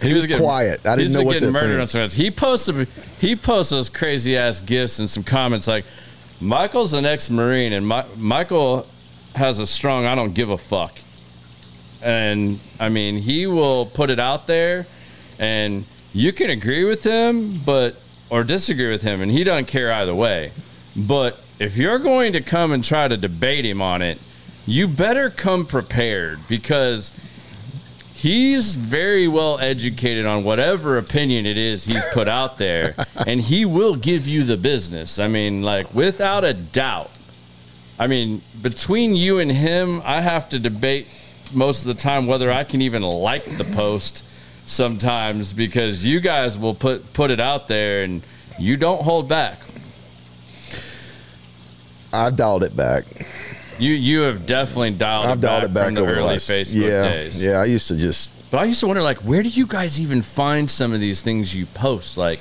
He 0.02 0.14
was 0.14 0.26
quiet. 0.26 0.84
I 0.86 0.96
didn't 0.96 1.12
know 1.12 1.22
what 1.22 1.34
getting 1.34 1.48
to 1.48 1.52
murdered 1.52 1.86
think. 1.88 2.04
on 2.04 2.10
some. 2.10 2.18
He 2.18 2.30
posted 2.30 2.88
he 3.20 3.36
posted 3.36 3.78
those 3.78 3.88
crazy 3.88 4.36
ass 4.36 4.60
gifts 4.60 4.98
and 4.98 5.08
some 5.08 5.22
comments 5.22 5.68
like, 5.68 5.84
"Michael's 6.40 6.92
an 6.94 7.04
ex 7.04 7.30
Marine 7.30 7.72
and 7.72 7.86
Mi- 7.86 8.02
Michael 8.16 8.86
has 9.34 9.58
a 9.58 9.66
strong 9.66 10.06
I 10.06 10.14
don't 10.14 10.34
give 10.34 10.50
a 10.50 10.58
fuck." 10.58 10.98
And 12.02 12.58
I 12.80 12.88
mean, 12.88 13.16
he 13.16 13.46
will 13.46 13.86
put 13.86 14.10
it 14.10 14.18
out 14.18 14.46
there, 14.46 14.86
and 15.38 15.84
you 16.12 16.32
can 16.32 16.50
agree 16.50 16.84
with 16.84 17.04
him, 17.04 17.60
but 17.64 17.96
or 18.30 18.44
disagree 18.44 18.88
with 18.88 19.02
him, 19.02 19.20
and 19.20 19.30
he 19.30 19.44
doesn't 19.44 19.66
care 19.66 19.92
either 19.92 20.14
way. 20.14 20.52
But 20.96 21.38
if 21.58 21.76
you're 21.76 21.98
going 21.98 22.32
to 22.32 22.40
come 22.40 22.72
and 22.72 22.82
try 22.82 23.06
to 23.08 23.16
debate 23.16 23.64
him 23.64 23.80
on 23.82 24.02
it, 24.02 24.18
you 24.66 24.88
better 24.88 25.30
come 25.30 25.66
prepared 25.66 26.38
because 26.48 27.12
he's 28.14 28.74
very 28.74 29.26
well 29.26 29.58
educated 29.58 30.24
on 30.24 30.44
whatever 30.44 30.96
opinion 30.96 31.44
it 31.44 31.58
is 31.58 31.84
he's 31.84 32.04
put 32.12 32.28
out 32.28 32.58
there, 32.58 32.94
and 33.26 33.40
he 33.40 33.64
will 33.64 33.96
give 33.96 34.26
you 34.26 34.44
the 34.44 34.56
business. 34.56 35.18
I 35.18 35.28
mean, 35.28 35.62
like 35.62 35.92
without 35.94 36.44
a 36.44 36.54
doubt. 36.54 37.10
I 37.98 38.06
mean, 38.06 38.42
between 38.62 39.14
you 39.14 39.38
and 39.38 39.50
him, 39.50 40.02
I 40.04 40.20
have 40.20 40.48
to 40.50 40.58
debate 40.58 41.06
most 41.52 41.86
of 41.86 41.94
the 41.94 42.00
time 42.02 42.26
whether 42.26 42.50
I 42.50 42.64
can 42.64 42.80
even 42.82 43.02
like 43.02 43.58
the 43.58 43.64
post 43.64 44.24
sometimes 44.66 45.52
because 45.52 46.04
you 46.04 46.20
guys 46.20 46.58
will 46.58 46.74
put 46.74 47.12
put 47.12 47.30
it 47.30 47.40
out 47.40 47.68
there 47.68 48.04
and 48.04 48.22
you 48.58 48.76
don't 48.76 49.02
hold 49.02 49.28
back. 49.28 49.58
I've 52.12 52.36
dialed 52.36 52.62
it 52.64 52.76
back. 52.76 53.04
You 53.78 53.92
you 53.92 54.20
have 54.20 54.46
definitely 54.46 54.92
dialed 54.92 55.26
I've 55.26 55.38
it 55.38 55.42
dialed 55.42 55.62
back, 55.62 55.70
it 55.70 55.74
back 55.74 55.86
from 55.86 55.94
the 55.94 56.02
early 56.04 56.22
last- 56.34 56.50
Facebook 56.50 56.88
yeah, 56.88 57.04
days. 57.04 57.44
Yeah, 57.44 57.52
I 57.52 57.64
used 57.64 57.88
to 57.88 57.96
just 57.96 58.30
But 58.50 58.58
I 58.58 58.64
used 58.64 58.80
to 58.80 58.86
wonder, 58.86 59.02
like, 59.02 59.18
where 59.18 59.42
do 59.42 59.48
you 59.48 59.66
guys 59.66 59.98
even 59.98 60.20
find 60.20 60.70
some 60.70 60.92
of 60.92 61.00
these 61.00 61.22
things 61.22 61.54
you 61.54 61.64
post? 61.66 62.18
Like, 62.18 62.38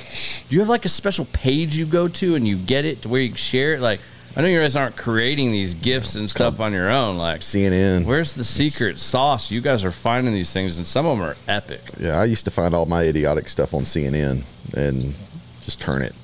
do 0.49 0.55
you 0.55 0.59
have 0.59 0.69
like 0.69 0.85
a 0.85 0.89
special 0.89 1.25
page 1.31 1.75
you 1.75 1.85
go 1.85 2.07
to 2.09 2.35
and 2.35 2.45
you 2.47 2.57
get 2.57 2.83
it 2.83 3.01
to 3.03 3.09
where 3.09 3.21
you 3.21 3.35
share 3.35 3.73
it? 3.73 3.79
Like, 3.81 4.01
I 4.35 4.41
know 4.41 4.47
you 4.47 4.59
guys 4.59 4.77
aren't 4.77 4.95
creating 4.95 5.51
these 5.51 5.73
gifts 5.73 6.15
and 6.15 6.29
stuff 6.29 6.61
on 6.61 6.71
your 6.71 6.89
own. 6.89 7.17
Like, 7.17 7.41
CNN. 7.41 8.05
where's 8.05 8.33
the 8.33 8.45
secret 8.45 8.97
sauce? 8.97 9.51
You 9.51 9.59
guys 9.59 9.83
are 9.83 9.91
finding 9.91 10.33
these 10.33 10.53
things, 10.53 10.77
and 10.77 10.87
some 10.87 11.05
of 11.05 11.17
them 11.17 11.27
are 11.27 11.35
epic. 11.49 11.81
Yeah, 11.99 12.19
I 12.19 12.25
used 12.25 12.45
to 12.45 12.51
find 12.51 12.73
all 12.73 12.85
my 12.85 13.03
idiotic 13.03 13.49
stuff 13.49 13.73
on 13.73 13.81
CNN 13.81 14.43
and 14.73 15.13
just 15.63 15.81
turn 15.81 16.01
it. 16.01 16.15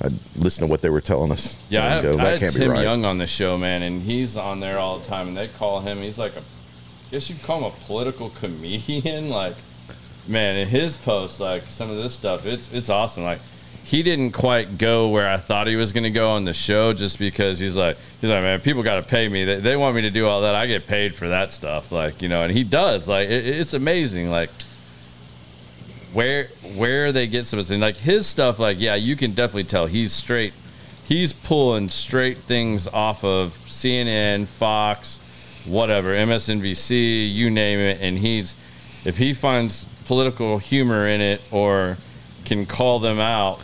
I'd 0.00 0.14
listen 0.36 0.66
to 0.66 0.70
what 0.70 0.82
they 0.82 0.90
were 0.90 1.00
telling 1.00 1.32
us. 1.32 1.58
Yeah, 1.68 1.84
I, 1.84 1.88
have, 1.88 2.02
go, 2.02 2.18
I 2.18 2.36
had 2.36 2.50
Tim 2.52 2.70
right. 2.70 2.82
Young 2.82 3.04
on 3.04 3.18
the 3.18 3.26
show, 3.26 3.56
man, 3.56 3.82
and 3.82 4.02
he's 4.02 4.36
on 4.36 4.60
there 4.60 4.78
all 4.78 4.98
the 4.98 5.08
time. 5.08 5.28
And 5.28 5.36
they 5.36 5.48
call 5.48 5.80
him, 5.80 5.98
he's 5.98 6.18
like 6.18 6.34
a, 6.34 6.40
I 6.40 7.10
guess 7.10 7.30
you'd 7.30 7.42
call 7.42 7.58
him 7.58 7.64
a 7.64 7.84
political 7.86 8.30
comedian. 8.30 9.28
Like, 9.28 9.54
man, 10.28 10.56
in 10.56 10.68
his 10.68 10.96
posts, 10.96 11.40
like 11.40 11.62
some 11.62 11.90
of 11.90 11.96
this 11.96 12.14
stuff, 12.14 12.46
it's 12.46 12.72
it's 12.72 12.88
awesome. 12.88 13.24
Like, 13.24 13.40
he 13.92 14.02
didn't 14.02 14.32
quite 14.32 14.78
go 14.78 15.10
where 15.10 15.28
I 15.28 15.36
thought 15.36 15.66
he 15.66 15.76
was 15.76 15.92
going 15.92 16.04
to 16.04 16.10
go 16.10 16.30
on 16.30 16.46
the 16.46 16.54
show, 16.54 16.94
just 16.94 17.18
because 17.18 17.58
he's 17.58 17.76
like, 17.76 17.98
he's 18.22 18.30
like, 18.30 18.40
man, 18.40 18.58
people 18.58 18.82
got 18.82 18.96
to 18.96 19.02
pay 19.02 19.28
me. 19.28 19.44
They, 19.44 19.56
they 19.56 19.76
want 19.76 19.94
me 19.94 20.00
to 20.00 20.10
do 20.10 20.26
all 20.26 20.40
that. 20.40 20.54
I 20.54 20.66
get 20.66 20.86
paid 20.86 21.14
for 21.14 21.28
that 21.28 21.52
stuff, 21.52 21.92
like 21.92 22.22
you 22.22 22.30
know, 22.30 22.42
and 22.42 22.50
he 22.50 22.64
does. 22.64 23.06
Like, 23.06 23.28
it, 23.28 23.46
it's 23.46 23.74
amazing. 23.74 24.30
Like 24.30 24.48
where 26.14 26.46
where 26.74 27.12
they 27.12 27.26
get 27.26 27.44
some 27.44 27.58
of 27.58 27.66
this 27.66 27.70
and 27.70 27.82
like 27.82 27.96
his 27.96 28.26
stuff 28.26 28.58
like 28.58 28.78
yeah 28.78 28.94
you 28.94 29.16
can 29.16 29.32
definitely 29.32 29.64
tell 29.64 29.86
he's 29.86 30.12
straight 30.12 30.52
he's 31.06 31.32
pulling 31.32 31.88
straight 31.88 32.36
things 32.36 32.86
off 32.88 33.24
of 33.24 33.56
cnn 33.64 34.46
fox 34.46 35.18
whatever 35.66 36.10
msnbc 36.10 37.32
you 37.32 37.48
name 37.48 37.78
it 37.78 37.98
and 38.02 38.18
he's 38.18 38.54
if 39.06 39.16
he 39.16 39.32
finds 39.32 39.84
political 40.04 40.58
humor 40.58 41.06
in 41.06 41.22
it 41.22 41.40
or 41.50 41.96
can 42.44 42.66
call 42.66 42.98
them 42.98 43.18
out 43.18 43.58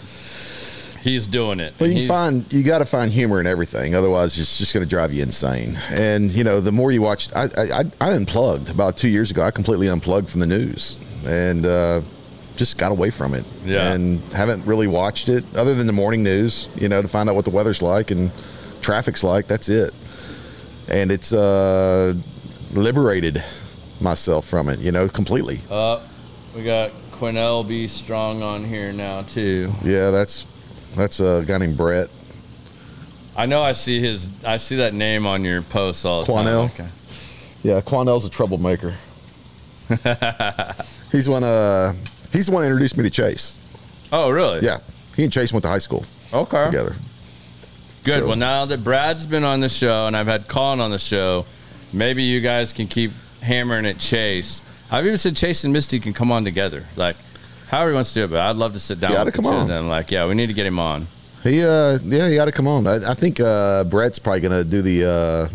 he's 1.02 1.26
doing 1.26 1.60
it 1.60 1.72
Well, 1.78 1.88
you 1.88 1.96
he's- 1.96 2.08
find 2.08 2.50
you 2.52 2.62
got 2.62 2.78
to 2.78 2.84
find 2.84 3.10
humor 3.12 3.40
in 3.40 3.46
everything. 3.46 3.94
Otherwise, 3.94 4.38
it's 4.38 4.58
just 4.58 4.72
going 4.74 4.84
to 4.84 4.88
drive 4.90 5.12
you 5.12 5.22
insane. 5.22 5.78
And 5.90 6.30
you 6.30 6.44
know, 6.44 6.60
the 6.60 6.72
more 6.72 6.90
you 6.92 7.02
watch, 7.02 7.32
I, 7.34 7.44
I 7.44 7.80
I 7.80 7.84
I 8.00 8.12
unplugged 8.12 8.70
about 8.70 8.96
two 8.96 9.08
years 9.08 9.30
ago. 9.30 9.42
I 9.42 9.50
completely 9.50 9.88
unplugged 9.88 10.28
from 10.30 10.40
the 10.40 10.46
news 10.46 10.96
and 11.26 11.66
uh, 11.66 12.00
just 12.56 12.78
got 12.78 12.90
away 12.92 13.10
from 13.10 13.34
it. 13.34 13.44
Yeah. 13.64 13.92
And 13.92 14.20
haven't 14.32 14.66
really 14.66 14.86
watched 14.88 15.28
it 15.28 15.44
other 15.56 15.74
than 15.74 15.86
the 15.86 15.92
morning 15.92 16.22
news. 16.22 16.68
You 16.76 16.88
know, 16.88 17.02
to 17.02 17.08
find 17.08 17.28
out 17.28 17.34
what 17.34 17.44
the 17.44 17.50
weather's 17.52 17.82
like 17.82 18.10
and 18.10 18.30
traffic's 18.82 19.22
like. 19.24 19.46
That's 19.46 19.68
it. 19.68 19.92
And 20.88 21.10
it's 21.12 21.32
uh, 21.32 22.14
liberated 22.72 23.42
myself 24.00 24.46
from 24.46 24.68
it. 24.68 24.78
You 24.80 24.92
know, 24.92 25.08
completely. 25.08 25.60
uh, 25.70 26.00
we 26.56 26.64
got 26.64 26.90
Quanell 27.12 27.66
B 27.68 27.86
strong 27.88 28.42
on 28.42 28.64
here 28.64 28.92
now 28.92 29.22
too 29.22 29.70
Yeah, 29.84 30.10
that's 30.10 30.46
that's 30.98 31.20
a 31.20 31.44
guy 31.46 31.56
named 31.58 31.76
Brett. 31.76 32.10
i 33.36 33.46
know 33.46 33.62
i 33.62 33.72
see 33.72 34.00
his 34.00 34.28
i 34.44 34.56
see 34.58 34.76
that 34.76 34.92
name 34.94 35.26
on 35.26 35.44
your 35.44 35.62
posts 35.62 36.04
all 36.04 36.24
the 36.24 36.32
Quanell? 36.32 36.74
time 36.76 36.86
Okay. 36.86 36.88
Yeah, 37.62 37.80
Quanell's 37.80 38.24
a 38.24 38.30
troublemaker. 38.30 38.94
he's 41.12 41.28
one. 41.28 41.42
Uh, 41.42 41.92
he's 42.32 42.46
the 42.46 42.52
one 42.52 42.62
that 42.62 42.68
introduced 42.68 42.96
me 42.96 43.02
to 43.04 43.10
Chase. 43.10 43.58
oh 44.12 44.30
really 44.30 44.60
Yeah, 44.64 44.78
he 45.16 45.24
and 45.24 45.32
Chase 45.32 45.52
went 45.52 45.62
to 45.64 45.68
high 45.68 45.78
school 45.78 46.04
okay 46.32 46.66
together. 46.66 46.94
Good. 48.04 48.20
So- 48.20 48.26
Well, 48.28 48.36
now 48.36 48.64
that 48.66 48.84
Brad's 48.84 49.26
been 49.26 49.44
on 49.44 49.60
the 49.60 49.68
show 49.68 50.06
and 50.06 50.16
I've 50.16 50.26
had 50.26 50.46
Colin 50.48 50.78
on 50.80 50.90
the 50.90 50.98
show, 50.98 51.46
maybe 51.92 52.22
you 52.22 52.40
guys 52.40 52.72
can 52.72 52.86
keep 52.86 53.10
hammering 53.42 53.86
at 53.86 53.98
Chase. 53.98 54.62
I've 54.90 55.04
even 55.06 55.18
said 55.18 55.36
Chase 55.36 55.64
and 55.64 55.72
Misty 55.72 55.98
can 56.00 56.12
come 56.12 56.30
on 56.30 56.44
together. 56.44 56.84
Like, 56.96 57.16
however 57.70 57.90
he 57.90 57.94
wants 57.94 58.12
to 58.14 58.20
do 58.20 58.24
it, 58.24 58.30
but 58.30 58.40
I'd 58.40 58.56
love 58.56 58.72
to 58.74 58.78
sit 58.78 59.00
down 59.00 59.12
with 59.24 59.34
the 59.34 59.42
come 59.42 59.46
on. 59.46 59.68
them. 59.68 59.88
Like, 59.88 60.10
yeah, 60.10 60.26
we 60.26 60.34
need 60.34 60.48
to 60.48 60.54
get 60.54 60.66
him 60.66 60.78
on. 60.78 61.06
He, 61.42 61.62
uh, 61.62 61.98
yeah, 62.02 62.28
he 62.28 62.34
got 62.34 62.46
to 62.46 62.52
come 62.52 62.66
on. 62.66 62.86
I, 62.86 63.10
I 63.10 63.14
think 63.14 63.38
uh, 63.40 63.84
Brett's 63.84 64.18
probably 64.18 64.40
going 64.40 64.64
to 64.64 64.68
do 64.68 64.82
the 64.82 65.04
uh, 65.08 65.48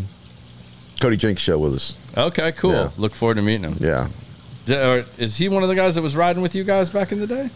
Cody 1.00 1.16
Jinks 1.16 1.42
show 1.42 1.58
with 1.58 1.74
us. 1.74 1.98
Okay, 2.16 2.52
cool. 2.52 2.72
Yeah. 2.72 2.90
Look 2.96 3.14
forward 3.14 3.34
to 3.34 3.42
meeting 3.42 3.70
him. 3.70 3.76
Yeah. 3.80 4.08
Is 5.18 5.36
he 5.36 5.50
one 5.50 5.62
of 5.62 5.68
the 5.68 5.74
guys 5.74 5.94
that 5.96 6.02
was 6.02 6.16
riding 6.16 6.40
with 6.40 6.54
you 6.54 6.64
guys 6.64 6.88
back 6.88 7.12
in 7.12 7.20
the 7.20 7.26
day? 7.26 7.50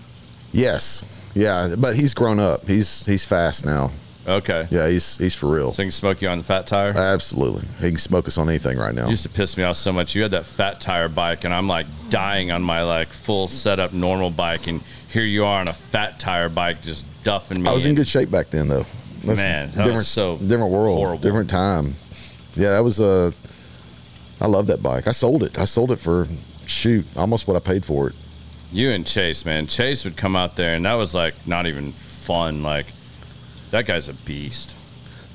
Yes. 0.53 1.27
Yeah, 1.35 1.75
but 1.79 1.97
he's 1.97 2.13
grown 2.15 2.39
up. 2.39 2.67
He's 2.67 3.07
he's 3.07 3.25
fast 3.25 3.65
now. 3.65 3.93
Okay. 4.29 4.69
Yeah, 4.71 4.89
he's 4.89 5.17
he's 5.17 5.35
for 5.35 5.47
real. 5.49 5.73
So 5.73 5.83
he 5.83 5.87
can 5.87 5.93
smoke 5.93 6.21
you 6.21 6.29
on 6.29 6.39
the 6.39 6.45
fat 6.45 6.67
tire? 6.67 6.91
Absolutely. 6.97 7.63
He 7.81 7.89
can 7.89 7.97
smoke 7.97 8.27
us 8.29 8.37
on 8.37 8.49
anything 8.49 8.77
right 8.79 8.95
now. 8.95 9.07
It 9.07 9.11
used 9.11 9.23
to 9.23 9.29
piss 9.31 9.57
me 9.57 9.65
off 9.65 9.77
so 9.77 9.93
much. 9.93 10.15
You 10.15 10.23
had 10.23 10.33
that 10.33 10.45
fat 10.45 10.81
tire 10.81 11.09
bike, 11.09 11.45
and 11.45 11.55
I'm 11.55 11.67
like 11.67 11.87
dying 12.11 12.51
on 12.53 12.63
my 12.63 12.83
like 12.83 13.09
full 13.09 13.49
setup 13.49 13.93
normal 13.93 14.31
bike, 14.31 14.67
and 14.67 14.83
here 15.11 15.25
you 15.25 15.45
are 15.45 15.61
on 15.61 15.69
a 15.69 15.73
fat 15.73 16.21
tire 16.21 16.49
bike 16.51 16.83
just 16.83 17.07
duffing 17.25 17.59
me. 17.63 17.69
I 17.69 17.73
was 17.73 17.85
in 17.85 17.91
in. 17.91 17.97
good 17.97 18.09
shape 18.09 18.31
back 18.31 18.51
then, 18.51 18.69
though. 18.69 18.85
That's 19.25 19.39
Man, 19.39 19.67
that 19.67 19.75
different, 19.77 19.95
was 19.97 20.09
so 20.09 20.37
different 20.37 20.71
world, 20.71 20.99
horrible. 20.99 21.19
different 21.23 21.51
time. 21.51 21.95
Yeah, 22.55 22.71
that 22.71 22.85
was 22.85 23.01
Uh, 23.01 23.33
I 24.41 24.47
love 24.47 24.67
that 24.69 24.83
bike. 24.83 25.09
I 25.09 25.13
sold 25.13 25.43
it. 25.43 25.59
I 25.59 25.65
sold 25.65 25.91
it 25.91 25.97
for 25.99 26.27
shoot 26.67 27.07
almost 27.17 27.49
what 27.49 27.57
I 27.57 27.61
paid 27.61 27.85
for 27.85 28.09
it. 28.09 28.15
You 28.73 28.91
and 28.91 29.07
Chase, 29.07 29.45
man. 29.47 29.67
Chase 29.67 30.05
would 30.05 30.17
come 30.17 30.37
out 30.37 30.55
there, 30.57 30.75
and 30.75 30.85
that 30.85 30.95
was 30.95 31.15
like 31.15 31.35
not 31.47 31.67
even 31.67 31.93
fun. 31.93 32.63
Like 32.63 32.87
that 33.71 33.87
guy's 33.87 34.09
a 34.09 34.15
beast, 34.15 34.75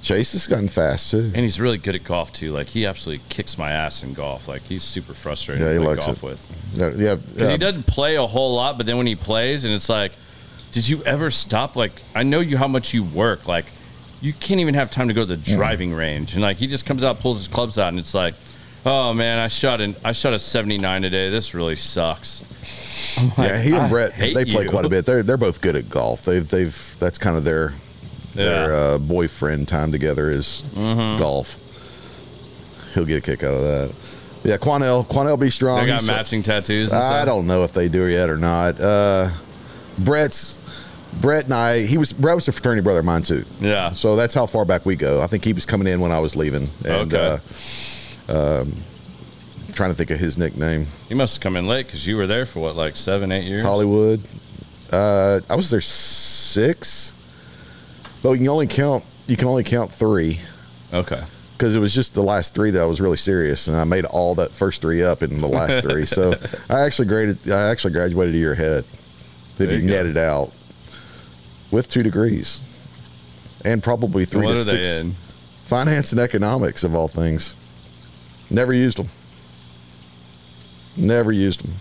Chase 0.04 0.34
has 0.34 0.48
gotten 0.48 0.68
fast 0.68 1.12
too. 1.12 1.32
and 1.34 1.38
he's 1.38 1.62
really 1.62 1.78
good 1.78 1.96
at 1.96 2.04
golf 2.04 2.34
too. 2.34 2.52
Like 2.52 2.68
he 2.68 2.86
absolutely 2.86 3.24
kicks 3.30 3.58
my 3.58 3.72
ass 3.72 4.04
in 4.04 4.14
golf. 4.14 4.50
Like 4.50 4.62
he's 4.64 4.84
super 4.84 5.14
frustrating 5.14 5.66
Yeah, 5.66 5.72
he 5.72 5.78
to 5.78 5.84
play 5.86 5.96
likes 5.96 6.06
golf 6.06 6.18
it. 6.18 6.24
with 6.24 6.74
Yeah, 6.74 6.88
yeah, 6.88 7.16
because 7.16 7.42
yeah. 7.42 7.52
he 7.52 7.58
doesn't 7.58 7.88
play 7.88 8.16
a 8.16 8.28
whole 8.28 8.54
lot. 8.56 8.76
But 8.76 8.86
then 8.86 8.98
when 8.98 9.08
he 9.08 9.16
plays, 9.16 9.64
and 9.64 9.74
it's 9.74 9.88
like, 9.88 10.12
did 10.74 10.90
you 10.90 11.02
ever 11.04 11.32
stop? 11.32 11.78
Like 11.78 11.94
I 12.14 12.24
know 12.24 12.42
you 12.42 12.58
how 12.58 12.68
much 12.68 12.94
you 12.94 13.06
work. 13.06 13.48
Like 13.48 13.66
you 14.22 14.34
can't 14.34 14.60
even 14.60 14.74
have 14.74 14.92
time 14.92 15.08
to 15.08 15.14
go 15.14 15.22
to 15.26 15.36
the 15.38 15.42
mm. 15.42 15.56
driving 15.56 15.94
range, 15.94 16.34
and 16.34 16.42
like 16.42 16.58
he 16.58 16.68
just 16.68 16.86
comes 16.86 17.02
out, 17.02 17.22
pulls 17.22 17.38
his 17.38 17.48
clubs 17.48 17.80
out, 17.80 17.90
and 17.90 17.98
it's 18.00 18.14
like. 18.14 18.36
Oh 18.86 19.14
man, 19.14 19.40
I 19.40 19.48
shot 19.48 19.80
an 19.80 19.96
I 20.04 20.12
shot 20.12 20.34
a 20.34 20.40
79 20.40 21.04
today. 21.04 21.30
This 21.30 21.54
really 21.54 21.78
sucks. 21.78 22.44
Like, 23.38 23.50
yeah, 23.50 23.62
he 23.62 23.74
and 23.74 23.90
Brett 23.90 24.18
they 24.18 24.34
play 24.44 24.64
you. 24.64 24.70
quite 24.70 24.84
a 24.84 24.90
bit. 24.90 25.06
They're 25.06 25.24
they're 25.24 25.38
both 25.38 25.62
good 25.62 25.78
at 25.78 25.90
golf. 25.90 26.24
They've 26.24 26.46
they've 26.46 26.96
that's 27.00 27.18
kind 27.18 27.38
of 27.38 27.46
their 27.46 27.72
their 28.36 28.70
Yeah. 28.72 28.76
uh, 28.78 28.98
boyfriend 28.98 29.68
time 29.68 29.92
together 29.92 30.30
is 30.30 30.64
Mm-hmm. 30.76 31.20
golf. 31.20 31.58
He'll 32.94 33.06
get 33.06 33.18
a 33.18 33.22
kick 33.22 33.44
out 33.44 33.54
of 33.54 33.62
that. 33.64 33.92
Yeah, 34.44 34.58
Quanell 34.58 35.06
Quanell 35.08 35.40
be 35.40 35.50
strong. 35.50 35.80
They 35.82 35.88
got 35.88 36.02
He's- 36.02 36.08
matching 36.08 36.44
tattoos. 36.44 36.92
And 36.92 37.02
I 37.02 37.26
don't 37.26 37.48
know 37.48 37.64
if 37.64 37.74
they 37.74 37.88
do 37.88 38.04
yet 38.06 38.30
or 38.30 38.38
not. 38.38 38.80
Uh, 38.80 39.30
Brett's 39.98 40.60
Brett 41.22 41.46
and 41.46 41.54
I. 41.54 41.82
He 41.86 41.98
was 41.98 42.12
Brett 42.12 42.36
was 42.36 42.48
a 42.48 42.52
fraternity 42.52 42.82
brother 42.82 43.00
of 43.00 43.06
mine 43.06 43.22
too. 43.22 43.46
Yeah. 43.62 43.94
So 43.94 44.16
that's 44.16 44.34
how 44.34 44.46
far 44.48 44.66
back 44.66 44.86
we 44.86 44.96
go. 44.96 45.22
I 45.22 45.28
think 45.28 45.46
he 45.46 45.54
was 45.54 45.66
coming 45.66 45.88
in 45.88 46.02
when 46.02 46.12
I 46.12 46.20
was 46.20 46.36
leaving. 46.36 46.70
And, 46.84 47.14
Okay. 47.14 47.40
Uh, 48.28 48.62
um, 48.62 48.74
trying 49.74 49.92
to 49.92 49.96
think 49.96 50.10
of 50.12 50.20
his 50.20 50.38
nickname. 50.38 50.88
You 51.10 51.16
must 51.16 51.36
have 51.36 51.42
come 51.42 51.56
in 51.56 51.68
late 51.68 51.86
because 51.86 52.06
you 52.06 52.18
were 52.18 52.28
there 52.28 52.46
for 52.46 52.60
what, 52.62 52.76
like 52.76 52.96
seven, 52.98 53.32
eight 53.32 53.46
years? 53.46 53.64
Hollywood. 53.64 54.22
Uh, 54.92 55.40
I 55.50 55.56
was 55.56 55.70
there 55.70 55.82
six, 55.82 57.13
but 58.24 58.32
you 58.32 58.38
can 58.40 58.48
only 58.50 58.68
count. 58.68 59.04
You 59.28 59.38
can 59.38 59.48
only 59.48 59.64
count 59.64 59.92
three 59.92 60.40
Okay. 60.94 61.22
because 61.54 61.76
it 61.76 61.80
was 61.80 61.94
just 61.94 62.14
the 62.14 62.24
last 62.24 62.54
three 62.56 62.72
that 62.72 62.82
I 62.82 62.86
was 62.86 63.00
really 63.00 63.18
serious, 63.18 63.68
and 63.68 63.78
I 63.78 63.84
made 63.84 64.06
all 64.06 64.36
that 64.36 64.52
first 64.52 64.82
three 64.82 65.04
up 65.04 65.22
in 65.24 65.40
the 65.42 65.48
last 65.48 65.84
three. 65.84 66.06
So 66.08 66.34
I 66.70 66.82
actually 66.82 67.08
graded. 67.08 67.50
I 67.52 67.70
actually 67.70 67.94
graduated 67.94 68.34
a 68.36 68.38
year 68.38 68.54
ahead. 68.54 68.86
If 69.60 69.72
you 69.72 69.78
you 69.78 69.84
net 69.86 70.08
it 70.08 70.18
out, 70.18 70.52
with 71.72 71.88
two 71.88 72.02
degrees, 72.04 72.62
and 73.64 73.82
probably 73.84 74.26
three 74.26 74.46
what 74.46 74.54
to 74.56 74.62
are 74.62 74.64
six. 74.64 74.88
they 74.90 75.00
in? 75.02 75.12
Finance 75.66 76.12
and 76.12 76.20
economics 76.20 76.84
of 76.84 76.94
all 76.96 77.08
things. 77.08 77.56
Never 78.50 78.74
used 78.74 78.98
them. 78.98 79.08
Never 80.98 81.32
used 81.32 81.64
them. 81.64 81.74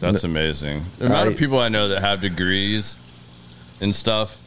That's 0.00 0.24
amazing. 0.24 0.82
The 0.98 1.06
amount 1.06 1.28
I- 1.28 1.32
of 1.32 1.38
people 1.38 1.58
I 1.58 1.68
know 1.68 1.88
that 1.88 2.00
have 2.00 2.20
degrees 2.20 2.96
and 3.82 3.94
stuff, 3.94 4.38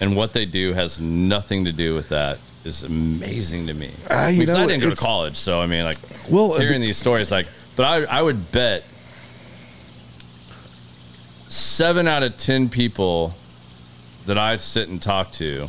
and 0.00 0.16
what 0.16 0.32
they 0.32 0.44
do 0.46 0.72
has 0.72 0.98
nothing 1.00 1.64
to 1.66 1.72
do 1.72 1.94
with 1.94 2.08
that 2.08 2.38
is 2.64 2.82
amazing 2.82 3.66
to 3.66 3.74
me. 3.74 3.86
You 3.86 4.40
because 4.40 4.54
I 4.54 4.62
know, 4.62 4.68
didn't 4.68 4.82
go 4.82 4.90
to 4.90 4.96
college, 4.96 5.36
so 5.36 5.60
I 5.60 5.66
mean, 5.66 5.84
like 5.84 5.98
Well, 6.30 6.54
uh, 6.54 6.60
hearing 6.60 6.80
these 6.80 6.96
stories, 6.96 7.30
like, 7.30 7.46
but 7.76 7.84
I, 7.84 8.18
I 8.18 8.22
would 8.22 8.50
bet 8.52 8.84
seven 11.48 12.08
out 12.08 12.22
of 12.22 12.36
ten 12.38 12.68
people 12.68 13.34
that 14.26 14.38
I 14.38 14.56
sit 14.56 14.88
and 14.88 15.00
talk 15.02 15.32
to 15.32 15.68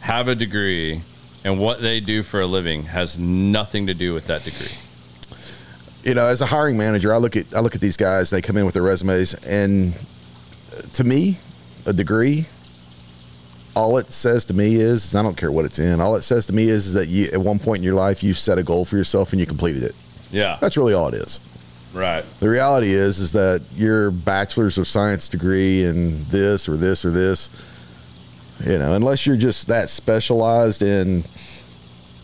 have 0.00 0.28
a 0.28 0.34
degree, 0.34 1.02
and 1.44 1.58
what 1.58 1.80
they 1.80 2.00
do 2.00 2.22
for 2.22 2.40
a 2.40 2.46
living 2.46 2.84
has 2.84 3.18
nothing 3.18 3.86
to 3.88 3.94
do 3.94 4.14
with 4.14 4.26
that 4.28 4.44
degree. 4.44 4.76
you 6.04 6.14
know, 6.14 6.26
as 6.26 6.40
a 6.40 6.46
hiring 6.46 6.76
manager, 6.78 7.12
I 7.12 7.16
look 7.16 7.36
at 7.36 7.46
I 7.54 7.60
look 7.60 7.74
at 7.74 7.80
these 7.80 7.96
guys. 7.96 8.30
They 8.30 8.40
come 8.40 8.56
in 8.56 8.64
with 8.64 8.74
their 8.74 8.82
resumes, 8.82 9.34
and 9.44 9.94
to 10.94 11.04
me, 11.04 11.38
a 11.86 11.92
degree. 11.92 12.46
All 13.76 13.98
it 13.98 14.12
says 14.12 14.44
to 14.46 14.54
me 14.54 14.76
is, 14.76 15.14
I 15.14 15.22
don't 15.22 15.36
care 15.36 15.50
what 15.50 15.64
it's 15.64 15.78
in. 15.80 16.00
All 16.00 16.14
it 16.16 16.22
says 16.22 16.46
to 16.46 16.52
me 16.52 16.68
is, 16.68 16.86
is 16.86 16.94
that 16.94 17.08
you, 17.08 17.24
at 17.32 17.40
one 17.40 17.58
point 17.58 17.78
in 17.78 17.82
your 17.84 17.94
life, 17.96 18.22
you 18.22 18.32
set 18.34 18.56
a 18.58 18.62
goal 18.62 18.84
for 18.84 18.96
yourself 18.96 19.32
and 19.32 19.40
you 19.40 19.46
completed 19.46 19.82
it. 19.82 19.94
Yeah, 20.30 20.58
That's 20.60 20.76
really 20.76 20.94
all 20.94 21.08
it 21.08 21.14
is. 21.14 21.40
right. 21.92 22.24
The 22.40 22.48
reality 22.48 22.90
is, 22.92 23.18
is 23.18 23.32
that 23.32 23.62
your 23.76 24.10
bachelor's 24.12 24.78
of 24.78 24.86
science 24.86 25.28
degree 25.28 25.84
in 25.84 26.24
this 26.28 26.68
or 26.68 26.76
this 26.76 27.04
or 27.04 27.10
this, 27.10 27.50
you 28.64 28.78
know, 28.78 28.94
unless 28.94 29.26
you're 29.26 29.36
just 29.36 29.66
that 29.66 29.90
specialized 29.90 30.80
in 30.82 31.24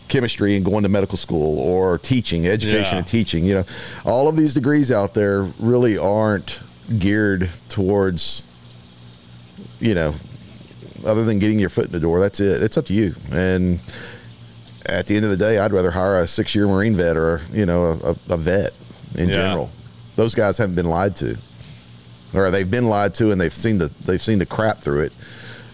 chemistry 0.07 0.55
and 0.57 0.63
going 0.65 0.83
to 0.83 0.89
medical 0.89 1.17
school 1.17 1.59
or 1.59 1.97
teaching, 1.97 2.47
education 2.47 2.93
Yeah. 2.93 2.97
and 2.99 3.07
teaching, 3.07 3.43
you 3.45 3.55
know, 3.55 3.65
all 4.05 4.27
of 4.29 4.35
these 4.37 4.53
degrees 4.53 4.91
out 4.91 5.13
there 5.13 5.43
really 5.59 5.97
aren't 5.97 6.59
geared 6.99 7.49
towards, 7.69 8.43
you 9.81 9.93
know, 9.95 10.13
other 11.05 11.25
than 11.25 11.39
getting 11.39 11.59
your 11.59 11.69
foot 11.69 11.85
in 11.85 11.91
the 11.91 11.99
door. 11.99 12.19
That's 12.19 12.39
it. 12.39 12.61
It's 12.63 12.77
up 12.77 12.85
to 12.85 12.93
you. 12.93 13.13
And 13.33 13.79
at 14.85 15.07
the 15.07 15.15
end 15.15 15.25
of 15.25 15.31
the 15.31 15.37
day, 15.37 15.57
I'd 15.57 15.73
rather 15.73 15.91
hire 15.91 16.19
a 16.19 16.27
six 16.27 16.53
year 16.55 16.67
Marine 16.67 16.95
vet 16.95 17.17
or, 17.17 17.41
you 17.51 17.65
know, 17.65 17.99
a, 18.03 18.33
a 18.33 18.37
vet 18.37 18.71
in 19.17 19.27
Yeah. 19.29 19.35
general. 19.35 19.69
Those 20.15 20.35
guys 20.35 20.57
haven't 20.57 20.75
been 20.75 20.85
lied 20.89 21.15
to. 21.17 21.37
Or 22.33 22.49
they've 22.51 22.69
been 22.69 22.87
lied 22.87 23.13
to 23.15 23.31
and 23.31 23.41
they've 23.41 23.53
seen 23.53 23.77
the 23.77 23.87
they've 24.05 24.21
seen 24.21 24.39
the 24.39 24.45
crap 24.45 24.77
through 24.79 25.01
it. 25.09 25.13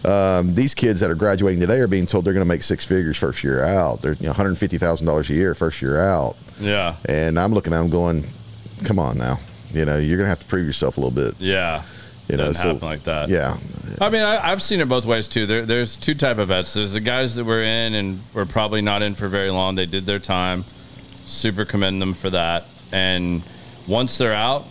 Um, 0.08 0.54
these 0.54 0.74
kids 0.74 1.00
that 1.00 1.10
are 1.10 1.14
graduating 1.14 1.60
today 1.60 1.78
are 1.80 1.86
being 1.86 2.06
told 2.06 2.24
they're 2.24 2.32
going 2.32 2.44
to 2.46 2.48
make 2.48 2.62
six 2.62 2.84
figures 2.84 3.16
first 3.16 3.44
year 3.44 3.62
out. 3.64 4.00
They're 4.02 4.14
you 4.14 4.22
know, 4.24 4.28
one 4.30 4.36
hundred 4.36 4.56
fifty 4.58 4.78
thousand 4.78 5.06
dollars 5.06 5.28
a 5.30 5.34
year 5.34 5.54
first 5.54 5.82
year 5.82 6.00
out, 6.00 6.36
Yeah, 6.60 6.94
and 7.08 7.38
I'm 7.38 7.52
looking 7.52 7.72
at 7.72 7.78
them 7.78 7.90
going, 7.90 8.24
"Come 8.84 8.98
on 8.98 9.18
now, 9.18 9.38
you 9.72 9.84
know 9.84 9.98
you're 9.98 10.16
going 10.16 10.24
to 10.26 10.30
have 10.30 10.40
to 10.40 10.46
prove 10.46 10.66
yourself 10.66 10.96
a 10.96 11.00
little 11.00 11.14
bit." 11.14 11.34
yeah. 11.40 11.82
You 12.28 12.36
know, 12.36 12.52
so- 12.52 12.72
happen 12.74 12.86
like 12.86 13.04
that. 13.04 13.28
Yeah, 13.28 13.56
I 14.00 14.10
mean, 14.10 14.22
I, 14.22 14.50
I've 14.50 14.62
seen 14.62 14.80
it 14.80 14.88
both 14.88 15.04
ways 15.04 15.28
too. 15.28 15.46
There, 15.46 15.64
there's 15.64 15.96
two 15.96 16.14
type 16.14 16.38
of 16.38 16.48
vets. 16.48 16.74
There's 16.74 16.92
the 16.92 17.00
guys 17.00 17.34
that 17.36 17.44
were 17.44 17.62
in 17.62 17.94
and 17.94 18.20
were 18.34 18.46
probably 18.46 18.82
not 18.82 19.02
in 19.02 19.14
for 19.14 19.28
very 19.28 19.50
long. 19.50 19.74
They 19.74 19.86
did 19.86 20.06
their 20.06 20.18
time. 20.18 20.64
Super 21.26 21.64
commend 21.64 22.00
them 22.00 22.14
for 22.14 22.30
that. 22.30 22.66
And 22.92 23.42
once 23.86 24.18
they're 24.18 24.32
out, 24.34 24.66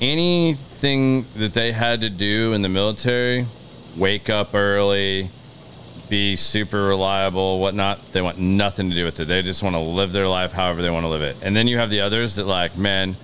anything 0.00 1.26
that 1.36 1.54
they 1.54 1.72
had 1.72 2.00
to 2.00 2.10
do 2.10 2.52
in 2.52 2.62
the 2.62 2.68
military, 2.68 3.46
wake 3.96 4.30
up 4.30 4.54
early, 4.54 5.30
be 6.08 6.36
super 6.36 6.84
reliable, 6.84 7.60
whatnot, 7.60 8.12
they 8.12 8.22
want 8.22 8.38
nothing 8.38 8.88
to 8.90 8.96
do 8.96 9.04
with 9.04 9.20
it. 9.20 9.26
They 9.26 9.42
just 9.42 9.62
want 9.62 9.74
to 9.74 9.80
live 9.80 10.12
their 10.12 10.28
life 10.28 10.52
however 10.52 10.82
they 10.82 10.90
want 10.90 11.04
to 11.04 11.08
live 11.08 11.22
it. 11.22 11.36
And 11.42 11.54
then 11.54 11.66
you 11.68 11.78
have 11.78 11.90
the 11.90 12.00
others 12.00 12.36
that 12.36 12.46
like, 12.46 12.76
man, 12.76 13.16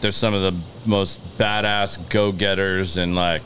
they're 0.00 0.12
some 0.12 0.34
of 0.34 0.42
the 0.42 0.54
most 0.86 1.20
badass 1.38 1.98
go 2.08 2.32
getters 2.32 2.96
and 2.96 3.14
like 3.14 3.42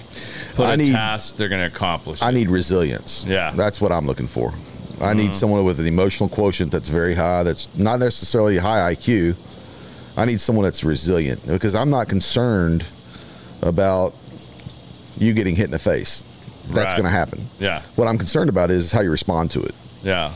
put 0.54 0.66
I 0.66 0.74
a 0.74 0.76
need- 0.76 0.92
task 0.92 1.36
they're 1.36 1.48
gonna 1.48 1.66
accomplish. 1.66 2.22
I 2.22 2.30
it. 2.30 2.32
need 2.34 2.48
resilience. 2.50 3.24
Yeah. 3.26 3.52
that's 3.54 3.80
what 3.80 3.92
I'm 3.92 4.06
looking 4.06 4.26
for. 4.26 4.52
I 5.00 5.12
need 5.12 5.34
someone 5.34 5.64
with 5.64 5.80
an 5.80 5.86
emotional 5.86 6.28
quotient 6.28 6.70
that's 6.70 6.88
very 6.88 7.14
high. 7.14 7.42
That's 7.42 7.68
not 7.76 7.98
necessarily 7.98 8.58
high 8.58 8.94
IQ. 8.94 9.34
I 10.16 10.24
need 10.24 10.40
someone 10.40 10.64
that's 10.64 10.84
resilient 10.84 11.44
because 11.46 11.74
I'm 11.74 11.90
not 11.90 12.08
concerned 12.08 12.84
about 13.60 14.14
you 15.18 15.32
getting 15.32 15.56
hit 15.56 15.64
in 15.66 15.70
the 15.72 15.78
face. 15.80 16.24
That's 16.68 16.92
Right. 16.94 17.02
going 17.02 17.04
to 17.04 17.10
happen. 17.10 17.46
yeah, 17.58 17.82
What 17.96 18.06
I'm 18.08 18.16
concerned 18.18 18.48
about 18.48 18.70
is 18.70 18.92
how 18.92 19.00
you 19.00 19.10
respond 19.10 19.50
to 19.52 19.62
it. 19.62 19.74
yeah, 20.04 20.30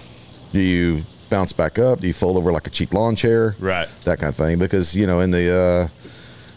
Do 0.52 0.60
you 0.60 1.04
bounce 1.30 1.52
back 1.52 1.78
up? 1.78 2.00
Do 2.00 2.06
you 2.08 2.12
fold 2.12 2.36
over 2.36 2.50
like 2.52 2.66
a 2.66 2.70
cheap 2.70 2.92
lawn 2.92 3.14
chair? 3.14 3.54
right. 3.60 3.88
That 4.04 4.18
kind 4.18 4.28
of 4.30 4.36
thing. 4.36 4.58
Because 4.58 4.94
you 4.96 5.06
know, 5.06 5.20
in 5.20 5.30
the 5.30 5.54
uh, 5.54 5.88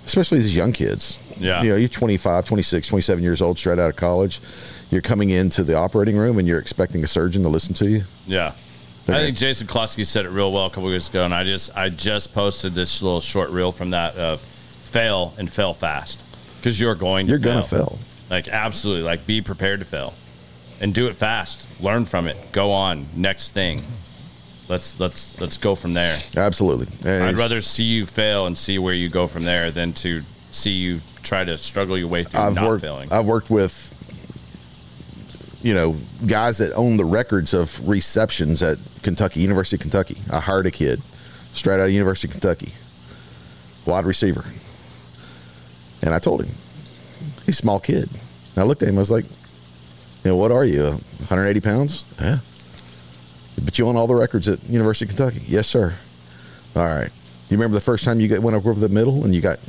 especially 0.06 0.40
these 0.40 0.56
young 0.56 0.72
kids. 0.72 1.22
Yeah. 1.40 1.62
You 1.64 1.70
know, 1.72 1.76
you're 1.76 1.90
25, 1.90 2.46
26, 2.46 2.88
27 2.88 3.24
years 3.24 3.42
old, 3.42 3.58
straight 3.58 3.80
out 3.80 3.90
of 3.90 3.96
college. 3.96 4.40
You're 4.92 5.02
coming 5.02 5.30
into 5.30 5.64
the 5.64 5.76
operating 5.76 6.18
room 6.18 6.38
and 6.38 6.48
you're 6.48 6.60
expecting 6.60 7.04
a 7.04 7.08
surgeon 7.08 7.44
to 7.44 7.50
listen 7.50 7.74
to 7.76 7.90
you. 7.90 8.04
Yeah. 8.28 8.54
I 9.08 9.14
think 9.26 9.38
Jason 9.38 9.68
Klosky 9.68 10.06
said 10.06 10.26
it 10.26 10.30
real 10.30 10.52
well 10.52 10.68
a 10.68 10.70
couple 10.70 10.90
years 10.90 11.10
ago, 11.10 11.26
and 11.26 11.34
I 11.34 11.44
just 11.44 11.76
I 11.76 11.90
just 11.90 12.34
posted 12.34 12.74
this 12.74 13.02
little 13.02 13.20
short 13.20 13.50
reel 13.50 13.72
from 13.72 13.90
that 13.90 14.16
uh, 14.16 14.38
fail 14.38 15.34
and 15.38 15.52
fail 15.52 15.74
fast 15.74 16.24
because 16.58 16.80
you're 16.80 16.96
going 16.96 17.26
to 17.26 17.32
You're 17.32 17.40
fail. 17.40 17.54
gonna 17.54 17.64
fail. 17.66 18.00
Like 18.30 18.48
absolutely, 18.48 19.04
like 19.04 19.26
be 19.26 19.42
prepared 19.42 19.80
to 19.80 19.86
fail, 19.86 20.14
and 20.80 20.94
do 20.94 21.08
it 21.08 21.16
fast. 21.16 21.68
Learn 21.82 22.06
from 22.06 22.28
it. 22.28 22.38
Go 22.54 22.72
on 22.72 23.08
next 23.16 23.52
thing. 23.52 23.82
Let's 24.72 24.98
let's 25.02 25.38
let's 25.42 25.58
go 25.58 25.76
from 25.76 25.94
there. 25.94 26.18
Absolutely. 26.38 26.88
And 27.06 27.26
I'd 27.26 27.36
rather 27.36 27.60
see 27.60 27.84
you 27.84 28.06
fail 28.06 28.46
and 28.46 28.58
see 28.58 28.80
where 28.80 28.94
you 28.94 29.10
go 29.10 29.28
from 29.28 29.44
there 29.44 29.70
than 29.70 29.92
to 29.96 30.22
see 30.52 30.72
you 30.72 31.02
try 31.24 31.44
to 31.44 31.58
struggle 31.58 31.98
your 31.98 32.08
way 32.08 32.24
through 32.24 32.40
I've 32.40 32.56
not 32.56 32.66
worked. 32.70 32.82
failing. 32.82 33.12
I've 33.12 33.26
worked 33.26 33.50
with, 33.50 33.76
you 35.62 35.74
know, 35.74 35.98
guys 36.26 36.58
that 36.60 36.72
own 36.72 36.96
the 36.96 37.04
records 37.04 37.54
of 37.54 37.86
receptions 37.86 38.64
at 38.64 38.78
Kentucky, 39.04 39.42
University 39.42 39.76
of 39.76 39.82
Kentucky. 39.82 40.16
I 40.32 40.40
hired 40.40 40.66
a 40.68 40.72
kid 40.72 41.02
straight 41.54 41.76
out 41.82 41.88
of 41.88 41.92
University 41.92 42.30
of 42.30 42.32
Kentucky, 42.32 42.72
wide 43.86 44.06
receiver, 44.06 44.46
and 46.02 46.14
I 46.14 46.20
told 46.20 46.46
him 46.46 46.56
he's 47.46 47.56
a 47.56 47.62
small 47.62 47.82
kid. 47.82 48.10
And 48.56 48.64
I 48.64 48.64
looked 48.64 48.84
at 48.84 48.88
him. 48.88 48.96
I 48.96 49.00
was 49.00 49.12
like, 49.12 49.26
you 50.24 50.32
know, 50.32 50.38
what 50.38 50.52
are 50.54 50.64
you? 50.64 50.84
180 50.84 51.60
pounds? 51.60 52.06
Yeah. 52.22 52.40
But 53.64 53.78
you 53.78 53.88
own 53.88 53.96
all 53.96 54.08
the 54.08 54.16
records 54.16 54.48
at 54.48 54.64
University 54.70 55.06
of 55.12 55.16
Kentucky? 55.16 55.44
Yes, 55.48 55.68
sir. 55.68 55.96
All 56.76 56.86
right. 56.86 57.10
You 57.50 57.58
remember 57.58 57.76
the 57.76 57.82
first 57.82 58.06
time 58.06 58.20
you 58.20 58.28
got, 58.28 58.40
went 58.40 58.56
over 58.56 58.74
the 58.74 58.90
middle 58.90 59.24
and 59.26 59.36
you 59.36 59.42
got 59.42 59.60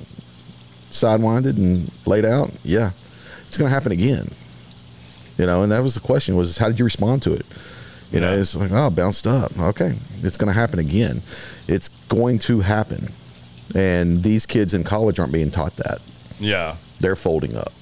sidewinded 0.90 1.56
and 1.56 1.90
laid 2.06 2.24
out? 2.24 2.50
Yeah. 2.64 2.90
It's 3.46 3.59
going 3.59 3.68
to 3.68 3.74
happen 3.74 3.92
again. 3.92 4.28
You 5.38 5.46
know, 5.46 5.62
and 5.62 5.72
that 5.72 5.82
was 5.82 5.94
the 5.94 6.00
question 6.00 6.36
was 6.36 6.59
how 6.59 6.68
did 6.68 6.78
you 6.78 6.84
respond 6.84 7.22
to 7.22 7.32
it? 7.34 7.46
You 8.10 8.20
know, 8.20 8.32
it's 8.32 8.54
like, 8.54 8.70
oh, 8.72 8.90
bounced 8.90 9.26
up. 9.26 9.59
Okay. 9.59 9.94
It's 10.22 10.36
going 10.36 10.52
to 10.52 10.59
happen 10.59 10.78
again. 10.78 11.22
It's 11.66 11.88
going 12.09 12.38
to 12.40 12.60
happen. 12.60 13.09
And 13.74 14.22
these 14.22 14.44
kids 14.44 14.74
in 14.74 14.84
college 14.84 15.18
aren't 15.18 15.32
being 15.32 15.50
taught 15.50 15.76
that. 15.76 16.00
yeah. 16.38 16.76
They're 17.00 17.16
folding 17.16 17.56
up. 17.56 17.72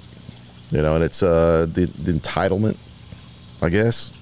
You 0.70 0.80
know, 0.80 0.94
and 0.94 1.04
it's 1.04 1.22
uh 1.22 1.66
the, 1.70 1.84
the 1.86 2.12
entitlement, 2.12 2.78
I 3.60 3.68
guess, 3.68 4.12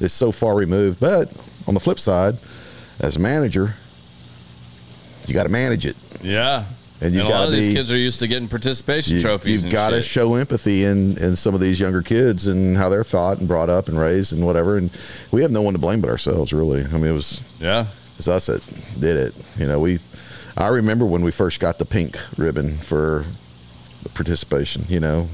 is 0.00 0.12
so 0.12 0.32
far 0.32 0.54
removed. 0.54 1.00
But 1.00 1.32
on 1.66 1.74
the 1.74 1.80
flip 1.80 1.98
side, 2.00 2.38
as 3.00 3.16
a 3.16 3.18
manager, 3.18 3.74
you 5.26 5.34
got 5.34 5.44
to 5.44 5.48
manage 5.48 5.86
it. 5.86 5.96
Yeah. 6.22 6.64
And 7.00 7.06
And, 7.08 7.14
you 7.14 7.22
a 7.22 7.24
lot 7.28 7.46
of 7.48 7.52
these 7.52 7.68
be- 7.68 7.74
kids 7.74 7.90
are 7.90 7.96
used 7.96 8.20
to 8.20 8.26
getting 8.28 8.48
participation 8.48 9.20
trophies. 9.20 9.64
You've 9.64 9.72
got 9.72 9.90
to 9.90 10.00
show 10.02 10.34
empathy 10.34 10.84
in, 10.84 11.18
in 11.18 11.34
some 11.36 11.54
of 11.54 11.60
these 11.60 11.80
younger 11.80 12.02
kids 12.02 12.46
and 12.46 12.76
how 12.76 12.88
they're 12.88 13.04
thought 13.04 13.38
and 13.38 13.48
brought 13.48 13.68
up 13.68 13.88
and 13.88 13.98
raised 13.98 14.32
and 14.32 14.44
whatever. 14.46 14.76
And 14.76 14.90
we 15.32 15.42
have 15.42 15.50
no 15.50 15.60
one 15.62 15.74
to 15.74 15.78
blame 15.80 16.00
but 16.00 16.08
ourselves, 16.10 16.52
really. 16.52 16.84
I 16.84 16.88
mean, 16.98 17.06
it 17.06 17.12
was 17.12 17.40
Yeah. 17.60 17.86
it's 18.16 18.28
us 18.28 18.46
that 18.46 18.62
did 19.00 19.16
it. 19.16 19.34
You 19.58 19.66
know, 19.66 19.80
we. 19.80 19.98
I 20.56 20.68
remember 20.68 21.04
when 21.04 21.22
we 21.22 21.32
first 21.32 21.58
got 21.58 21.78
the 21.78 21.84
pink 21.84 22.16
ribbon 22.38 22.76
for 22.78 23.24
the 24.04 24.08
participation. 24.10 24.84
You 24.88 25.00
know, 25.00 25.28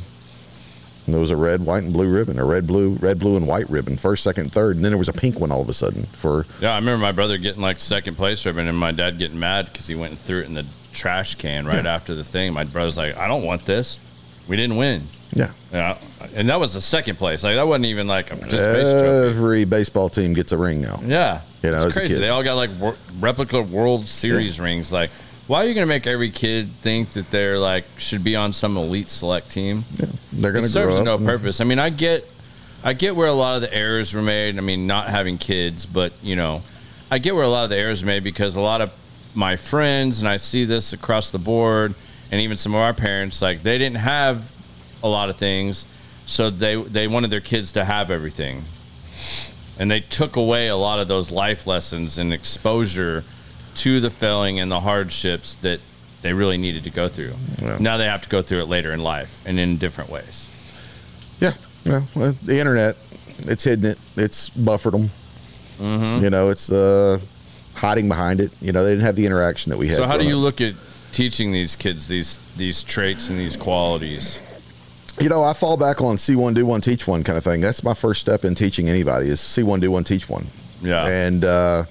and 1.11 1.15
there 1.15 1.21
was 1.21 1.31
a 1.33 1.37
red, 1.37 1.61
white, 1.63 1.83
and 1.83 1.93
blue 1.93 2.09
ribbon, 2.09 2.39
a 2.39 2.45
red, 2.45 2.69
blue, 2.69 2.91
red, 2.95 3.19
blue, 3.19 3.37
and 3.37 3.49
white 3.49 3.69
ribbon, 3.69 3.97
first, 3.97 4.23
second, 4.23 4.53
third, 4.53 4.77
and 4.77 4.85
then 4.85 4.93
there 4.93 4.99
was 4.99 5.09
a 5.09 5.13
pink 5.13 5.41
one 5.41 5.51
all 5.51 5.61
of 5.61 5.69
a 5.69 5.73
sudden 5.75 6.05
for. 6.05 6.47
Yeah, 6.61 6.71
I 6.73 6.77
remember 6.77 7.03
my 7.03 7.11
brother 7.11 7.37
getting 7.37 7.61
like 7.61 7.81
second 7.81 8.15
place 8.15 8.47
ribbon, 8.47 8.69
and 8.69 8.79
my 8.79 8.93
dad 8.93 9.19
getting 9.19 9.41
mad 9.41 9.67
because 9.73 9.89
he 9.89 9.97
went 9.97 10.13
and 10.13 10.21
threw 10.21 10.39
it 10.39 10.47
in 10.47 10.55
the 10.55 10.65
trash 10.93 11.35
can 11.35 11.67
right 11.67 11.85
after 11.85 12.15
the 12.15 12.23
thing. 12.23 12.53
My 12.53 12.63
brother's 12.63 12.97
like, 12.97 13.17
"I 13.17 13.27
don't 13.27 13.43
want 13.43 13.65
this. 13.67 13.99
We 14.47 14.57
didn't 14.57 14.77
win." 14.77 15.03
Yeah, 15.33 15.51
Yeah, 15.73 15.97
and 16.35 16.49
that 16.49 16.59
was 16.61 16.75
the 16.75 16.81
second 16.81 17.17
place. 17.17 17.43
Like 17.43 17.57
that 17.57 17.67
wasn't 17.67 17.87
even 17.87 18.07
like 18.07 18.33
a 18.33 18.37
participation 18.37 18.99
trophy. 19.01 19.29
every 19.29 19.65
baseball 19.65 20.09
team 20.09 20.33
gets 20.33 20.53
a 20.53 20.57
ring 20.57 20.81
now. 20.81 21.01
Yeah, 21.05 21.43
You 21.63 21.71
know, 21.73 21.87
it's 21.87 21.97
crazy. 21.97 22.15
They 22.19 22.29
all 22.29 22.43
got 22.45 22.55
like 22.55 22.71
wor- 22.81 22.97
replica 23.21 23.61
World 23.63 24.07
Series 24.07 24.59
rings. 24.61 24.91
Like, 24.93 25.11
why 25.51 25.65
are 25.65 25.69
you 25.69 25.75
gonna 25.75 25.85
make 25.85 26.07
every 26.07 26.31
kid 26.31 26.69
think 26.69 27.09
that 27.15 27.29
they're 27.33 27.59
like 27.59 27.85
should 27.99 28.23
be 28.23 28.37
on 28.37 28.53
some 28.53 28.77
elite 28.77 29.11
select 29.11 29.51
team? 29.51 29.83
Yeah, 29.97 30.07
they're 30.33 30.53
going 30.53 30.65
to 30.65 30.71
serves 30.71 31.01
no 31.01 31.19
purpose. 31.19 31.61
I 31.61 31.65
mean, 31.65 31.81
I 31.81 31.91
get, 31.91 32.25
I 32.85 32.93
get 32.93 33.17
where 33.17 33.27
a 33.27 33.33
lot 33.33 33.57
of 33.57 33.63
the 33.63 33.75
errors 33.75 34.15
were 34.15 34.23
made. 34.23 34.59
I 34.59 34.61
mean, 34.61 34.87
not 34.87 35.09
having 35.09 35.39
kids, 35.39 35.87
but 35.87 36.13
you 36.23 36.37
know, 36.37 36.63
I 37.11 37.19
get 37.19 37.35
where 37.35 37.43
a 37.43 37.49
lot 37.49 37.65
of 37.65 37.71
the 37.71 37.77
errors 37.77 38.05
were 38.05 38.07
made 38.07 38.23
because 38.23 38.55
a 38.55 38.61
lot 38.61 38.81
of 38.81 38.95
my 39.35 39.57
friends 39.57 40.21
and 40.21 40.29
I 40.29 40.37
see 40.37 40.65
this 40.65 40.93
across 40.93 41.31
the 41.31 41.41
board, 41.41 41.97
and 42.31 42.41
even 42.41 42.57
some 42.57 42.73
of 42.73 42.81
our 42.81 42.95
parents, 42.95 43.43
like 43.43 43.65
they 43.65 43.77
didn't 43.77 43.99
have 43.99 44.55
a 45.03 45.09
lot 45.09 45.31
of 45.31 45.37
things, 45.37 45.85
so 46.27 46.49
they 46.51 46.81
they 46.81 47.09
wanted 47.09 47.31
their 47.31 47.41
kids 47.41 47.73
to 47.73 47.85
have 47.85 48.13
everything, 48.13 48.63
and 49.81 49.91
they 49.91 49.99
took 49.99 50.37
away 50.37 50.69
a 50.69 50.77
lot 50.77 51.01
of 51.01 51.09
those 51.09 51.33
life 51.33 51.67
lessons 51.67 52.19
and 52.19 52.33
exposure 52.33 53.25
to 53.77 54.01
the 54.01 54.11
failing 54.11 54.61
and 54.61 54.71
the 54.71 54.81
hardships 54.81 55.55
that 55.57 55.81
they 56.23 56.33
really 56.33 56.59
needed 56.59 56.85
to 56.85 56.91
go 56.91 57.09
through. 57.09 57.35
Yeah. 57.63 57.79
Now 57.81 57.97
they 57.97 58.05
have 58.05 58.23
to 58.23 58.29
go 58.29 58.43
through 58.43 58.61
it 58.61 58.69
later 58.69 58.93
in 58.93 59.01
life 59.01 59.43
and 59.47 59.59
in 59.59 59.79
different 59.79 60.11
ways. 60.11 60.47
Yeah, 61.41 61.55
yeah. 61.85 62.03
Well, 62.15 62.33
the 62.43 62.59
internet, 62.59 62.97
it's 63.41 63.65
hidden 63.65 63.93
it. 63.93 63.99
It's 64.17 64.51
buffered 64.51 64.93
them. 64.93 65.11
Mm-hmm. 65.79 66.25
You 66.25 66.31
know, 66.31 66.51
it's 66.51 66.71
uh, 66.71 67.19
hiding 67.75 68.09
behind 68.09 68.41
it. 68.41 68.53
You 68.61 68.73
know, 68.73 68.85
they 68.85 68.91
didn't 68.91 69.05
have 69.05 69.17
the 69.17 69.27
interaction 69.27 69.71
that 69.71 69.79
we 69.79 69.89
had. 69.89 69.97
So 69.97 70.07
how 70.07 70.19
do 70.19 70.27
you 70.27 70.37
up. 70.37 70.43
look 70.43 70.61
at 70.61 70.75
teaching 71.13 71.53
these 71.53 71.75
kids 71.77 72.07
these 72.09 72.39
these 72.57 72.83
traits 72.83 73.31
and 73.31 73.39
these 73.39 73.57
qualities? 73.57 74.41
You 75.19 75.29
know, 75.29 75.43
I 75.43 75.53
fall 75.53 75.77
back 75.77 76.01
on 76.01 76.19
see 76.19 76.37
one, 76.37 76.55
do 76.55 76.65
one, 76.65 76.81
teach 76.81 77.07
one 77.07 77.25
kind 77.25 77.37
of 77.37 77.45
thing. 77.45 77.61
That's 77.61 77.83
my 77.83 77.95
first 77.95 78.21
step 78.21 78.45
in 78.45 78.55
teaching 78.55 78.89
anybody 78.89 79.29
is 79.29 79.41
see 79.41 79.63
one, 79.63 79.81
do 79.81 79.91
one, 79.91 80.05
teach 80.05 80.29
one. 80.29 80.47
Yeah. 80.83 81.07
And 81.07 81.45
uh, 81.45 81.85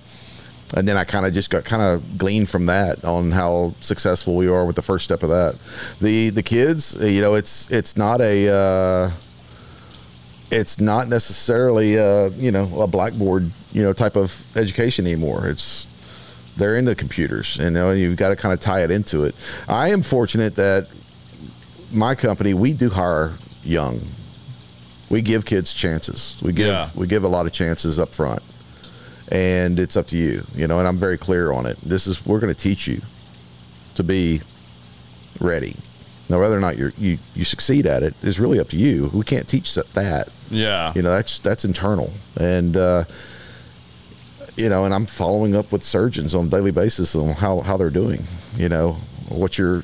and 0.76 0.88
then 0.88 0.98
I 0.98 1.04
kind 1.04 1.26
of 1.26 1.34
just 1.34 1.50
got 1.50 1.64
kind 1.66 1.82
of 1.82 2.18
gleaned 2.18 2.50
from 2.50 2.68
that 2.68 3.04
on 3.04 3.32
how 3.32 3.74
successful 3.82 4.36
we 4.36 4.48
are 4.48 4.66
with 4.66 4.76
the 4.76 4.82
first 4.82 5.06
step 5.06 5.24
of 5.24 5.30
that. 5.30 5.56
The 6.00 6.30
the 6.30 6.44
kids, 6.44 6.96
you 7.02 7.22
know, 7.22 7.36
it's 7.36 7.70
it's 7.72 7.98
not 7.98 8.22
a 8.22 8.50
uh, 8.50 9.12
it's 10.52 10.80
not 10.80 11.08
necessarily 11.08 11.98
uh, 12.00 12.30
you 12.36 12.52
know 12.52 12.82
a 12.82 12.88
blackboard 12.88 13.52
you 13.72 13.84
know 13.84 13.94
type 13.94 14.16
of 14.16 14.46
education 14.56 15.06
anymore. 15.06 15.48
It's 15.48 15.88
they're 16.58 16.76
into 16.78 16.94
computers, 16.96 17.58
and 17.58 17.76
you 17.76 17.82
know, 17.82 17.92
you've 17.92 18.18
got 18.18 18.30
to 18.30 18.36
kind 18.36 18.54
of 18.54 18.60
tie 18.60 18.84
it 18.84 18.92
into 18.92 19.24
it. 19.24 19.36
I 19.68 19.90
am 19.90 20.02
fortunate 20.02 20.56
that 20.56 20.88
my 21.92 22.16
company 22.16 22.54
we 22.54 22.74
do 22.74 22.90
hire 22.90 23.34
young. 23.64 24.00
We 25.10 25.22
give 25.24 25.46
kids 25.46 25.74
chances. 25.74 26.40
We 26.44 26.54
give 26.54 26.68
Yeah. 26.68 26.90
we 26.96 27.08
give 27.08 27.24
a 27.24 27.28
lot 27.28 27.46
of 27.48 27.52
chances 27.52 28.00
up 28.00 28.14
front, 28.14 28.44
and 29.32 29.80
it's 29.80 29.96
up 29.96 30.08
to 30.08 30.18
you. 30.18 30.44
You 30.56 30.68
know, 30.68 30.80
and 30.80 30.88
I'm 30.88 30.98
very 30.98 31.18
clear 31.18 31.52
on 31.52 31.66
it. 31.66 31.78
This 31.78 32.08
is 32.08 32.26
we're 32.26 32.40
going 32.40 32.54
to 32.54 32.60
teach 32.60 32.88
you 32.88 33.02
to 33.96 34.04
be 34.04 34.42
ready. 35.40 35.76
Now, 36.30 36.40
whether 36.40 36.56
or 36.56 36.60
not 36.60 36.78
you're, 36.78 36.94
you 36.98 37.18
you 37.34 37.44
succeed 37.44 37.88
at 37.88 38.04
it 38.04 38.14
is 38.22 38.40
really 38.40 38.60
up 38.60 38.70
to 38.70 38.78
you. 38.78 39.10
We 39.14 39.24
can't 39.24 39.48
teach 39.48 39.74
that. 39.76 40.30
Yeah. 40.52 40.94
You 40.96 41.02
know, 41.02 41.10
that's 41.10 41.40
that's 41.40 41.66
internal, 41.66 42.12
and 42.40 42.78
uh, 42.78 43.06
you 44.56 44.70
know, 44.70 44.86
and 44.86 44.94
I'm 44.94 45.06
following 45.06 45.56
up 45.56 45.72
with 45.72 45.84
surgeons 45.84 46.36
on 46.36 46.48
a 46.48 46.50
daily 46.50 46.72
basis 46.72 47.16
on 47.16 47.30
how 47.34 47.62
how 47.62 47.78
they're 47.78 47.90
doing. 47.90 48.24
You 48.58 48.70
know, 48.70 48.94
what's 49.30 49.58
your 49.58 49.84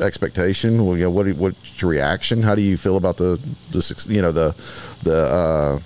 expectation? 0.00 0.74
You 0.96 1.10
what 1.10 1.28
what's 1.36 1.80
your 1.80 1.90
reaction? 1.90 2.42
How 2.42 2.54
do 2.54 2.62
you 2.62 2.76
feel 2.76 2.96
about 2.96 3.16
the 3.16 3.40
the 3.70 4.06
you 4.08 4.20
know 4.20 4.32
the 4.32 4.54
the 5.02 5.16
uh, 5.16 5.78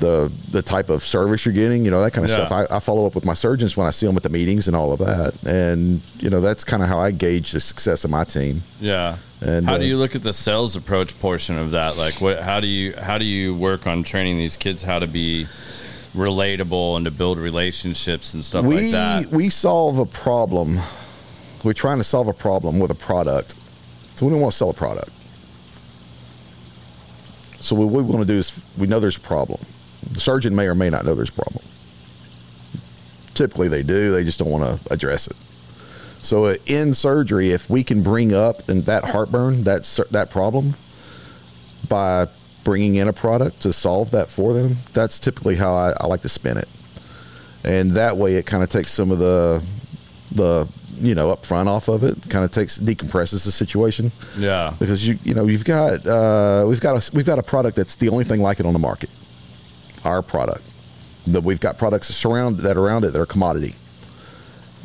the 0.00 0.32
the 0.50 0.62
type 0.62 0.88
of 0.88 1.02
service 1.04 1.44
you're 1.44 1.54
getting? 1.54 1.84
You 1.84 1.90
know, 1.90 2.02
that 2.02 2.12
kind 2.12 2.24
of 2.24 2.30
Yeah. 2.30 2.46
stuff. 2.46 2.68
I, 2.70 2.76
I 2.76 2.80
follow 2.80 3.06
up 3.06 3.14
with 3.14 3.24
my 3.24 3.34
surgeons 3.34 3.76
when 3.76 3.86
I 3.86 3.90
see 3.90 4.06
them 4.06 4.16
at 4.16 4.22
the 4.24 4.28
meetings 4.28 4.66
and 4.66 4.76
all 4.76 4.92
of 4.92 4.98
that, 4.98 5.34
and 5.46 6.00
you 6.18 6.28
know, 6.28 6.40
that's 6.40 6.64
kind 6.64 6.82
of 6.82 6.88
how 6.88 6.98
I 6.98 7.12
gauge 7.12 7.52
the 7.52 7.60
success 7.60 8.04
of 8.04 8.10
my 8.10 8.24
team. 8.24 8.62
Yeah. 8.80 9.16
And, 9.42 9.64
how 9.64 9.76
uh, 9.76 9.78
do 9.78 9.86
you 9.86 9.96
look 9.96 10.14
at 10.14 10.22
the 10.22 10.34
sales 10.34 10.76
approach 10.76 11.18
portion 11.20 11.56
of 11.58 11.70
that? 11.70 11.96
Like 11.96 12.20
what 12.20 12.40
how 12.40 12.60
do 12.60 12.66
you 12.66 12.94
how 12.96 13.16
do 13.16 13.24
you 13.24 13.54
work 13.54 13.86
on 13.86 14.02
training 14.02 14.36
these 14.38 14.56
kids 14.56 14.82
how 14.82 14.98
to 14.98 15.06
be 15.06 15.46
relatable 16.14 16.96
and 16.96 17.04
to 17.04 17.10
build 17.10 17.38
relationships 17.38 18.34
and 18.34 18.44
stuff 18.44 18.64
we 18.64 18.74
like 18.76 18.92
that? 18.92 19.26
we 19.26 19.48
solve 19.48 19.98
a 19.98 20.06
problem. 20.06 20.78
We're 21.64 21.72
trying 21.72 21.98
to 21.98 22.04
solve 22.04 22.26
a 22.28 22.32
problem 22.32 22.80
with 22.80 22.90
a 22.90 22.94
product. 22.94 23.54
So 24.16 24.26
we 24.26 24.32
don't 24.32 24.40
want 24.42 24.52
to 24.52 24.58
sell 24.58 24.70
a 24.70 24.74
product. 24.74 25.10
So 27.60 27.76
what 27.76 27.88
we 27.88 28.02
want 28.02 28.20
to 28.20 28.26
do 28.26 28.38
is 28.38 28.58
we 28.76 28.86
know 28.86 29.00
there's 29.00 29.16
a 29.16 29.20
problem. 29.20 29.60
The 30.12 30.20
surgeon 30.20 30.54
may 30.54 30.66
or 30.66 30.74
may 30.74 30.90
not 30.90 31.04
know 31.04 31.14
there's 31.14 31.28
a 31.30 31.32
problem. 31.32 31.64
Typically 33.34 33.68
they 33.68 33.82
do. 33.82 34.10
They 34.12 34.24
just 34.24 34.38
don't 34.38 34.50
want 34.50 34.64
to 34.84 34.92
address 34.92 35.26
it. 35.26 35.36
So 36.22 36.54
in 36.66 36.92
surgery, 36.92 37.50
if 37.50 37.70
we 37.70 37.82
can 37.82 38.02
bring 38.02 38.34
up 38.34 38.68
and 38.68 38.84
that 38.84 39.04
heartburn, 39.04 39.64
that 39.64 39.82
that 40.10 40.30
problem, 40.30 40.74
by 41.88 42.28
bringing 42.64 42.96
in 42.96 43.08
a 43.08 43.12
product 43.12 43.60
to 43.62 43.72
solve 43.72 44.10
that 44.10 44.28
for 44.28 44.52
them, 44.52 44.76
that's 44.92 45.18
typically 45.18 45.56
how 45.56 45.74
I, 45.74 45.92
I 45.98 46.06
like 46.06 46.20
to 46.22 46.28
spin 46.28 46.58
it 46.58 46.68
and 47.64 47.90
that 47.92 48.16
way 48.16 48.36
it 48.36 48.46
kind 48.46 48.62
of 48.62 48.70
takes 48.70 48.90
some 48.90 49.10
of 49.10 49.18
the 49.18 49.62
the 50.32 50.66
you 50.98 51.14
know 51.14 51.30
up 51.30 51.44
front 51.44 51.68
off 51.68 51.88
of 51.88 52.02
it. 52.04 52.16
Kind 52.30 52.42
of 52.44 52.52
takes 52.52 52.78
decompresses 52.78 53.44
the 53.44 53.50
situation 53.50 54.12
Yeah. 54.38 54.74
because 54.78 55.06
you 55.06 55.18
you 55.24 55.34
know 55.34 55.44
you've 55.46 55.64
got 55.64 56.06
uh, 56.06 56.64
we've 56.66 56.80
got 56.80 56.96
a 56.96 57.10
we've 57.14 57.26
got 57.26 57.38
a 57.38 57.42
product 57.42 57.76
that's 57.76 57.96
the 57.96 58.08
only 58.08 58.24
thing 58.24 58.40
like 58.40 58.60
it 58.60 58.66
on 58.66 58.72
the 58.72 58.78
market. 58.78 59.10
Our 60.04 60.22
product, 60.22 60.62
that 61.26 61.42
we've 61.42 61.60
got 61.60 61.76
products 61.78 62.08
that 62.08 62.14
surround 62.14 62.58
that 62.60 62.76
around 62.76 63.04
it 63.04 63.12
that 63.12 63.20
are 63.20 63.26
commodity, 63.26 63.74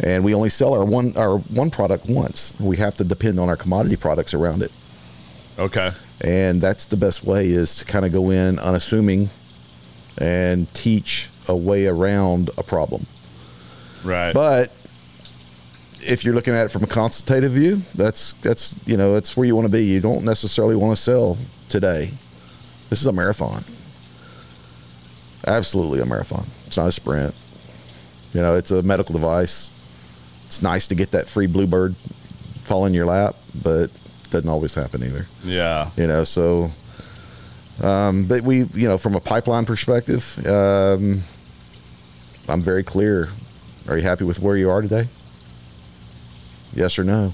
and 0.03 0.23
we 0.25 0.33
only 0.33 0.49
sell 0.49 0.73
our 0.73 0.83
one 0.83 1.15
our 1.15 1.37
one 1.37 1.71
product 1.71 2.07
once. 2.07 2.55
We 2.59 2.77
have 2.77 2.95
to 2.95 3.03
depend 3.03 3.39
on 3.39 3.47
our 3.49 3.55
commodity 3.57 3.95
products 3.95 4.33
around 4.33 4.61
it, 4.61 4.71
Okay. 5.57 5.91
and 6.21 6.61
that's 6.61 6.85
the 6.85 6.97
best 6.97 7.23
way 7.23 7.47
is 7.49 7.77
to 7.77 7.85
kind 7.85 8.05
of 8.05 8.11
go 8.11 8.29
in 8.29 8.59
unassuming, 8.59 9.29
and 10.17 10.71
teach 10.73 11.29
a 11.47 11.55
way 11.55 11.87
around 11.87 12.49
a 12.57 12.63
problem. 12.63 13.05
Right. 14.03 14.33
But 14.33 14.71
if 16.01 16.23
you're 16.25 16.35
looking 16.35 16.53
at 16.53 16.65
it 16.65 16.69
from 16.69 16.83
a 16.83 16.87
consultative 16.87 17.53
view, 17.53 17.81
that's 17.95 18.33
that's 18.33 18.77
you 18.85 18.97
know 18.97 19.13
that's 19.13 19.37
where 19.37 19.45
you 19.47 19.55
want 19.55 19.65
to 19.67 19.71
be. 19.71 19.83
You 19.85 20.01
don't 20.01 20.25
necessarily 20.25 20.75
want 20.75 20.95
to 20.97 21.01
sell 21.01 21.37
today. 21.69 22.11
This 22.89 22.99
is 22.99 23.07
a 23.07 23.13
marathon. 23.13 23.63
Absolutely 25.47 25.99
a 25.99 26.05
marathon. 26.05 26.45
It's 26.67 26.77
not 26.77 26.87
a 26.87 26.91
sprint. 26.91 27.35
You 28.33 28.41
know, 28.41 28.55
it's 28.55 28.71
a 28.71 28.81
medical 28.81 29.13
device. 29.13 29.71
It's 30.47 30.61
nice 30.61 30.87
to 30.87 30.95
get 30.95 31.11
that 31.11 31.27
free 31.29 31.47
bluebird 31.47 31.95
fall 32.63 32.85
in 32.85 32.93
your 32.93 33.05
lap, 33.05 33.35
but 33.63 33.89
it 34.25 34.31
doesn't 34.31 34.49
always 34.49 34.73
happen 34.73 35.03
either 35.03 35.27
yeah. 35.43 35.91
you 35.95 36.07
know 36.07 36.23
so 36.23 36.71
um, 37.83 38.25
but 38.25 38.41
we 38.41 38.63
you 38.73 38.87
know 38.87 38.97
from 38.97 39.15
a 39.15 39.19
pipeline 39.19 39.65
perspective 39.65 40.43
um, 40.47 41.21
i'm 42.49 42.61
very 42.61 42.83
clear 42.83 43.29
are 43.87 43.95
you 43.97 44.03
happy 44.03 44.25
with 44.25 44.39
where 44.39 44.57
you 44.57 44.69
are 44.69 44.81
today 44.81 45.07
yes 46.73 46.97
or 46.97 47.03
no 47.03 47.33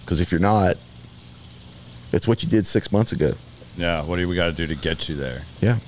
because 0.00 0.20
if 0.20 0.30
you're 0.30 0.40
not 0.40 0.76
it's 2.12 2.28
what 2.28 2.42
you 2.42 2.48
did 2.48 2.64
six 2.66 2.92
months 2.92 3.10
ago 3.12 3.32
Yeah. 3.76 4.04
What 4.04 4.16
do 4.16 4.28
we 4.28 4.36
got 4.36 4.46
to 4.46 4.52
do 4.52 4.68
to 4.68 4.76
get 4.76 5.08
you 5.08 5.16
there? 5.16 5.42
yeah 5.60 5.78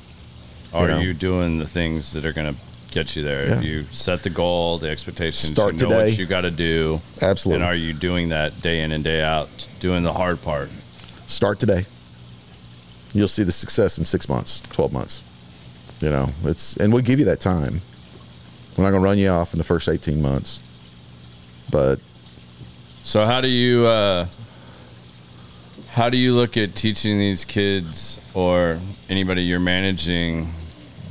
Are 0.78 0.88
know. 0.88 0.98
you 1.00 1.14
doing 1.14 1.58
the 1.58 1.66
things 1.66 2.12
that 2.12 2.24
are 2.24 2.32
going 2.32 2.54
to 2.54 2.60
get 2.92 3.14
you 3.16 3.22
there? 3.22 3.46
Have 3.48 3.62
Yeah. 3.62 3.70
you 3.70 3.84
set 3.92 4.22
the 4.22 4.30
goal, 4.30 4.78
the 4.78 4.88
expectations? 4.88 5.52
Start 5.52 5.74
you 5.74 5.80
know 5.82 5.88
today. 5.90 6.10
what 6.10 6.18
you 6.18 6.26
got 6.26 6.42
to 6.42 6.50
do. 6.50 7.00
Absolutely. 7.20 7.62
And 7.62 7.64
are 7.70 7.74
you 7.74 7.92
doing 7.92 8.30
that 8.30 8.60
day 8.62 8.82
in 8.82 8.92
and 8.92 9.02
day 9.04 9.22
out, 9.22 9.48
doing 9.80 10.02
the 10.02 10.12
hard 10.14 10.42
part? 10.42 10.70
start 11.28 11.58
today 11.58 11.84
you'll 13.12 13.26
see 13.26 13.42
the 13.42 13.50
success 13.50 13.98
in 13.98 14.04
six 14.04 14.28
months 14.28 14.60
12 14.70 14.92
months 14.92 15.22
you 16.00 16.08
know 16.08 16.28
it's 16.44 16.76
and 16.76 16.92
we'll 16.92 17.02
give 17.02 17.18
you 17.18 17.24
that 17.24 17.40
time 17.40 17.80
we're 18.76 18.84
not 18.84 18.90
going 18.90 19.02
to 19.02 19.04
run 19.04 19.18
you 19.18 19.28
off 19.28 19.52
in 19.52 19.58
the 19.58 19.64
first 19.64 19.88
18 19.88 20.22
months 20.22 20.60
but 21.68 21.98
So 23.02 23.26
how 23.26 23.40
do 23.40 23.48
you 23.48 23.86
uh, 23.86 24.26
how 25.90 26.08
do 26.10 26.16
you 26.16 26.32
look 26.34 26.56
at 26.56 26.76
teaching 26.76 27.18
these 27.18 27.44
kids 27.44 28.20
or 28.34 28.78
anybody 29.08 29.42
you're 29.42 29.58
managing 29.58 30.48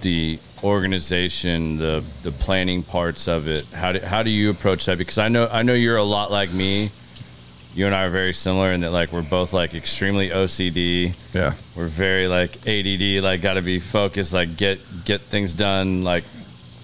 the 0.06 0.40
organization, 0.64 1.78
the 1.78 2.04
the 2.22 2.32
planning 2.32 2.84
parts 2.84 3.28
of 3.28 3.48
it? 3.48 3.66
How 3.74 3.92
do 3.92 4.00
how 4.00 4.22
do 4.22 4.30
you 4.30 4.52
approach 4.52 4.86
that? 4.86 5.00
Because 5.00 5.18
I 5.18 5.30
know 5.30 5.50
I 5.52 5.64
know 5.64 5.74
you're 5.74 5.98
a 5.98 6.04
lot 6.04 6.32
like 6.32 6.54
me. 6.54 6.92
You 7.74 7.88
and 7.88 7.96
I 7.96 8.04
are 8.06 8.10
very 8.10 8.34
similar 8.34 8.72
in 8.72 8.82
that 8.82 8.92
like 8.92 9.12
we're 9.12 9.30
both 9.30 9.52
like 9.52 9.74
extremely 9.74 10.30
OCD. 10.30 11.14
yeah 11.34 11.56
We're 11.76 11.88
very 11.88 12.28
like 12.28 12.56
ADD, 12.68 13.24
like 13.24 13.42
got 13.42 13.56
to 13.56 13.62
be 13.62 13.80
focused, 13.80 14.32
like 14.32 14.56
get 14.56 14.80
get 15.06 15.22
things 15.22 15.54
done, 15.56 16.04
like 16.04 16.24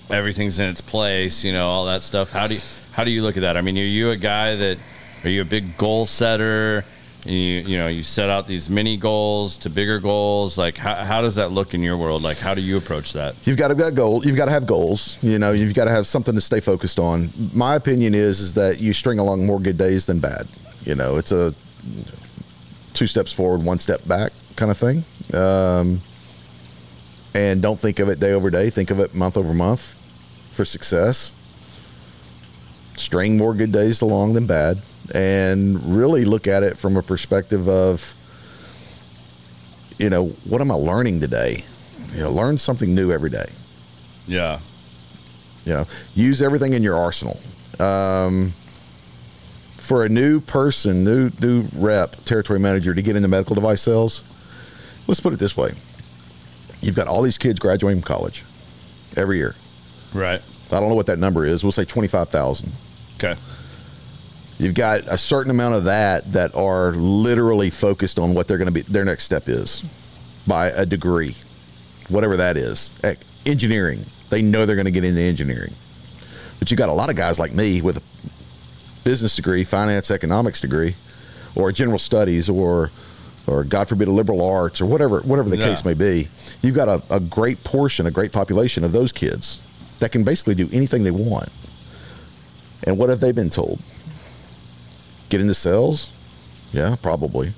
everything's 0.09 0.59
in 0.59 0.67
its 0.67 0.81
place, 0.81 1.45
you 1.45 1.53
know, 1.53 1.67
all 1.67 1.85
that 1.85 2.03
stuff. 2.03 2.31
How 2.31 2.47
do 2.47 2.55
you 2.55 2.61
how 2.91 3.03
do 3.03 3.11
you 3.11 3.21
look 3.21 3.37
at 3.37 3.41
that? 3.41 3.55
I 3.55 3.61
mean, 3.61 3.77
are 3.77 3.81
you 3.81 4.09
a 4.09 4.17
guy 4.17 4.55
that 4.55 4.77
are 5.23 5.29
you 5.29 5.41
a 5.43 5.45
big 5.45 5.77
goal 5.77 6.07
setter? 6.07 6.83
You 7.25 7.33
you 7.33 7.77
know 7.77 7.87
you 7.87 8.01
set 8.01 8.29
out 8.29 8.47
these 8.47 8.69
mini 8.69 8.97
goals 8.97 9.57
to 9.57 9.69
bigger 9.69 9.99
goals. 9.99 10.57
Like 10.57 10.77
how 10.77 10.95
how 10.95 11.21
does 11.21 11.35
that 11.35 11.51
look 11.51 11.73
in 11.73 11.81
your 11.81 11.97
world? 11.97 12.23
Like 12.23 12.37
how 12.37 12.53
do 12.53 12.61
you 12.61 12.77
approach 12.77 13.13
that? 13.13 13.35
You've 13.45 13.57
got 13.57 13.67
to 13.67 13.75
got 13.75 13.93
goal. 13.93 14.25
You've 14.25 14.37
got 14.37 14.45
to 14.45 14.51
have 14.51 14.65
goals. 14.65 15.17
You 15.21 15.37
know, 15.37 15.51
you've 15.51 15.75
got 15.75 15.85
to 15.85 15.91
have 15.91 16.07
something 16.07 16.33
to 16.33 16.41
stay 16.41 16.59
focused 16.59 16.99
on. 16.99 17.29
My 17.53 17.75
opinion 17.75 18.15
is 18.15 18.39
is 18.39 18.55
that 18.55 18.81
you 18.81 18.93
string 18.93 19.19
along 19.19 19.45
more 19.45 19.59
good 19.59 19.77
days 19.77 20.07
than 20.07 20.19
bad. 20.19 20.47
You 20.83 20.95
know, 20.95 21.17
it's 21.17 21.31
a 21.31 21.53
two 22.93 23.07
steps 23.07 23.31
forward, 23.31 23.63
one 23.63 23.79
step 23.79 24.05
back 24.07 24.31
kind 24.55 24.71
of 24.71 24.77
thing. 24.77 25.03
Um, 25.33 26.01
and 27.33 27.61
don't 27.61 27.79
think 27.79 27.99
of 27.99 28.09
it 28.09 28.19
day 28.19 28.33
over 28.33 28.49
day. 28.49 28.69
Think 28.69 28.91
of 28.91 28.99
it 28.99 29.15
month 29.15 29.37
over 29.37 29.53
month 29.53 29.95
for 30.51 30.65
success. 30.65 31.31
String 32.97 33.37
more 33.37 33.53
good 33.53 33.71
days 33.71 34.01
along 34.01 34.33
than 34.33 34.45
bad, 34.45 34.81
and 35.13 35.95
really 35.95 36.25
look 36.25 36.47
at 36.47 36.63
it 36.63 36.77
from 36.77 36.97
a 36.97 37.01
perspective 37.03 37.67
of, 37.67 38.15
you 39.97 40.09
know, 40.09 40.27
what 40.45 40.61
am 40.61 40.71
I 40.71 40.75
learning 40.75 41.19
today? 41.19 41.63
You 42.13 42.21
know, 42.21 42.31
learn 42.31 42.57
something 42.57 42.93
new 42.93 43.11
every 43.11 43.29
day. 43.29 43.49
Yeah, 44.27 44.59
You 45.65 45.73
know, 45.73 45.85
use 46.15 46.41
everything 46.41 46.73
in 46.73 46.83
your 46.83 46.97
arsenal. 46.97 47.39
Um, 47.79 48.53
for 49.77 50.05
a 50.05 50.09
new 50.09 50.39
person, 50.39 51.03
new 51.03 51.31
new 51.41 51.65
rep, 51.75 52.15
territory 52.25 52.59
manager 52.59 52.93
to 52.93 53.01
get 53.01 53.15
into 53.15 53.27
medical 53.27 53.55
device 53.55 53.81
sales, 53.81 54.23
let's 55.07 55.19
put 55.19 55.33
it 55.33 55.39
this 55.39 55.57
way: 55.57 55.71
you've 56.81 56.95
got 56.95 57.07
all 57.07 57.21
these 57.21 57.37
kids 57.37 57.59
graduating 57.59 58.01
from 58.01 58.07
college 58.07 58.43
every 59.17 59.37
year. 59.37 59.55
right. 60.13 60.41
I 60.71 60.79
don't 60.79 60.87
know 60.87 60.95
what 60.95 61.07
that 61.07 61.19
number 61.19 61.45
is. 61.45 61.63
We'll 61.63 61.73
say 61.73 61.83
twenty 61.83 62.07
five 62.07 62.29
thousand. 62.29 62.71
Okay. 63.15 63.35
You've 64.61 64.75
got 64.75 64.99
a 65.07 65.17
certain 65.17 65.49
amount 65.49 65.73
of 65.73 65.85
that 65.85 66.33
that 66.33 66.53
are 66.53 66.91
literally 66.91 67.71
focused 67.71 68.19
on 68.19 68.35
what 68.35 68.47
they're 68.47 68.59
going 68.59 68.67
to 68.67 68.71
be. 68.71 68.81
Their 68.81 69.03
next 69.03 69.23
step 69.23 69.49
is 69.49 69.81
by 70.45 70.67
a 70.67 70.85
degree, 70.85 71.35
whatever 72.09 72.37
that 72.37 72.57
is. 72.57 72.93
Heck, 73.01 73.17
engineering. 73.47 74.05
They 74.29 74.43
know 74.43 74.67
they're 74.67 74.75
going 74.75 74.85
to 74.85 74.91
get 74.91 75.03
into 75.03 75.19
engineering. 75.19 75.73
But 76.59 76.69
you've 76.69 76.77
got 76.77 76.89
a 76.89 76.93
lot 76.93 77.09
of 77.09 77.15
guys 77.15 77.39
like 77.39 77.53
me 77.55 77.81
with 77.81 77.97
a 77.97 78.03
business 79.03 79.35
degree, 79.35 79.63
finance, 79.63 80.11
economics 80.11 80.61
degree, 80.61 80.93
or 81.55 81.71
general 81.71 81.97
studies, 81.97 82.47
or 82.47 82.91
or 83.47 83.63
God 83.63 83.89
forbid 83.89 84.07
a 84.07 84.11
liberal 84.11 84.45
arts, 84.47 84.79
or 84.79 84.85
whatever 84.85 85.21
whatever 85.21 85.49
the 85.49 85.57
Yeah. 85.57 85.69
case 85.69 85.83
may 85.83 85.95
be. 85.95 86.27
You've 86.61 86.75
got 86.75 86.87
a, 86.87 87.01
a 87.15 87.19
great 87.19 87.63
portion, 87.63 88.05
a 88.05 88.11
great 88.11 88.31
population 88.31 88.83
of 88.83 88.91
those 88.91 89.11
kids 89.11 89.57
that 90.01 90.11
can 90.11 90.23
basically 90.23 90.53
do 90.53 90.69
anything 90.71 91.03
they 91.03 91.09
want. 91.09 91.49
And 92.83 92.99
what 92.99 93.09
have 93.09 93.21
they 93.21 93.31
been 93.31 93.49
told? 93.49 93.81
Get 95.31 95.39
into 95.39 95.53
sales? 95.53 96.11
Yeah, 96.73 96.97
probably. 97.01 97.53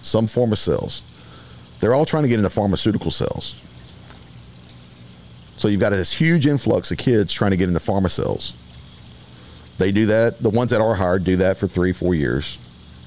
Some 0.00 0.28
form 0.28 0.52
of 0.52 0.60
sales. 0.60 1.02
They're 1.80 1.92
all 1.92 2.06
trying 2.06 2.22
to 2.22 2.28
get 2.28 2.38
into 2.38 2.50
pharmaceutical 2.50 3.10
sales. 3.10 3.56
So 5.56 5.66
you've 5.66 5.80
got 5.80 5.90
this 5.90 6.12
huge 6.12 6.46
influx 6.46 6.92
of 6.92 6.98
kids 6.98 7.32
trying 7.32 7.50
to 7.50 7.56
get 7.56 7.66
into 7.66 7.80
pharma 7.80 8.08
sales. 8.08 8.54
They 9.78 9.90
do 9.90 10.06
that. 10.06 10.38
The 10.38 10.50
ones 10.50 10.70
that 10.70 10.80
are 10.80 10.94
hired 10.94 11.24
do 11.24 11.36
that 11.38 11.58
for 11.58 11.66
three, 11.66 11.92
four 11.92 12.14
years. 12.14 12.58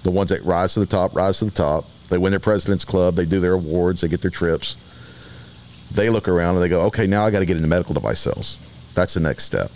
The 0.04 0.12
ones 0.12 0.32
that 0.32 0.44
rise 0.44 0.74
to 0.74 0.82
the 0.82 0.86
top, 0.86 1.16
rise 1.16 1.40
to 1.40 1.46
the 1.46 1.52
top. 1.52 1.86
They 2.10 2.18
win 2.18 2.32
their 2.32 2.42
president's 2.42 2.84
club. 2.84 3.16
They 3.16 3.26
do 3.26 3.40
their 3.40 3.54
awards. 3.54 4.02
They 4.02 4.10
get 4.10 4.22
their 4.22 4.32
trips. 4.32 4.76
They 5.94 6.10
look 6.10 6.28
around 6.28 6.56
and 6.56 6.64
they 6.64 6.68
go, 6.68 6.82
okay, 6.88 7.08
now 7.08 7.26
I 7.26 7.32
got 7.32 7.40
to 7.40 7.46
get 7.46 7.56
into 7.56 7.70
medical 7.70 7.94
device 7.94 8.20
sales. 8.20 8.58
That's 8.96 9.14
the 9.14 9.22
next 9.22 9.46
step. 9.46 9.72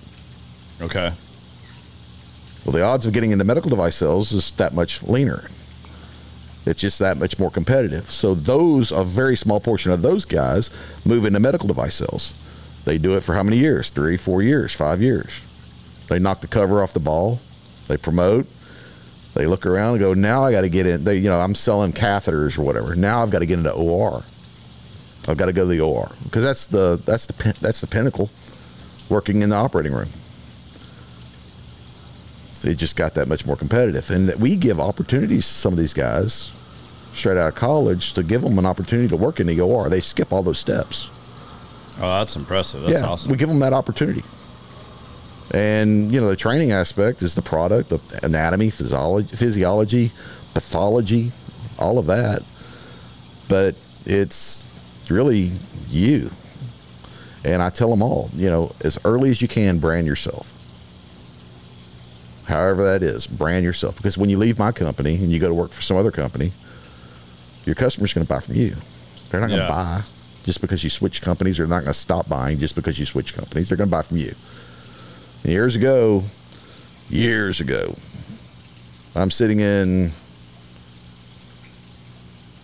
Okay. 0.82 1.14
Well, 2.68 2.74
the 2.74 2.84
odds 2.84 3.06
of 3.06 3.14
getting 3.14 3.32
into 3.32 3.46
medical 3.46 3.70
device 3.70 3.96
sales 3.96 4.34
is 4.34 4.52
that 4.52 4.74
much 4.74 5.02
leaner. 5.02 5.50
It's 6.66 6.82
just 6.82 7.00
that 7.00 7.16
much 7.16 7.40
more 7.40 7.50
competitive. 7.50 8.12
So 8.12 8.36
those, 8.36 8.92
a 8.92 9.06
very 9.06 9.38
small 9.38 9.62
portion 9.62 9.94
of 9.94 10.02
those 10.02 10.26
guys 10.26 10.70
move 11.06 11.24
into 11.24 11.40
medical 11.40 11.70
device 11.70 11.96
sales. 11.96 12.34
They 12.84 12.98
do 12.98 13.16
it 13.16 13.22
for 13.22 13.36
how 13.36 13.44
many 13.44 13.56
years? 13.56 13.90
Three, 13.90 14.18
four 14.18 14.42
years, 14.42 14.74
five 14.74 15.02
years. 15.02 15.40
They 16.08 16.20
knock 16.20 16.42
the 16.42 16.48
cover 16.48 16.84
off 16.84 16.92
the 16.92 17.00
ball. 17.00 17.40
They 17.88 17.96
promote. 17.96 18.48
They 19.34 19.46
look 19.46 19.66
around 19.66 19.94
and 19.94 20.00
go, 20.02 20.14
now 20.14 20.44
I 20.44 20.52
got 20.52 20.62
to 20.62 20.70
get 20.70 20.86
in. 20.86 21.06
They, 21.06 21.16
you 21.20 21.30
know, 21.30 21.40
I'm 21.40 21.56
selling 21.56 21.94
catheters 21.94 22.60
or 22.60 22.64
whatever. 22.64 22.96
Now 22.98 23.24
I've 23.24 23.30
got 23.30 23.40
to 23.40 23.46
get 23.46 23.60
into 23.60 23.72
OR. 23.72 24.26
I've 25.26 25.38
got 25.38 25.46
to 25.46 25.54
go 25.54 25.64
to 25.64 25.70
the 25.70 25.80
OR 25.80 26.12
because 26.24 26.44
that's 26.44 26.68
the 26.68 27.02
that's 27.06 27.28
the 27.28 27.54
that's 27.62 27.80
the 27.80 27.88
pinnacle. 27.88 28.30
Working 29.08 29.42
in 29.42 29.52
the 29.52 29.56
operating 29.56 29.94
room. 29.94 30.10
They 32.62 32.74
just 32.74 32.96
got 32.96 33.14
that 33.16 33.28
much 33.28 33.46
more 33.46 33.56
competitive, 33.56 34.10
and 34.10 34.28
that 34.28 34.40
we 34.40 34.56
give 34.56 34.80
opportunities 34.80 35.46
to 35.46 35.54
some 35.54 35.74
of 35.74 35.80
these 35.80 35.94
guys 35.94 36.52
straight 37.14 37.38
out 37.38 37.50
of 37.50 37.56
college 37.56 38.14
to 38.14 38.24
give 38.24 38.42
them 38.42 38.58
an 38.60 38.66
opportunity 38.66 39.08
to 39.08 39.18
work 39.18 39.40
in 39.40 39.48
the 39.48 39.60
OR. 39.60 39.90
They 39.90 40.00
skip 40.00 40.32
all 40.32 40.44
those 40.44 40.60
steps. 40.60 41.10
Oh, 41.98 42.20
that's 42.20 42.36
impressive. 42.36 42.82
That's 42.82 42.94
yeah, 42.94 43.08
awesome. 43.08 43.32
we 43.32 43.38
give 43.38 43.50
them 43.50 43.60
that 43.60 43.74
opportunity. 43.74 44.24
And 45.52 46.12
you 46.12 46.20
know, 46.20 46.28
the 46.28 46.36
training 46.36 46.72
aspect 46.72 47.22
is 47.22 47.36
the 47.36 47.42
product, 47.42 47.90
the 47.90 48.00
anatomy, 48.24 48.70
physiology, 48.70 49.36
physiology, 49.36 50.12
pathology, 50.54 51.32
all 51.80 51.98
of 51.98 52.06
that. 52.08 52.44
But 53.48 53.76
it's 54.06 54.68
really 55.10 55.52
you. 55.90 56.32
And 57.44 57.62
I 57.62 57.70
tell 57.70 57.90
them 57.90 58.02
all, 58.02 58.30
you 58.34 58.50
know, 58.50 58.74
as 58.82 59.00
early 59.06 59.30
as 59.30 59.42
you 59.42 59.48
can, 59.48 59.80
brand 59.80 60.06
yourself. 60.06 60.54
However 62.48 62.84
that 62.84 63.04
is. 63.04 63.28
Brand 63.28 63.64
yourself 63.64 63.96
because 63.98 64.18
when 64.18 64.30
you 64.30 64.38
leave 64.38 64.58
my 64.58 64.72
company 64.72 65.16
and 65.16 65.32
you 65.32 65.40
go 65.40 65.48
to 65.48 65.54
work 65.54 65.72
for 65.72 65.82
some 65.82 65.98
other 65.98 66.12
company, 66.12 66.52
your 67.66 67.76
customer's 67.76 68.14
going 68.14 68.26
to 68.26 68.34
buy 68.34 68.40
from 68.40 68.56
you. 68.56 68.76
They're 69.30 69.42
not 69.42 69.48
going 69.48 69.60
to 69.60 69.66
Yeah. 69.66 69.70
buy 69.70 70.04
just 70.46 70.62
because 70.62 70.84
you 70.84 70.90
switch 70.90 71.22
companies. 71.22 71.58
They're 71.58 71.68
not 71.68 71.82
going 71.82 71.94
to 71.94 72.00
stop 72.00 72.30
buying 72.30 72.60
just 72.60 72.76
because 72.76 72.98
you 72.98 73.06
switch 73.06 73.34
companies. 73.34 73.70
They're 73.70 73.78
going 73.78 73.90
to 73.90 73.96
buy 73.96 74.02
from 74.04 74.18
you. 74.18 74.34
And 75.44 75.52
years 75.52 75.76
ago, 75.76 76.24
years 77.10 77.60
ago, 77.60 77.96
I'm 79.16 79.30
sitting 79.32 79.60
in 79.60 80.12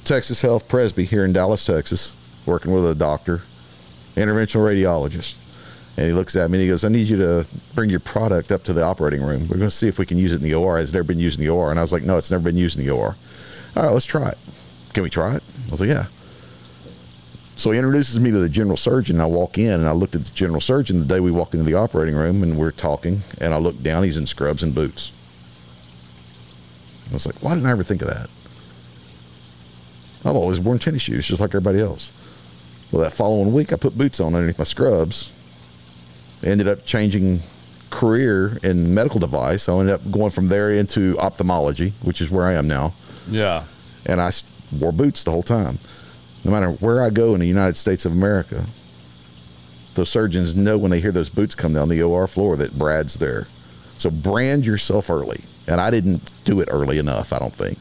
Texas 0.05 0.41
Health 0.41 0.67
Presby 0.67 1.05
here 1.05 1.23
in 1.25 1.33
Dallas, 1.33 1.65
Texas, 1.65 2.11
working 2.45 2.73
with 2.73 2.85
a 2.89 2.95
doctor, 2.95 3.41
interventional 4.15 4.61
radiologist. 4.63 5.35
And 5.95 6.07
he 6.07 6.13
looks 6.13 6.35
at 6.35 6.49
me 6.49 6.57
and 6.57 6.63
he 6.63 6.69
goes, 6.69 6.83
I 6.83 6.89
need 6.89 7.07
you 7.07 7.17
to 7.17 7.45
bring 7.75 7.89
your 7.89 7.99
product 7.99 8.51
up 8.51 8.63
to 8.63 8.73
the 8.73 8.83
operating 8.83 9.21
room. 9.21 9.41
We're 9.41 9.57
going 9.57 9.69
to 9.69 9.71
see 9.71 9.87
if 9.87 9.99
we 9.99 10.07
can 10.07 10.17
use 10.17 10.33
it 10.33 10.37
in 10.37 10.43
the 10.43 10.55
OR. 10.55 10.79
It's 10.79 10.91
never 10.91 11.03
been 11.03 11.19
used 11.19 11.39
in 11.39 11.45
the 11.45 11.51
OR. 11.51 11.69
And 11.69 11.79
I 11.79 11.83
was 11.83 11.93
like, 11.93 12.03
no, 12.03 12.17
it's 12.17 12.31
never 12.31 12.43
been 12.43 12.57
used 12.57 12.79
in 12.79 12.83
the 12.83 12.91
OR. 12.91 13.15
All 13.75 13.83
right, 13.83 13.91
let's 13.91 14.05
try 14.05 14.29
it. 14.29 14.37
Can 14.93 15.03
we 15.03 15.09
try 15.11 15.35
it? 15.35 15.43
I 15.67 15.71
was 15.71 15.81
like, 15.81 15.89
yeah. 15.89 16.05
So 17.55 17.69
he 17.69 17.77
introduces 17.77 18.19
me 18.19 18.31
to 18.31 18.39
the 18.39 18.49
general 18.49 18.77
surgeon. 18.77 19.21
I 19.21 19.27
walk 19.27 19.59
in 19.59 19.71
and 19.71 19.87
I 19.87 19.91
looked 19.91 20.15
at 20.15 20.23
the 20.23 20.31
general 20.31 20.61
surgeon 20.61 20.99
the 20.99 21.05
day 21.05 21.19
we 21.19 21.29
walked 21.29 21.53
into 21.53 21.65
the 21.65 21.75
operating 21.75 22.15
room 22.15 22.41
and 22.41 22.57
we're 22.57 22.71
talking. 22.71 23.21
And 23.39 23.53
I 23.53 23.57
looked 23.57 23.83
down, 23.83 24.03
he's 24.03 24.17
in 24.17 24.25
scrubs 24.25 24.63
and 24.63 24.73
boots. 24.73 25.11
I 27.11 27.13
was 27.13 27.27
like, 27.27 27.35
why 27.43 27.53
didn't 27.53 27.67
I 27.67 27.71
ever 27.71 27.83
think 27.83 28.01
of 28.01 28.07
that? 28.07 28.29
I've 30.25 30.35
always 30.35 30.59
worn 30.59 30.79
tennis 30.79 31.03
shoes 31.03 31.27
just 31.27 31.41
like 31.41 31.51
everybody 31.51 31.79
else. 31.79 32.11
Well, 32.91 33.03
that 33.03 33.11
following 33.11 33.53
week, 33.53 33.73
I 33.73 33.75
put 33.75 33.97
boots 33.97 34.19
on 34.19 34.33
underneath 34.33 34.57
my 34.57 34.63
scrubs. 34.63 35.31
Ended 36.43 36.67
up 36.67 36.85
changing 36.85 37.39
career 37.89 38.57
in 38.63 38.93
medical 38.93 39.19
device. 39.19 39.69
I 39.69 39.73
ended 39.77 39.95
up 39.95 40.11
going 40.11 40.31
from 40.31 40.47
there 40.47 40.71
into 40.71 41.17
ophthalmology, 41.19 41.93
which 42.01 42.21
is 42.21 42.29
where 42.29 42.45
I 42.45 42.53
am 42.53 42.67
now. 42.67 42.93
Yeah. 43.29 43.63
And 44.05 44.19
I 44.19 44.31
wore 44.77 44.91
boots 44.91 45.23
the 45.23 45.31
whole 45.31 45.43
time. 45.43 45.77
No 46.43 46.51
matter 46.51 46.71
where 46.71 47.01
I 47.01 47.09
go 47.09 47.33
in 47.33 47.39
the 47.39 47.47
United 47.47 47.77
States 47.77 48.05
of 48.05 48.11
America, 48.11 48.65
the 49.93 50.05
surgeons 50.05 50.55
know 50.55 50.77
when 50.77 50.91
they 50.91 50.99
hear 50.99 51.11
those 51.11 51.29
boots 51.29 51.55
come 51.55 51.73
down 51.73 51.87
the 51.87 52.01
OR 52.01 52.27
floor 52.27 52.57
that 52.57 52.77
Brad's 52.77 53.15
there. 53.15 53.47
So 53.97 54.09
brand 54.09 54.65
yourself 54.65 55.09
early. 55.09 55.41
And 55.67 55.79
I 55.79 55.91
didn't 55.91 56.29
do 56.43 56.59
it 56.59 56.67
early 56.69 56.97
enough, 56.97 57.31
I 57.31 57.39
don't 57.39 57.53
think. 57.53 57.77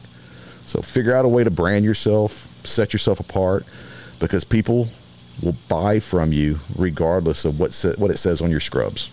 So 0.65 0.81
figure 0.81 1.13
out 1.13 1.25
a 1.25 1.29
way 1.29 1.43
to 1.43 1.51
brand 1.51 1.83
yourself, 1.83 2.47
set 2.63 2.93
yourself 2.93 3.19
apart, 3.19 3.65
because 4.19 4.45
people 4.45 4.87
will 5.41 5.55
buy 5.67 5.99
from 5.99 6.31
you 6.31 6.59
regardless 6.77 7.45
of 7.45 7.59
what 7.59 7.73
sa- 7.73 7.93
what 7.97 8.11
it 8.11 8.17
says 8.17 8.41
on 8.41 8.49
your 8.49 8.59
scrubs. 8.59 9.09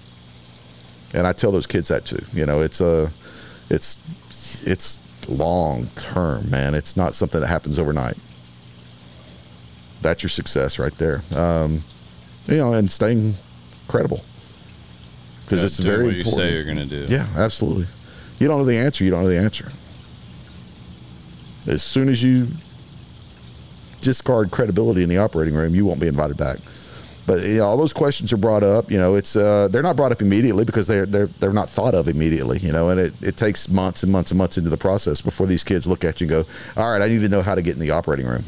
And 1.13 1.27
I 1.27 1.33
tell 1.33 1.51
those 1.51 1.67
kids 1.67 1.89
that 1.89 2.05
too. 2.05 2.25
You 2.33 2.47
know, 2.47 2.61
it's 2.61 2.81
a, 2.81 3.11
it's, 3.69 3.97
it's 4.65 4.99
long 5.29 5.87
term, 5.97 6.51
man. 6.51 6.75
It's 6.75 6.97
not 6.97 7.15
something 7.15 7.41
that 7.41 7.49
happens 7.49 7.79
overnight. 7.79 8.17
That's 10.03 10.23
your 10.23 10.31
success 10.31 10.79
right 10.79 10.95
there. 10.95 11.23
Um, 11.35 11.83
you 12.47 12.57
know, 12.57 12.73
and 12.75 12.91
staying 12.91 13.35
credible 13.89 14.25
because 15.45 15.65
it's 15.65 15.79
very 15.79 16.05
what 16.05 16.13
you 16.15 16.19
important. 16.21 16.35
say 16.37 16.55
you're 16.55 16.65
gonna 16.65 16.87
do. 16.87 17.07
Yeah, 17.09 17.27
absolutely. 17.37 17.87
You 18.39 18.49
don't 18.49 18.59
know 18.59 18.65
the 18.65 18.79
answer. 18.79 19.05
You 19.05 19.11
don't 19.11 19.25
know 19.25 19.29
the 19.29 19.39
answer. 19.39 19.71
As 21.67 21.83
soon 21.83 22.09
as 22.09 22.23
you 22.23 22.49
discard 24.01 24.51
credibility 24.51 25.03
in 25.03 25.09
the 25.09 25.19
operating 25.19 25.55
room, 25.55 25.75
you 25.75 25.85
won't 25.85 26.01
be 26.01 26.09
invited 26.09 26.37
back. 26.37 26.59
But 27.27 27.45
you 27.45 27.59
know, 27.59 27.67
all 27.67 27.77
those 27.77 27.93
questions 27.93 28.33
are 28.33 28.37
brought 28.37 28.63
up. 28.63 28.91
You 28.91 28.99
know, 28.99 29.15
it's 29.15 29.37
uh, 29.37 29.69
they're 29.71 29.83
not 29.83 29.97
brought 29.97 30.11
up 30.11 30.21
immediately 30.21 30.65
because 30.65 30.87
they're 30.87 31.07
they're 31.07 31.27
they're 31.27 31.53
not 31.53 31.69
thought 31.69 31.95
of 31.95 32.09
immediately. 32.09 32.59
You 32.59 32.73
know, 32.73 32.91
and 32.91 32.99
it, 32.99 33.23
it 33.23 33.37
takes 33.37 33.69
months 33.69 34.03
and 34.03 34.11
months 34.11 34.31
and 34.31 34.39
months 34.39 34.59
into 34.59 34.71
the 34.71 34.77
process 34.77 35.21
before 35.21 35.47
these 35.47 35.63
kids 35.63 35.87
look 35.87 36.05
at 36.05 36.21
you 36.21 36.25
and 36.25 36.31
go, 36.31 36.53
"All 36.81 36.91
right, 36.91 37.03
I 37.03 37.09
need 37.09 37.21
to 37.21 37.29
know 37.29 37.43
how 37.43 37.55
to 37.55 37.63
get 37.63 37.75
in 37.75 37.81
the 37.81 37.91
operating 37.91 38.27
room." 38.27 38.45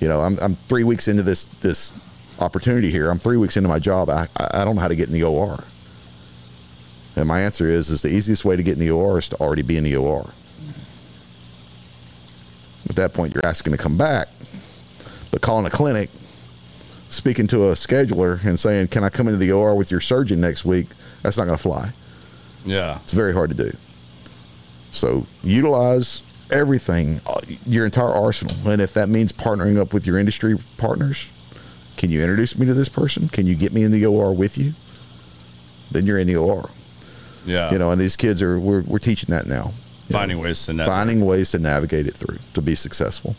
You 0.00 0.08
know, 0.08 0.20
I'm 0.20 0.38
I'm 0.40 0.56
three 0.56 0.84
weeks 0.84 1.08
into 1.08 1.22
this 1.22 1.44
this 1.60 1.92
opportunity 2.38 2.90
here. 2.90 3.10
I'm 3.10 3.18
three 3.18 3.38
weeks 3.38 3.56
into 3.56 3.68
my 3.68 3.78
job. 3.78 4.10
I 4.10 4.28
I 4.36 4.64
don't 4.64 4.74
know 4.74 4.82
how 4.82 4.88
to 4.88 4.96
get 4.96 5.06
in 5.06 5.14
the 5.14 5.22
OR. 5.22 5.64
And 7.16 7.26
my 7.26 7.40
answer 7.40 7.70
is, 7.70 7.88
is 7.88 8.02
the 8.02 8.10
easiest 8.10 8.44
way 8.44 8.56
to 8.56 8.62
get 8.62 8.74
in 8.74 8.80
the 8.80 8.90
OR 8.90 9.18
is 9.18 9.28
to 9.30 9.36
already 9.36 9.62
be 9.62 9.78
in 9.78 9.84
the 9.84 9.96
OR. 9.96 10.28
At 12.90 12.96
that 12.96 13.14
point, 13.14 13.34
you're 13.34 13.46
asking 13.46 13.72
to 13.72 13.78
come 13.78 13.96
back, 13.96 14.28
but 15.36 15.42
calling 15.42 15.66
a 15.66 15.70
clinic, 15.70 16.08
speaking 17.10 17.46
to 17.48 17.68
a 17.68 17.72
scheduler, 17.72 18.42
and 18.42 18.58
saying, 18.58 18.88
"Can 18.88 19.04
I 19.04 19.10
come 19.10 19.28
into 19.28 19.36
the 19.36 19.52
OR 19.52 19.74
with 19.74 19.90
your 19.90 20.00
surgeon 20.00 20.40
next 20.40 20.64
week?" 20.64 20.86
That's 21.22 21.36
not 21.36 21.44
going 21.44 21.58
to 21.58 21.62
fly. 21.62 21.92
Yeah. 22.64 23.00
It's 23.02 23.12
very 23.12 23.34
hard 23.34 23.50
to 23.50 23.54
do. 23.56 23.70
So 24.92 25.26
utilize 25.42 26.22
everything, 26.50 27.20
uh, 27.26 27.40
your 27.66 27.84
entire 27.84 28.08
arsenal, 28.08 28.54
and 28.66 28.80
if 28.80 28.94
that 28.94 29.10
means 29.10 29.30
partnering 29.30 29.76
up 29.78 29.92
with 29.92 30.06
your 30.06 30.18
industry 30.18 30.56
partners, 30.78 31.28
can 31.98 32.08
you 32.10 32.22
introduce 32.22 32.56
me 32.58 32.64
to 32.64 32.72
this 32.72 32.88
person? 32.88 33.28
Can 33.28 33.46
you 33.46 33.56
get 33.56 33.74
me 33.74 33.82
in 33.82 33.92
the 33.92 34.06
OR 34.06 34.32
with 34.32 34.56
you? 34.56 34.72
Then 35.90 36.06
you're 36.06 36.18
in 36.18 36.26
the 36.26 36.36
OR 36.36 36.70
Yeah. 37.44 37.70
you 37.72 37.78
know 37.78 37.90
and 37.90 38.00
these 38.00 38.16
kids 38.16 38.40
are 38.42 38.58
we're, 38.58 38.80
we're 38.82 38.98
teaching 38.98 39.28
that 39.34 39.46
now 39.46 39.72
You 40.08 40.14
know, 40.14 40.18
finding 40.18 40.38
ways 40.40 40.64
to 40.66 40.72
network. 40.72 40.94
finding 40.94 41.24
ways 41.26 41.50
to 41.50 41.58
navigate 41.58 42.06
it 42.06 42.14
through 42.14 42.38
to 42.54 42.60
be 42.62 42.74
successful 42.74 43.36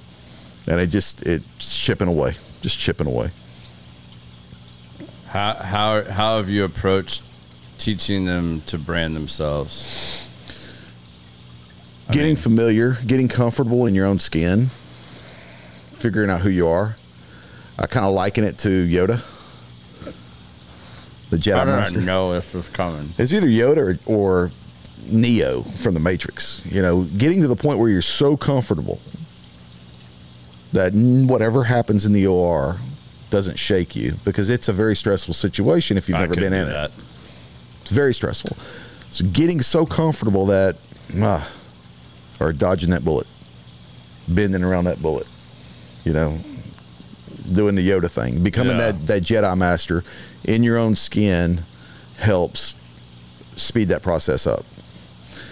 and 0.68 0.80
it 0.80 0.88
just 0.88 1.24
it's 1.26 1.78
chipping 1.80 2.08
away 2.08 2.34
just 2.62 2.78
chipping 2.80 3.08
away 3.08 3.30
How 5.30 5.54
how 5.54 6.04
how 6.04 6.38
have 6.38 6.50
you 6.50 6.64
approached 6.64 7.24
teaching 7.78 8.26
them 8.26 8.62
to 8.68 8.78
brand 8.78 9.16
themselves? 9.16 10.24
I 12.10 12.14
getting 12.14 12.30
mean- 12.30 12.36
familiar 12.38 12.98
getting 13.06 13.28
comfortable 13.28 13.86
in 13.86 13.94
your 13.96 14.06
own 14.06 14.20
skin 14.20 14.68
figuring 16.00 16.30
out 16.30 16.42
who 16.42 16.50
you 16.50 16.68
are 16.68 16.96
i 17.80 17.88
kind 17.88 18.06
of 18.06 18.14
liken 18.14 18.44
it 18.44 18.58
to 18.60 18.70
yoda 18.88 19.22
the 21.30 21.38
jedi 21.38 21.58
I 21.58 21.66
master 21.66 22.00
know 22.02 22.34
if 22.34 22.54
it 22.56 22.58
was 22.58 22.70
coming? 22.70 23.10
It's 23.18 23.34
either 23.34 23.48
Yoda 23.48 24.00
or, 24.08 24.14
or 24.16 24.52
Neo 25.08 25.62
from 25.62 25.94
the 25.94 26.00
Matrix. 26.00 26.66
You 26.66 26.82
know, 26.82 27.04
getting 27.04 27.42
to 27.42 27.50
the 27.50 27.56
point 27.58 27.80
where 27.80 27.90
you're 27.90 28.02
so 28.02 28.38
comfortable 28.38 29.02
that 30.74 30.94
whatever 30.94 31.64
happens 31.66 32.06
in 32.06 32.14
the 32.14 32.28
OR 32.28 32.78
doesn't 33.30 33.58
shake 33.58 33.96
you 33.96 34.16
because 34.24 34.50
it's 34.50 34.68
a 34.70 34.74
very 34.74 34.96
stressful 34.96 35.34
situation 35.34 35.98
if 35.98 36.08
you've 36.08 36.18
I 36.18 36.22
never 36.22 36.36
been 36.36 36.54
in 36.54 36.68
it. 36.68 36.92
It's 37.82 37.92
very 37.92 38.14
stressful. 38.14 38.56
So 39.12 39.26
getting 39.26 39.62
so 39.62 39.86
comfortable 39.86 40.46
that, 40.48 40.78
ah, 41.22 41.50
or 42.40 42.54
dodging 42.54 42.90
that 42.92 43.04
bullet, 43.04 43.28
bending 44.28 44.64
around 44.64 44.86
that 44.86 45.02
bullet, 45.02 45.28
you 46.04 46.14
know, 46.14 46.38
doing 47.54 47.76
the 47.76 47.88
Yoda 47.90 48.10
thing, 48.12 48.44
becoming 48.44 48.78
Yeah. 48.78 48.92
that, 48.92 49.08
that 49.08 49.24
Jedi 49.24 49.58
master 49.58 50.04
in 50.44 50.64
your 50.64 50.78
own 50.78 50.96
skin 50.96 51.64
helps 52.20 52.76
speed 53.56 53.88
that 53.88 54.02
process 54.02 54.46
up. 54.46 54.66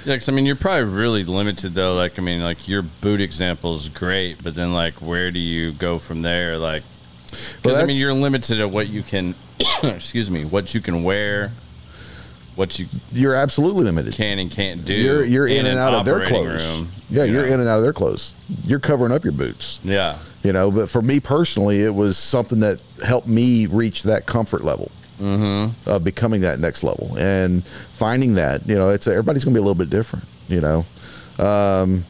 Yeah, 0.05 0.13
because 0.13 0.29
I 0.29 0.31
mean, 0.33 0.45
you're 0.45 0.55
probably 0.55 0.83
really 0.83 1.23
limited 1.23 1.73
though. 1.73 1.95
Like, 1.95 2.19
I 2.19 2.21
mean, 2.21 2.43
like 2.43 2.67
your 2.67 2.83
boot 2.83 3.19
example 3.21 3.75
is 3.75 3.89
great, 3.89 4.43
but 4.43 4.53
then 4.53 4.71
like, 4.73 5.01
where 5.01 5.31
do 5.31 5.39
you 5.39 5.71
go 5.71 5.97
from 5.97 6.21
there? 6.21 6.57
Like, 6.59 6.83
because 7.29 7.63
Well, 7.63 7.81
I 7.81 7.85
mean, 7.85 7.97
you're 7.97 8.13
limited 8.13 8.59
at 8.59 8.69
what 8.69 8.87
you 8.87 9.01
can. 9.01 9.33
excuse 9.83 10.29
me, 10.29 10.45
what 10.45 10.75
you 10.75 10.81
can 10.81 11.03
wear, 11.03 11.51
what 12.55 12.77
you 12.77 12.87
You're 13.11 13.35
absolutely 13.35 13.83
limited. 13.85 14.13
can 14.13 14.37
and 14.37 14.51
can't 14.51 14.85
do. 14.85 14.93
You're 14.93 15.23
you're 15.23 15.47
in, 15.47 15.65
an 15.65 15.71
and 15.71 15.79
out 15.79 15.93
of 15.93 16.05
their 16.05 16.27
clothes. 16.27 16.63
room, 16.77 16.87
yeah, 17.09 17.23
you 17.23 17.33
you're 17.33 17.47
know? 17.47 17.53
in 17.53 17.59
and 17.61 17.69
out 17.69 17.77
of 17.77 17.83
their 17.83 17.93
clothes. 17.93 18.33
You're 18.65 18.79
covering 18.79 19.11
up 19.11 19.23
your 19.23 19.33
boots. 19.33 19.79
Yeah, 19.83 20.17
you 20.43 20.53
know 20.53 20.69
but 20.69 20.89
for 20.89 21.01
me 21.01 21.19
personally 21.19 21.81
it 21.81 21.95
was 21.95 22.17
something 22.17 22.59
that 22.59 22.81
helped 23.03 23.27
me 23.27 23.65
reach 23.65 24.03
that 24.03 24.25
comfort 24.27 24.63
level 24.63 24.91
Mm-hmm. 25.19 25.89
of 25.89 26.03
becoming 26.03 26.41
that 26.41 26.59
next 26.59 26.83
level 26.83 27.15
and 27.17 27.65
finding 27.65 28.35
that 28.35 28.67
you 28.67 28.75
know 28.75 28.89
it's 28.89 29.07
everybody's 29.07 29.45
gonna 29.45 29.53
be 29.53 29.59
a 29.59 29.61
little 29.61 29.73
bit 29.73 29.89
different 29.89 30.25
you 30.49 30.59
know? 30.59 30.85
Um, 31.39 32.03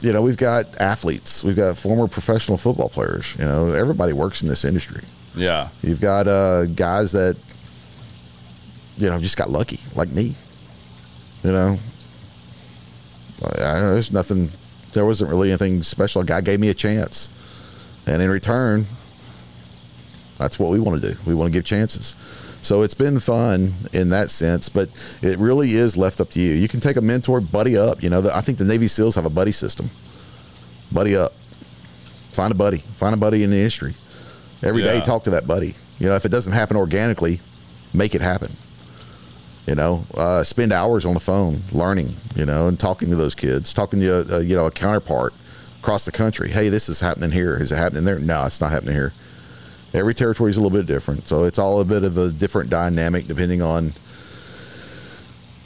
you 0.00 0.12
know 0.12 0.22
we've 0.22 0.36
got 0.36 0.80
athletes 0.80 1.42
we've 1.42 1.56
got 1.56 1.76
former 1.76 2.06
professional 2.06 2.56
football 2.56 2.88
players 2.88 3.34
you 3.36 3.44
know? 3.44 3.70
Everybody 3.70 4.12
works 4.12 4.42
in 4.42 4.48
this 4.48 4.64
industry. 4.64 5.02
Yeah, 5.34 5.70
you've 5.82 6.00
got 6.00 6.28
uh, 6.28 6.66
guys 6.66 7.10
that 7.12 7.36
you 8.96 9.10
know 9.10 9.18
just 9.18 9.36
got 9.36 9.50
lucky 9.50 9.80
like 9.96 10.10
me 10.10 10.36
you 11.42 11.50
know? 11.50 11.78
I, 13.42 13.62
I 13.62 13.80
know, 13.80 13.92
there's 13.94 14.12
nothing 14.12 14.50
there 14.92 15.04
wasn't 15.04 15.30
really 15.30 15.50
anything 15.50 15.82
special. 15.82 16.22
A 16.22 16.24
guy 16.24 16.42
gave 16.42 16.60
me 16.60 16.68
a 16.68 16.74
chance 16.74 17.28
and 18.06 18.22
in 18.22 18.30
return 18.30 18.86
that's 20.38 20.58
what 20.58 20.70
we 20.70 20.78
want 20.80 21.00
to 21.00 21.12
do 21.12 21.18
we 21.26 21.34
want 21.34 21.46
to 21.52 21.56
give 21.56 21.64
chances 21.64 22.14
so 22.62 22.82
it's 22.82 22.94
been 22.94 23.20
fun 23.20 23.72
in 23.92 24.08
that 24.08 24.30
sense 24.30 24.68
but 24.68 24.88
it 25.22 25.38
really 25.38 25.72
is 25.74 25.96
left 25.96 26.20
up 26.20 26.30
to 26.30 26.40
you 26.40 26.52
you 26.54 26.68
can 26.68 26.80
take 26.80 26.96
a 26.96 27.00
mentor 27.00 27.40
buddy 27.40 27.76
up 27.76 28.02
you 28.02 28.08
know 28.10 28.20
the, 28.20 28.34
i 28.36 28.40
think 28.40 28.58
the 28.58 28.64
navy 28.64 28.88
seals 28.88 29.14
have 29.14 29.26
a 29.26 29.30
buddy 29.30 29.52
system 29.52 29.90
buddy 30.92 31.14
up 31.16 31.32
find 32.32 32.52
a 32.52 32.54
buddy 32.54 32.78
find 32.78 33.14
a 33.14 33.18
buddy 33.18 33.42
in 33.44 33.50
the 33.50 33.56
industry 33.58 33.94
Every 34.60 34.82
day, 34.82 34.96
Yeah. 34.96 35.02
talk 35.02 35.22
to 35.24 35.30
that 35.30 35.46
buddy 35.46 35.74
you 36.00 36.08
know 36.08 36.16
if 36.16 36.24
it 36.24 36.30
doesn't 36.30 36.52
happen 36.52 36.76
organically 36.76 37.40
make 37.94 38.14
it 38.14 38.20
happen 38.20 38.50
You 39.68 39.74
know, 39.74 40.04
uh, 40.16 40.42
spend 40.44 40.72
hours 40.72 41.04
on 41.04 41.12
the 41.12 41.20
phone 41.20 41.60
learning. 41.72 42.08
You 42.34 42.46
know, 42.46 42.68
and 42.68 42.80
talking 42.80 43.10
to 43.10 43.16
those 43.16 43.34
kids, 43.34 43.74
talking 43.74 44.00
to 44.00 44.36
uh, 44.36 44.38
you 44.38 44.56
know 44.56 44.64
a 44.64 44.70
counterpart 44.70 45.34
across 45.78 46.06
the 46.06 46.10
country. 46.12 46.48
Hey, 46.50 46.70
this 46.70 46.88
is 46.88 47.00
happening 47.00 47.32
here. 47.32 47.54
Is 47.60 47.70
it 47.70 47.76
happening 47.76 48.04
there? 48.06 48.18
No, 48.18 48.46
it's 48.46 48.62
not 48.62 48.72
happening 48.72 48.94
here. 48.94 49.12
Every 49.94 50.14
territory 50.14 50.50
is 50.50 50.56
a 50.56 50.60
little 50.60 50.76
bit 50.76 50.86
different, 50.86 51.26
so 51.28 51.44
it's 51.44 51.58
all 51.58 51.80
a 51.80 51.84
bit 51.84 52.04
of 52.04 52.18
a 52.18 52.30
different 52.30 52.68
dynamic 52.70 53.26
depending 53.26 53.62
on 53.62 53.92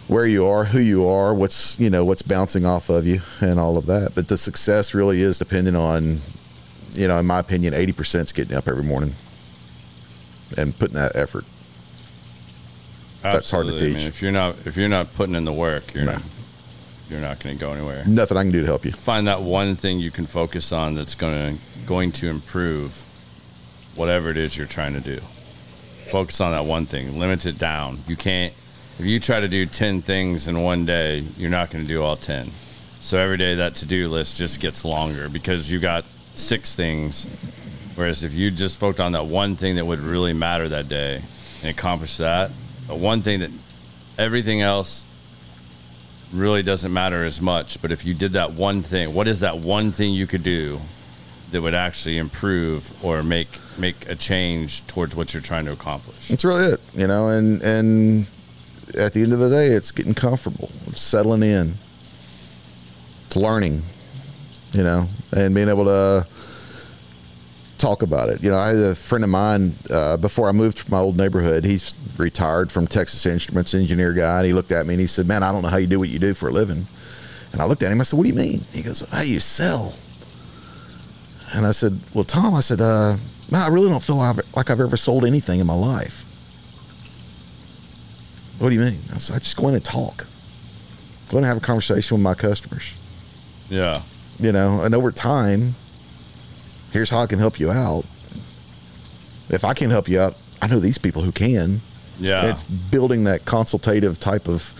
where 0.08 0.26
you 0.26 0.46
are, 0.46 0.64
who 0.64 0.78
you 0.78 1.08
are, 1.08 1.34
what's 1.34 1.78
you 1.80 1.90
know 1.90 2.04
what's 2.04 2.22
bouncing 2.22 2.64
off 2.64 2.88
of 2.88 3.06
you, 3.06 3.20
and 3.40 3.58
all 3.58 3.76
of 3.76 3.86
that. 3.86 4.14
But 4.14 4.28
the 4.28 4.38
success 4.38 4.94
really 4.94 5.20
is 5.22 5.38
dependent 5.38 5.76
on, 5.76 6.20
you 6.92 7.08
know, 7.08 7.18
in 7.18 7.26
my 7.26 7.40
opinion, 7.40 7.74
eighty 7.74 7.92
percent 7.92 8.28
is 8.28 8.32
getting 8.32 8.56
up 8.56 8.68
every 8.68 8.84
morning 8.84 9.14
and 10.56 10.78
putting 10.78 10.94
that 10.96 11.16
effort. 11.16 11.44
That's 13.22 13.50
hard 13.50 13.66
to 13.66 13.72
Absolutely. 13.72 13.86
I 13.86 13.88
mean, 13.90 13.98
teach. 13.98 14.06
if 14.06 14.22
you're 14.22 14.32
not 14.32 14.54
if 14.66 14.76
you're 14.76 14.88
not 14.88 15.12
putting 15.14 15.34
in 15.34 15.44
the 15.44 15.52
work, 15.52 15.94
you're 15.94 16.04
No. 16.04 16.12
not 16.12 16.22
you're 17.10 17.20
not 17.20 17.40
going 17.40 17.56
to 17.56 17.60
go 17.60 17.72
anywhere. 17.72 18.04
Nothing 18.06 18.36
I 18.36 18.42
can 18.42 18.52
do 18.52 18.60
to 18.60 18.66
help 18.66 18.84
you. 18.84 18.92
Find 18.92 19.26
that 19.26 19.42
one 19.42 19.74
thing 19.76 19.98
you 20.00 20.10
can 20.10 20.26
focus 20.26 20.72
on 20.72 20.94
that's 20.94 21.14
going 21.14 21.56
to 21.56 21.86
going 21.86 22.12
to 22.12 22.28
improve 22.28 23.02
whatever 23.94 24.30
it 24.30 24.36
is 24.36 24.56
you're 24.56 24.66
trying 24.66 24.94
to 24.94 25.00
do. 25.00 25.20
Focus 26.10 26.40
on 26.40 26.52
that 26.52 26.64
one 26.64 26.86
thing. 26.86 27.18
Limit 27.18 27.46
it 27.46 27.58
down. 27.58 27.98
You 28.06 28.16
can't 28.16 28.52
if 28.98 29.06
you 29.06 29.18
try 29.18 29.40
to 29.40 29.48
do 29.48 29.64
10 29.64 30.02
things 30.02 30.48
in 30.48 30.60
one 30.60 30.84
day, 30.84 31.20
you're 31.36 31.50
not 31.50 31.70
going 31.70 31.82
to 31.82 31.88
do 31.88 32.02
all 32.02 32.14
10. 32.14 32.50
So 33.00 33.18
every 33.18 33.38
day 33.38 33.54
that 33.54 33.74
to-do 33.76 34.08
list 34.08 34.36
just 34.36 34.60
gets 34.60 34.84
longer 34.84 35.28
because 35.30 35.70
you 35.70 35.80
got 35.80 36.04
six 36.34 36.76
things 36.76 37.26
Whereas 37.94 38.24
if 38.24 38.32
you 38.32 38.50
just 38.50 38.78
focused 38.78 39.00
on 39.00 39.12
that 39.12 39.26
one 39.26 39.56
thing 39.56 39.76
that 39.76 39.84
would 39.84 39.98
really 39.98 40.32
matter 40.32 40.68
that 40.70 40.88
day 40.88 41.22
and 41.60 41.70
accomplish 41.70 42.16
that, 42.16 42.50
one 42.88 43.20
thing 43.20 43.40
that 43.40 43.50
everything 44.18 44.62
else 44.62 45.04
really 46.32 46.62
doesn't 46.62 46.92
matter 46.92 47.24
as 47.24 47.40
much. 47.40 47.82
But 47.82 47.92
if 47.92 48.06
you 48.06 48.14
did 48.14 48.32
that 48.32 48.52
one 48.52 48.80
thing, 48.80 49.12
what 49.12 49.28
is 49.28 49.40
that 49.40 49.58
one 49.58 49.92
thing 49.92 50.14
you 50.14 50.26
could 50.26 50.42
do 50.42 50.80
that 51.50 51.60
would 51.60 51.74
actually 51.74 52.16
improve 52.16 53.04
or 53.04 53.22
make 53.22 53.50
make 53.78 54.08
a 54.08 54.14
change 54.14 54.86
towards 54.86 55.14
what 55.16 55.32
you're 55.32 55.42
trying 55.42 55.64
to 55.66 55.72
accomplish? 55.72 56.28
That's 56.28 56.44
really 56.44 56.64
it, 56.64 56.80
you 56.94 57.06
know. 57.06 57.28
And 57.28 57.62
and 57.62 58.26
at 58.96 59.12
the 59.12 59.22
end 59.22 59.32
of 59.32 59.38
the 59.38 59.50
day, 59.50 59.68
it's 59.68 59.92
getting 59.92 60.14
comfortable, 60.14 60.70
it's 60.86 61.00
settling 61.00 61.42
in, 61.42 61.74
it's 63.26 63.36
learning, 63.36 63.82
you 64.72 64.82
know, 64.82 65.08
and 65.36 65.54
being 65.54 65.68
able 65.68 65.84
to 65.84 66.26
talk 67.78 68.02
about 68.02 68.28
it. 68.28 68.42
You 68.42 68.50
know, 68.50 68.58
I 68.58 68.68
had 68.68 68.76
a 68.76 68.94
friend 68.94 69.24
of 69.24 69.30
mine 69.30 69.74
uh, 69.90 70.16
before 70.16 70.48
I 70.48 70.52
moved 70.52 70.78
to 70.78 70.90
my 70.90 70.98
old 70.98 71.16
neighborhood. 71.16 71.64
He's 71.64 71.94
retired 72.16 72.70
from 72.70 72.86
Texas 72.86 73.26
Instruments, 73.26 73.74
engineer 73.74 74.12
guy, 74.12 74.38
and 74.38 74.46
he 74.46 74.52
looked 74.52 74.70
at 74.72 74.86
me 74.86 74.94
and 74.94 75.00
he 75.00 75.06
said, 75.06 75.26
"Man, 75.26 75.42
I 75.42 75.52
don't 75.52 75.62
know 75.62 75.68
how 75.68 75.78
you 75.78 75.86
do 75.86 75.98
what 75.98 76.08
you 76.08 76.18
do 76.18 76.34
for 76.34 76.48
a 76.48 76.52
living." 76.52 76.86
And 77.52 77.60
I 77.60 77.66
looked 77.66 77.82
at 77.82 77.92
him. 77.92 78.00
I 78.00 78.04
said, 78.04 78.16
"What 78.16 78.24
do 78.24 78.28
you 78.30 78.36
mean?" 78.36 78.64
He 78.72 78.82
goes, 78.82 79.00
"How 79.10 79.22
you 79.22 79.40
sell?" 79.40 79.94
And 81.52 81.66
I 81.66 81.72
said, 81.72 81.98
"Well, 82.14 82.24
Tom," 82.24 82.54
I 82.54 82.60
said, 82.60 82.80
uh, 82.80 83.16
"Man, 83.52 83.62
I 83.62 83.68
really 83.68 83.88
don't 83.88 84.02
feel 84.02 84.16
like 84.16 84.70
I've, 84.70 84.80
ever 84.80 84.96
sold 84.96 85.24
anything 85.24 85.60
in 85.60 85.66
my 85.66 85.74
life." 85.74 86.26
What 88.58 88.70
do 88.70 88.74
you 88.74 88.80
mean? 88.80 88.98
I 89.14 89.18
said, 89.18 89.36
"I 89.36 89.38
just 89.38 89.56
go 89.56 89.68
in 89.68 89.74
and 89.74 89.84
talk. 89.84 90.26
Go 91.30 91.38
in 91.38 91.44
and 91.44 91.46
have 91.46 91.56
a 91.56 91.60
conversation 91.60 92.16
with 92.16 92.22
my 92.22 92.34
customers." 92.34 92.94
Yeah. 93.70 94.02
you 94.38 94.52
know 94.52 94.82
and 94.82 94.94
over 94.94 95.10
time 95.12 95.74
here's 96.92 97.08
how 97.08 97.22
i 97.22 97.26
can 97.26 97.38
help 97.38 97.58
you 97.58 97.70
out 97.70 98.04
if 99.48 99.64
i 99.64 99.72
can't 99.72 99.90
help 99.90 100.08
you 100.08 100.20
out 100.20 100.36
i 100.60 100.66
know 100.66 100.78
these 100.78 100.98
people 100.98 101.22
who 101.22 101.32
can 101.32 101.80
Yeah. 102.18 102.44
it's 102.50 102.62
building 102.62 103.24
that 103.24 103.46
consultative 103.46 104.20
type 104.20 104.46
of 104.48 104.74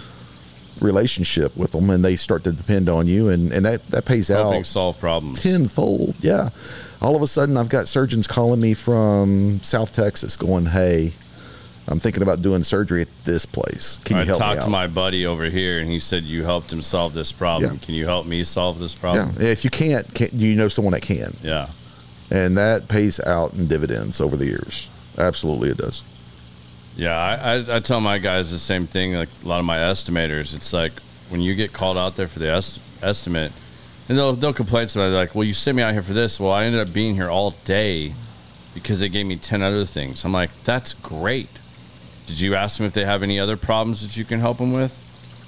relationship 0.82 1.56
with 1.56 1.72
them 1.72 1.88
and 1.88 2.04
they 2.04 2.16
start 2.16 2.44
to 2.44 2.52
depend 2.52 2.88
on 2.90 3.06
you 3.06 3.30
and, 3.30 3.50
and 3.52 3.64
that, 3.64 3.86
that 3.88 4.04
pays 4.04 4.28
helping 4.28 4.60
out 4.60 4.66
solve 4.66 4.98
problems. 4.98 5.40
tenfold 5.40 6.14
yeah 6.20 6.50
all 7.02 7.16
of 7.16 7.22
a 7.22 7.26
sudden 7.26 7.56
i've 7.56 7.68
got 7.68 7.88
surgeons 7.88 8.26
calling 8.26 8.60
me 8.60 8.74
from 8.74 9.60
south 9.62 9.92
texas 9.92 10.36
going 10.36 10.66
hey 10.66 11.12
i'm 11.88 11.98
thinking 11.98 12.22
about 12.22 12.40
doing 12.42 12.62
surgery 12.62 13.02
at 13.02 13.08
this 13.24 13.44
place 13.44 13.98
can 14.04 14.16
you 14.16 14.22
I 14.22 14.24
help 14.26 14.38
me 14.40 14.46
talked 14.46 14.62
to 14.62 14.68
my 14.70 14.86
buddy 14.86 15.26
over 15.26 15.44
here, 15.46 15.80
and 15.80 15.90
he 15.90 15.98
said 15.98 16.22
you 16.22 16.44
helped 16.44 16.72
him 16.72 16.80
solve 16.82 17.12
this 17.12 17.32
problem. 17.32 17.72
Yeah. 17.74 17.84
Can 17.84 17.94
you 17.94 18.04
help 18.06 18.24
me 18.26 18.44
solve 18.44 18.78
this 18.78 18.94
problem? 18.94 19.34
yeah 19.38 19.48
if 19.48 19.64
you 19.64 19.70
can't 19.70 20.06
can, 20.14 20.28
you 20.32 20.54
know 20.54 20.68
someone 20.68 20.92
that 20.92 21.02
can 21.02 21.34
Yeah. 21.42 21.68
and 22.30 22.56
that 22.56 22.88
pays 22.88 23.18
out 23.20 23.54
in 23.54 23.66
dividends 23.66 24.20
over 24.20 24.36
the 24.36 24.46
years. 24.46 24.88
Absolutely, 25.18 25.68
it 25.70 25.76
does. 25.78 26.02
Yeah, 26.96 27.16
I, 27.16 27.56
I, 27.56 27.76
I 27.76 27.80
tell 27.80 28.00
my 28.00 28.18
guys 28.18 28.50
the 28.50 28.58
same 28.58 28.86
thing. 28.86 29.14
Like 29.14 29.28
a 29.44 29.48
lot 29.48 29.58
of 29.60 29.64
my 29.66 29.76
estimators, 29.78 30.54
it's 30.54 30.72
like 30.72 30.92
when 31.30 31.40
you 31.40 31.54
get 31.54 31.72
called 31.72 31.98
out 31.98 32.16
there 32.16 32.28
for 32.28 32.38
the 32.38 32.50
est- 32.50 32.80
estimate, 33.02 33.52
and 34.12 34.18
they'll 34.18 34.34
they'll 34.34 34.52
complain 34.52 34.86
to 34.86 34.98
me 34.98 35.04
like, 35.06 35.34
"Well, 35.34 35.42
you 35.42 35.54
sent 35.54 35.74
me 35.74 35.82
out 35.82 35.94
here 35.94 36.02
for 36.02 36.12
this. 36.12 36.38
Well, 36.38 36.52
I 36.52 36.64
ended 36.64 36.86
up 36.86 36.92
being 36.92 37.14
here 37.14 37.30
all 37.30 37.52
day 37.64 38.12
because 38.74 39.00
they 39.00 39.08
gave 39.08 39.24
me 39.24 39.36
ten 39.36 39.62
other 39.62 39.86
things." 39.86 40.22
I'm 40.26 40.34
like, 40.34 40.50
"That's 40.64 40.92
great." 40.92 41.48
Did 42.26 42.38
you 42.38 42.54
ask 42.54 42.76
them 42.76 42.84
if 42.84 42.92
they 42.92 43.06
have 43.06 43.22
any 43.22 43.40
other 43.40 43.56
problems 43.56 44.02
that 44.02 44.14
you 44.18 44.26
can 44.26 44.40
help 44.40 44.58
them 44.58 44.70
with? 44.70 44.92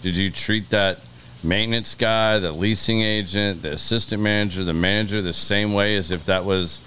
Did 0.00 0.16
you 0.16 0.30
treat 0.30 0.70
that 0.70 1.00
maintenance 1.42 1.94
guy, 1.94 2.38
the 2.38 2.52
leasing 2.52 3.02
agent, 3.02 3.60
the 3.60 3.72
assistant 3.72 4.22
manager, 4.22 4.64
the 4.64 4.72
manager 4.72 5.20
the 5.20 5.34
same 5.34 5.74
way 5.74 5.96
as 5.96 6.10
if 6.10 6.24
that 6.24 6.46
was 6.46 6.80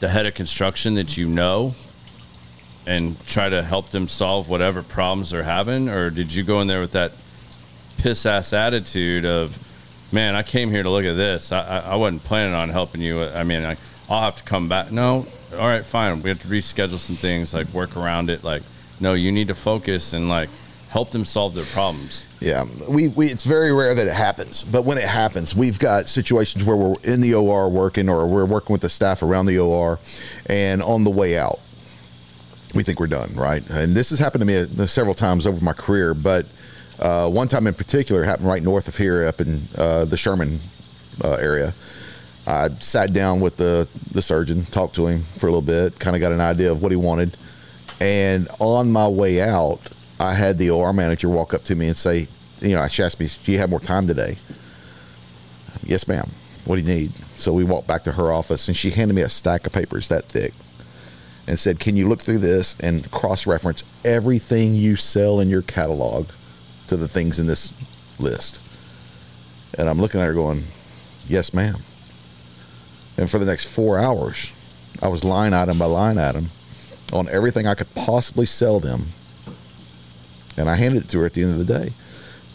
the 0.00 0.10
head 0.10 0.26
of 0.26 0.34
construction 0.34 0.94
that 0.96 1.16
you 1.16 1.26
know? 1.26 1.74
and 2.86 3.22
try 3.26 3.50
to 3.50 3.62
help 3.62 3.90
them 3.90 4.08
solve 4.08 4.48
whatever 4.48 4.82
problems 4.82 5.28
they're 5.28 5.42
having, 5.42 5.90
or 5.90 6.08
did 6.08 6.32
you 6.32 6.42
go 6.42 6.62
in 6.62 6.66
there 6.66 6.80
with 6.80 6.92
that 6.92 7.12
piss 7.98 8.24
ass 8.24 8.54
attitude 8.54 9.26
of, 9.26 9.67
man, 10.12 10.34
I 10.34 10.42
came 10.42 10.70
here 10.70 10.82
to 10.82 10.90
look 10.90 11.04
at 11.04 11.16
this. 11.16 11.52
I, 11.52 11.60
I, 11.60 11.78
I 11.92 11.96
wasn't 11.96 12.24
planning 12.24 12.54
on 12.54 12.68
helping 12.68 13.00
you. 13.00 13.22
I 13.22 13.44
mean, 13.44 13.64
I'll 14.08 14.22
have 14.22 14.36
to 14.36 14.42
come 14.42 14.68
back. 14.68 14.90
No, 14.90 15.26
all 15.52 15.58
right, 15.58 15.84
fine. 15.84 16.22
We 16.22 16.30
have 16.30 16.40
to 16.42 16.48
reschedule 16.48 16.98
some 16.98 17.16
things, 17.16 17.54
like 17.54 17.68
work 17.68 17.96
around 17.96 18.30
it. 18.30 18.44
Like, 18.44 18.62
no, 19.00 19.14
you 19.14 19.32
need 19.32 19.48
to 19.48 19.54
focus 19.54 20.12
and 20.12 20.28
like 20.28 20.48
help 20.90 21.10
them 21.10 21.24
solve 21.24 21.54
their 21.54 21.64
problems. 21.66 22.24
Yeah, 22.40 22.64
we, 22.88 23.08
we 23.08 23.28
it's 23.28 23.44
very 23.44 23.72
rare 23.72 23.94
that 23.94 24.06
it 24.06 24.14
happens, 24.14 24.64
but 24.64 24.84
when 24.84 24.98
it 24.98 25.08
happens, 25.08 25.54
we've 25.54 25.78
got 25.78 26.06
situations 26.06 26.64
where 26.64 26.76
we're 26.76 26.94
in 27.02 27.20
the 27.20 27.34
OR 27.34 27.68
working, 27.68 28.08
or 28.08 28.26
we're 28.26 28.46
working 28.46 28.72
with 28.72 28.82
the 28.82 28.88
staff 28.88 29.22
around 29.22 29.46
the 29.46 29.58
OR, 29.58 29.98
and 30.46 30.82
on 30.82 31.04
the 31.04 31.10
way 31.10 31.36
out, 31.36 31.60
we 32.74 32.82
think 32.82 33.00
we're 33.00 33.06
done, 33.06 33.34
right? 33.34 33.68
And 33.70 33.94
this 33.94 34.10
has 34.10 34.18
happened 34.18 34.42
to 34.42 34.46
me 34.46 34.82
uh, 34.82 34.86
several 34.86 35.14
times 35.14 35.46
over 35.46 35.62
my 35.64 35.72
career, 35.72 36.14
but 36.14 36.46
uh, 36.98 37.28
one 37.28 37.48
time 37.48 37.66
in 37.66 37.74
particular 37.74 38.24
happened 38.24 38.48
right 38.48 38.62
north 38.62 38.88
of 38.88 38.96
here, 38.96 39.24
up 39.24 39.40
in 39.40 39.62
uh, 39.76 40.04
the 40.04 40.16
Sherman 40.16 40.60
uh, 41.22 41.32
area. 41.34 41.74
I 42.46 42.70
sat 42.80 43.12
down 43.12 43.40
with 43.40 43.58
the 43.58 43.86
the 44.12 44.22
surgeon, 44.22 44.64
talked 44.64 44.94
to 44.96 45.06
him 45.06 45.22
for 45.22 45.48
a 45.48 45.50
little 45.52 45.62
bit, 45.62 45.98
kind 45.98 46.16
of 46.16 46.20
got 46.20 46.32
an 46.32 46.40
idea 46.40 46.72
of 46.72 46.82
what 46.82 46.92
he 46.92 46.96
wanted, 46.96 47.36
and 48.00 48.48
on 48.58 48.90
my 48.90 49.06
way 49.06 49.40
out, 49.42 49.90
I 50.18 50.34
had 50.34 50.58
the 50.58 50.70
OR 50.70 50.92
manager 50.92 51.28
walk 51.28 51.52
up 51.52 51.64
to 51.64 51.76
me 51.76 51.88
and 51.88 51.96
say, 51.96 52.26
you 52.60 52.70
know, 52.70 52.88
she 52.88 53.02
asked 53.02 53.20
me, 53.20 53.28
"Do 53.44 53.52
you 53.52 53.58
have 53.58 53.70
more 53.70 53.80
time 53.80 54.06
today?" 54.06 54.38
Yes, 55.84 56.08
ma'am. 56.08 56.30
What 56.64 56.76
do 56.76 56.82
you 56.82 56.88
need? 56.88 57.12
So 57.36 57.52
we 57.52 57.64
walked 57.64 57.86
back 57.86 58.02
to 58.04 58.12
her 58.12 58.32
office, 58.32 58.66
and 58.66 58.76
she 58.76 58.90
handed 58.90 59.14
me 59.14 59.22
a 59.22 59.28
stack 59.28 59.66
of 59.66 59.72
papers 59.72 60.08
that 60.08 60.24
thick, 60.24 60.54
and 61.46 61.58
said, 61.58 61.78
"Can 61.78 61.96
you 61.96 62.08
look 62.08 62.20
through 62.20 62.38
this 62.38 62.76
and 62.80 63.08
cross-reference 63.10 63.84
everything 64.04 64.74
you 64.74 64.96
sell 64.96 65.38
in 65.38 65.48
your 65.48 65.62
catalog 65.62 66.28
to 66.88 66.96
the 66.96 67.08
things 67.08 67.38
in 67.38 67.46
this 67.46 67.72
list?" 68.18 68.60
And 69.76 69.88
I'm 69.88 70.00
looking 70.00 70.20
at 70.20 70.26
her 70.26 70.34
going, 70.34 70.64
"Yes, 71.28 71.54
ma'am." 71.54 71.76
And 73.16 73.30
for 73.30 73.38
the 73.38 73.46
next 73.46 73.64
four 73.64 73.98
hours, 73.98 74.52
I 75.02 75.08
was 75.08 75.24
line 75.24 75.54
item 75.54 75.78
by 75.78 75.86
line 75.86 76.18
item 76.18 76.50
on 77.12 77.28
everything 77.28 77.66
I 77.66 77.74
could 77.74 77.94
possibly 77.94 78.46
sell 78.46 78.80
them. 78.80 79.08
And 80.56 80.68
I 80.68 80.76
handed 80.76 81.04
it 81.04 81.08
to 81.10 81.20
her 81.20 81.26
at 81.26 81.34
the 81.34 81.42
end 81.42 81.52
of 81.52 81.66
the 81.66 81.78
day. 81.78 81.92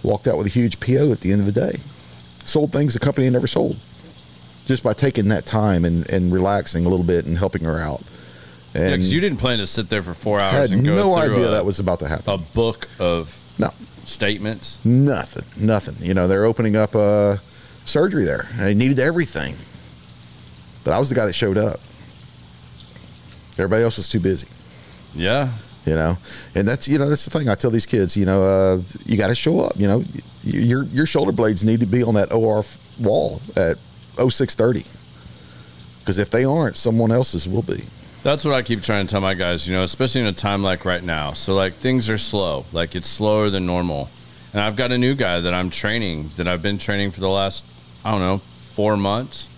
Walked 0.03 0.27
out 0.27 0.37
with 0.37 0.47
a 0.47 0.49
huge 0.49 0.79
PO 0.79 1.11
at 1.11 1.21
the 1.21 1.31
end 1.31 1.41
of 1.41 1.53
the 1.53 1.59
day. 1.59 1.79
Sold 2.43 2.71
things 2.71 2.93
the 2.93 2.99
company 2.99 3.25
had 3.25 3.33
never 3.33 3.47
sold 3.47 3.77
just 4.65 4.83
by 4.83 4.93
taking 4.93 5.27
that 5.29 5.45
time 5.45 5.85
and, 5.85 6.09
and 6.09 6.31
relaxing 6.33 6.85
a 6.85 6.89
little 6.89 7.05
bit 7.05 7.25
and 7.25 7.37
helping 7.37 7.63
her 7.63 7.79
out. 7.79 8.01
Yeah, 8.73 8.91
because 8.91 9.13
you 9.13 9.21
didn't 9.21 9.37
plan 9.37 9.59
to 9.59 9.67
sit 9.67 9.89
there 9.89 10.01
for 10.01 10.13
four 10.13 10.39
I 10.39 10.49
hours 10.49 10.69
had 10.69 10.77
and 10.79 10.85
go 10.87 10.95
no 10.95 11.15
idea 11.15 11.47
a, 11.47 11.51
that 11.51 11.65
was 11.65 11.79
about 11.79 11.99
to 11.99 12.07
happen. 12.07 12.33
a 12.33 12.37
book 12.37 12.87
of 12.99 13.37
no, 13.59 13.69
statements. 14.05 14.83
nothing, 14.85 15.45
nothing. 15.57 15.95
You 16.05 16.13
know, 16.13 16.27
they're 16.27 16.45
opening 16.45 16.75
up 16.75 16.95
a 16.95 17.41
surgery 17.85 18.23
there. 18.23 18.47
They 18.57 18.73
needed 18.73 18.99
everything. 18.99 19.55
But 20.83 20.93
I 20.93 20.99
was 20.99 21.09
the 21.09 21.15
guy 21.15 21.25
that 21.25 21.33
showed 21.33 21.57
up. 21.57 21.79
Everybody 23.53 23.83
else 23.83 23.97
was 23.97 24.09
too 24.09 24.19
busy. 24.19 24.47
Yeah, 25.15 25.49
you 25.85 25.95
know 25.95 26.17
and 26.55 26.67
that's 26.67 26.87
you 26.87 26.97
know 26.97 27.09
that's 27.09 27.25
the 27.25 27.31
thing 27.37 27.49
i 27.49 27.55
tell 27.55 27.71
these 27.71 27.85
kids 27.85 28.15
you 28.15 28.25
know 28.25 28.43
uh, 28.43 28.81
you 29.05 29.17
got 29.17 29.27
to 29.27 29.35
show 29.35 29.59
up 29.59 29.73
you 29.75 29.87
know 29.87 30.03
your 30.43 30.83
your 30.85 31.05
shoulder 31.05 31.31
blades 31.31 31.63
need 31.63 31.79
to 31.79 31.85
be 31.85 32.03
on 32.03 32.13
that 32.15 32.31
or 32.31 32.63
wall 32.99 33.41
at 33.55 33.77
0630 34.15 34.85
because 35.99 36.17
if 36.19 36.29
they 36.29 36.45
aren't 36.45 36.77
someone 36.77 37.11
else's 37.11 37.47
will 37.47 37.61
be 37.61 37.83
That's 38.23 38.45
what 38.45 38.53
I 38.53 38.61
keep 38.61 38.81
trying 38.81 39.05
to 39.05 39.11
tell 39.11 39.19
my 39.19 39.33
guys, 39.33 39.67
you 39.67 39.75
know, 39.75 39.83
especially 39.83 40.21
in 40.21 40.27
a 40.27 40.33
time 40.33 40.63
like 40.63 40.85
right 40.85 41.03
now. 41.03 41.33
So, 41.33 41.53
like, 41.55 41.73
things 41.73 42.09
are 42.09 42.17
slow, 42.17 42.65
like, 42.71 42.95
it's 42.95 43.09
slower 43.09 43.49
than 43.49 43.65
normal. 43.65 44.09
And 44.53 44.61
I've 44.61 44.77
got 44.77 44.93
a 44.93 44.97
new 44.97 45.13
guy 45.13 45.41
that 45.41 45.53
I'm 45.53 45.69
training 45.69 46.29
that 46.37 46.47
I've 46.47 46.61
been 46.61 46.77
training 46.77 47.11
for 47.11 47.19
the 47.19 47.27
last, 47.27 47.65
I 48.05 48.11
don't 48.11 48.21
know, 48.21 48.37
four 48.37 48.95
months. 48.95 49.49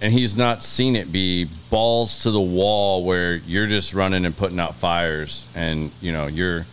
And 0.00 0.14
he's 0.14 0.34
not 0.34 0.62
seen 0.62 0.96
it 0.96 1.12
be 1.12 1.46
balls 1.68 2.22
to 2.22 2.30
the 2.30 2.40
wall 2.40 3.04
where 3.04 3.34
you're 3.34 3.66
just 3.66 3.92
running 3.92 4.24
and 4.24 4.34
putting 4.34 4.58
out 4.58 4.74
fires. 4.74 5.44
And, 5.54 5.90
you 6.00 6.12
know, 6.12 6.26
you're 6.26 6.64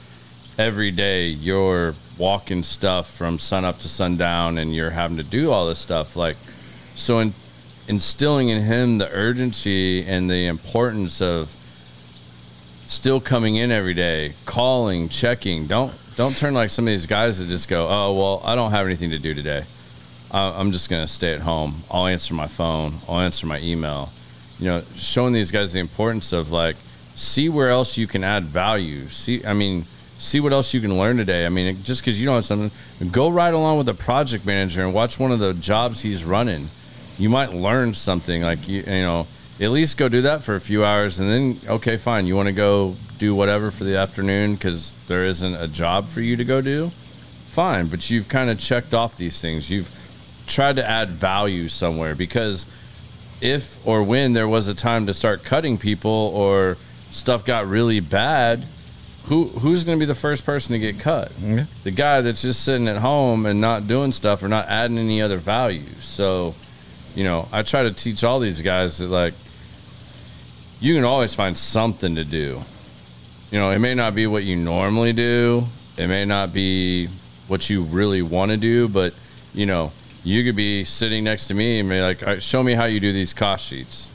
every 0.58 0.92
day, 0.92 1.28
you're 1.28 1.96
walking 2.18 2.64
stuff 2.64 3.12
from 3.12 3.38
sun 3.38 3.66
up 3.66 3.80
to 3.80 3.90
sundown 3.90 4.58
and 4.58 4.74
you're 4.74 4.92
having 4.92 5.18
to 5.18 5.24
do 5.24 5.52
all 5.52 5.68
this 5.68 5.80
stuff. 5.80 6.16
Like, 6.16 6.38
so 6.94 7.20
in, 7.20 7.34
instilling 7.88 8.50
in 8.50 8.62
him 8.64 8.98
the 8.98 9.10
urgency 9.12 10.06
and 10.06 10.30
the 10.30 10.48
importance 10.48 11.22
of 11.22 11.54
still 12.86 13.20
coming 13.20 13.56
in 13.56 13.72
every 13.72 13.94
day, 13.94 14.34
calling, 14.46 15.10
checking. 15.10 15.68
Don't 15.68 15.94
don't 16.16 16.36
turn 16.36 16.54
like 16.54 16.70
some 16.70 16.88
of 16.88 16.92
these 16.92 17.06
guys 17.06 17.40
that 17.40 17.48
just 17.48 17.68
go, 17.68 17.88
"Oh, 17.90 18.14
well, 18.14 18.42
I 18.46 18.56
don't 18.56 18.72
have 18.72 18.86
anything 18.86 19.10
to 19.10 19.20
do 19.20 19.34
today. 19.34 19.64
I'm 20.32 20.72
just 20.72 20.90
gonna 20.90 21.08
stay 21.08 21.34
at 21.34 21.42
home. 21.42 21.84
I'll 21.90 22.08
answer 22.08 22.34
my 22.34 22.48
phone. 22.48 22.96
I'll 23.08 23.20
answer 23.20 23.46
my 23.48 23.60
email." 23.60 24.12
You 24.60 24.68
know, 24.68 24.84
showing 24.96 25.34
these 25.34 25.52
guys 25.52 25.74
the 25.74 25.80
importance 25.80 26.32
of 26.32 26.52
like, 26.52 26.78
see 27.16 27.50
where 27.50 27.70
else 27.70 27.98
you 27.98 28.08
can 28.08 28.24
add 28.24 28.46
value. 28.46 29.08
See, 29.10 29.46
I 29.46 29.54
mean, 29.54 29.86
see 30.18 30.40
what 30.40 30.54
else 30.54 30.74
you 30.74 30.82
can 30.82 30.98
learn 30.98 31.18
today. 31.18 31.46
I 31.46 31.50
mean, 31.50 31.84
just 31.84 32.02
because 32.02 32.20
you 32.20 32.26
don't 32.26 32.36
have 32.36 32.46
something, 32.46 32.72
go 33.12 33.30
right 33.30 33.54
along 33.54 33.78
with 33.78 33.90
a 33.90 33.94
project 33.94 34.46
manager 34.46 34.84
and 34.84 34.94
watch 34.94 35.20
one 35.20 35.32
of 35.32 35.40
the 35.40 35.54
jobs 35.54 36.02
he's 36.02 36.24
running. 36.24 36.70
You 37.18 37.30
might 37.30 37.54
learn 37.54 37.94
something. 37.94 38.42
Like 38.42 38.68
you, 38.68 38.82
you 38.82 39.02
know, 39.02 39.28
at 39.60 39.72
least 39.72 39.98
go 39.98 40.10
do 40.10 40.22
that 40.24 40.44
for 40.44 40.56
a 40.56 40.62
few 40.62 40.84
hours, 40.84 41.20
and 41.20 41.30
then 41.30 41.60
okay, 41.76 41.98
fine. 41.98 42.26
You 42.26 42.36
want 42.36 42.48
to 42.48 42.54
go 42.54 42.96
do 43.18 43.34
whatever 43.34 43.72
for 43.72 43.84
the 43.84 43.98
afternoon 43.98 44.56
because 44.56 44.94
there 45.08 45.26
isn't 45.26 45.56
a 45.56 45.68
job 45.68 46.08
for 46.08 46.22
you 46.22 46.36
to 46.36 46.44
go 46.44 46.62
do. 46.62 46.90
Fine, 47.52 47.88
but 47.88 48.10
you've 48.10 48.28
kind 48.28 48.50
of 48.50 48.60
checked 48.60 48.94
off 48.94 49.16
these 49.16 49.40
things. 49.40 49.70
You've 49.70 49.90
tried 50.46 50.76
to 50.76 50.88
add 50.88 51.10
value 51.10 51.70
somewhere 51.70 52.16
because 52.16 52.68
if 53.42 53.86
or 53.88 54.04
when 54.04 54.34
there 54.34 54.48
was 54.48 54.68
a 54.68 54.76
time 54.76 55.06
to 55.08 55.14
start 55.14 55.44
cutting 55.44 55.78
people 55.78 56.32
or 56.36 56.78
stuff 57.12 57.46
got 57.46 57.68
really 57.68 58.00
bad, 58.00 58.66
who 59.26 59.46
who's 59.46 59.84
going 59.84 59.98
to 59.98 60.00
be 60.00 60.06
the 60.06 60.16
first 60.16 60.46
person 60.46 60.74
to 60.74 60.80
get 60.80 61.00
cut? 61.00 61.32
Yeah. 61.40 61.66
The 61.84 61.92
guy 61.92 62.22
that's 62.22 62.42
just 62.42 62.64
sitting 62.64 62.88
at 62.88 62.98
home 62.98 63.46
and 63.46 63.60
not 63.62 63.88
doing 63.88 64.12
stuff 64.12 64.44
or 64.44 64.48
not 64.48 64.68
adding 64.68 64.98
any 64.98 65.22
other 65.22 65.38
value. 65.38 65.90
So, 66.02 66.56
you 67.16 67.24
know, 67.24 67.48
I 67.52 67.64
try 67.64 67.84
to 67.84 67.92
teach 67.92 68.24
all 68.24 68.40
these 68.40 68.62
guys 68.62 69.00
that 69.00 69.08
like 69.08 69.34
you 70.80 70.94
can 70.94 71.06
always 71.06 71.34
find 71.34 71.58
something 71.58 72.16
to 72.16 72.24
do. 72.24 72.62
You 73.52 73.60
know, 73.60 73.72
it 73.72 73.80
may 73.80 73.96
not 73.96 74.14
be 74.14 74.28
what 74.28 74.44
you 74.44 74.58
normally 74.58 75.14
do. 75.14 75.64
It 75.98 76.08
may 76.08 76.26
not 76.26 76.52
be 76.52 77.08
what 77.48 77.70
you 77.70 77.84
really 77.84 78.22
want 78.22 78.52
to 78.52 78.58
do, 78.58 78.90
but 78.90 79.14
you 79.54 79.66
know, 79.66 79.94
you 80.24 80.44
could 80.44 80.56
be 80.56 80.84
sitting 80.84 81.24
next 81.24 81.48
to 81.48 81.54
me 81.54 81.80
and 81.80 81.90
be 81.90 82.02
like, 82.02 82.22
"All 82.22 82.34
right, 82.34 82.44
"Show 82.44 82.62
me 82.62 82.74
how 82.74 82.86
you 82.86 83.00
do 83.00 83.14
these 83.14 83.34
cost 83.34 83.66
sheets." 83.66 84.10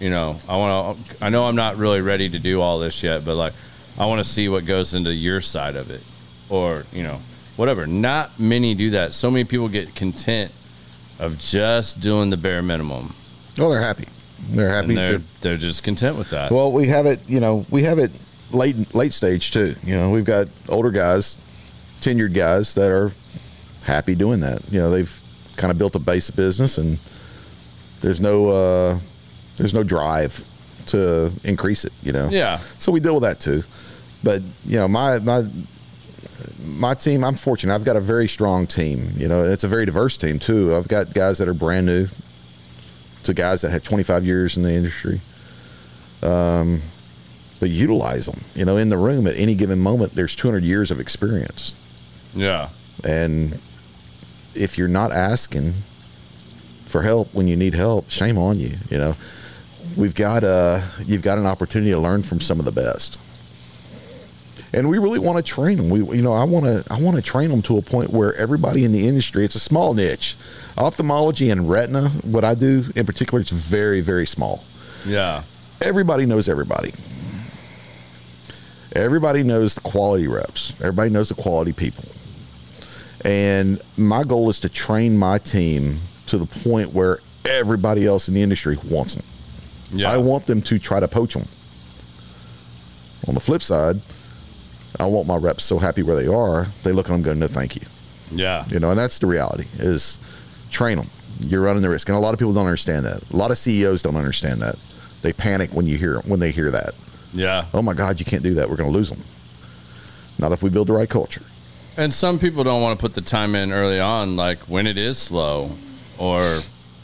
You 0.00 0.08
know, 0.08 0.38
I 0.48 0.56
want 0.56 0.98
to. 0.98 1.24
I 1.24 1.28
know 1.28 1.44
I'm 1.44 1.56
not 1.56 1.76
really 1.76 2.00
ready 2.00 2.28
to 2.30 2.38
do 2.38 2.60
all 2.60 2.78
this 2.78 3.02
yet, 3.02 3.24
but 3.24 3.36
like, 3.36 3.52
I 3.98 4.06
want 4.06 4.24
to 4.24 4.28
see 4.28 4.48
what 4.48 4.64
goes 4.64 4.94
into 4.94 5.12
your 5.12 5.42
side 5.42 5.76
of 5.76 5.90
it, 5.90 6.02
or 6.48 6.86
you 6.92 7.02
know, 7.02 7.20
whatever. 7.56 7.86
Not 7.86 8.40
many 8.40 8.74
do 8.74 8.90
that. 8.90 9.12
So 9.12 9.30
many 9.30 9.44
people 9.44 9.68
get 9.68 9.94
content 9.94 10.52
of 11.18 11.38
just 11.38 12.00
doing 12.00 12.30
the 12.30 12.36
bare 12.36 12.62
minimum, 12.62 13.14
Well, 13.58 13.70
they're 13.70 13.80
happy. 13.82 14.04
They're 14.50 14.68
happy. 14.70 14.88
and 14.90 14.98
they're 14.98 15.10
They're- 15.12 15.22
they're 15.40 15.56
just 15.56 15.82
content 15.82 16.16
with 16.18 16.30
that. 16.30 16.50
Well, 16.50 16.70
we 16.72 16.88
have 16.88 17.06
it. 17.06 17.20
You 17.28 17.40
know, 17.40 17.64
we 17.70 17.82
have 17.84 17.98
it 17.98 18.10
late 18.50 18.94
late 18.94 19.12
stage 19.12 19.50
too. 19.52 19.74
You 19.84 19.96
know, 19.96 20.10
we've 20.10 20.24
got 20.24 20.48
older 20.68 20.90
guys, 20.90 21.38
tenured 22.00 22.34
guys 22.34 22.74
that 22.74 22.90
are 22.90 23.12
happy 23.84 24.14
doing 24.14 24.40
that. 24.40 24.60
You 24.70 24.80
know, 24.80 24.90
they've 24.90 25.20
kind 25.56 25.70
of 25.70 25.78
built 25.78 25.94
a 25.94 25.98
base 25.98 26.28
of 26.28 26.36
business, 26.36 26.78
and 26.78 26.98
there's 28.00 28.20
no 28.20 28.48
uh, 28.48 28.98
there's 29.56 29.72
no 29.74 29.82
drive 29.84 30.44
to 30.86 31.30
increase 31.44 31.84
it. 31.84 31.92
You 32.02 32.12
know. 32.12 32.28
yeah, 32.30 32.58
So 32.78 32.92
we 32.92 33.00
deal 33.00 33.14
with 33.14 33.22
that 33.22 33.40
too. 33.40 33.62
But 34.22 34.42
you 34.66 34.76
know, 34.78 34.88
my 34.88 35.18
my 35.20 35.44
my 36.74 36.94
team, 36.94 37.24
I'm 37.24 37.34
fortunate. 37.34 37.74
I've 37.74 37.84
got 37.84 37.96
a 37.96 38.00
very 38.00 38.28
strong 38.28 38.66
team. 38.66 39.08
You 39.16 39.28
know, 39.28 39.44
it's 39.44 39.64
a 39.64 39.68
very 39.68 39.86
diverse 39.86 40.16
team 40.16 40.38
too. 40.38 40.74
I've 40.74 40.88
got 40.88 41.14
guys 41.14 41.38
that 41.38 41.48
are 41.48 41.54
brand 41.54 41.86
new 41.86 42.08
to 43.24 43.34
guys 43.34 43.62
that 43.62 43.70
have 43.70 43.82
25 43.82 44.24
years 44.24 44.56
in 44.56 44.62
the 44.62 44.72
industry. 44.72 45.20
Um, 46.22 46.80
but 47.60 47.70
utilize 47.70 48.26
them. 48.26 48.40
You 48.54 48.64
know, 48.64 48.76
in 48.76 48.88
the 48.88 48.98
room 48.98 49.26
at 49.26 49.36
any 49.36 49.54
given 49.54 49.78
moment, 49.78 50.12
there's 50.12 50.36
200 50.36 50.62
years 50.62 50.90
of 50.90 51.00
experience, 51.00 51.74
yeah, 52.34 52.68
and 53.04 53.58
if 54.54 54.76
you're 54.76 54.88
not 54.88 55.12
asking 55.12 55.72
for 56.86 57.02
help 57.02 57.32
when 57.32 57.48
you 57.48 57.56
need 57.56 57.74
help, 57.74 58.10
shame 58.10 58.36
on 58.38 58.58
you. 58.58 58.76
You 58.90 58.98
know, 58.98 59.16
we've 59.96 60.14
got 60.14 60.44
uh 60.44 60.80
you've 61.06 61.22
got 61.22 61.38
an 61.38 61.46
opportunity 61.46 61.92
to 61.92 61.98
learn 61.98 62.22
from 62.22 62.40
some 62.40 62.58
of 62.58 62.64
the 62.64 62.72
best 62.72 63.18
and 64.74 64.88
we 64.88 64.98
really 64.98 65.18
want 65.18 65.36
to 65.36 65.42
train 65.42 65.76
them 65.76 65.88
we 65.88 66.00
you 66.16 66.22
know 66.22 66.32
i 66.32 66.44
want 66.44 66.64
to 66.64 66.84
i 66.92 67.00
want 67.00 67.16
to 67.16 67.22
train 67.22 67.48
them 67.48 67.62
to 67.62 67.78
a 67.78 67.82
point 67.82 68.10
where 68.10 68.34
everybody 68.34 68.84
in 68.84 68.92
the 68.92 69.06
industry 69.08 69.44
it's 69.44 69.54
a 69.54 69.60
small 69.60 69.94
niche. 69.94 70.36
Ophthalmology 70.76 71.50
and 71.50 71.70
retina 71.70 72.08
what 72.22 72.44
i 72.44 72.54
do 72.54 72.84
in 72.96 73.06
particular 73.06 73.40
it's 73.40 73.50
very 73.50 74.00
very 74.00 74.26
small. 74.26 74.64
Yeah, 75.06 75.42
everybody 75.80 76.26
knows 76.26 76.48
everybody. 76.48 76.92
Everybody 78.96 79.42
knows 79.42 79.74
the 79.74 79.80
quality 79.80 80.28
reps. 80.28 80.80
Everybody 80.80 81.10
knows 81.10 81.28
the 81.28 81.34
quality 81.34 81.72
people. 81.72 82.04
And 83.24 83.80
my 83.96 84.22
goal 84.22 84.48
is 84.50 84.60
to 84.60 84.68
train 84.68 85.18
my 85.18 85.38
team 85.38 85.98
to 86.26 86.38
the 86.38 86.46
point 86.46 86.92
where 86.92 87.18
everybody 87.44 88.06
else 88.06 88.28
in 88.28 88.34
the 88.34 88.42
industry 88.42 88.78
wants 88.88 89.14
them 89.14 89.24
yeah. 89.94 90.10
I 90.10 90.16
want 90.18 90.46
them 90.46 90.60
to 90.62 90.78
try 90.78 91.00
to 91.00 91.08
poach 91.08 91.34
them. 91.34 91.46
On 93.28 93.34
the 93.34 93.40
flip 93.40 93.62
side, 93.62 94.00
I 95.00 95.06
want 95.06 95.26
my 95.26 95.36
reps 95.36 95.64
so 95.64 95.78
happy 95.78 96.02
where 96.02 96.16
they 96.16 96.26
are, 96.28 96.66
they 96.82 96.92
look 96.92 97.06
at 97.06 97.08
them 97.08 97.16
and 97.16 97.24
go, 97.24 97.32
no, 97.34 97.46
thank 97.48 97.76
you. 97.76 97.82
yeah, 98.30 98.64
You 98.68 98.78
know, 98.80 98.90
and 98.90 98.98
that's 98.98 99.18
the 99.18 99.26
reality 99.26 99.66
is 99.78 100.20
train 100.70 100.96
them. 100.98 101.08
You're 101.40 101.62
running 101.62 101.82
the 101.82 101.90
risk. 101.90 102.08
And 102.08 102.16
a 102.16 102.20
lot 102.20 102.32
of 102.32 102.38
people 102.38 102.52
don't 102.54 102.66
understand 102.66 103.04
that. 103.06 103.28
A 103.32 103.36
lot 103.36 103.50
of 103.50 103.58
CEOs 103.58 104.02
don't 104.02 104.16
understand 104.16 104.62
that. 104.62 104.76
They 105.22 105.32
panic 105.32 105.70
when 105.72 105.86
you 105.86 105.96
hear 105.98 106.20
when 106.20 106.38
they 106.40 106.50
hear 106.52 106.70
that. 106.70 106.94
yeah. 107.32 107.66
Oh 107.74 107.82
my 107.82 107.92
God, 107.94 108.20
you 108.20 108.24
can't 108.26 108.42
do 108.42 108.54
that. 108.54 108.70
We're 108.70 108.76
going 108.76 108.90
to 108.90 108.96
lose 108.96 109.10
them. 109.10 109.22
Not 110.38 110.52
if 110.52 110.62
we 110.62 110.70
build 110.70 110.86
the 110.88 110.92
right 110.92 111.08
culture. 111.08 111.42
And 111.96 112.12
some 112.12 112.38
people 112.38 112.62
don't 112.64 112.82
want 112.82 112.98
to 112.98 113.02
put 113.02 113.14
the 113.14 113.20
time 113.20 113.54
in 113.54 113.72
early 113.72 113.98
on, 114.00 114.36
like 114.36 114.58
when 114.68 114.86
it 114.86 114.98
is 114.98 115.16
slow 115.18 115.70
or 116.18 116.58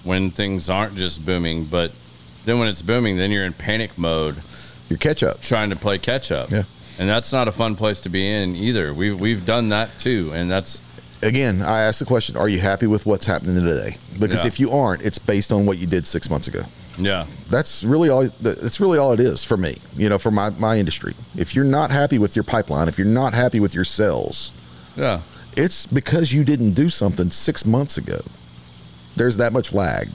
when 0.05 0.31
things 0.31 0.69
aren't 0.71 0.97
just 0.97 1.25
booming. 1.25 1.65
But 1.65 1.93
then 2.45 2.59
when 2.59 2.69
it's 2.69 2.83
booming, 2.83 3.17
then 3.17 3.31
you're 3.31 3.45
in 3.45 3.53
panic 3.53 3.97
mode 3.99 4.37
Your 4.89 4.99
catch 4.99 5.23
up. 5.23 5.41
trying 5.43 5.71
to 5.71 5.77
play 5.77 5.99
catch 5.99 6.31
up. 6.33 6.51
Yeah. 6.51 6.65
And 7.01 7.09
that's 7.09 7.33
not 7.33 7.49
a 7.49 7.53
fun 7.53 7.75
place 7.77 7.99
to 8.03 8.09
be 8.11 8.31
in 8.31 8.55
either. 8.55 8.95
We've, 8.95 9.19
we've 9.19 9.45
done 9.45 9.71
that 9.71 9.99
too. 9.99 10.31
And 10.35 10.49
that's, 10.51 10.81
Again, 11.23 11.61
I 11.61 11.81
ask 11.81 11.99
the 11.99 12.07
question: 12.07 12.37
Are 12.37 12.49
you 12.49 12.61
happy 12.61 12.87
with 12.87 13.05
what's 13.05 13.27
happening 13.27 13.61
today? 13.61 13.97
Because 14.19 14.43
Yeah. 14.43 14.47
if 14.49 14.59
you 14.61 14.71
aren't, 14.71 15.03
it's 15.03 15.19
based 15.19 15.53
on 15.53 15.67
what 15.67 15.77
you 15.79 15.87
did 15.87 16.07
six 16.07 16.31
months 16.31 16.49
ago. 16.49 16.63
yeah, 16.99 17.27
that's 17.49 17.83
really 17.85 18.09
all 18.09 18.29
that's 18.41 18.81
really 18.81 18.99
all 18.99 19.13
it 19.13 19.21
is 19.21 19.43
for 19.45 19.57
me 19.57 19.77
you 19.97 20.09
know 20.09 20.19
for 20.19 20.31
my, 20.31 20.51
my 20.51 20.79
industry 20.79 21.15
if 21.37 21.55
you're 21.55 21.65
not 21.65 21.91
happy 21.91 22.19
with 22.19 22.35
your 22.37 22.43
pipeline 22.43 22.89
if 22.89 22.99
you're 22.99 23.07
not 23.23 23.33
happy 23.33 23.59
with 23.61 23.75
your 23.75 23.85
sales 23.85 24.53
yeah, 24.97 25.21
it's 25.57 25.87
because 25.87 26.33
you 26.33 26.45
didn't 26.45 26.73
do 26.73 26.91
something 26.91 27.31
six 27.31 27.65
months 27.65 27.97
ago 27.97 28.21
there's 29.17 29.37
that 29.39 29.53
much 29.53 29.73
lag 29.73 30.09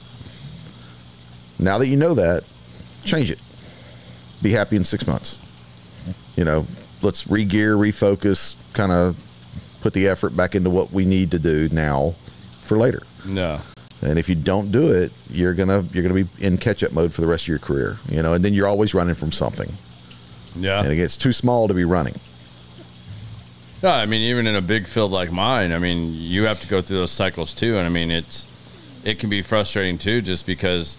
now 1.58 1.78
that 1.78 1.86
you 1.88 1.96
know 1.96 2.14
that 2.14 2.44
change 3.04 3.30
it 3.30 3.40
be 4.42 4.50
happy 4.52 4.76
in 4.76 4.84
six 4.84 5.06
months 5.06 5.38
you 6.36 6.44
know 6.44 6.66
let's 7.02 7.28
re-gear 7.28 7.76
refocus 7.76 8.56
kind 8.72 8.92
of 8.92 9.16
put 9.80 9.92
the 9.92 10.08
effort 10.08 10.36
back 10.36 10.54
into 10.54 10.70
what 10.70 10.92
we 10.92 11.04
need 11.04 11.30
to 11.30 11.38
do 11.38 11.68
now 11.70 12.14
for 12.60 12.76
later 12.76 13.02
yeah. 13.28 13.60
and 14.02 14.18
if 14.18 14.28
you 14.28 14.34
don't 14.34 14.70
do 14.72 14.92
it, 14.92 15.12
you're 15.30 15.54
gonna 15.54 15.82
you're 15.92 16.02
gonna 16.02 16.14
be 16.24 16.28
in 16.40 16.58
catch 16.58 16.82
up 16.82 16.92
mode 16.92 17.12
for 17.12 17.20
the 17.20 17.26
rest 17.26 17.44
of 17.44 17.48
your 17.48 17.58
career. 17.58 17.98
You 18.08 18.22
know, 18.22 18.34
and 18.34 18.44
then 18.44 18.54
you're 18.54 18.68
always 18.68 18.94
running 18.94 19.14
from 19.14 19.32
something, 19.32 19.72
Yeah. 20.54 20.80
and 20.80 20.92
it 20.92 20.96
gets 20.96 21.16
too 21.16 21.32
small 21.32 21.66
to 21.68 21.74
be 21.74 21.84
running. 21.84 22.14
Yeah, 23.82 23.94
I 23.94 24.06
mean, 24.06 24.22
even 24.22 24.46
in 24.46 24.56
a 24.56 24.62
big 24.62 24.86
field 24.86 25.12
like 25.12 25.30
mine, 25.30 25.72
I 25.72 25.78
mean, 25.78 26.12
you 26.14 26.44
have 26.44 26.60
to 26.60 26.66
go 26.68 26.80
through 26.80 26.96
those 26.98 27.10
cycles 27.10 27.52
too, 27.52 27.76
and 27.78 27.86
I 27.86 27.90
mean, 27.90 28.10
it's 28.10 28.46
it 29.04 29.18
can 29.18 29.28
be 29.30 29.42
frustrating 29.42 29.98
too, 29.98 30.22
just 30.22 30.46
because 30.46 30.98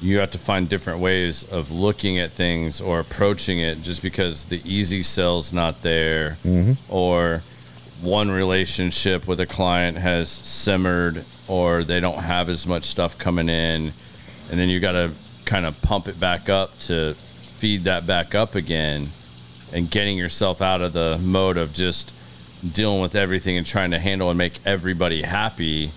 you 0.00 0.18
have 0.18 0.30
to 0.30 0.38
find 0.38 0.68
different 0.68 1.00
ways 1.00 1.44
of 1.44 1.70
looking 1.70 2.18
at 2.18 2.30
things 2.30 2.80
or 2.80 3.00
approaching 3.00 3.58
it, 3.58 3.82
just 3.82 4.02
because 4.02 4.44
the 4.44 4.60
easy 4.64 5.02
sell's 5.02 5.52
not 5.52 5.82
there, 5.82 6.38
mm-hmm. 6.44 6.72
or 6.88 7.42
one 8.00 8.30
relationship 8.30 9.26
with 9.26 9.40
a 9.40 9.46
client 9.46 9.98
has 9.98 10.28
simmered, 10.28 11.24
or 11.48 11.82
they 11.82 11.98
don't 11.98 12.18
have 12.22 12.48
as 12.48 12.66
much 12.66 12.84
stuff 12.84 13.18
coming 13.18 13.48
in, 13.48 13.92
and 14.50 14.60
then 14.60 14.68
you 14.68 14.78
got 14.78 14.92
to 14.92 15.10
kind 15.44 15.66
of 15.66 15.80
pump 15.82 16.06
it 16.06 16.20
back 16.20 16.48
up 16.48 16.78
to 16.78 17.14
feed 17.14 17.84
that 17.84 18.06
back 18.06 18.34
up 18.34 18.54
again 18.54 19.08
and 19.72 19.90
getting 19.90 20.16
yourself 20.16 20.62
out 20.62 20.80
of 20.80 20.92
the 20.92 21.18
mode 21.22 21.56
of 21.56 21.72
just 21.72 22.14
dealing 22.72 23.00
with 23.00 23.14
everything 23.14 23.56
and 23.56 23.66
trying 23.66 23.90
to 23.90 23.98
handle 23.98 24.30
and 24.30 24.38
make 24.38 24.58
everybody 24.64 25.22
happy 25.22 25.90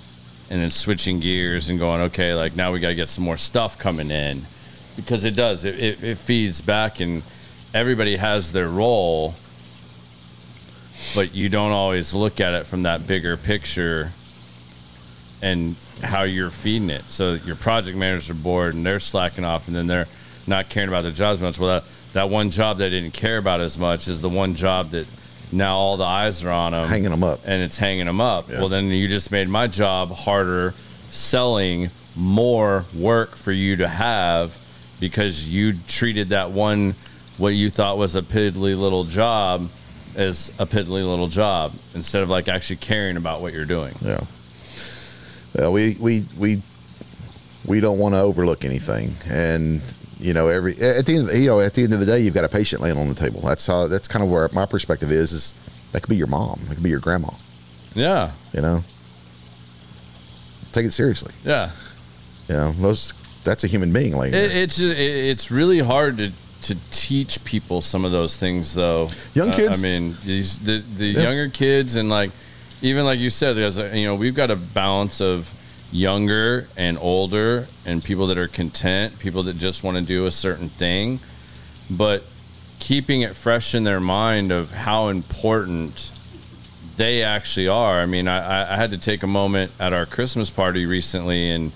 and 0.52 0.61
then 0.61 0.69
switching 0.69 1.19
gears 1.19 1.69
and 1.69 1.80
going 1.80 2.02
okay 2.02 2.36
like 2.36 2.56
now 2.56 2.72
we 2.72 2.80
got 2.80 2.90
to 2.90 2.95
get 2.95 3.10
some 3.10 3.23
more 3.23 3.38
stuff 3.38 3.80
coming 3.80 4.11
in 4.11 4.41
because 4.95 5.23
it 5.23 5.36
does 5.36 5.65
it, 5.65 5.80
it, 5.80 6.03
it 6.03 6.18
feeds 6.18 6.61
back 6.61 6.99
and 6.99 7.23
everybody 7.73 8.18
has 8.18 8.52
their 8.52 8.68
role 8.68 9.34
but 11.15 11.34
you 11.34 11.49
don't 11.49 11.72
always 11.72 12.14
look 12.14 12.40
at 12.40 12.53
it 12.53 12.65
from 12.65 12.84
that 12.84 13.07
bigger 13.07 13.36
picture 13.36 14.11
and 15.41 15.76
how 16.03 16.23
you're 16.23 16.52
feeding 16.52 16.90
it. 16.90 17.10
So 17.10 17.34
your 17.34 17.56
project 17.56 17.98
managers 17.98 18.30
are 18.30 18.36
bored 18.36 18.76
and 18.76 18.86
they're 18.86 18.99
slacking 18.99 19.44
off, 19.44 19.68
and 19.68 19.76
then 19.76 19.88
they're 19.88 20.07
not 20.48 20.69
caring 20.69 20.90
about 20.90 21.02
their 21.02 21.11
jobs 21.11 21.41
much. 21.41 21.60
Well, 21.60 21.82
that, 21.82 21.90
that 22.14 22.30
one 22.30 22.49
job 22.49 22.78
they 22.78 22.90
didn't 22.90 23.14
care 23.14 23.38
about 23.38 23.60
as 23.60 23.78
much 23.78 24.07
is 24.07 24.22
the 24.22 24.30
one 24.30 24.56
job 24.56 24.91
that 24.91 25.07
now 25.52 25.76
all 25.78 25.98
the 25.98 26.03
eyes 26.06 26.44
are 26.44 26.52
on 26.52 26.72
them, 26.72 26.88
Hanging 26.88 27.10
them 27.11 27.23
up. 27.23 27.40
and 27.45 27.61
it's 27.61 27.78
hanging 27.78 28.06
them 28.06 28.22
up. 28.22 28.49
Yeah. 28.49 28.60
Well, 28.60 28.69
then 28.69 28.88
you 28.88 29.07
just 29.07 29.32
made 29.32 29.49
my 29.49 29.68
job 29.68 30.11
harder, 30.11 30.73
selling 31.10 31.90
more 32.15 32.86
work 32.95 33.36
for 33.36 33.52
you 33.52 33.78
to 33.78 33.88
have 33.88 34.57
because 34.99 35.48
you 35.49 35.73
treated 35.88 36.30
that 36.30 36.52
one 36.52 36.94
what 37.38 37.49
you 37.56 37.69
thought 37.69 37.98
was 37.98 38.15
a 38.15 38.22
piddly 38.22 38.78
little 38.80 39.03
job 39.06 39.69
as 40.15 40.49
a 40.60 40.65
piddly 40.65 41.07
little 41.07 41.28
job 41.30 41.73
instead 41.95 42.22
of 42.22 42.30
like 42.30 42.48
actually 42.48 42.76
caring 42.76 43.18
about 43.18 43.41
what 43.41 43.53
you're 43.53 43.65
doing. 43.65 43.95
Yeah. 44.02 44.19
Well, 45.56 45.72
we 45.73 45.95
we 45.99 46.26
we 46.38 46.61
we 47.65 47.80
don't 47.80 47.98
want 47.98 48.14
to 48.15 48.19
overlook 48.19 48.64
anything, 48.65 49.15
and 49.30 49.82
you 50.22 50.34
know, 50.34 50.48
every 50.48 50.77
at 50.80 51.06
the 51.06 51.15
end, 51.18 51.30
of, 51.30 51.35
you 51.35 51.48
know, 51.48 51.60
at 51.60 51.73
the 51.73 51.84
end 51.84 51.93
of 51.93 51.99
the 51.99 52.06
day, 52.06 52.19
you've 52.19 52.34
got 52.35 52.45
a 52.45 52.49
patient 52.49 52.81
laying 52.81 52.98
on 52.98 53.07
the 53.10 53.15
table. 53.15 53.41
That's 53.41 53.65
how. 53.65 53.88
That's 53.88 54.07
kind 54.07 54.23
of 54.23 54.30
where 54.30 54.48
my 54.53 54.65
perspective 54.65 55.11
is. 55.11 55.31
Is 55.31 55.53
that 55.91 56.02
could 56.02 56.10
be 56.10 56.15
your 56.15 56.27
mom, 56.27 56.60
It 56.69 56.76
could 56.76 56.84
be 56.84 56.89
your 56.89 56.99
grandma. 56.99 57.31
Yeah. 57.95 58.31
You 58.53 58.61
know, 58.61 58.84
take 60.72 60.85
it 60.85 60.91
seriously. 60.91 61.34
Yeah. 61.43 61.72
You 62.48 62.56
know, 62.56 62.72
those 62.73 63.14
that's 63.43 63.64
a 63.64 63.68
human 63.68 63.91
being 63.91 64.15
laying 64.15 64.34
It, 64.34 64.52
it's 64.52 64.80
it's 64.80 65.49
really 65.52 65.80
hard 65.80 66.18
to 66.18 66.31
to 66.64 66.77
teach 66.91 67.43
people 67.43 67.81
some 67.81 68.06
of 68.06 68.11
those 68.11 68.38
things 68.38 68.73
though. 68.76 69.10
Young 69.34 69.49
Uh, 69.52 69.56
kids? 69.56 69.80
I 69.80 69.81
mean, 69.84 70.15
these 70.23 70.60
the 70.60 70.77
the 70.98 71.07
Yeah. 71.07 71.22
younger 71.23 71.49
kids 71.49 71.95
and 71.95 72.10
like 72.10 72.31
even 72.81 73.06
like 73.06 73.19
you 73.19 73.30
said, 73.30 73.56
there's 73.56 73.77
a, 73.77 73.98
you 73.98 74.06
know 74.07 74.15
we've 74.15 74.35
got 74.35 74.52
a 74.52 74.56
balance 74.56 75.19
of 75.22 75.49
younger 75.91 76.68
and 76.77 76.97
older 76.99 77.68
and 77.85 78.03
people 78.03 78.27
that 78.27 78.38
are 78.38 78.47
content, 78.47 79.19
people 79.19 79.43
that 79.43 79.57
just 79.57 79.84
want 79.84 79.97
to 79.97 80.03
do 80.03 80.26
a 80.26 80.31
certain 80.31 80.69
thing, 80.69 81.19
but 81.89 82.23
keeping 82.80 83.22
it 83.22 83.35
fresh 83.35 83.76
in 83.76 83.84
their 83.84 83.99
mind 83.99 84.51
of 84.51 84.72
how 84.72 85.09
important 85.09 86.11
they 86.95 87.23
actually 87.23 87.68
are. 87.68 87.99
I 87.99 88.05
mean, 88.05 88.27
I, 88.27 88.73
I 88.73 88.76
had 88.76 88.91
to 88.91 88.97
take 88.97 89.23
a 89.23 89.27
moment 89.27 89.72
at 89.80 89.93
our 89.93 90.05
Christmas 90.05 90.49
party 90.49 90.85
recently 90.85 91.51
and, 91.51 91.72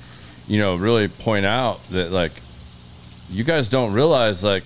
you 0.47 0.59
know, 0.59 0.75
really 0.75 1.07
point 1.07 1.45
out 1.45 1.83
that, 1.89 2.11
like, 2.11 2.31
you 3.29 3.43
guys 3.43 3.69
don't 3.69 3.93
realize, 3.93 4.43
like, 4.43 4.63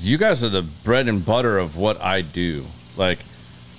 you 0.00 0.18
guys 0.18 0.44
are 0.44 0.48
the 0.48 0.62
bread 0.62 1.08
and 1.08 1.24
butter 1.24 1.58
of 1.58 1.76
what 1.76 2.00
I 2.00 2.20
do. 2.20 2.66
Like, 2.96 3.20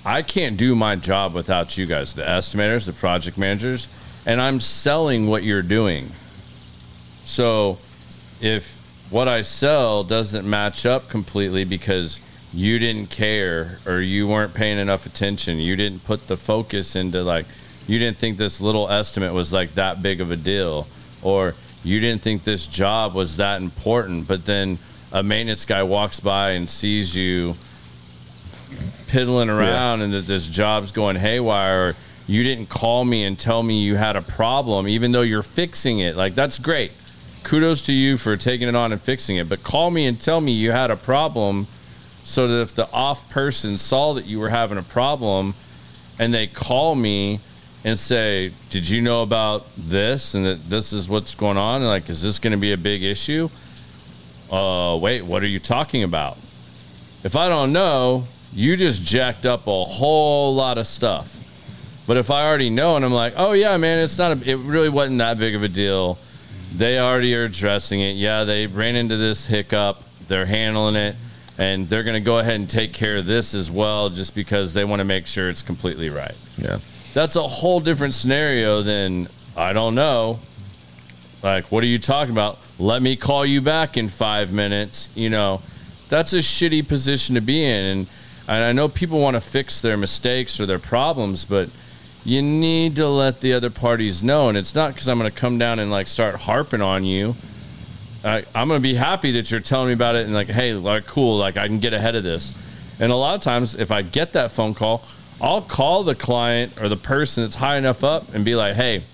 I 0.04 0.22
can't 0.22 0.56
do 0.56 0.74
my 0.74 0.96
job 0.96 1.34
without 1.34 1.76
you 1.76 1.86
guys, 1.86 2.14
the 2.14 2.22
estimators, 2.22 2.86
the 2.86 2.92
project 2.92 3.36
managers, 3.38 3.88
and 4.26 4.40
I'm 4.40 4.60
selling 4.60 5.28
what 5.28 5.42
you're 5.42 5.62
doing. 5.62 6.10
So 7.24 7.78
if 8.40 8.76
what 9.10 9.28
I 9.28 9.42
sell 9.42 10.04
doesn't 10.04 10.48
match 10.48 10.86
up 10.86 11.08
completely 11.08 11.64
because 11.64 12.20
you 12.52 12.78
didn't 12.78 13.10
care 13.10 13.78
or 13.86 14.00
you 14.00 14.26
weren't 14.26 14.54
paying 14.54 14.78
enough 14.78 15.06
attention, 15.06 15.58
you 15.58 15.76
didn't 15.76 16.04
put 16.04 16.26
the 16.26 16.36
focus 16.36 16.96
into 16.96 17.22
like, 17.22 17.46
you 17.86 17.98
didn't 17.98 18.18
think 18.18 18.36
this 18.36 18.60
little 18.60 18.88
estimate 18.88 19.32
was 19.32 19.52
like 19.52 19.74
that 19.74 20.02
big 20.02 20.20
of 20.20 20.30
a 20.30 20.36
deal, 20.36 20.86
or 21.22 21.54
you 21.82 21.98
didn't 22.00 22.22
think 22.22 22.44
this 22.44 22.66
job 22.66 23.14
was 23.14 23.38
that 23.38 23.62
important, 23.62 24.28
but 24.28 24.44
then 24.44 24.78
a 25.12 25.22
maintenance 25.22 25.64
guy 25.64 25.82
walks 25.82 26.20
by 26.20 26.50
and 26.50 26.68
sees 26.68 27.16
you 27.16 27.54
piddling 29.08 29.50
around 29.50 30.02
and 30.02 30.12
that 30.12 30.26
this 30.26 30.46
job's 30.46 30.92
going 30.92 31.16
haywire 31.16 31.88
or 31.88 31.96
you 32.30 32.44
didn't 32.44 32.68
call 32.68 33.04
me 33.04 33.24
and 33.24 33.36
tell 33.36 33.60
me 33.60 33.82
you 33.82 33.96
had 33.96 34.14
a 34.14 34.22
problem 34.22 34.86
even 34.86 35.10
though 35.10 35.22
you're 35.22 35.42
fixing 35.42 35.98
it. 35.98 36.14
Like 36.14 36.36
that's 36.36 36.60
great. 36.60 36.92
Kudos 37.42 37.82
to 37.82 37.92
you 37.92 38.16
for 38.16 38.36
taking 38.36 38.68
it 38.68 38.76
on 38.76 38.92
and 38.92 39.00
fixing 39.00 39.36
it. 39.36 39.48
But 39.48 39.64
call 39.64 39.90
me 39.90 40.06
and 40.06 40.20
tell 40.20 40.40
me 40.40 40.52
you 40.52 40.70
had 40.70 40.92
a 40.92 40.96
problem 40.96 41.66
so 42.22 42.46
that 42.46 42.60
if 42.62 42.72
the 42.72 42.88
off 42.92 43.28
person 43.30 43.76
saw 43.76 44.12
that 44.12 44.26
you 44.26 44.38
were 44.38 44.50
having 44.50 44.78
a 44.78 44.82
problem 44.82 45.54
and 46.20 46.32
they 46.32 46.46
call 46.46 46.94
me 46.94 47.40
and 47.84 47.98
say 47.98 48.52
did 48.68 48.88
you 48.88 49.02
know 49.02 49.22
about 49.22 49.66
this 49.76 50.34
and 50.34 50.46
that 50.46 50.70
this 50.70 50.92
is 50.92 51.08
what's 51.08 51.34
going 51.34 51.56
on? 51.56 51.82
Like 51.82 52.08
is 52.08 52.22
this 52.22 52.38
going 52.38 52.52
to 52.52 52.58
be 52.58 52.72
a 52.72 52.78
big 52.78 53.02
issue? 53.02 53.48
Uh 54.52 54.96
wait 55.02 55.24
what 55.24 55.42
are 55.42 55.48
you 55.48 55.58
talking 55.58 56.04
about? 56.04 56.38
If 57.24 57.34
I 57.34 57.48
don't 57.48 57.72
know, 57.72 58.28
you 58.52 58.76
just 58.76 59.02
jacked 59.02 59.46
up 59.46 59.66
a 59.66 59.84
whole 59.84 60.54
lot 60.54 60.78
of 60.78 60.86
stuff. 60.86 61.38
But 62.10 62.16
if 62.16 62.28
I 62.28 62.44
already 62.44 62.70
know 62.70 62.96
and 62.96 63.04
I'm 63.04 63.12
like, 63.12 63.34
oh 63.36 63.52
yeah, 63.52 63.76
man, 63.76 64.00
it's 64.00 64.18
not 64.18 64.36
a, 64.36 64.50
it 64.50 64.56
really 64.56 64.88
wasn't 64.88 65.18
that 65.18 65.38
big 65.38 65.54
of 65.54 65.62
a 65.62 65.68
deal. 65.68 66.18
They 66.74 66.98
already 66.98 67.36
are 67.36 67.44
addressing 67.44 68.00
it. 68.00 68.16
Yeah, 68.16 68.42
they 68.42 68.66
ran 68.66 68.96
into 68.96 69.16
this 69.16 69.46
hiccup. 69.46 70.02
They're 70.26 70.44
handling 70.44 70.96
it, 70.96 71.14
and 71.56 71.88
they're 71.88 72.02
going 72.02 72.20
to 72.20 72.26
go 72.26 72.40
ahead 72.40 72.56
and 72.56 72.68
take 72.68 72.92
care 72.92 73.18
of 73.18 73.26
this 73.26 73.54
as 73.54 73.70
well, 73.70 74.08
just 74.08 74.34
because 74.34 74.74
they 74.74 74.84
want 74.84 74.98
to 74.98 75.04
make 75.04 75.28
sure 75.28 75.48
it's 75.48 75.62
completely 75.62 76.10
right. 76.10 76.34
yeah. 76.58 76.78
That's 77.14 77.36
a 77.36 77.46
whole 77.46 77.78
different 77.78 78.14
scenario 78.14 78.82
than 78.82 79.28
I 79.56 79.72
don't 79.72 79.94
know. 79.94 80.40
Like, 81.44 81.70
what 81.70 81.84
are 81.84 81.86
you 81.86 82.00
talking 82.00 82.32
about? 82.32 82.58
Let 82.80 83.02
me 83.02 83.14
call 83.14 83.46
you 83.46 83.60
back 83.60 83.96
in 83.96 84.08
five 84.08 84.50
minutes. 84.50 85.10
You 85.14 85.30
know, 85.30 85.62
that's 86.08 86.32
a 86.32 86.38
shitty 86.38 86.88
position 86.88 87.36
to 87.36 87.40
be 87.40 87.62
in. 87.62 87.84
And, 87.84 88.06
and 88.48 88.64
I 88.64 88.72
know 88.72 88.88
people 88.88 89.20
want 89.20 89.36
to 89.36 89.40
fix 89.40 89.80
their 89.80 89.96
mistakes 89.96 90.58
or 90.58 90.66
their 90.66 90.80
problems, 90.80 91.44
but 91.44 91.70
you 92.24 92.42
need 92.42 92.96
to 92.96 93.08
let 93.08 93.40
the 93.40 93.52
other 93.52 93.70
parties 93.70 94.22
know. 94.22 94.48
And 94.48 94.58
it's 94.58 94.74
not 94.74 94.92
because 94.92 95.08
I'm 95.08 95.18
going 95.18 95.30
to 95.30 95.36
come 95.36 95.58
down 95.58 95.78
and 95.78 95.90
like 95.90 96.08
start 96.08 96.34
harping 96.36 96.82
on 96.82 97.04
you. 97.04 97.34
I, 98.24 98.44
I'm 98.54 98.68
going 98.68 98.80
to 98.80 98.82
be 98.82 98.94
happy 98.94 99.32
that 99.32 99.50
you're 99.50 99.60
telling 99.60 99.88
me 99.88 99.94
about 99.94 100.14
it 100.16 100.26
and 100.26 100.34
like, 100.34 100.48
hey, 100.48 100.74
like, 100.74 101.06
cool, 101.06 101.38
like 101.38 101.56
I 101.56 101.66
can 101.66 101.78
get 101.78 101.94
ahead 101.94 102.16
of 102.16 102.22
this. 102.22 102.54
And 103.00 103.10
a 103.10 103.16
lot 103.16 103.34
of 103.34 103.40
times, 103.40 103.74
if 103.74 103.90
I 103.90 104.02
get 104.02 104.34
that 104.34 104.50
phone 104.50 104.74
call, 104.74 105.02
I'll 105.40 105.62
call 105.62 106.04
the 106.04 106.14
client 106.14 106.78
or 106.80 106.88
the 106.90 106.98
person 106.98 107.44
that's 107.44 107.56
high 107.56 107.78
enough 107.78 108.04
up 108.04 108.34
and 108.34 108.44
be 108.44 108.54
like, 108.54 108.74
hey, 108.74 109.04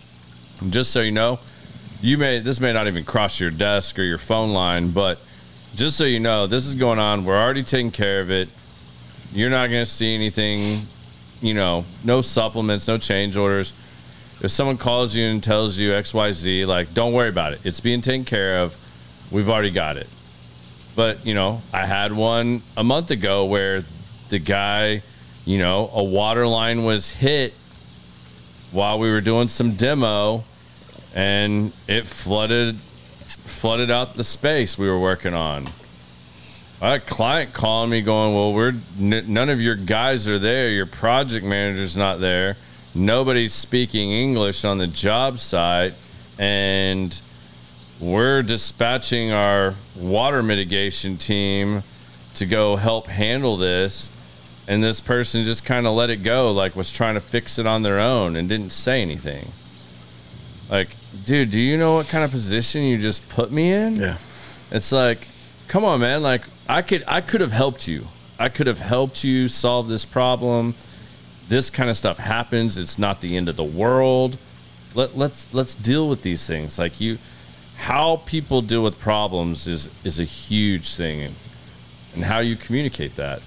just 0.70 0.90
so 0.90 1.00
you 1.00 1.12
know, 1.12 1.38
you 2.00 2.18
may 2.18 2.40
this 2.40 2.60
may 2.60 2.72
not 2.72 2.88
even 2.88 3.04
cross 3.04 3.38
your 3.38 3.50
desk 3.50 3.98
or 3.98 4.02
your 4.02 4.18
phone 4.18 4.52
line, 4.52 4.90
but 4.90 5.20
just 5.76 5.96
so 5.96 6.04
you 6.04 6.18
know, 6.18 6.46
this 6.48 6.66
is 6.66 6.74
going 6.74 6.98
on. 6.98 7.24
We're 7.24 7.40
already 7.40 7.62
taking 7.62 7.92
care 7.92 8.20
of 8.20 8.30
it. 8.30 8.48
You're 9.32 9.50
not 9.50 9.70
going 9.70 9.84
to 9.84 9.90
see 9.90 10.14
anything, 10.14 10.86
you 11.40 11.54
know, 11.54 11.84
no 12.04 12.20
supplements, 12.20 12.88
no 12.88 12.98
change 12.98 13.36
orders. 13.36 13.72
If 14.42 14.50
someone 14.50 14.76
calls 14.76 15.16
you 15.16 15.26
and 15.26 15.42
tells 15.42 15.78
you 15.78 15.90
XYZ, 15.90 16.66
like, 16.66 16.92
don't 16.94 17.12
worry 17.12 17.28
about 17.28 17.52
it. 17.52 17.60
It's 17.64 17.80
being 17.80 18.00
taken 18.00 18.24
care 18.24 18.58
of. 18.60 18.76
We've 19.30 19.48
already 19.48 19.70
got 19.70 19.96
it. 19.96 20.08
But, 20.94 21.26
you 21.26 21.34
know, 21.34 21.62
I 21.72 21.86
had 21.86 22.12
one 22.12 22.62
a 22.76 22.84
month 22.84 23.10
ago 23.10 23.44
where 23.44 23.84
the 24.28 24.38
guy, 24.38 25.02
you 25.44 25.58
know, 25.58 25.90
a 25.92 26.02
water 26.02 26.46
line 26.46 26.84
was 26.84 27.12
hit 27.12 27.54
while 28.72 28.98
we 28.98 29.10
were 29.10 29.20
doing 29.20 29.48
some 29.48 29.72
demo 29.72 30.44
and 31.14 31.72
it 31.88 32.06
flooded 32.06 32.76
flooded 32.76 33.90
out 33.90 34.14
the 34.14 34.24
space 34.24 34.78
we 34.78 34.88
were 34.88 34.98
working 34.98 35.34
on. 35.34 35.66
I 36.80 36.90
had 36.90 37.02
a 37.02 37.04
client 37.04 37.54
calling 37.54 37.90
me 37.90 38.02
going, 38.02 38.34
"Well, 38.34 38.52
we're 38.52 38.74
n- 39.00 39.24
none 39.28 39.48
of 39.48 39.60
your 39.60 39.76
guys 39.76 40.28
are 40.28 40.38
there. 40.38 40.70
Your 40.70 40.86
project 40.86 41.44
manager's 41.44 41.96
not 41.96 42.20
there. 42.20 42.56
Nobody's 42.94 43.54
speaking 43.54 44.10
English 44.10 44.64
on 44.64 44.78
the 44.78 44.86
job 44.86 45.38
site, 45.38 45.94
and 46.38 47.18
we're 47.98 48.42
dispatching 48.42 49.32
our 49.32 49.74
water 49.94 50.42
mitigation 50.42 51.16
team 51.16 51.82
to 52.34 52.44
go 52.44 52.76
help 52.76 53.06
handle 53.06 53.56
this." 53.56 54.10
And 54.68 54.82
this 54.82 55.00
person 55.00 55.44
just 55.44 55.64
kind 55.64 55.86
of 55.86 55.94
let 55.94 56.10
it 56.10 56.24
go, 56.24 56.50
like 56.50 56.74
was 56.74 56.90
trying 56.90 57.14
to 57.14 57.20
fix 57.20 57.58
it 57.58 57.66
on 57.66 57.82
their 57.82 58.00
own 58.00 58.34
and 58.34 58.48
didn't 58.48 58.72
say 58.72 59.00
anything. 59.00 59.52
Like, 60.68 60.88
dude, 61.24 61.50
do 61.52 61.60
you 61.60 61.78
know 61.78 61.94
what 61.94 62.08
kind 62.08 62.24
of 62.24 62.32
position 62.32 62.82
you 62.82 62.98
just 62.98 63.28
put 63.28 63.52
me 63.52 63.70
in? 63.70 63.94
Yeah. 63.96 64.16
It's 64.72 64.90
like, 64.90 65.28
come 65.68 65.84
on, 65.84 66.00
man. 66.00 66.22
Like, 66.22 66.42
I 66.68 66.82
could, 66.82 67.04
I 67.06 67.20
could 67.20 67.40
have 67.40 67.52
helped 67.52 67.86
you. 67.88 68.06
I 68.38 68.48
could 68.48 68.66
have 68.66 68.80
helped 68.80 69.24
you 69.24 69.48
solve 69.48 69.88
this 69.88 70.04
problem. 70.04 70.74
This 71.48 71.70
kind 71.70 71.88
of 71.88 71.96
stuff 71.96 72.18
happens. 72.18 72.76
It's 72.76 72.98
not 72.98 73.20
the 73.20 73.36
end 73.36 73.48
of 73.48 73.56
the 73.56 73.64
world. 73.64 74.36
Let, 74.94 75.16
let's 75.16 75.52
let's 75.54 75.74
deal 75.74 76.08
with 76.08 76.22
these 76.22 76.46
things. 76.46 76.78
Like 76.78 77.00
you, 77.00 77.18
how 77.76 78.16
people 78.26 78.62
deal 78.62 78.82
with 78.82 78.98
problems 78.98 79.66
is 79.66 79.90
is 80.04 80.18
a 80.18 80.24
huge 80.24 80.94
thing, 80.96 81.20
and, 81.22 81.34
and 82.14 82.24
how 82.24 82.40
you 82.40 82.56
communicate 82.56 83.14
that. 83.16 83.42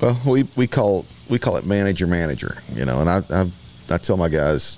Well, 0.00 0.18
we, 0.26 0.44
we 0.56 0.66
call 0.66 1.04
we 1.28 1.38
call 1.38 1.56
it 1.56 1.66
manager 1.66 2.06
manager, 2.06 2.58
you 2.74 2.84
know, 2.84 3.00
and 3.00 3.10
I, 3.10 3.22
I 3.30 3.50
I 3.90 3.98
tell 3.98 4.16
my 4.16 4.28
guys, 4.28 4.76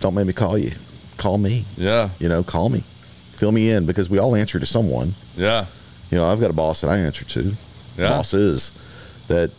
don't 0.00 0.14
make 0.14 0.26
me 0.26 0.32
call 0.32 0.56
you, 0.56 0.70
call 1.18 1.38
me, 1.38 1.64
Yeah, 1.76 2.10
you 2.18 2.28
know, 2.28 2.42
call 2.42 2.68
me, 2.68 2.84
fill 3.32 3.52
me 3.52 3.70
in 3.70 3.84
because 3.84 4.08
we 4.08 4.18
all 4.18 4.34
answer 4.34 4.58
to 4.60 4.66
someone. 4.66 5.14
yeah, 5.36 5.66
You 6.10 6.18
know, 6.18 6.26
I've 6.26 6.40
got 6.40 6.50
a 6.50 6.54
boss 6.54 6.80
that 6.82 6.88
I 6.90 6.98
answer 6.98 7.24
to. 7.24 7.52
Yeah. 7.98 8.10
Bosses 8.10 8.72
that 9.28 9.50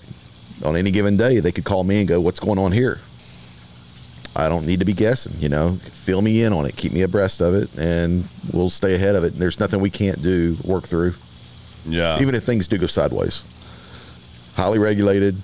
on 0.63 0.75
any 0.75 0.91
given 0.91 1.17
day 1.17 1.39
they 1.39 1.51
could 1.51 1.65
call 1.65 1.83
me 1.83 1.99
and 1.99 2.07
go, 2.07 2.19
"What's 2.21 2.39
going 2.39 2.59
on 2.59 2.71
here?" 2.71 2.99
I 4.35 4.49
don't 4.49 4.65
need 4.67 4.79
to 4.79 4.85
be 4.85 4.93
guessing. 4.93 5.33
You 5.39 5.49
know, 5.49 5.79
fill 5.81 6.21
me 6.21 6.43
in 6.43 6.53
on 6.53 6.65
it, 6.67 6.75
keep 6.75 6.91
me 6.93 7.01
abreast 7.01 7.41
of 7.41 7.55
it, 7.55 7.69
and 7.77 8.27
we'll 8.53 8.69
stay 8.69 8.93
ahead 8.93 9.15
of 9.15 9.23
it. 9.23 9.33
And 9.33 9.41
There's 9.41 9.59
nothing 9.59 9.81
we 9.81 9.89
can't 9.89 10.21
do, 10.21 10.57
work 10.63 10.85
through, 10.85 11.15
yeah. 11.87 12.21
even 12.21 12.35
if 12.35 12.43
things 12.43 12.67
do 12.67 12.77
go 12.77 12.85
sideways. 12.87 13.41
Highly 14.55 14.77
regulated, 14.77 15.37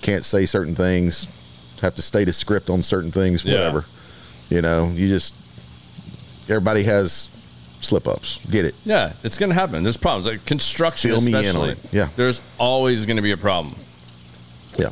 can't 0.00 0.24
say 0.24 0.46
certain 0.46 0.74
things, 0.74 1.26
have 1.82 1.94
to 1.96 2.02
stay 2.02 2.24
to 2.24 2.32
script 2.32 2.70
on 2.70 2.82
certain 2.82 3.10
things, 3.12 3.44
Yeah. 3.44 3.54
whatever. 3.58 3.84
You 4.48 4.62
know, 4.62 4.90
you 4.94 5.08
just 5.08 5.34
everybody 6.48 6.84
has 6.84 7.28
slip 7.80 8.06
ups. 8.06 8.40
Get 8.50 8.64
it? 8.64 8.74
Yeah, 8.84 9.12
it's 9.24 9.38
going 9.38 9.50
to 9.50 9.54
happen. 9.54 9.82
There's 9.82 9.96
problems 9.96 10.26
like 10.26 10.44
construction, 10.44 11.10
Fill 11.10 11.20
me 11.22 11.28
in 11.28 11.34
on 11.36 11.44
especially. 11.44 11.70
it. 11.70 11.78
Yeah. 11.92 12.08
there's 12.16 12.42
always 12.58 13.06
going 13.06 13.16
to 13.16 13.22
be 13.22 13.32
a 13.32 13.36
problem. 13.36 13.74
Yeah. 14.78 14.90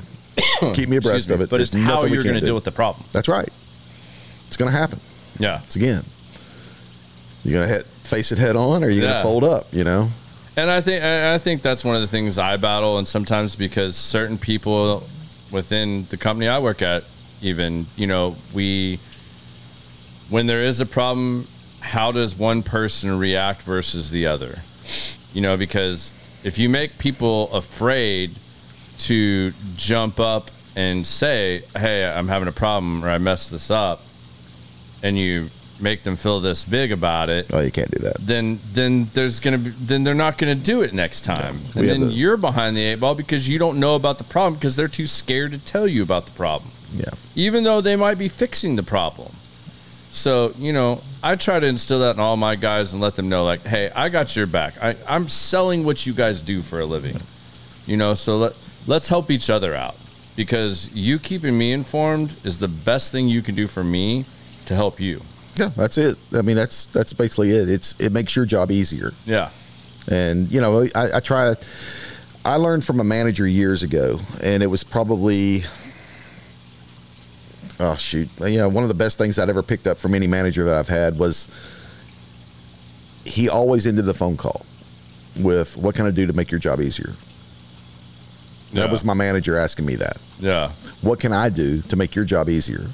keep 0.74 0.88
me 0.88 0.96
abreast 0.96 1.26
Excuse 1.26 1.28
me, 1.28 1.34
of 1.34 1.40
it. 1.42 1.50
But 1.50 1.56
There's 1.58 1.74
it's 1.74 1.82
how 1.84 1.96
nothing 1.96 2.10
we 2.10 2.14
you're 2.16 2.24
going 2.24 2.34
to 2.36 2.40
do. 2.40 2.46
deal 2.46 2.54
with 2.54 2.64
the 2.64 2.72
problem. 2.72 3.06
That's 3.12 3.28
right. 3.28 3.48
It's 4.46 4.56
going 4.56 4.70
to 4.72 4.76
happen. 4.76 5.00
Yeah, 5.38 5.60
It's 5.64 5.76
again. 5.76 6.02
You're 7.44 7.66
going 7.66 7.78
to 7.80 7.84
face 7.84 8.32
it 8.32 8.38
head 8.38 8.56
on, 8.56 8.82
or 8.82 8.88
you're 8.90 9.02
going 9.02 9.12
Yeah. 9.12 9.18
to 9.18 9.22
fold 9.22 9.44
up. 9.44 9.66
You 9.72 9.84
know. 9.84 10.08
and 10.56 10.70
I 10.70 10.80
think 10.80 11.04
I 11.04 11.38
think 11.38 11.62
that's 11.62 11.84
one 11.84 11.94
of 11.94 12.00
the 12.00 12.06
things 12.08 12.38
I 12.38 12.56
battle, 12.56 12.98
and 12.98 13.06
sometimes 13.06 13.54
because 13.54 13.94
certain 13.96 14.38
people 14.38 15.06
within 15.52 16.06
the 16.10 16.16
company 16.16 16.48
I 16.48 16.58
work 16.58 16.82
at, 16.82 17.04
even 17.40 17.86
you 17.96 18.06
know, 18.06 18.36
we 18.52 18.98
when 20.28 20.46
there 20.46 20.62
is 20.62 20.80
a 20.80 20.86
problem, 20.86 21.46
how 21.80 22.12
does 22.12 22.36
one 22.36 22.62
person 22.62 23.18
react 23.18 23.62
versus 23.62 24.10
the 24.10 24.26
other? 24.26 24.60
You 25.32 25.40
know, 25.40 25.56
because 25.56 26.12
if 26.44 26.58
you 26.58 26.68
make 26.68 26.98
people 26.98 27.52
afraid 27.52 28.34
to 28.98 29.52
jump 29.76 30.18
up 30.18 30.50
and 30.74 31.06
say, 31.06 31.62
"Hey, 31.76 32.04
I'm 32.04 32.28
having 32.28 32.48
a 32.48 32.52
problem," 32.52 33.04
or 33.04 33.08
"I 33.10 33.18
messed 33.18 33.50
this 33.50 33.70
up," 33.70 34.02
and 35.02 35.18
you 35.18 35.50
make 35.80 36.02
them 36.02 36.16
feel 36.16 36.40
this 36.40 36.64
big 36.64 36.90
about 36.90 37.28
it, 37.28 37.46
Oh, 37.52 37.60
you 37.60 37.70
can't 37.70 37.90
do 37.92 38.02
that. 38.02 38.16
then 38.18 38.58
then 38.72 39.08
there's 39.14 39.38
gonna 39.38 39.58
be 39.58 39.70
then 39.80 40.02
they're 40.02 40.14
not 40.14 40.36
gonna 40.36 40.54
do 40.56 40.82
it 40.82 40.92
next 40.92 41.20
time, 41.20 41.60
and 41.76 41.88
then 41.88 42.00
the- 42.08 42.12
you're 42.12 42.36
behind 42.36 42.76
the 42.76 42.82
eight 42.82 42.96
ball 42.96 43.14
because 43.14 43.48
you 43.48 43.58
don't 43.60 43.78
know 43.78 43.94
about 43.94 44.18
the 44.18 44.24
problem 44.24 44.54
because 44.54 44.74
they're 44.74 44.88
too 44.88 45.06
scared 45.06 45.52
to 45.52 45.58
tell 45.58 45.86
you 45.86 46.02
about 46.02 46.24
the 46.24 46.32
problem, 46.32 46.72
Yeah. 46.96 47.10
even 47.36 47.62
though 47.62 47.80
they 47.80 47.94
might 47.94 48.18
be 48.18 48.26
fixing 48.28 48.74
the 48.74 48.82
problem. 48.82 49.28
So 50.10 50.52
you 50.58 50.72
know, 50.72 51.00
I 51.22 51.36
try 51.36 51.58
to 51.58 51.66
instill 51.66 52.00
that 52.00 52.14
in 52.14 52.20
all 52.20 52.36
my 52.36 52.54
guys 52.56 52.92
and 52.92 53.02
let 53.02 53.16
them 53.16 53.28
know, 53.28 53.44
like, 53.44 53.62
hey, 53.64 53.90
I 53.94 54.08
got 54.08 54.36
your 54.36 54.46
back. 54.46 54.74
I, 54.82 54.94
I'm 55.08 55.28
selling 55.28 55.84
what 55.84 56.06
you 56.06 56.12
guys 56.12 56.40
do 56.40 56.62
for 56.62 56.80
a 56.80 56.86
living, 56.86 57.18
you 57.86 57.96
know. 57.96 58.14
So 58.14 58.38
let 58.38 58.52
let's 58.86 59.08
help 59.08 59.30
each 59.30 59.50
other 59.50 59.74
out 59.74 59.96
because 60.36 60.94
you 60.94 61.18
keeping 61.18 61.58
me 61.58 61.72
informed 61.72 62.32
is 62.44 62.60
the 62.60 62.68
best 62.68 63.10
thing 63.10 63.28
you 63.28 63.42
can 63.42 63.54
do 63.56 63.66
for 63.66 63.82
me 63.82 64.24
to 64.66 64.74
help 64.74 65.00
you. 65.00 65.20
Yeah, 65.56 65.70
that's 65.70 65.98
it. 65.98 66.16
I 66.32 66.42
mean, 66.42 66.54
that's 66.54 66.86
that's 66.86 67.12
basically 67.12 67.50
it. 67.50 67.68
It's 67.68 67.98
it 67.98 68.12
makes 68.12 68.36
your 68.36 68.44
job 68.46 68.70
easier. 68.70 69.12
Yeah, 69.26 69.50
And 70.06 70.50
you 70.52 70.60
know, 70.60 70.86
I, 70.94 71.16
I 71.16 71.20
try. 71.20 71.54
I 72.44 72.54
learned 72.54 72.84
from 72.84 73.00
a 73.00 73.04
manager 73.04 73.46
years 73.46 73.82
ago, 73.82 74.20
and 74.40 74.62
it 74.62 74.68
was 74.68 74.84
probably, 74.84 75.62
oh 77.80 77.96
shoot, 77.96 78.28
you 78.40 78.58
know, 78.58 78.68
one 78.68 78.84
of 78.84 78.88
the 78.88 78.94
best 78.94 79.18
things 79.18 79.38
I'd 79.38 79.48
ever 79.48 79.62
picked 79.62 79.86
up 79.86 79.98
from 79.98 80.14
any 80.14 80.26
manager 80.26 80.64
that 80.64 80.74
I've 80.74 80.88
had 80.88 81.18
was 81.18 81.48
he 83.24 83.48
always 83.48 83.86
ended 83.86 84.06
the 84.06 84.14
phone 84.14 84.36
call 84.36 84.64
with, 85.40 85.76
"What 85.76 85.94
can 85.94 86.06
I 86.06 86.10
do 86.10 86.26
to 86.26 86.32
make 86.32 86.50
your 86.50 86.60
job 86.60 86.80
easier?" 86.80 87.14
yeah. 88.72 88.82
That 88.82 88.90
was 88.90 89.04
my 89.04 89.14
manager 89.14 89.56
asking 89.56 89.86
me 89.86 89.96
that. 89.96 90.16
yeah. 90.38 90.70
What 91.00 91.20
can 91.20 91.32
I 91.32 91.48
do 91.48 91.80
to 91.82 91.96
make 91.96 92.14
your 92.14 92.24
job 92.24 92.48
easier? 92.48 92.86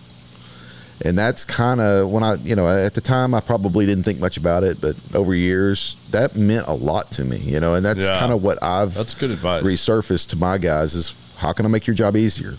And 1.05 1.19
that's 1.19 1.45
kind 1.45 1.81
of 1.81 2.09
when 2.11 2.23
I, 2.23 2.35
you 2.35 2.55
know, 2.55 2.69
at 2.69 2.95
the 2.95 3.01
time 3.01 3.35
I 3.35 3.41
probably 3.41 3.85
didn't 3.85 4.05
think 4.05 4.21
much 4.21 4.37
about 4.37 4.63
it, 4.63 4.81
but 4.81 4.95
over 5.15 5.35
years 5.35 5.97
that 6.13 6.37
meant 6.37 6.69
a 6.69 6.73
lot 6.75 7.11
to 7.13 7.25
me, 7.25 7.39
you 7.39 7.59
know, 7.61 7.75
and 7.75 7.85
that's 7.85 8.05
Yeah. 8.05 8.19
kind 8.21 8.33
of 8.33 8.43
what 8.43 8.63
I've 8.63 8.95
That's 8.95 9.15
good 9.15 9.31
advice. 9.33 9.65
resurfaced 9.65 10.29
to 10.29 10.37
my 10.37 10.59
guys 10.59 10.95
is 10.95 11.15
how 11.39 11.53
can 11.53 11.67
I 11.67 11.69
make 11.69 11.87
your 11.89 11.95
job 11.95 12.17
easier? 12.17 12.55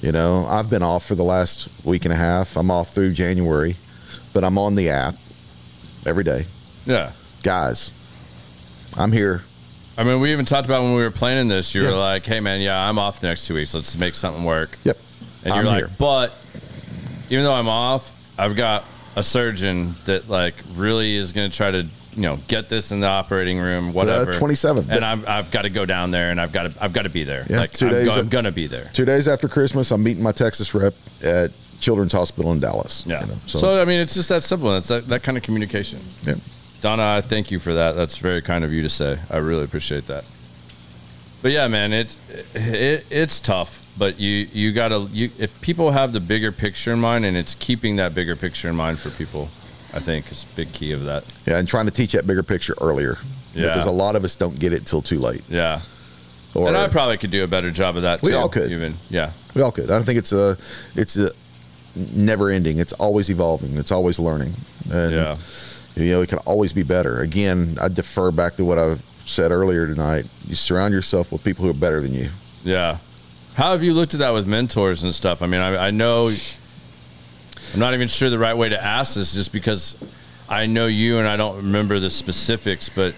You 0.00 0.12
know, 0.12 0.46
I've 0.46 0.68
been 0.68 0.82
off 0.82 1.06
for 1.06 1.14
the 1.14 1.24
last 1.24 1.68
week 1.84 2.04
and 2.04 2.12
a 2.12 2.16
half. 2.16 2.56
I'm 2.56 2.70
off 2.70 2.92
through 2.94 3.12
January, 3.12 3.76
but 4.32 4.44
I'm 4.44 4.58
on 4.58 4.74
the 4.74 4.90
app 4.90 5.14
every 6.04 6.22
day. 6.24 6.46
Yeah. 6.84 7.12
Guys, 7.42 7.92
I'm 8.96 9.10
here. 9.12 9.42
I 9.98 10.04
mean, 10.04 10.20
we 10.20 10.32
even 10.32 10.44
talked 10.44 10.66
about 10.66 10.82
when 10.82 10.94
we 10.94 11.02
were 11.02 11.10
planning 11.10 11.48
this. 11.48 11.74
You 11.74 11.82
Yeah. 11.82 11.90
were 11.90 11.96
like, 11.96 12.26
"Hey, 12.26 12.40
man, 12.40 12.60
yeah, 12.60 12.88
I'm 12.88 12.98
off 12.98 13.20
the 13.20 13.28
next 13.28 13.46
two 13.46 13.54
weeks. 13.54 13.72
Let's 13.72 13.96
make 13.96 14.14
something 14.14 14.44
work." 14.44 14.76
Yep. 14.84 14.98
And 15.44 15.54
I'm 15.54 15.64
you're 15.64 15.72
like, 15.72 15.78
here. 15.86 15.90
"But 15.98 16.34
even 17.30 17.44
though 17.44 17.54
I'm 17.54 17.68
off, 17.68 18.12
I've 18.38 18.54
got 18.56 18.84
a 19.16 19.22
surgeon 19.22 19.94
that 20.04 20.28
like 20.28 20.54
really 20.74 21.16
is 21.16 21.32
going 21.32 21.50
to 21.50 21.56
try 21.56 21.70
to, 21.70 21.86
you 22.16 22.22
know, 22.22 22.38
get 22.48 22.68
this 22.68 22.90
in 22.90 23.00
the 23.00 23.06
operating 23.06 23.58
room, 23.58 23.90
uh, 23.90 23.92
whatever." 23.92 24.32
27th. 24.34 24.88
and 24.88 25.04
I've, 25.04 25.28
I've 25.28 25.50
got 25.50 25.62
to 25.62 25.70
go 25.70 25.84
down 25.84 26.10
there, 26.10 26.30
and 26.30 26.40
I've 26.40 26.52
got 26.52 26.64
to 26.64 26.72
I've 26.82 26.92
got 26.92 27.02
to 27.02 27.10
be 27.10 27.24
there. 27.24 27.46
Yeah, 27.48 27.58
like, 27.60 27.72
two 27.72 27.86
I'm, 27.86 27.92
days 27.92 28.06
go- 28.06 28.14
I'm 28.14 28.28
gonna 28.28 28.52
be 28.52 28.66
there. 28.66 28.90
Two 28.92 29.04
days 29.04 29.28
after 29.28 29.48
Christmas, 29.48 29.90
I'm 29.90 30.02
meeting 30.02 30.22
my 30.22 30.32
Texas 30.32 30.74
rep 30.74 30.94
at 31.22 31.52
Children's 31.78 32.12
Hospital 32.12 32.52
in 32.52 32.60
Dallas. 32.60 33.04
Yeah. 33.06 33.20
you 33.20 33.28
know, 33.28 33.36
so, 33.46 33.80
I 33.80 33.84
mean, 33.84 34.00
it's 34.00 34.14
just 34.14 34.28
that 34.30 34.42
simple. 34.42 34.74
It's 34.76 34.88
that, 34.88 35.06
that 35.08 35.22
kind 35.22 35.36
of 35.36 35.42
communication. 35.42 36.00
yeah. 36.22 36.34
Donna, 36.80 37.16
I 37.16 37.20
thank 37.20 37.50
you 37.50 37.58
for 37.58 37.72
that. 37.74 37.92
That's 37.96 38.18
very 38.18 38.42
kind 38.42 38.64
of 38.64 38.72
you 38.72 38.82
to 38.82 38.88
say. 38.88 39.18
I 39.30 39.38
really 39.38 39.64
appreciate 39.64 40.06
that. 40.08 40.24
But 41.42 41.52
yeah, 41.52 41.68
man, 41.68 41.92
it's 41.92 42.16
it, 42.54 43.06
it's 43.10 43.40
tough. 43.40 43.82
But 43.98 44.20
you 44.20 44.48
you 44.52 44.72
gotta 44.72 45.08
you 45.12 45.30
if 45.38 45.58
people 45.60 45.92
have 45.92 46.12
the 46.12 46.20
bigger 46.20 46.52
picture 46.52 46.92
in 46.92 47.00
mind, 47.00 47.24
and 47.24 47.36
it's 47.36 47.54
keeping 47.54 47.96
that 47.96 48.14
bigger 48.14 48.36
picture 48.36 48.68
in 48.68 48.76
mind 48.76 48.98
for 48.98 49.10
people, 49.10 49.48
I 49.96 50.00
think 50.00 50.30
is 50.30 50.44
a 50.44 50.56
big 50.56 50.72
key 50.72 50.92
of 50.92 51.04
that. 51.04 51.24
Yeah, 51.46 51.58
and 51.58 51.66
trying 51.66 51.86
to 51.86 51.90
teach 51.92 52.12
that 52.12 52.26
bigger 52.26 52.42
picture 52.42 52.74
earlier. 52.80 53.18
Yeah. 53.54 53.68
Because 53.68 53.86
a 53.86 53.90
lot 53.90 54.16
of 54.16 54.24
us 54.24 54.36
don't 54.36 54.58
get 54.58 54.72
it 54.72 54.84
till 54.86 55.00
too 55.02 55.18
late. 55.18 55.42
Yeah, 55.48 55.80
Or 56.54 56.68
and 56.68 56.76
I 56.76 56.88
probably 56.88 57.16
could 57.16 57.30
do 57.30 57.42
a 57.42 57.48
better 57.48 57.70
job 57.70 57.96
of 57.96 58.02
that. 58.02 58.20
We 58.22 58.32
too, 58.32 58.36
all 58.38 58.48
could. 58.50 58.70
even 58.70 58.94
yeah, 59.08 59.32
we 59.54 59.62
all 59.62 59.72
could. 59.72 59.84
I 59.90 59.94
don't 59.94 60.04
think 60.04 60.18
it's 60.18 60.32
a 60.32 60.58
it's 60.94 61.16
a 61.16 61.30
never 62.14 62.50
ending. 62.50 62.78
It's 62.78 62.92
always 62.94 63.30
evolving. 63.30 63.76
It's 63.78 63.90
always 63.92 64.18
learning. 64.18 64.52
And 64.92 65.12
yeah, 65.12 65.36
you 65.96 66.10
know, 66.10 66.20
it 66.22 66.28
can 66.28 66.38
always 66.40 66.72
be 66.74 66.82
better. 66.82 67.20
Again, 67.20 67.78
I 67.80 67.88
defer 67.88 68.30
back 68.30 68.56
to 68.56 68.64
what 68.64 68.78
I 68.78 68.96
said 69.24 69.50
earlier 69.50 69.86
tonight. 69.86 70.26
You 70.46 70.54
surround 70.54 70.92
yourself 70.92 71.32
with 71.32 71.42
people 71.42 71.64
who 71.64 71.70
are 71.70 71.74
better 71.74 72.00
than 72.00 72.12
you. 72.12 72.28
yeah. 72.64 72.98
How 73.54 73.72
have 73.72 73.82
you 73.82 73.94
looked 73.94 74.12
at 74.12 74.20
that 74.20 74.34
with 74.34 74.46
mentors 74.46 75.02
and 75.02 75.14
stuff? 75.14 75.40
I 75.40 75.46
mean, 75.46 75.62
I, 75.62 75.86
I 75.86 75.90
know 75.90 76.28
I'm 77.74 77.80
not 77.80 77.94
even 77.94 78.08
sure 78.08 78.30
the 78.30 78.38
right 78.38 78.56
way 78.56 78.68
to 78.68 78.82
ask 78.82 79.14
this, 79.14 79.34
just 79.34 79.52
because 79.52 79.96
I 80.48 80.66
know 80.66 80.86
you 80.86 81.18
and 81.18 81.28
I 81.28 81.36
don't 81.36 81.56
remember 81.56 81.98
the 81.98 82.10
specifics, 82.10 82.88
but 82.88 83.14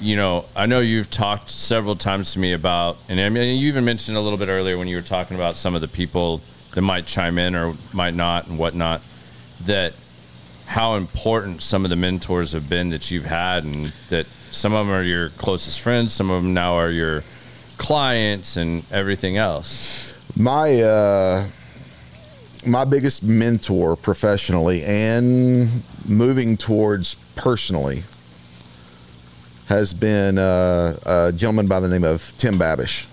you 0.00 0.16
know, 0.16 0.44
I 0.54 0.66
know 0.66 0.80
you've 0.80 1.10
talked 1.10 1.50
several 1.50 1.96
times 1.96 2.32
to 2.34 2.38
me 2.38 2.52
about, 2.52 2.98
and 3.08 3.20
I 3.20 3.28
mean, 3.28 3.58
you 3.58 3.68
even 3.68 3.84
mentioned 3.84 4.16
a 4.16 4.20
little 4.20 4.38
bit 4.38 4.48
earlier 4.48 4.76
when 4.76 4.88
you 4.88 4.96
were 4.96 5.02
talking 5.02 5.36
about 5.36 5.56
some 5.56 5.74
of 5.74 5.80
the 5.80 5.88
people 5.88 6.42
that 6.74 6.82
might 6.82 7.06
chime 7.06 7.38
in 7.38 7.54
or 7.54 7.74
might 7.94 8.14
not 8.14 8.46
and 8.46 8.58
whatnot, 8.58 9.00
that 9.64 9.94
how 10.66 10.96
important 10.96 11.62
some 11.62 11.84
of 11.84 11.90
the 11.90 11.96
mentors 11.96 12.52
have 12.52 12.68
been 12.68 12.90
that 12.90 13.10
you've 13.10 13.24
had, 13.24 13.64
and 13.64 13.92
that 14.10 14.26
some 14.50 14.74
of 14.74 14.86
them 14.86 14.94
are 14.94 15.02
your 15.02 15.30
closest 15.30 15.80
friends, 15.80 16.12
some 16.12 16.30
of 16.30 16.42
them 16.42 16.52
now 16.52 16.74
are 16.74 16.90
your 16.90 17.22
clients, 17.78 18.56
and 18.56 18.84
everything 18.90 19.36
else. 19.36 20.18
My 20.36 20.82
uh, 20.82 21.46
my 22.66 22.84
biggest 22.84 23.22
mentor 23.22 23.96
professionally 23.96 24.82
and 24.84 25.82
moving 26.08 26.56
towards 26.56 27.14
personally 27.34 28.02
has 29.66 29.92
been 29.94 30.38
uh, 30.38 30.96
a 31.06 31.32
gentleman 31.32 31.66
by 31.66 31.80
the 31.80 31.88
name 31.88 32.04
of 32.04 32.32
Tim 32.38 32.58
Babish. 32.58 33.06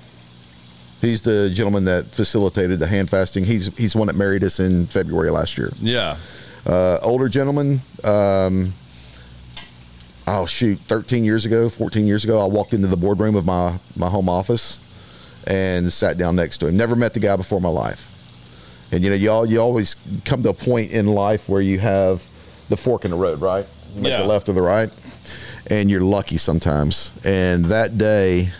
He's 1.02 1.22
the 1.24 1.50
gentleman 1.54 1.86
that 1.86 2.06
facilitated 2.06 2.80
the 2.80 2.88
hand 2.88 3.10
fasting. 3.10 3.44
He's 3.46 3.76
he's 3.76 3.94
the 3.94 4.00
one 4.00 4.08
that 4.08 4.16
married 4.16 4.44
us 4.44 4.60
in 4.60 4.86
February 4.86 5.30
last 5.32 5.58
year. 5.58 5.72
Yeah, 5.82 6.18
Uh, 6.66 6.98
older 7.02 7.28
gentleman. 7.28 7.82
Um, 8.04 8.74
oh 10.28 10.46
shoot, 10.46 10.80
13 10.88 11.26
years 11.26 11.46
ago, 11.46 11.68
14 11.70 12.08
years 12.08 12.24
ago, 12.24 12.40
I 12.40 12.46
walked 12.46 12.74
into 12.74 12.88
the 12.88 12.96
boardroom 12.96 13.36
of 13.36 13.46
my 13.46 13.80
my 13.98 14.10
home 14.10 14.30
office 14.30 14.80
and 15.46 15.92
sat 15.92 16.18
down 16.18 16.38
next 16.38 16.60
to 16.60 16.68
him. 16.68 16.78
Never 16.78 16.96
met 16.96 17.14
the 17.14 17.20
guy 17.20 17.36
before 17.36 17.58
in 17.58 17.64
my 17.64 17.70
life. 17.70 18.10
And 18.94 19.04
you 19.04 19.10
know, 19.10 19.16
you 19.16 19.32
all 19.32 19.44
you 19.46 19.60
always 19.60 19.96
come 20.24 20.44
to 20.44 20.50
a 20.50 20.54
point 20.54 20.92
in 20.92 21.08
life 21.08 21.50
where 21.50 21.62
you 21.64 21.80
have 21.80 22.24
the 22.70 22.78
fork 22.78 23.06
in 23.06 23.12
the 23.12 23.18
road, 23.18 23.42
right? 23.42 23.66
You 23.96 24.02
make 24.04 24.12
Yeah. 24.12 24.22
the 24.22 24.28
left 24.28 24.48
or 24.50 24.54
the 24.54 24.62
right, 24.62 24.92
and 25.66 25.90
you're 25.90 26.02
lucky 26.02 26.38
sometimes. 26.38 27.12
And 27.24 27.66
that 27.66 27.98
day, 27.98 28.52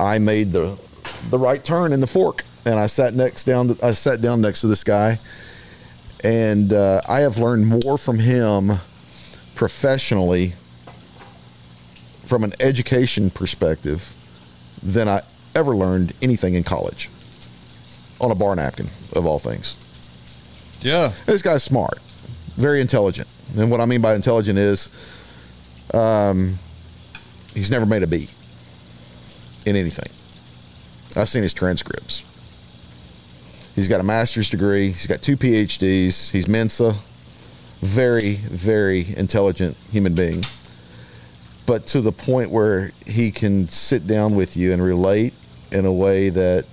I 0.00 0.18
made 0.18 0.52
the 0.52 0.78
the 1.28 1.38
right 1.38 1.62
turn 1.62 1.92
in 1.92 2.00
the 2.00 2.06
fork, 2.06 2.42
and 2.64 2.76
I 2.76 2.86
sat 2.86 3.12
next 3.12 3.44
down. 3.44 3.76
I 3.82 3.92
sat 3.92 4.22
down 4.22 4.40
next 4.40 4.62
to 4.62 4.66
this 4.66 4.82
guy, 4.82 5.18
and 6.24 6.72
uh, 6.72 7.02
I 7.06 7.20
have 7.20 7.36
learned 7.36 7.66
more 7.66 7.98
from 7.98 8.20
him 8.20 8.78
professionally, 9.54 10.54
from 12.24 12.44
an 12.44 12.54
education 12.60 13.28
perspective, 13.28 14.14
than 14.82 15.06
I 15.06 15.20
ever 15.54 15.76
learned 15.76 16.14
anything 16.22 16.54
in 16.54 16.64
college. 16.64 17.10
On 18.20 18.30
a 18.30 18.34
bar 18.34 18.56
napkin, 18.56 18.86
of 19.14 19.26
all 19.26 19.38
things. 19.38 19.76
Yeah. 20.80 21.12
This 21.26 21.42
guy's 21.42 21.62
smart, 21.62 21.98
very 22.56 22.80
intelligent. 22.80 23.28
And 23.56 23.70
what 23.70 23.80
I 23.80 23.86
mean 23.86 24.00
by 24.00 24.14
intelligent 24.14 24.58
is, 24.58 24.88
um, 25.92 26.58
he's 27.54 27.70
never 27.70 27.86
made 27.86 28.02
a 28.02 28.06
B 28.06 28.28
in 29.64 29.76
anything. 29.76 30.10
I've 31.20 31.28
seen 31.28 31.42
his 31.42 31.52
transcripts. 31.52 32.22
He's 33.74 33.88
got 33.88 34.00
a 34.00 34.04
master's 34.04 34.48
degree. 34.48 34.88
He's 34.88 35.06
got 35.06 35.22
two 35.22 35.36
PhDs. 35.36 36.30
He's 36.30 36.48
Mensa. 36.48 36.96
Very, 37.80 38.34
very 38.36 39.14
intelligent 39.16 39.76
human 39.90 40.14
being. 40.14 40.44
But 41.66 41.86
to 41.88 42.00
the 42.00 42.12
point 42.12 42.50
where 42.50 42.92
he 43.06 43.30
can 43.30 43.68
sit 43.68 44.06
down 44.06 44.34
with 44.34 44.56
you 44.56 44.72
and 44.72 44.82
relate 44.82 45.34
in 45.70 45.84
a 45.84 45.92
way 45.92 46.30
that 46.30 46.64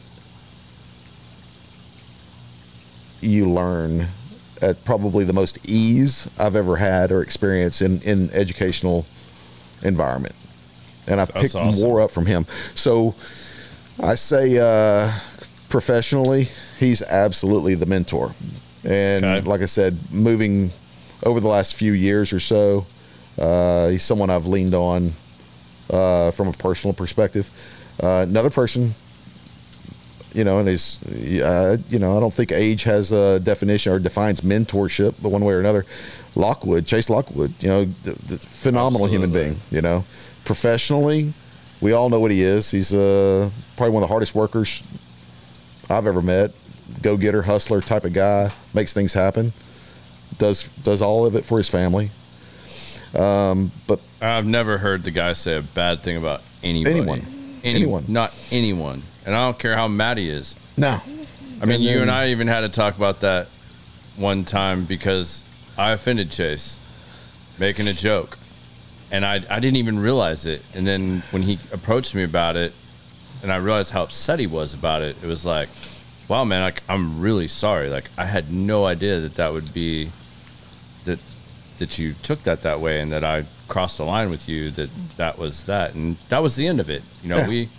you 3.24 3.50
learn 3.50 4.08
at 4.62 4.84
probably 4.86 5.26
the 5.26 5.34
most 5.34 5.58
ease 5.68 6.28
I've 6.40 6.56
ever 6.56 6.78
had 6.78 7.12
or 7.12 7.22
experienced 7.22 7.82
in 7.82 8.02
in 8.02 8.30
educational 8.32 9.06
environment, 9.82 10.36
and 11.08 11.20
I've 11.20 11.32
That's 11.34 11.54
picked 11.54 11.56
awesome. 11.56 11.82
more 11.82 12.02
up 12.02 12.12
from 12.12 12.26
him. 12.26 12.46
So 12.76 13.16
I 14.02 14.16
say 14.16 14.58
uh, 14.60 15.12
professionally, 15.70 16.48
he's 16.80 17.02
absolutely 17.02 17.76
the 17.76 17.86
mentor, 17.86 18.34
and 18.86 19.26
Okay. 19.26 19.48
like 19.50 19.62
I 19.62 19.66
said, 19.66 19.98
moving 20.12 20.72
over 21.26 21.40
the 21.40 21.48
last 21.48 21.76
few 21.76 21.94
years 21.94 22.32
or 22.34 22.40
so, 22.40 22.86
uh, 23.40 23.88
he's 23.90 24.04
someone 24.04 24.30
I've 24.30 24.48
leaned 24.48 24.74
on 24.74 25.14
uh, 25.90 26.32
from 26.32 26.48
a 26.48 26.54
personal 26.54 26.94
perspective. 26.94 27.50
Uh, 28.02 28.26
another 28.28 28.50
person 28.50 28.94
you 30.34 30.44
know, 30.44 30.60
and 30.60 30.68
he's, 30.68 31.00
uh, 31.42 31.78
you 31.90 32.00
know, 32.00 32.18
I 32.18 32.20
don't 32.20 32.34
think 32.34 32.52
age 32.52 32.84
has 32.84 33.12
a 33.12 33.40
definition 33.40 33.94
or 33.94 34.00
defines 34.00 34.42
mentorship, 34.42 35.16
but 35.22 35.30
one 35.30 35.44
way 35.46 35.54
or 35.54 35.60
another, 35.60 35.86
Lockwood, 36.36 36.86
Chase 36.88 37.10
Lockwood, 37.10 37.54
you 37.60 37.68
know, 37.70 37.86
the, 37.86 38.12
the 38.14 38.38
phenomenal 38.40 39.08
human 39.08 39.32
being, 39.32 39.58
you 39.72 39.82
know, 39.82 40.04
professionally, 40.46 41.34
we 41.82 41.92
all 41.92 42.10
know 42.10 42.20
what 42.20 42.32
he 42.32 42.42
is. 42.42 42.72
He's 42.72 42.94
uh, 42.94 43.50
probably 43.78 43.94
one 43.94 44.02
of 44.04 44.08
the 44.10 44.12
hardest 44.14 44.34
workers 44.34 44.82
I've 45.90 46.08
ever 46.08 46.22
met, 46.22 46.52
go 47.02 47.18
getter, 47.18 47.44
hustler 47.44 47.82
type 47.82 48.04
of 48.06 48.14
guy, 48.14 48.52
makes 48.74 48.94
things 48.94 49.14
happen, 49.14 49.54
does 50.38 50.68
does 50.84 51.02
all 51.02 51.26
of 51.26 51.36
it 51.36 51.46
for 51.46 51.58
his 51.60 51.70
family. 51.70 52.10
Um, 53.14 53.72
but 53.86 54.00
I've 54.22 54.46
never 54.48 54.80
heard 54.80 55.04
the 55.04 55.12
guy 55.12 55.34
say 55.34 55.58
a 55.58 55.62
bad 55.62 56.00
thing 56.00 56.18
about 56.18 56.42
anybody. 56.64 57.00
Anyone. 57.00 57.20
Any- 57.64 57.76
Anyone. 57.76 58.06
Not 58.08 58.36
anyone. 58.52 59.04
And 59.26 59.36
I 59.36 59.46
don't 59.46 59.58
care 59.60 59.76
how 59.76 59.88
mad 59.88 60.18
he 60.18 60.30
is. 60.30 60.56
no, 60.78 61.00
I 61.62 61.66
mean, 61.66 61.82
you 61.82 62.02
and 62.02 62.12
I 62.12 62.30
even 62.30 62.48
had 62.48 62.62
to 62.62 62.70
talk 62.70 62.98
about 62.98 63.22
that 63.22 63.48
one 64.18 64.44
time 64.44 64.84
because 64.86 65.42
I 65.78 65.92
offended 65.94 66.30
Chase 66.32 66.78
making 67.60 67.88
a 67.88 67.94
joke. 67.94 68.38
And 69.12 69.24
I, 69.26 69.36
I 69.50 69.60
didn't 69.60 69.78
even 69.78 70.00
realize 70.00 70.46
it. 70.46 70.62
And 70.76 70.86
then 70.88 71.24
when 71.32 71.44
he 71.44 71.60
approached 71.72 72.16
me 72.16 72.24
about 72.24 72.56
it 72.58 72.74
and 73.44 73.52
I 73.52 73.58
realized 73.58 73.92
how 73.92 74.04
upset 74.04 74.40
he 74.40 74.48
was 74.48 74.74
about 74.74 75.04
it, 75.04 75.16
it 75.24 75.28
was 75.28 75.46
like, 75.46 75.70
wow, 76.28 76.44
man, 76.44 76.62
like, 76.62 76.82
I'm 76.90 77.22
really 77.22 77.48
sorry. 77.48 77.90
Like, 77.90 78.10
I 78.18 78.26
had 78.26 78.52
no 78.52 78.86
idea 78.86 79.20
that 79.20 79.36
that 79.36 79.54
would 79.54 79.74
be 79.74 80.10
that 81.06 81.20
that 81.80 81.98
you 82.00 82.14
took 82.24 82.44
that 82.44 82.62
that 82.64 82.80
way 82.80 83.00
and 83.02 83.12
that 83.12 83.24
I 83.24 83.46
crossed 83.68 83.98
the 83.98 84.06
line 84.06 84.30
with 84.30 84.48
you 84.50 84.70
that 84.72 84.90
that 85.18 85.38
was 85.38 85.64
that 85.66 85.94
and 85.96 86.18
that 86.30 86.42
was 86.44 86.56
the 86.56 86.68
end 86.68 86.80
of 86.80 86.90
it 86.90 87.02
you 87.24 87.30
know 87.30 87.38
Yeah. 87.38 87.48
we 87.48 87.70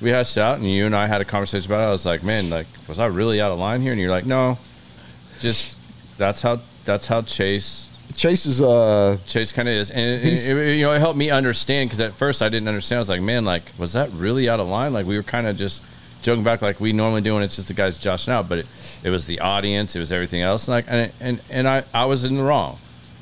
we 0.00 0.10
hashed 0.10 0.38
out 0.38 0.56
and 0.58 0.70
you 0.70 0.86
and 0.86 0.94
I 0.96 1.06
had 1.06 1.20
a 1.20 1.24
conversation 1.24 1.70
about 1.70 1.82
it. 1.82 1.86
I 1.88 1.90
was 1.90 2.06
like 2.06 2.22
man 2.22 2.50
like 2.50 2.66
was 2.88 2.98
I 2.98 3.06
really 3.06 3.40
out 3.40 3.50
of 3.52 3.58
line 3.58 3.80
here? 3.82 3.92
And 3.92 4.00
you're 4.00 4.10
like 4.10 4.26
no 4.26 4.58
just 5.40 5.76
that's 6.18 6.42
how 6.42 6.60
that's 6.84 7.06
how 7.06 7.22
Chase 7.22 7.86
Chase 8.16 8.44
is 8.44 8.60
uh, 8.60 9.16
Chase 9.26 9.52
kind 9.52 9.68
of 9.68 9.74
is. 9.74 9.90
And 9.90 10.00
it, 10.00 10.24
it- 10.50 10.76
you 10.78 10.84
know 10.84 10.92
it 10.92 10.98
helped 10.98 11.16
me 11.18 11.30
understand 11.30 11.88
because 11.88 12.00
at 12.00 12.12
first 12.12 12.42
I 12.42 12.48
didn't 12.48 12.68
understand. 12.68 12.98
I 12.98 13.00
was 13.00 13.08
like 13.08 13.22
man 13.22 13.44
like 13.44 13.62
was 13.78 13.92
that 13.94 14.10
really 14.10 14.48
out 14.48 14.60
of 14.60 14.68
line? 14.68 14.92
Like 14.92 15.06
we 15.06 15.16
were 15.16 15.22
kind 15.22 15.46
of 15.46 15.56
just 15.56 15.82
joking 16.22 16.44
back 16.44 16.60
like 16.60 16.80
we 16.80 16.92
normally 16.92 17.22
do 17.22 17.34
and 17.36 17.44
it's 17.44 17.56
just 17.56 17.68
the 17.68 17.74
guys 17.74 17.98
joshing 17.98 18.30
out 18.34 18.46
but 18.46 18.58
it, 18.58 18.68
it 19.02 19.08
was 19.08 19.24
the 19.24 19.40
audience 19.40 19.96
it 19.96 20.00
was 20.00 20.12
everything 20.12 20.42
else. 20.42 20.66
And 20.68 20.72
like 20.72 20.84
and 20.88 21.12
and, 21.20 21.40
and 21.50 21.68
I, 21.68 21.84
I 21.94 22.04
was 22.06 22.24
in 22.24 22.36
the 22.36 22.42
wrong. 22.42 22.78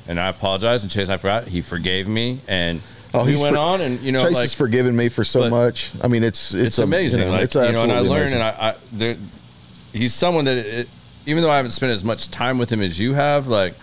And 0.07 0.19
I 0.19 0.27
apologized 0.29 0.83
and 0.83 0.89
Chase 0.91 1.07
I 1.07 1.17
forgot 1.17 1.47
he 1.47 1.61
forgave 1.61 2.07
me. 2.07 2.39
And 2.47 2.81
Oh, 3.13 3.23
he 3.23 3.41
went 3.41 3.55
for- 3.55 3.61
on 3.61 3.81
and 3.81 3.99
you 4.01 4.11
know 4.11 4.23
Chase 4.23 4.33
like 4.33 4.41
has 4.43 4.53
forgiven 4.53 4.95
me 4.95 5.09
for 5.09 5.23
so 5.23 5.49
much. 5.49 5.91
I 6.01 6.07
mean, 6.07 6.23
it's 6.23 6.53
it's, 6.53 6.67
it's, 6.67 6.79
amazing 6.79 7.21
You 7.21 7.25
know, 7.25 7.31
like 7.31 7.43
it's 7.43 7.55
you 7.55 7.61
know 7.61 7.83
and 7.83 7.91
I 7.91 7.99
amazing. 7.99 8.33
and 8.35 8.43
I, 8.43 8.69
I 8.69 8.75
there, 8.91 9.17
he's 9.93 10.13
someone 10.13 10.45
that 10.45 10.57
it, 10.57 10.89
even 11.25 11.41
though 11.41 11.49
I 11.49 11.57
haven't 11.57 11.71
spent 11.71 11.91
as 11.91 12.03
much 12.03 12.29
time 12.29 12.57
with 12.57 12.71
him 12.71 12.81
as 12.81 12.99
you 12.99 13.13
have 13.13 13.47
like 13.47 13.73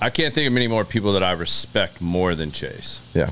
I 0.00 0.10
can't 0.10 0.34
think 0.34 0.46
of 0.46 0.52
many 0.52 0.66
more 0.66 0.84
people 0.84 1.12
that 1.14 1.22
I 1.22 1.32
respect 1.32 2.02
more 2.02 2.34
than 2.34 2.52
Chase. 2.52 3.00
yeah. 3.14 3.30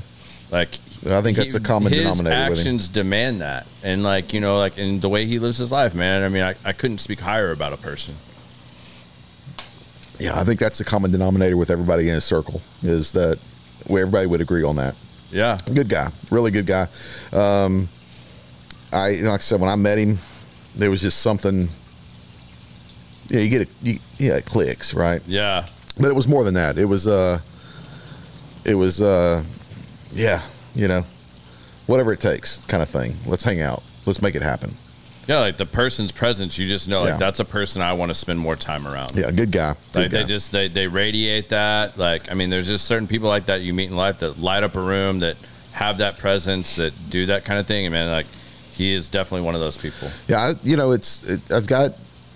Like 0.49 0.79
I 1.09 1.21
think 1.21 1.37
that's 1.37 1.53
a 1.55 1.59
common 1.59 1.91
his 1.91 2.01
denominator 2.01 2.49
with 2.49 2.59
him. 2.59 2.59
actions 2.59 2.87
demand 2.87 3.41
that, 3.41 3.67
and 3.83 4.03
like 4.03 4.33
you 4.33 4.39
know, 4.39 4.57
like 4.59 4.77
in 4.77 4.99
the 4.99 5.09
way 5.09 5.25
he 5.25 5.39
lives 5.39 5.57
his 5.57 5.71
life, 5.71 5.95
man. 5.95 6.23
I 6.23 6.29
mean, 6.29 6.43
I, 6.43 6.55
I 6.63 6.71
couldn't 6.71 6.99
speak 6.99 7.19
higher 7.19 7.51
about 7.51 7.73
a 7.73 7.77
person. 7.77 8.15
Yeah, 10.19 10.39
I 10.39 10.43
think 10.43 10.59
that's 10.59 10.77
the 10.77 10.83
common 10.83 11.11
denominator 11.11 11.57
with 11.57 11.69
everybody 11.69 12.07
in 12.07 12.15
his 12.15 12.23
circle 12.23 12.61
is 12.81 13.11
that 13.13 13.39
where 13.87 14.01
everybody 14.03 14.27
would 14.27 14.41
agree 14.41 14.63
on 14.63 14.75
that. 14.77 14.95
Yeah, 15.31 15.57
Good 15.73 15.89
guy, 15.89 16.11
really 16.29 16.51
good 16.51 16.67
guy. 16.67 16.87
Um, 17.31 17.89
I 18.91 19.13
like 19.21 19.39
I 19.39 19.43
said 19.43 19.59
when 19.59 19.69
I 19.69 19.75
met 19.75 19.97
him, 19.97 20.19
there 20.75 20.91
was 20.91 21.01
just 21.01 21.19
something. 21.21 21.69
Yeah, 23.29 23.39
you 23.39 23.49
get 23.49 23.61
it. 23.61 23.69
You, 23.81 23.99
yeah, 24.19 24.33
it 24.35 24.45
clicks, 24.45 24.93
right? 24.93 25.21
yeah, 25.25 25.65
But 25.97 26.09
it 26.09 26.15
was 26.15 26.27
more 26.27 26.43
than 26.43 26.53
that. 26.53 26.77
It 26.77 26.85
was 26.85 27.07
uh, 27.07 27.39
it 28.63 28.75
was 28.75 29.01
uh, 29.01 29.43
yeah, 30.11 30.41
you 30.75 30.87
know, 30.87 31.03
whatever 31.87 32.13
it 32.13 32.19
takes, 32.19 32.57
kind 32.67 32.83
of 32.83 32.89
thing. 32.89 33.15
Let's 33.25 33.43
hang 33.43 33.61
out. 33.61 33.81
Let's 34.05 34.21
make 34.21 34.35
it 34.35 34.41
happen. 34.43 34.75
Yeah. 35.27 35.39
Like 35.39 35.57
the 35.57 35.65
person's 35.65 36.11
presence, 36.11 36.57
you 36.57 36.67
just 36.67 36.87
know, 36.87 37.03
Yeah. 37.03 37.11
like 37.11 37.19
that's 37.19 37.39
a 37.39 37.45
person 37.45 37.81
I 37.81 37.93
want 37.93 38.09
to 38.09 38.15
spend 38.15 38.39
more 38.39 38.55
time 38.55 38.87
around. 38.87 39.15
Yeah, 39.15 39.31
good 39.31 39.51
guy. 39.51 39.75
Good 39.93 40.01
Like 40.03 40.11
they 40.11 40.23
just 40.23 40.51
they 40.51 40.67
they 40.67 40.87
radiate 40.87 41.49
that. 41.49 41.97
Like 41.97 42.31
I 42.31 42.33
mean, 42.35 42.49
there's 42.49 42.67
just 42.67 42.85
certain 42.85 43.07
people 43.07 43.29
like 43.29 43.45
that 43.47 43.61
you 43.61 43.73
meet 43.73 43.89
in 43.89 43.95
life 43.95 44.19
that 44.19 44.39
light 44.39 44.63
up 44.63 44.75
a 44.75 44.81
room, 44.81 45.19
that 45.19 45.37
have 45.71 45.97
that 45.99 46.17
presence, 46.17 46.75
that 46.75 46.93
do 47.09 47.25
that 47.27 47.45
kind 47.45 47.59
of 47.59 47.65
thing. 47.67 47.85
And 47.85 47.93
man, 47.93 48.09
like 48.11 48.27
he 48.73 48.93
is 48.93 49.07
definitely 49.09 49.45
one 49.45 49.55
of 49.55 49.61
those 49.61 49.77
people. 49.77 50.09
Yeah, 50.27 50.41
I, 50.41 50.53
you 50.63 50.75
know, 50.77 50.91
it's 50.91 51.23
it, 51.23 51.51
I've 51.51 51.67
got 51.67 51.93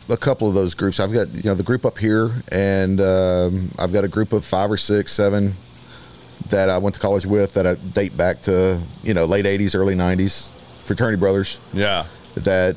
a 0.09 0.15
couple 0.17 0.47
of 0.47 0.53
those 0.53 0.73
groups. 0.73 0.99
I've 0.99 1.11
got 1.11 1.33
you 1.35 1.43
know 1.43 1.55
the 1.55 1.63
group 1.63 1.85
up 1.85 1.97
here, 1.97 2.31
and 2.51 3.01
um, 3.01 3.71
I've 3.77 3.91
got 3.91 4.03
a 4.03 4.07
group 4.07 4.33
of 4.33 4.45
five 4.45 4.71
or 4.71 4.77
six, 4.77 5.11
seven 5.11 5.53
that 6.49 6.69
I 6.69 6.77
went 6.77 6.93
to 6.95 7.01
college 7.01 7.25
with 7.25 7.55
that 7.55 7.67
I 7.67 7.73
date 7.75 8.15
back 8.15 8.41
to 8.43 8.79
you 9.03 9.13
know 9.13 9.25
late 9.25 9.45
'80s, 9.45 9.75
early 9.75 9.95
'90s, 9.95 10.47
fraternity 10.83 11.17
brothers. 11.19 11.57
Yeah, 11.73 12.05
That 12.43 12.75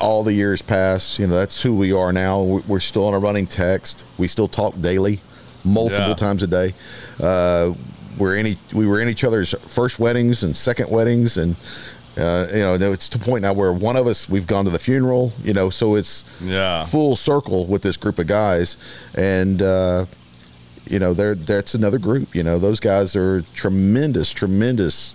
all 0.00 0.22
the 0.22 0.32
years 0.32 0.60
past, 0.60 1.18
you 1.18 1.26
know, 1.26 1.34
that's 1.34 1.62
who 1.62 1.74
we 1.74 1.92
are 1.92 2.12
now. 2.12 2.42
We- 2.42 2.62
We're 2.66 2.80
still 2.80 3.06
on 3.06 3.14
a 3.14 3.18
running 3.18 3.46
text. 3.46 4.04
We 4.18 4.28
still 4.28 4.48
talk 4.48 4.80
daily, 4.80 5.20
multiple 5.64 6.08
Yeah. 6.08 6.14
times 6.14 6.42
a 6.42 6.46
day. 6.46 6.74
Uh, 7.22 7.70
we're 8.18 8.36
in 8.36 8.46
each, 8.48 8.58
we 8.72 8.86
were 8.86 9.00
in 9.00 9.08
each 9.08 9.24
other's 9.24 9.54
first 9.68 9.98
weddings 9.98 10.42
and 10.42 10.56
second 10.56 10.90
weddings, 10.90 11.36
and 11.36 11.56
uh, 12.16 12.46
you 12.52 12.60
know, 12.60 12.92
it's 12.92 13.08
to 13.08 13.18
the 13.18 13.24
point 13.24 13.42
now 13.42 13.52
where 13.52 13.72
one 13.72 13.96
of 13.96 14.06
us 14.06 14.28
we've 14.28 14.46
gone 14.46 14.64
to 14.64 14.70
the 14.70 14.78
funeral. 14.78 15.32
You 15.42 15.52
know, 15.52 15.68
so 15.70 15.96
it's 15.96 16.22
yeah, 16.40 16.84
full 16.84 17.16
circle 17.16 17.66
with 17.66 17.82
this 17.82 17.96
group 17.96 18.18
of 18.20 18.26
guys, 18.28 18.76
and 19.16 19.60
uh, 19.62 20.04
you 20.88 20.98
know, 21.00 21.12
they're 21.14 21.34
that's 21.34 21.74
another 21.74 21.98
group. 21.98 22.34
You 22.34 22.42
know, 22.44 22.58
those 22.58 22.78
guys 22.78 23.16
are 23.16 23.42
tremendous, 23.54 24.30
tremendous 24.32 25.14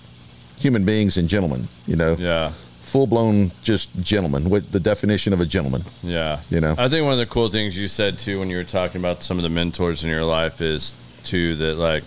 human 0.59 0.83
beings 0.83 1.15
and 1.15 1.29
gentlemen. 1.29 1.69
You 1.87 1.95
know, 1.95 2.15
yeah. 2.19 2.51
Full 2.89 3.07
blown 3.07 3.51
just 3.61 3.89
gentleman. 4.01 4.49
What 4.49 4.71
the 4.71 4.79
definition 4.79 5.31
of 5.33 5.39
a 5.39 5.45
gentleman? 5.45 5.83
Yeah. 6.01 6.41
You 6.49 6.59
know? 6.59 6.75
I 6.77 6.89
think 6.89 7.03
one 7.03 7.13
of 7.13 7.19
the 7.19 7.25
cool 7.25 7.49
things 7.49 7.77
you 7.77 7.87
said 7.87 8.19
too 8.19 8.39
when 8.39 8.49
you 8.49 8.57
were 8.57 8.63
talking 8.63 8.99
about 8.99 9.23
some 9.23 9.37
of 9.37 9.43
the 9.43 9.49
mentors 9.49 10.03
in 10.03 10.09
your 10.09 10.25
life 10.25 10.59
is 10.61 10.95
too 11.23 11.55
that 11.57 11.75
like 11.75 12.03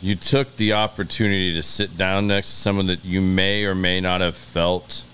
you 0.00 0.14
took 0.16 0.56
the 0.56 0.72
opportunity 0.72 1.54
to 1.54 1.62
sit 1.62 1.96
down 1.96 2.26
next 2.26 2.48
to 2.50 2.56
someone 2.56 2.86
that 2.86 3.04
you 3.04 3.20
may 3.20 3.64
or 3.64 3.74
may 3.74 4.00
not 4.00 4.20
have 4.20 4.36
felt 4.36 5.04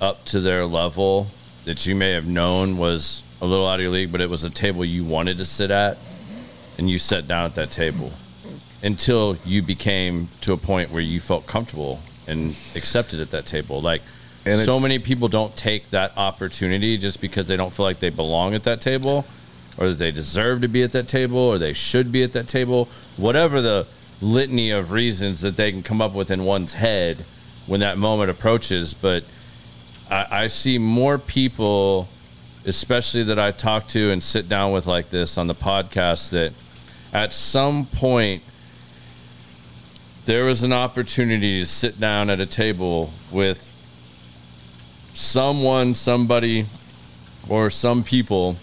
up 0.00 0.24
to 0.26 0.40
their 0.40 0.66
level 0.66 1.28
that 1.64 1.84
you 1.84 1.94
may 1.94 2.12
have 2.12 2.26
known 2.26 2.78
was 2.78 3.22
a 3.42 3.46
little 3.46 3.66
out 3.66 3.74
of 3.74 3.82
your 3.82 3.90
league, 3.90 4.10
but 4.10 4.22
it 4.22 4.30
was 4.30 4.42
a 4.42 4.48
table 4.48 4.84
you 4.84 5.04
wanted 5.04 5.36
to 5.36 5.44
sit 5.44 5.70
at, 5.70 5.98
and 6.78 6.88
you 6.88 6.98
sat 6.98 7.28
down 7.28 7.44
at 7.44 7.54
that 7.54 7.70
table 7.70 8.10
until 8.82 9.36
you 9.44 9.60
became 9.60 10.28
to 10.40 10.54
a 10.54 10.56
point 10.56 10.90
where 10.90 11.02
you 11.02 11.20
felt 11.20 11.46
comfortable 11.46 12.00
and 12.28 12.56
accepted 12.76 13.20
at 13.20 13.30
that 13.30 13.46
table. 13.46 13.80
Like 13.80 14.02
And 14.44 14.60
so 14.60 14.78
many 14.78 14.98
people 14.98 15.28
don't 15.28 15.56
take 15.56 15.90
that 15.90 16.16
opportunity 16.16 16.96
just 16.98 17.20
because 17.20 17.48
they 17.48 17.56
don't 17.56 17.72
feel 17.72 17.86
like 17.86 18.00
they 18.00 18.10
belong 18.10 18.54
at 18.54 18.64
that 18.64 18.80
table 18.80 19.26
or 19.78 19.88
that 19.88 19.98
they 19.98 20.10
deserve 20.10 20.60
to 20.62 20.68
be 20.68 20.82
at 20.82 20.92
that 20.92 21.08
table 21.08 21.38
or 21.38 21.58
they 21.58 21.72
should 21.72 22.12
be 22.12 22.22
at 22.22 22.32
that 22.32 22.48
table. 22.48 22.88
Whatever 23.16 23.60
the 23.60 23.86
litany 24.20 24.70
of 24.70 24.90
reasons 24.90 25.40
that 25.40 25.56
they 25.56 25.70
can 25.70 25.82
come 25.82 26.00
up 26.00 26.14
with 26.14 26.30
in 26.30 26.44
one's 26.44 26.74
head 26.74 27.24
when 27.66 27.80
that 27.80 27.98
moment 27.98 28.30
approaches, 28.30 28.94
but 28.94 29.24
I, 30.10 30.26
I 30.30 30.46
see 30.48 30.78
more 30.78 31.18
people, 31.18 32.08
especially 32.64 33.22
that 33.24 33.38
I 33.38 33.52
talk 33.52 33.86
to 33.88 34.10
and 34.10 34.22
sit 34.22 34.48
down 34.48 34.72
with 34.72 34.86
like 34.86 35.10
this 35.10 35.38
on 35.38 35.46
the 35.46 35.54
podcast, 35.54 36.30
that 36.30 36.52
at 37.12 37.32
some 37.32 37.86
point 37.86 38.42
there 40.28 40.44
was 40.44 40.62
an 40.62 40.74
opportunity 40.74 41.60
to 41.60 41.66
sit 41.66 41.98
down 41.98 42.28
at 42.28 42.38
a 42.38 42.44
table 42.44 43.10
with 43.32 43.64
someone, 45.14 45.94
somebody, 45.94 46.66
or 47.48 47.70
some 47.70 48.04
people 48.04 48.54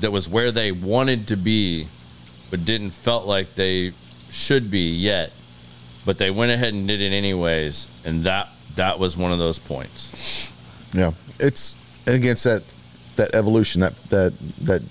that 0.00 0.12
was 0.12 0.28
where 0.28 0.52
they 0.52 0.70
wanted 0.70 1.26
to 1.26 1.34
be, 1.34 1.88
but 2.50 2.62
didn't 2.62 2.90
felt 2.90 3.26
like 3.26 3.54
they 3.54 3.94
should 4.28 4.70
be 4.70 4.94
yet. 4.94 5.32
But 6.04 6.18
they 6.18 6.30
went 6.30 6.52
ahead 6.52 6.74
and 6.74 6.86
did 6.86 7.00
it 7.00 7.14
anyways, 7.14 7.88
and 8.04 8.24
that 8.24 8.50
that 8.74 8.98
was 8.98 9.16
one 9.16 9.32
of 9.32 9.38
those 9.38 9.58
points. 9.58 10.52
Yeah, 10.92 11.12
it's 11.40 11.74
and 12.06 12.16
against 12.16 12.44
that 12.44 12.64
that 13.16 13.34
evolution, 13.34 13.80
that 13.80 13.96
that 14.10 14.38
that 14.60 14.82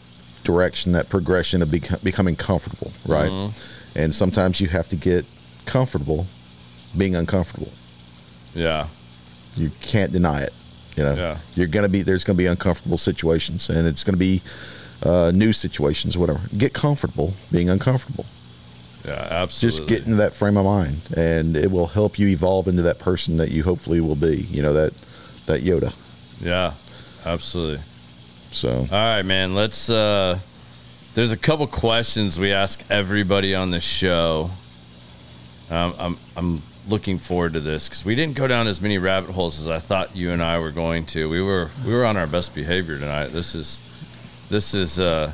direction, 0.43 0.93
that 0.93 1.09
progression 1.09 1.61
of 1.61 1.69
bec- 1.69 2.01
becoming 2.01 2.35
comfortable, 2.35 2.91
right? 3.05 3.29
Mm-hmm. 3.29 3.99
And 3.99 4.15
sometimes 4.15 4.59
you 4.59 4.69
have 4.69 4.89
to 4.89 4.95
get 4.95 5.27
comfortable 5.65 6.25
being 6.97 7.15
uncomfortable. 7.15 7.71
Yeah, 8.55 8.87
You 9.55 9.71
can't 9.81 10.11
deny 10.11 10.41
it. 10.41 10.53
You 10.95 11.03
know, 11.03 11.15
Yeah. 11.15 11.37
you're 11.55 11.67
gonna 11.67 11.89
be 11.89 12.01
there's 12.03 12.23
gonna 12.23 12.37
be 12.37 12.45
uncomfortable 12.47 12.97
situations, 12.97 13.69
and 13.69 13.87
it's 13.87 14.03
gonna 14.03 14.17
be 14.17 14.41
uh, 15.03 15.31
new 15.33 15.51
situations, 15.53 16.17
whatever. 16.17 16.39
Get 16.57 16.73
comfortable 16.73 17.33
being 17.51 17.69
uncomfortable. 17.69 18.25
yeah, 19.05 19.27
absolutely. 19.29 19.79
Just 19.79 19.89
get 19.89 20.03
into 20.05 20.15
that 20.17 20.33
frame 20.33 20.55
of 20.55 20.65
mind, 20.65 21.01
and 21.17 21.57
it 21.57 21.69
will 21.71 21.87
help 21.87 22.17
you 22.17 22.27
evolve 22.29 22.67
into 22.69 22.83
that 22.83 22.99
person 22.99 23.37
that 23.37 23.51
you 23.51 23.63
hopefully 23.63 23.99
will 23.99 24.15
be. 24.15 24.47
You 24.49 24.61
know 24.61 24.73
that 24.73 24.93
that 25.47 25.61
Yoda. 25.61 25.91
Yeah, 26.41 26.73
absolutely. 27.25 27.81
So 28.51 28.69
All 28.69 28.85
right, 28.91 29.23
man. 29.23 29.55
Let's. 29.55 29.89
uh 29.89 30.39
There's 31.15 31.31
a 31.31 31.37
couple 31.37 31.67
questions 31.67 32.39
we 32.39 32.51
ask 32.53 32.81
everybody 32.89 33.53
on 33.53 33.71
the 33.71 33.79
show. 33.79 34.51
Um, 35.69 35.93
I'm 35.99 36.17
I'm 36.35 36.61
looking 36.87 37.17
forward 37.17 37.53
to 37.53 37.59
this 37.61 37.87
because 37.87 38.03
we 38.03 38.13
didn't 38.15 38.35
go 38.35 38.45
down 38.47 38.67
as 38.67 38.81
many 38.81 38.97
rabbit 38.97 39.31
holes 39.31 39.59
as 39.59 39.69
I 39.69 39.79
thought 39.79 40.15
you 40.15 40.31
and 40.31 40.43
I 40.43 40.59
were 40.59 40.71
going 40.71 41.05
to. 41.07 41.29
We 41.29 41.41
were 41.41 41.69
we 41.85 41.93
were 41.93 42.05
on 42.05 42.17
our 42.17 42.27
best 42.27 42.53
behavior 42.53 42.99
tonight. 42.99 43.27
This 43.27 43.55
is 43.55 43.81
this 44.49 44.73
is 44.73 44.99
uh 44.99 45.31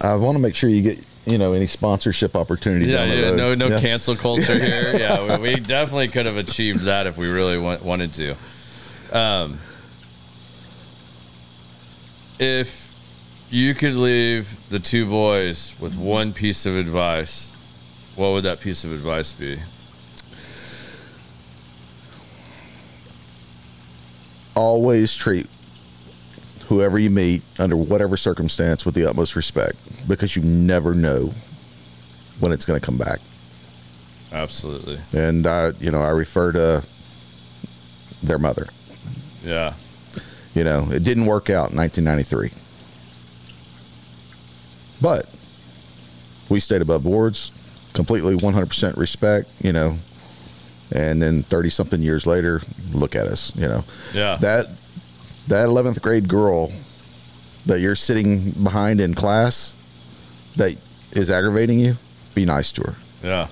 I 0.00 0.14
want 0.16 0.36
to 0.36 0.42
make 0.42 0.54
sure 0.54 0.68
you 0.68 0.82
get 0.82 0.98
you 1.26 1.38
know 1.38 1.52
any 1.52 1.66
sponsorship 1.66 2.34
opportunity. 2.34 2.86
yeah, 2.86 3.04
yeah 3.04 3.34
no 3.34 3.54
no 3.54 3.68
Yeah. 3.68 3.80
cancel 3.80 4.16
culture 4.16 4.58
here. 4.58 4.92
Yeah, 4.98 5.38
we, 5.38 5.54
we 5.54 5.60
definitely 5.60 6.08
could 6.08 6.26
have 6.26 6.36
achieved 6.36 6.80
that 6.80 7.06
if 7.06 7.16
we 7.16 7.28
really 7.28 7.58
want, 7.58 7.84
wanted 7.84 8.12
to. 8.14 8.36
Um, 9.12 9.58
if 12.38 12.92
you 13.50 13.74
could 13.74 13.94
leave 13.94 14.68
the 14.68 14.78
two 14.78 15.06
boys 15.06 15.74
with 15.80 15.96
one 15.96 16.32
piece 16.32 16.66
of 16.66 16.76
advice, 16.76 17.50
what 18.18 18.32
would 18.32 18.42
that 18.42 18.60
piece 18.60 18.82
of 18.82 18.92
advice 18.92 19.32
be? 19.32 19.58
Always 24.56 25.14
treat 25.14 25.46
whoever 26.66 26.98
you 26.98 27.10
meet 27.10 27.42
under 27.60 27.76
whatever 27.76 28.16
circumstance 28.16 28.84
with 28.84 28.96
the 28.96 29.06
utmost 29.06 29.36
respect 29.36 29.76
because 30.08 30.34
you 30.34 30.42
never 30.42 30.94
know 30.94 31.32
when 32.40 32.50
it's 32.50 32.66
going 32.66 32.78
to 32.78 32.84
come 32.84 32.98
back. 32.98 33.20
Absolutely. 34.32 34.98
And 35.16 35.46
I, 35.46 35.70
you 35.78 35.92
know, 35.92 36.02
I 36.02 36.10
refer 36.10 36.50
to 36.52 36.84
their 38.20 38.38
mother. 38.38 38.66
Yeah. 39.44 39.74
You 40.54 40.64
know, 40.64 40.88
it 40.90 41.04
didn't 41.04 41.26
work 41.26 41.50
out 41.50 41.70
in 41.70 41.76
1993. 41.76 42.50
But 45.00 45.28
we 46.48 46.58
stayed 46.58 46.82
above 46.82 47.04
boards, 47.04 47.52
completely 47.92 48.36
100% 48.36 48.96
respect, 48.96 49.48
you 49.62 49.72
know. 49.72 49.98
And 50.90 51.20
then 51.20 51.42
30 51.42 51.70
something 51.70 52.02
years 52.02 52.26
later, 52.26 52.62
look 52.92 53.14
at 53.14 53.26
us, 53.26 53.54
you 53.54 53.68
know. 53.68 53.84
Yeah. 54.14 54.36
That 54.36 54.68
that 55.48 55.68
11th 55.68 56.00
grade 56.02 56.28
girl 56.28 56.72
that 57.66 57.80
you're 57.80 57.96
sitting 57.96 58.52
behind 58.52 59.00
in 59.00 59.14
class 59.14 59.74
that 60.56 60.76
is 61.12 61.30
aggravating 61.30 61.78
you, 61.78 61.96
be 62.34 62.44
nice 62.44 62.72
to 62.72 62.82
her. 62.82 62.94
yeah. 63.22 63.48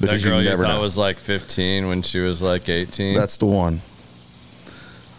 Because 0.00 0.22
that 0.22 0.28
girl 0.28 0.40
you 0.40 0.48
you, 0.50 0.56
thought 0.56 0.76
know. 0.76 0.80
was 0.80 0.96
like 0.96 1.18
15 1.18 1.88
when 1.88 2.02
she 2.02 2.20
was 2.20 2.40
like 2.40 2.68
18. 2.68 3.16
That's 3.16 3.36
the 3.36 3.46
one. 3.46 3.80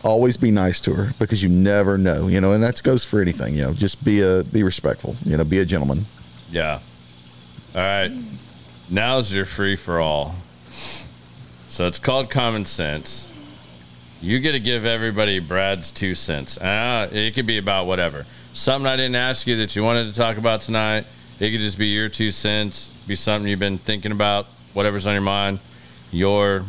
Always 0.04 0.38
be 0.38 0.52
nice 0.52 0.80
to 0.82 0.94
her 0.94 1.12
because 1.20 1.44
you 1.44 1.50
never 1.50 1.98
know, 1.98 2.28
you 2.28 2.40
know, 2.40 2.54
and 2.54 2.64
that 2.64 2.82
goes 2.82 3.04
for 3.04 3.22
anything, 3.22 3.56
you 3.56 3.64
know. 3.64 3.74
Just 3.74 4.04
be 4.06 4.22
a 4.22 4.46
be 4.46 4.64
respectful, 4.64 5.18
you 5.26 5.36
know, 5.36 5.44
be 5.44 5.60
a 5.60 5.66
gentleman. 5.66 6.06
Yeah. 6.50 6.80
All 7.76 7.82
right. 7.82 8.12
Now's 8.91 9.32
your 9.32 9.45
free 9.45 9.76
for 9.76 9.99
all. 9.99 10.36
So 11.68 11.86
it's 11.86 11.99
called 11.99 12.32
Common 12.32 12.66
Cents. 12.66 13.28
You 14.22 14.40
get 14.40 14.53
to 14.53 14.60
give 14.60 14.84
everybody 14.84 15.40
Brad's 15.40 15.91
two 15.91 16.16
cents. 16.16 16.57
Uh, 16.57 17.07
it 17.11 17.36
could 17.36 17.45
be 17.45 17.57
about 17.57 17.86
whatever. 17.86 18.26
Something 18.52 18.88
I 18.88 18.95
didn't 18.95 19.16
ask 19.16 19.45
you 19.45 19.57
that 19.57 19.76
you 19.76 19.84
wanted 19.84 20.07
to 20.07 20.14
talk 20.14 20.38
about 20.38 20.61
tonight. 20.61 21.06
It 21.40 21.52
could 21.52 21.61
just 21.61 21.78
be 21.78 21.88
your 21.88 22.10
two 22.10 22.32
cents, 22.32 22.90
be 23.07 23.16
something 23.16 23.48
you've 23.48 23.60
been 23.60 23.78
thinking 23.78 24.11
about, 24.11 24.48
whatever's 24.74 25.07
on 25.07 25.14
your 25.14 25.22
mind, 25.22 25.60
your 26.11 26.66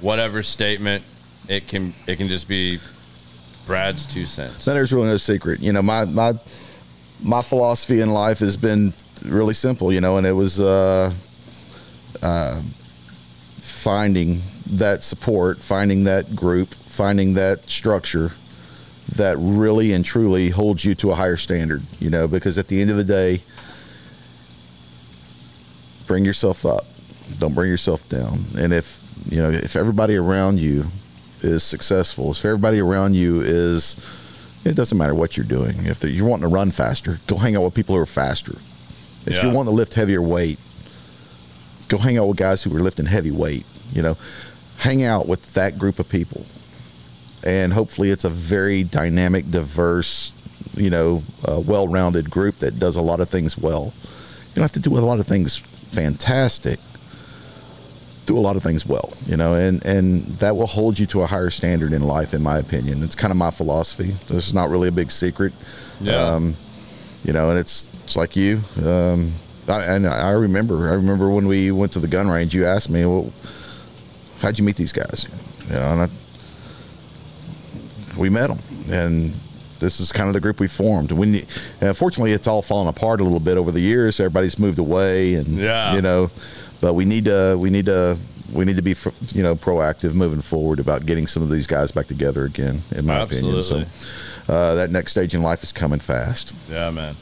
whatever 0.00 0.42
statement. 0.42 1.02
It 1.48 1.66
can 1.66 1.92
it 2.06 2.16
can 2.16 2.28
just 2.28 2.46
be 2.46 2.78
Brad's 3.66 4.06
two 4.06 4.26
cents. 4.26 4.64
So 4.64 4.72
there's 4.72 4.92
really 4.92 5.08
no 5.08 5.18
secret. 5.18 5.60
You 5.60 5.72
know, 5.72 5.82
my 5.82 6.04
my 6.04 6.34
my 7.20 7.42
philosophy 7.42 8.00
in 8.00 8.12
life 8.12 8.38
has 8.38 8.56
been 8.56 8.94
really 9.22 9.54
simple, 9.54 9.92
you 9.92 10.00
know, 10.00 10.16
and 10.16 10.26
it 10.26 10.32
was 10.32 10.60
uh, 10.60 11.12
uh, 12.22 12.60
finding 13.56 14.42
that 14.66 15.02
support, 15.02 15.58
finding 15.58 16.04
that 16.04 16.36
group, 16.36 16.74
finding 16.74 17.34
that 17.34 17.68
structure 17.68 18.32
that 19.14 19.36
really 19.38 19.92
and 19.92 20.04
truly 20.04 20.50
holds 20.50 20.84
you 20.84 20.94
to 20.94 21.10
a 21.10 21.14
higher 21.14 21.36
standard, 21.36 21.82
you 21.98 22.10
know, 22.10 22.28
because 22.28 22.58
at 22.58 22.68
the 22.68 22.80
end 22.80 22.90
of 22.90 22.96
the 22.96 23.04
day, 23.04 23.40
bring 26.06 26.24
yourself 26.24 26.66
up. 26.66 26.86
Don't 27.38 27.54
bring 27.54 27.70
yourself 27.70 28.06
down. 28.08 28.44
And 28.58 28.72
if, 28.72 29.00
you 29.30 29.38
know, 29.38 29.50
if 29.50 29.76
everybody 29.76 30.16
around 30.16 30.58
you 30.58 30.86
is 31.40 31.62
successful, 31.62 32.30
if 32.32 32.44
everybody 32.44 32.80
around 32.80 33.14
you 33.14 33.40
is, 33.42 33.96
it 34.64 34.74
doesn't 34.74 34.96
matter 34.98 35.14
what 35.14 35.36
you're 35.36 35.46
doing. 35.46 35.86
If 35.86 36.02
you're 36.02 36.26
wanting 36.26 36.48
to 36.48 36.54
run 36.54 36.70
faster, 36.70 37.20
go 37.26 37.36
hang 37.36 37.56
out 37.56 37.62
with 37.62 37.74
people 37.74 37.94
who 37.94 38.00
are 38.00 38.06
faster. 38.06 38.56
If 39.26 39.34
Yeah. 39.34 39.42
you're 39.44 39.52
wanting 39.52 39.72
to 39.72 39.76
lift 39.76 39.94
heavier 39.94 40.22
weight, 40.22 40.58
go 41.88 41.98
hang 41.98 42.18
out 42.18 42.28
with 42.28 42.36
guys 42.36 42.62
who 42.62 42.74
are 42.76 42.80
lifting 42.80 43.06
heavy 43.06 43.30
weight. 43.30 43.64
You 43.92 44.02
know, 44.02 44.16
hang 44.78 45.02
out 45.02 45.26
with 45.26 45.54
that 45.54 45.78
group 45.78 45.98
of 45.98 46.08
people, 46.08 46.44
and 47.44 47.72
hopefully, 47.72 48.10
it's 48.10 48.24
a 48.24 48.30
very 48.30 48.84
dynamic, 48.84 49.50
diverse, 49.50 50.32
you 50.76 50.90
know, 50.90 51.22
uh, 51.46 51.58
well-rounded 51.60 52.30
group 52.30 52.58
that 52.58 52.78
does 52.78 52.96
a 52.96 53.00
lot 53.02 53.20
of 53.20 53.28
things 53.30 53.56
well. 53.56 53.92
You 54.50 54.54
don't 54.56 54.62
have 54.62 54.72
to 54.72 54.80
do 54.80 54.96
a 54.96 55.00
lot 55.00 55.20
of 55.20 55.26
things 55.26 55.56
fantastic. 55.90 56.78
Do 58.26 58.36
a 58.36 58.40
lot 58.40 58.56
of 58.56 58.62
things 58.62 58.84
well, 58.84 59.14
you 59.26 59.38
know, 59.38 59.54
and 59.54 59.82
and 59.86 60.26
that 60.40 60.54
will 60.54 60.66
hold 60.66 60.98
you 60.98 61.06
to 61.06 61.22
a 61.22 61.26
higher 61.26 61.48
standard 61.48 61.94
in 61.94 62.02
life, 62.02 62.34
in 62.34 62.42
my 62.42 62.58
opinion. 62.58 63.02
It's 63.02 63.14
kind 63.14 63.30
of 63.30 63.38
my 63.38 63.50
philosophy. 63.50 64.10
This 64.28 64.46
is 64.48 64.52
not 64.52 64.68
really 64.68 64.88
a 64.88 64.92
big 64.92 65.10
secret 65.10 65.54
Yeah. 65.98 66.34
um, 66.34 66.54
you 67.24 67.32
know, 67.32 67.48
and 67.48 67.58
it's 67.58 67.87
it's 68.08 68.16
like 68.16 68.36
you. 68.36 68.60
Um, 68.82 69.34
I, 69.68 69.84
and 69.84 70.06
I 70.06 70.30
remember, 70.30 70.88
I 70.88 70.94
remember 70.94 71.28
when 71.28 71.46
we 71.46 71.70
went 71.70 71.92
to 71.92 71.98
the 72.00 72.08
gun 72.08 72.26
range. 72.28 72.54
You 72.54 72.64
asked 72.64 72.88
me, 72.88 73.04
"Well, 73.04 73.30
how'd 74.40 74.58
you 74.58 74.64
meet 74.64 74.76
these 74.76 74.92
guys?" 74.94 75.26
You 75.66 75.74
know, 75.74 75.92
and 75.92 76.02
I, 76.02 76.08
we 78.18 78.30
met 78.30 78.46
them, 78.48 78.58
and 78.90 79.34
this 79.78 80.00
is 80.00 80.10
kind 80.10 80.26
of 80.28 80.32
the 80.34 80.40
group 80.40 80.58
we 80.58 80.68
formed. 80.68 81.12
When 81.12 81.34
you, 81.34 81.42
fortunately, 81.94 82.32
it's 82.32 82.46
all 82.46 82.62
fallen 82.62 82.88
apart 82.88 83.20
a 83.20 83.24
little 83.24 83.40
bit 83.40 83.58
over 83.58 83.70
the 83.70 83.80
years. 83.80 84.18
Everybody's 84.18 84.58
moved 84.58 84.78
away, 84.78 85.34
and 85.34 85.46
Yeah. 85.58 85.94
you 85.94 86.00
know, 86.00 86.30
but 86.80 86.94
we 86.94 87.04
need 87.04 87.26
to, 87.26 87.56
we 87.58 87.68
need 87.70 87.84
to. 87.86 88.16
We 88.50 88.64
need 88.64 88.76
to 88.78 88.82
be, 88.82 88.94
you 89.34 89.42
know, 89.42 89.54
proactive 89.54 90.14
moving 90.14 90.40
forward 90.40 90.80
about 90.80 91.04
getting 91.04 91.26
some 91.26 91.42
of 91.42 91.50
these 91.50 91.66
guys 91.66 91.90
back 91.90 92.06
together 92.06 92.46
again. 92.46 92.80
In 92.96 93.04
my 93.04 93.20
opinion, 93.20 93.62
so 93.62 93.84
uh, 94.48 94.74
that 94.76 94.90
next 94.90 95.10
stage 95.10 95.34
in 95.34 95.42
life 95.42 95.62
is 95.62 95.70
coming 95.70 95.98
fast. 95.98 96.54
Yeah, 96.70 96.88
man. 96.88 97.14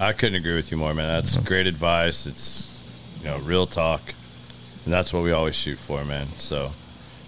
I 0.00 0.12
couldn't 0.12 0.36
agree 0.36 0.54
with 0.56 0.70
you 0.70 0.76
more, 0.78 0.94
man. 0.94 1.06
That's 1.08 1.36
great 1.36 1.66
advice. 1.66 2.26
It's 2.26 2.68
you 3.20 3.26
know 3.26 3.38
real 3.40 3.66
talk, 3.66 4.00
and 4.84 4.92
that's 4.94 5.12
what 5.12 5.22
we 5.22 5.32
always 5.32 5.54
shoot 5.54 5.78
for, 5.78 6.04
man. 6.06 6.26
So, 6.38 6.72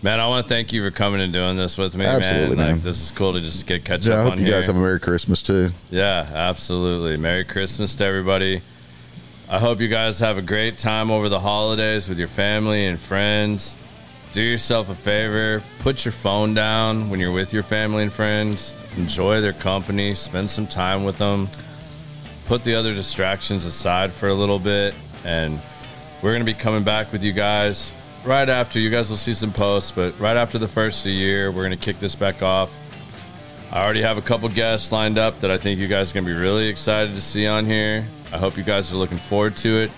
man, 0.02 0.20
I 0.20 0.26
want 0.26 0.46
to 0.46 0.48
thank 0.48 0.72
you 0.72 0.82
for 0.82 0.90
coming 0.90 1.20
and 1.20 1.32
doing 1.32 1.56
this 1.58 1.76
with 1.76 1.94
me, 1.96 2.06
Absolutely, 2.06 2.56
man. 2.56 2.66
man. 2.66 2.74
Like, 2.76 2.82
this 2.82 3.02
is 3.02 3.10
cool 3.10 3.34
to 3.34 3.40
just 3.40 3.66
get 3.66 3.84
catch 3.84 4.06
Yeah, 4.06 4.14
I 4.14 4.16
up 4.18 4.22
hope 4.24 4.32
on 4.32 4.38
you 4.38 4.46
here. 4.46 4.54
guys 4.54 4.66
have 4.68 4.76
a 4.76 4.80
Merry 4.80 5.00
Christmas 5.00 5.42
too. 5.42 5.70
Yeah, 5.90 6.26
absolutely. 6.32 7.18
Merry 7.18 7.44
Christmas 7.44 7.94
to 7.96 8.04
everybody. 8.06 8.62
I 9.50 9.58
hope 9.58 9.80
you 9.80 9.88
guys 9.88 10.18
have 10.20 10.38
a 10.38 10.42
great 10.42 10.78
time 10.78 11.10
over 11.10 11.28
the 11.28 11.40
holidays 11.40 12.08
with 12.08 12.18
your 12.18 12.28
family 12.28 12.86
and 12.86 12.98
friends. 12.98 13.76
Do 14.32 14.40
yourself 14.40 14.88
a 14.88 14.94
favor, 14.94 15.62
put 15.80 16.06
your 16.06 16.12
phone 16.12 16.54
down 16.54 17.10
when 17.10 17.20
you're 17.20 17.32
with 17.32 17.52
your 17.52 17.62
family 17.64 18.02
and 18.02 18.10
friends. 18.10 18.74
Enjoy 18.96 19.42
their 19.42 19.52
company, 19.52 20.14
spend 20.14 20.50
some 20.50 20.66
time 20.66 21.04
with 21.04 21.18
them. 21.18 21.48
Put 22.46 22.64
the 22.64 22.74
other 22.74 22.94
distractions 22.94 23.64
aside 23.64 24.12
for 24.12 24.28
a 24.28 24.34
little 24.34 24.58
bit, 24.58 24.94
and 25.24 25.58
we're 26.22 26.32
going 26.32 26.44
to 26.44 26.52
be 26.52 26.54
coming 26.54 26.84
back 26.84 27.12
with 27.12 27.22
you 27.22 27.32
guys 27.32 27.92
right 28.24 28.48
after. 28.48 28.78
You 28.78 28.90
guys 28.90 29.10
will 29.10 29.16
see 29.16 29.34
some 29.34 29.52
posts, 29.52 29.90
but 29.90 30.18
right 30.18 30.36
after 30.36 30.58
the 30.58 30.68
first 30.68 31.00
of 31.00 31.04
the 31.04 31.12
year, 31.12 31.50
we're 31.50 31.64
going 31.64 31.76
to 31.76 31.84
kick 31.84 31.98
this 31.98 32.14
back 32.14 32.42
off. 32.42 32.76
I 33.72 33.82
already 33.82 34.02
have 34.02 34.18
a 34.18 34.22
couple 34.22 34.48
guests 34.50 34.92
lined 34.92 35.18
up 35.18 35.40
that 35.40 35.50
I 35.50 35.56
think 35.56 35.80
you 35.80 35.88
guys 35.88 36.10
are 36.10 36.14
going 36.14 36.26
to 36.26 36.30
be 36.30 36.36
really 36.36 36.68
excited 36.68 37.14
to 37.14 37.20
see 37.20 37.46
on 37.46 37.64
here. 37.64 38.04
I 38.32 38.38
hope 38.38 38.56
you 38.56 38.64
guys 38.64 38.92
are 38.92 38.96
looking 38.96 39.18
forward 39.18 39.56
to 39.58 39.78
it. 39.78 39.90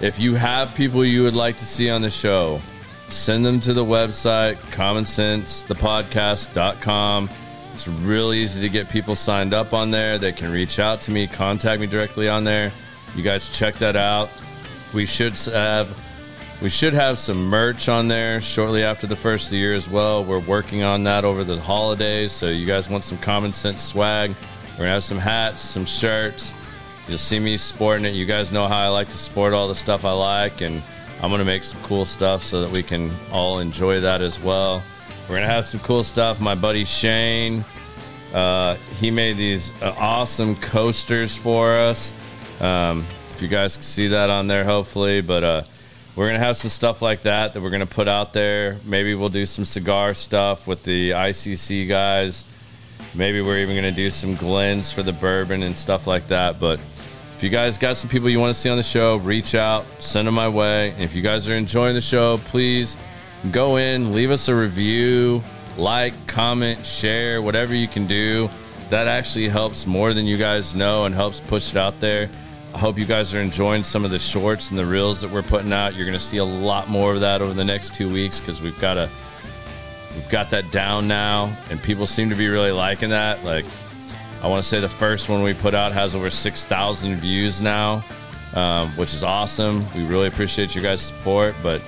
If 0.00 0.18
you 0.18 0.34
have 0.34 0.74
people 0.74 1.04
you 1.04 1.22
would 1.22 1.34
like 1.34 1.56
to 1.58 1.64
see 1.64 1.88
on 1.88 2.02
the 2.02 2.10
show, 2.10 2.60
send 3.08 3.46
them 3.46 3.60
to 3.60 3.72
the 3.72 3.84
website, 3.84 4.56
commonsensethepodcast.com. 4.72 7.30
It's 7.72 7.88
really 7.88 8.38
easy 8.38 8.60
to 8.60 8.68
get 8.68 8.88
people 8.88 9.16
signed 9.16 9.54
up 9.54 9.72
on 9.72 9.90
there. 9.90 10.18
They 10.18 10.32
can 10.32 10.52
reach 10.52 10.78
out 10.78 11.00
to 11.02 11.10
me, 11.10 11.26
contact 11.26 11.80
me 11.80 11.86
directly 11.86 12.28
on 12.28 12.44
there. 12.44 12.70
You 13.14 13.22
guys 13.22 13.48
check 13.48 13.76
that 13.76 13.96
out. 13.96 14.30
We 14.92 15.06
should 15.06 15.34
have 15.52 15.88
we 16.62 16.70
should 16.70 16.94
have 16.94 17.18
some 17.18 17.46
merch 17.46 17.88
on 17.88 18.06
there 18.06 18.40
shortly 18.40 18.84
after 18.84 19.08
the 19.08 19.16
first 19.16 19.46
of 19.46 19.50
the 19.50 19.56
year 19.56 19.74
as 19.74 19.88
well. 19.88 20.22
We're 20.22 20.38
working 20.38 20.84
on 20.84 21.02
that 21.04 21.24
over 21.24 21.42
the 21.42 21.60
holidays. 21.60 22.30
So 22.30 22.50
you 22.50 22.66
guys 22.66 22.88
want 22.88 23.02
some 23.02 23.18
Common 23.18 23.52
Cents 23.52 23.82
swag? 23.82 24.32
We're 24.72 24.84
gonna 24.84 24.90
have 24.90 25.02
some 25.02 25.18
hats, 25.18 25.60
some 25.60 25.84
shirts. 25.84 26.54
You'll 27.08 27.18
see 27.18 27.40
me 27.40 27.56
sporting 27.56 28.04
it. 28.04 28.14
You 28.14 28.26
guys 28.26 28.52
know 28.52 28.68
how 28.68 28.78
I 28.78 28.88
like 28.88 29.08
to 29.08 29.16
sport 29.16 29.54
all 29.54 29.66
the 29.66 29.74
stuff 29.74 30.04
I 30.04 30.12
like, 30.12 30.60
and 30.60 30.80
I'm 31.20 31.30
gonna 31.30 31.44
make 31.44 31.64
some 31.64 31.82
cool 31.82 32.04
stuff 32.04 32.44
so 32.44 32.60
that 32.60 32.70
we 32.70 32.82
can 32.82 33.10
all 33.32 33.58
enjoy 33.58 34.00
that 34.00 34.20
as 34.20 34.40
well. 34.40 34.84
We're 35.32 35.38
gonna 35.38 35.50
have 35.50 35.64
some 35.64 35.80
cool 35.80 36.04
stuff. 36.04 36.40
My 36.40 36.54
buddy 36.54 36.84
Shane, 36.84 37.64
uh, 38.34 38.74
he 39.00 39.10
made 39.10 39.38
these 39.38 39.72
uh, 39.80 39.94
awesome 39.96 40.54
coasters 40.56 41.34
for 41.34 41.74
us. 41.74 42.12
Um, 42.60 43.06
if 43.32 43.40
you 43.40 43.48
guys 43.48 43.76
can 43.76 43.82
see 43.82 44.08
that 44.08 44.28
on 44.28 44.46
there, 44.46 44.62
hopefully, 44.62 45.22
but 45.22 45.42
uh, 45.42 45.62
we're 46.16 46.26
gonna 46.26 46.38
have 46.38 46.58
some 46.58 46.68
stuff 46.68 47.00
like 47.00 47.22
that 47.22 47.54
that 47.54 47.62
we're 47.62 47.70
gonna 47.70 47.86
put 47.86 48.08
out 48.08 48.34
there. 48.34 48.76
Maybe 48.84 49.14
we'll 49.14 49.30
do 49.30 49.46
some 49.46 49.64
cigar 49.64 50.12
stuff 50.12 50.66
with 50.66 50.82
the 50.82 51.12
ICC 51.12 51.88
guys. 51.88 52.44
Maybe 53.14 53.40
we're 53.40 53.60
even 53.60 53.74
gonna 53.74 53.90
do 53.90 54.10
some 54.10 54.34
Glens 54.34 54.92
for 54.92 55.02
the 55.02 55.14
bourbon 55.14 55.62
and 55.62 55.74
stuff 55.74 56.06
like 56.06 56.28
that. 56.28 56.60
But 56.60 56.78
if 57.34 57.42
you 57.42 57.48
guys 57.48 57.78
got 57.78 57.96
some 57.96 58.10
people 58.10 58.28
you 58.28 58.38
want 58.38 58.54
to 58.54 58.60
see 58.60 58.68
on 58.68 58.76
the 58.76 58.82
show, 58.82 59.16
reach 59.16 59.54
out, 59.54 59.86
send 59.98 60.28
them 60.28 60.34
my 60.34 60.50
way. 60.50 60.90
And 60.90 61.02
if 61.02 61.14
you 61.14 61.22
guys 61.22 61.48
are 61.48 61.56
enjoying 61.56 61.94
the 61.94 62.02
show, 62.02 62.36
please 62.36 62.98
go 63.50 63.76
in, 63.76 64.12
leave 64.12 64.30
us 64.30 64.48
a 64.48 64.54
review, 64.54 65.42
like, 65.76 66.14
comment, 66.26 66.84
share, 66.86 67.42
whatever 67.42 67.74
you 67.74 67.88
can 67.88 68.06
do. 68.06 68.48
That 68.90 69.08
actually 69.08 69.48
helps 69.48 69.86
more 69.86 70.12
than 70.12 70.26
you 70.26 70.36
guys 70.36 70.74
know 70.74 71.06
and 71.06 71.14
helps 71.14 71.40
push 71.40 71.70
it 71.70 71.76
out 71.76 71.98
there. 71.98 72.28
I 72.74 72.78
hope 72.78 72.98
you 72.98 73.04
guys 73.04 73.34
are 73.34 73.40
enjoying 73.40 73.84
some 73.84 74.04
of 74.04 74.10
the 74.10 74.18
shorts 74.18 74.70
and 74.70 74.78
the 74.78 74.86
reels 74.86 75.20
that 75.20 75.30
we're 75.30 75.42
putting 75.42 75.72
out. 75.72 75.94
You're 75.94 76.06
going 76.06 76.18
to 76.18 76.24
see 76.24 76.38
a 76.38 76.44
lot 76.44 76.88
more 76.88 77.14
of 77.14 77.20
that 77.20 77.42
over 77.42 77.52
the 77.52 77.64
next 77.64 77.94
two 77.94 78.10
weeks 78.10 78.40
because 78.40 78.62
we've 78.62 78.78
got 78.80 78.96
a 78.96 79.10
we've 80.14 80.28
got 80.28 80.50
that 80.50 80.70
down 80.70 81.08
now, 81.08 81.54
and 81.70 81.82
people 81.82 82.06
seem 82.06 82.30
to 82.30 82.36
be 82.36 82.48
really 82.48 82.70
liking 82.70 83.10
that. 83.10 83.44
Like, 83.44 83.64
I 84.42 84.48
want 84.48 84.62
to 84.62 84.68
say 84.68 84.80
the 84.80 84.88
first 84.88 85.28
one 85.28 85.42
we 85.42 85.52
put 85.54 85.74
out 85.74 85.92
has 85.92 86.14
over 86.14 86.30
six 86.30 86.64
thousand 86.64 87.16
views 87.16 87.60
now, 87.60 88.04
um, 88.54 88.90
which 88.96 89.12
is 89.12 89.22
awesome. 89.22 89.86
We 89.94 90.04
really 90.04 90.28
appreciate 90.28 90.74
you 90.74 90.82
guys' 90.82 91.02
support. 91.02 91.54
But 91.62 91.82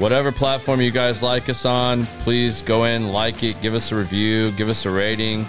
whatever 0.00 0.32
platform 0.32 0.80
you 0.80 0.90
guys 0.90 1.22
like 1.22 1.50
us 1.50 1.66
on, 1.66 2.06
please 2.24 2.62
go 2.62 2.84
in, 2.84 3.08
like 3.12 3.42
it, 3.42 3.60
give 3.60 3.74
us 3.74 3.92
a 3.92 3.96
review, 3.96 4.50
give 4.52 4.70
us 4.70 4.86
a 4.86 4.90
rating, 4.90 5.46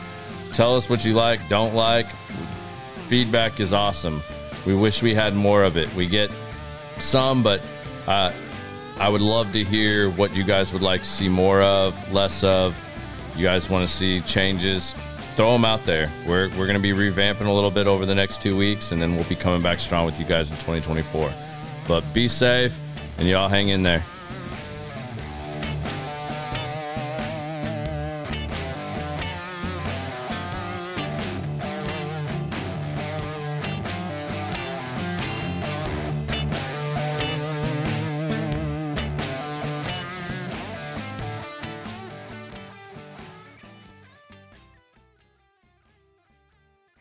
tell 0.51 0.75
us 0.75 0.89
what 0.89 1.05
you 1.05 1.13
like, 1.13 1.39
don't 1.47 1.73
like. 1.73 2.05
Feedback 3.07 3.61
is 3.61 3.71
awesome. 3.71 4.21
We 4.65 4.75
wish 4.75 5.01
we 5.01 5.13
had 5.13 5.33
more 5.33 5.63
of 5.63 5.77
it. 5.77 5.91
We 5.95 6.05
get 6.05 6.29
some, 6.99 7.41
but 7.41 7.61
uh, 8.07 8.33
I 8.99 9.07
would 9.07 9.21
love 9.21 9.53
to 9.53 9.63
hear 9.63 10.11
what 10.11 10.35
you 10.35 10.43
guys 10.43 10.73
would 10.73 10.81
like 10.81 10.99
to 11.01 11.07
see 11.07 11.29
more 11.29 11.61
of, 11.61 12.11
less 12.11 12.43
of. 12.43 12.79
You 13.37 13.45
guys 13.45 13.69
want 13.69 13.87
to 13.87 13.93
see 13.93 14.19
changes? 14.19 14.93
Throw 15.35 15.53
them 15.53 15.63
out 15.63 15.85
there. 15.85 16.11
We're, 16.27 16.49
we're 16.49 16.67
going 16.67 16.73
to 16.73 16.79
be 16.79 16.91
revamping 16.91 17.45
a 17.45 17.51
little 17.51 17.71
bit 17.71 17.87
over 17.87 18.05
the 18.05 18.15
next 18.15 18.41
two 18.41 18.57
weeks, 18.57 18.91
and 18.91 19.01
then 19.01 19.15
we'll 19.15 19.23
be 19.23 19.35
coming 19.35 19.61
back 19.61 19.79
strong 19.79 20.05
with 20.05 20.19
you 20.19 20.25
guys 20.25 20.51
in 20.51 20.57
2024. 20.57 21.33
But 21.87 22.03
be 22.13 22.27
safe, 22.27 22.77
and 23.17 23.25
y'all 23.29 23.47
hang 23.47 23.69
in 23.69 23.81
there. 23.81 24.03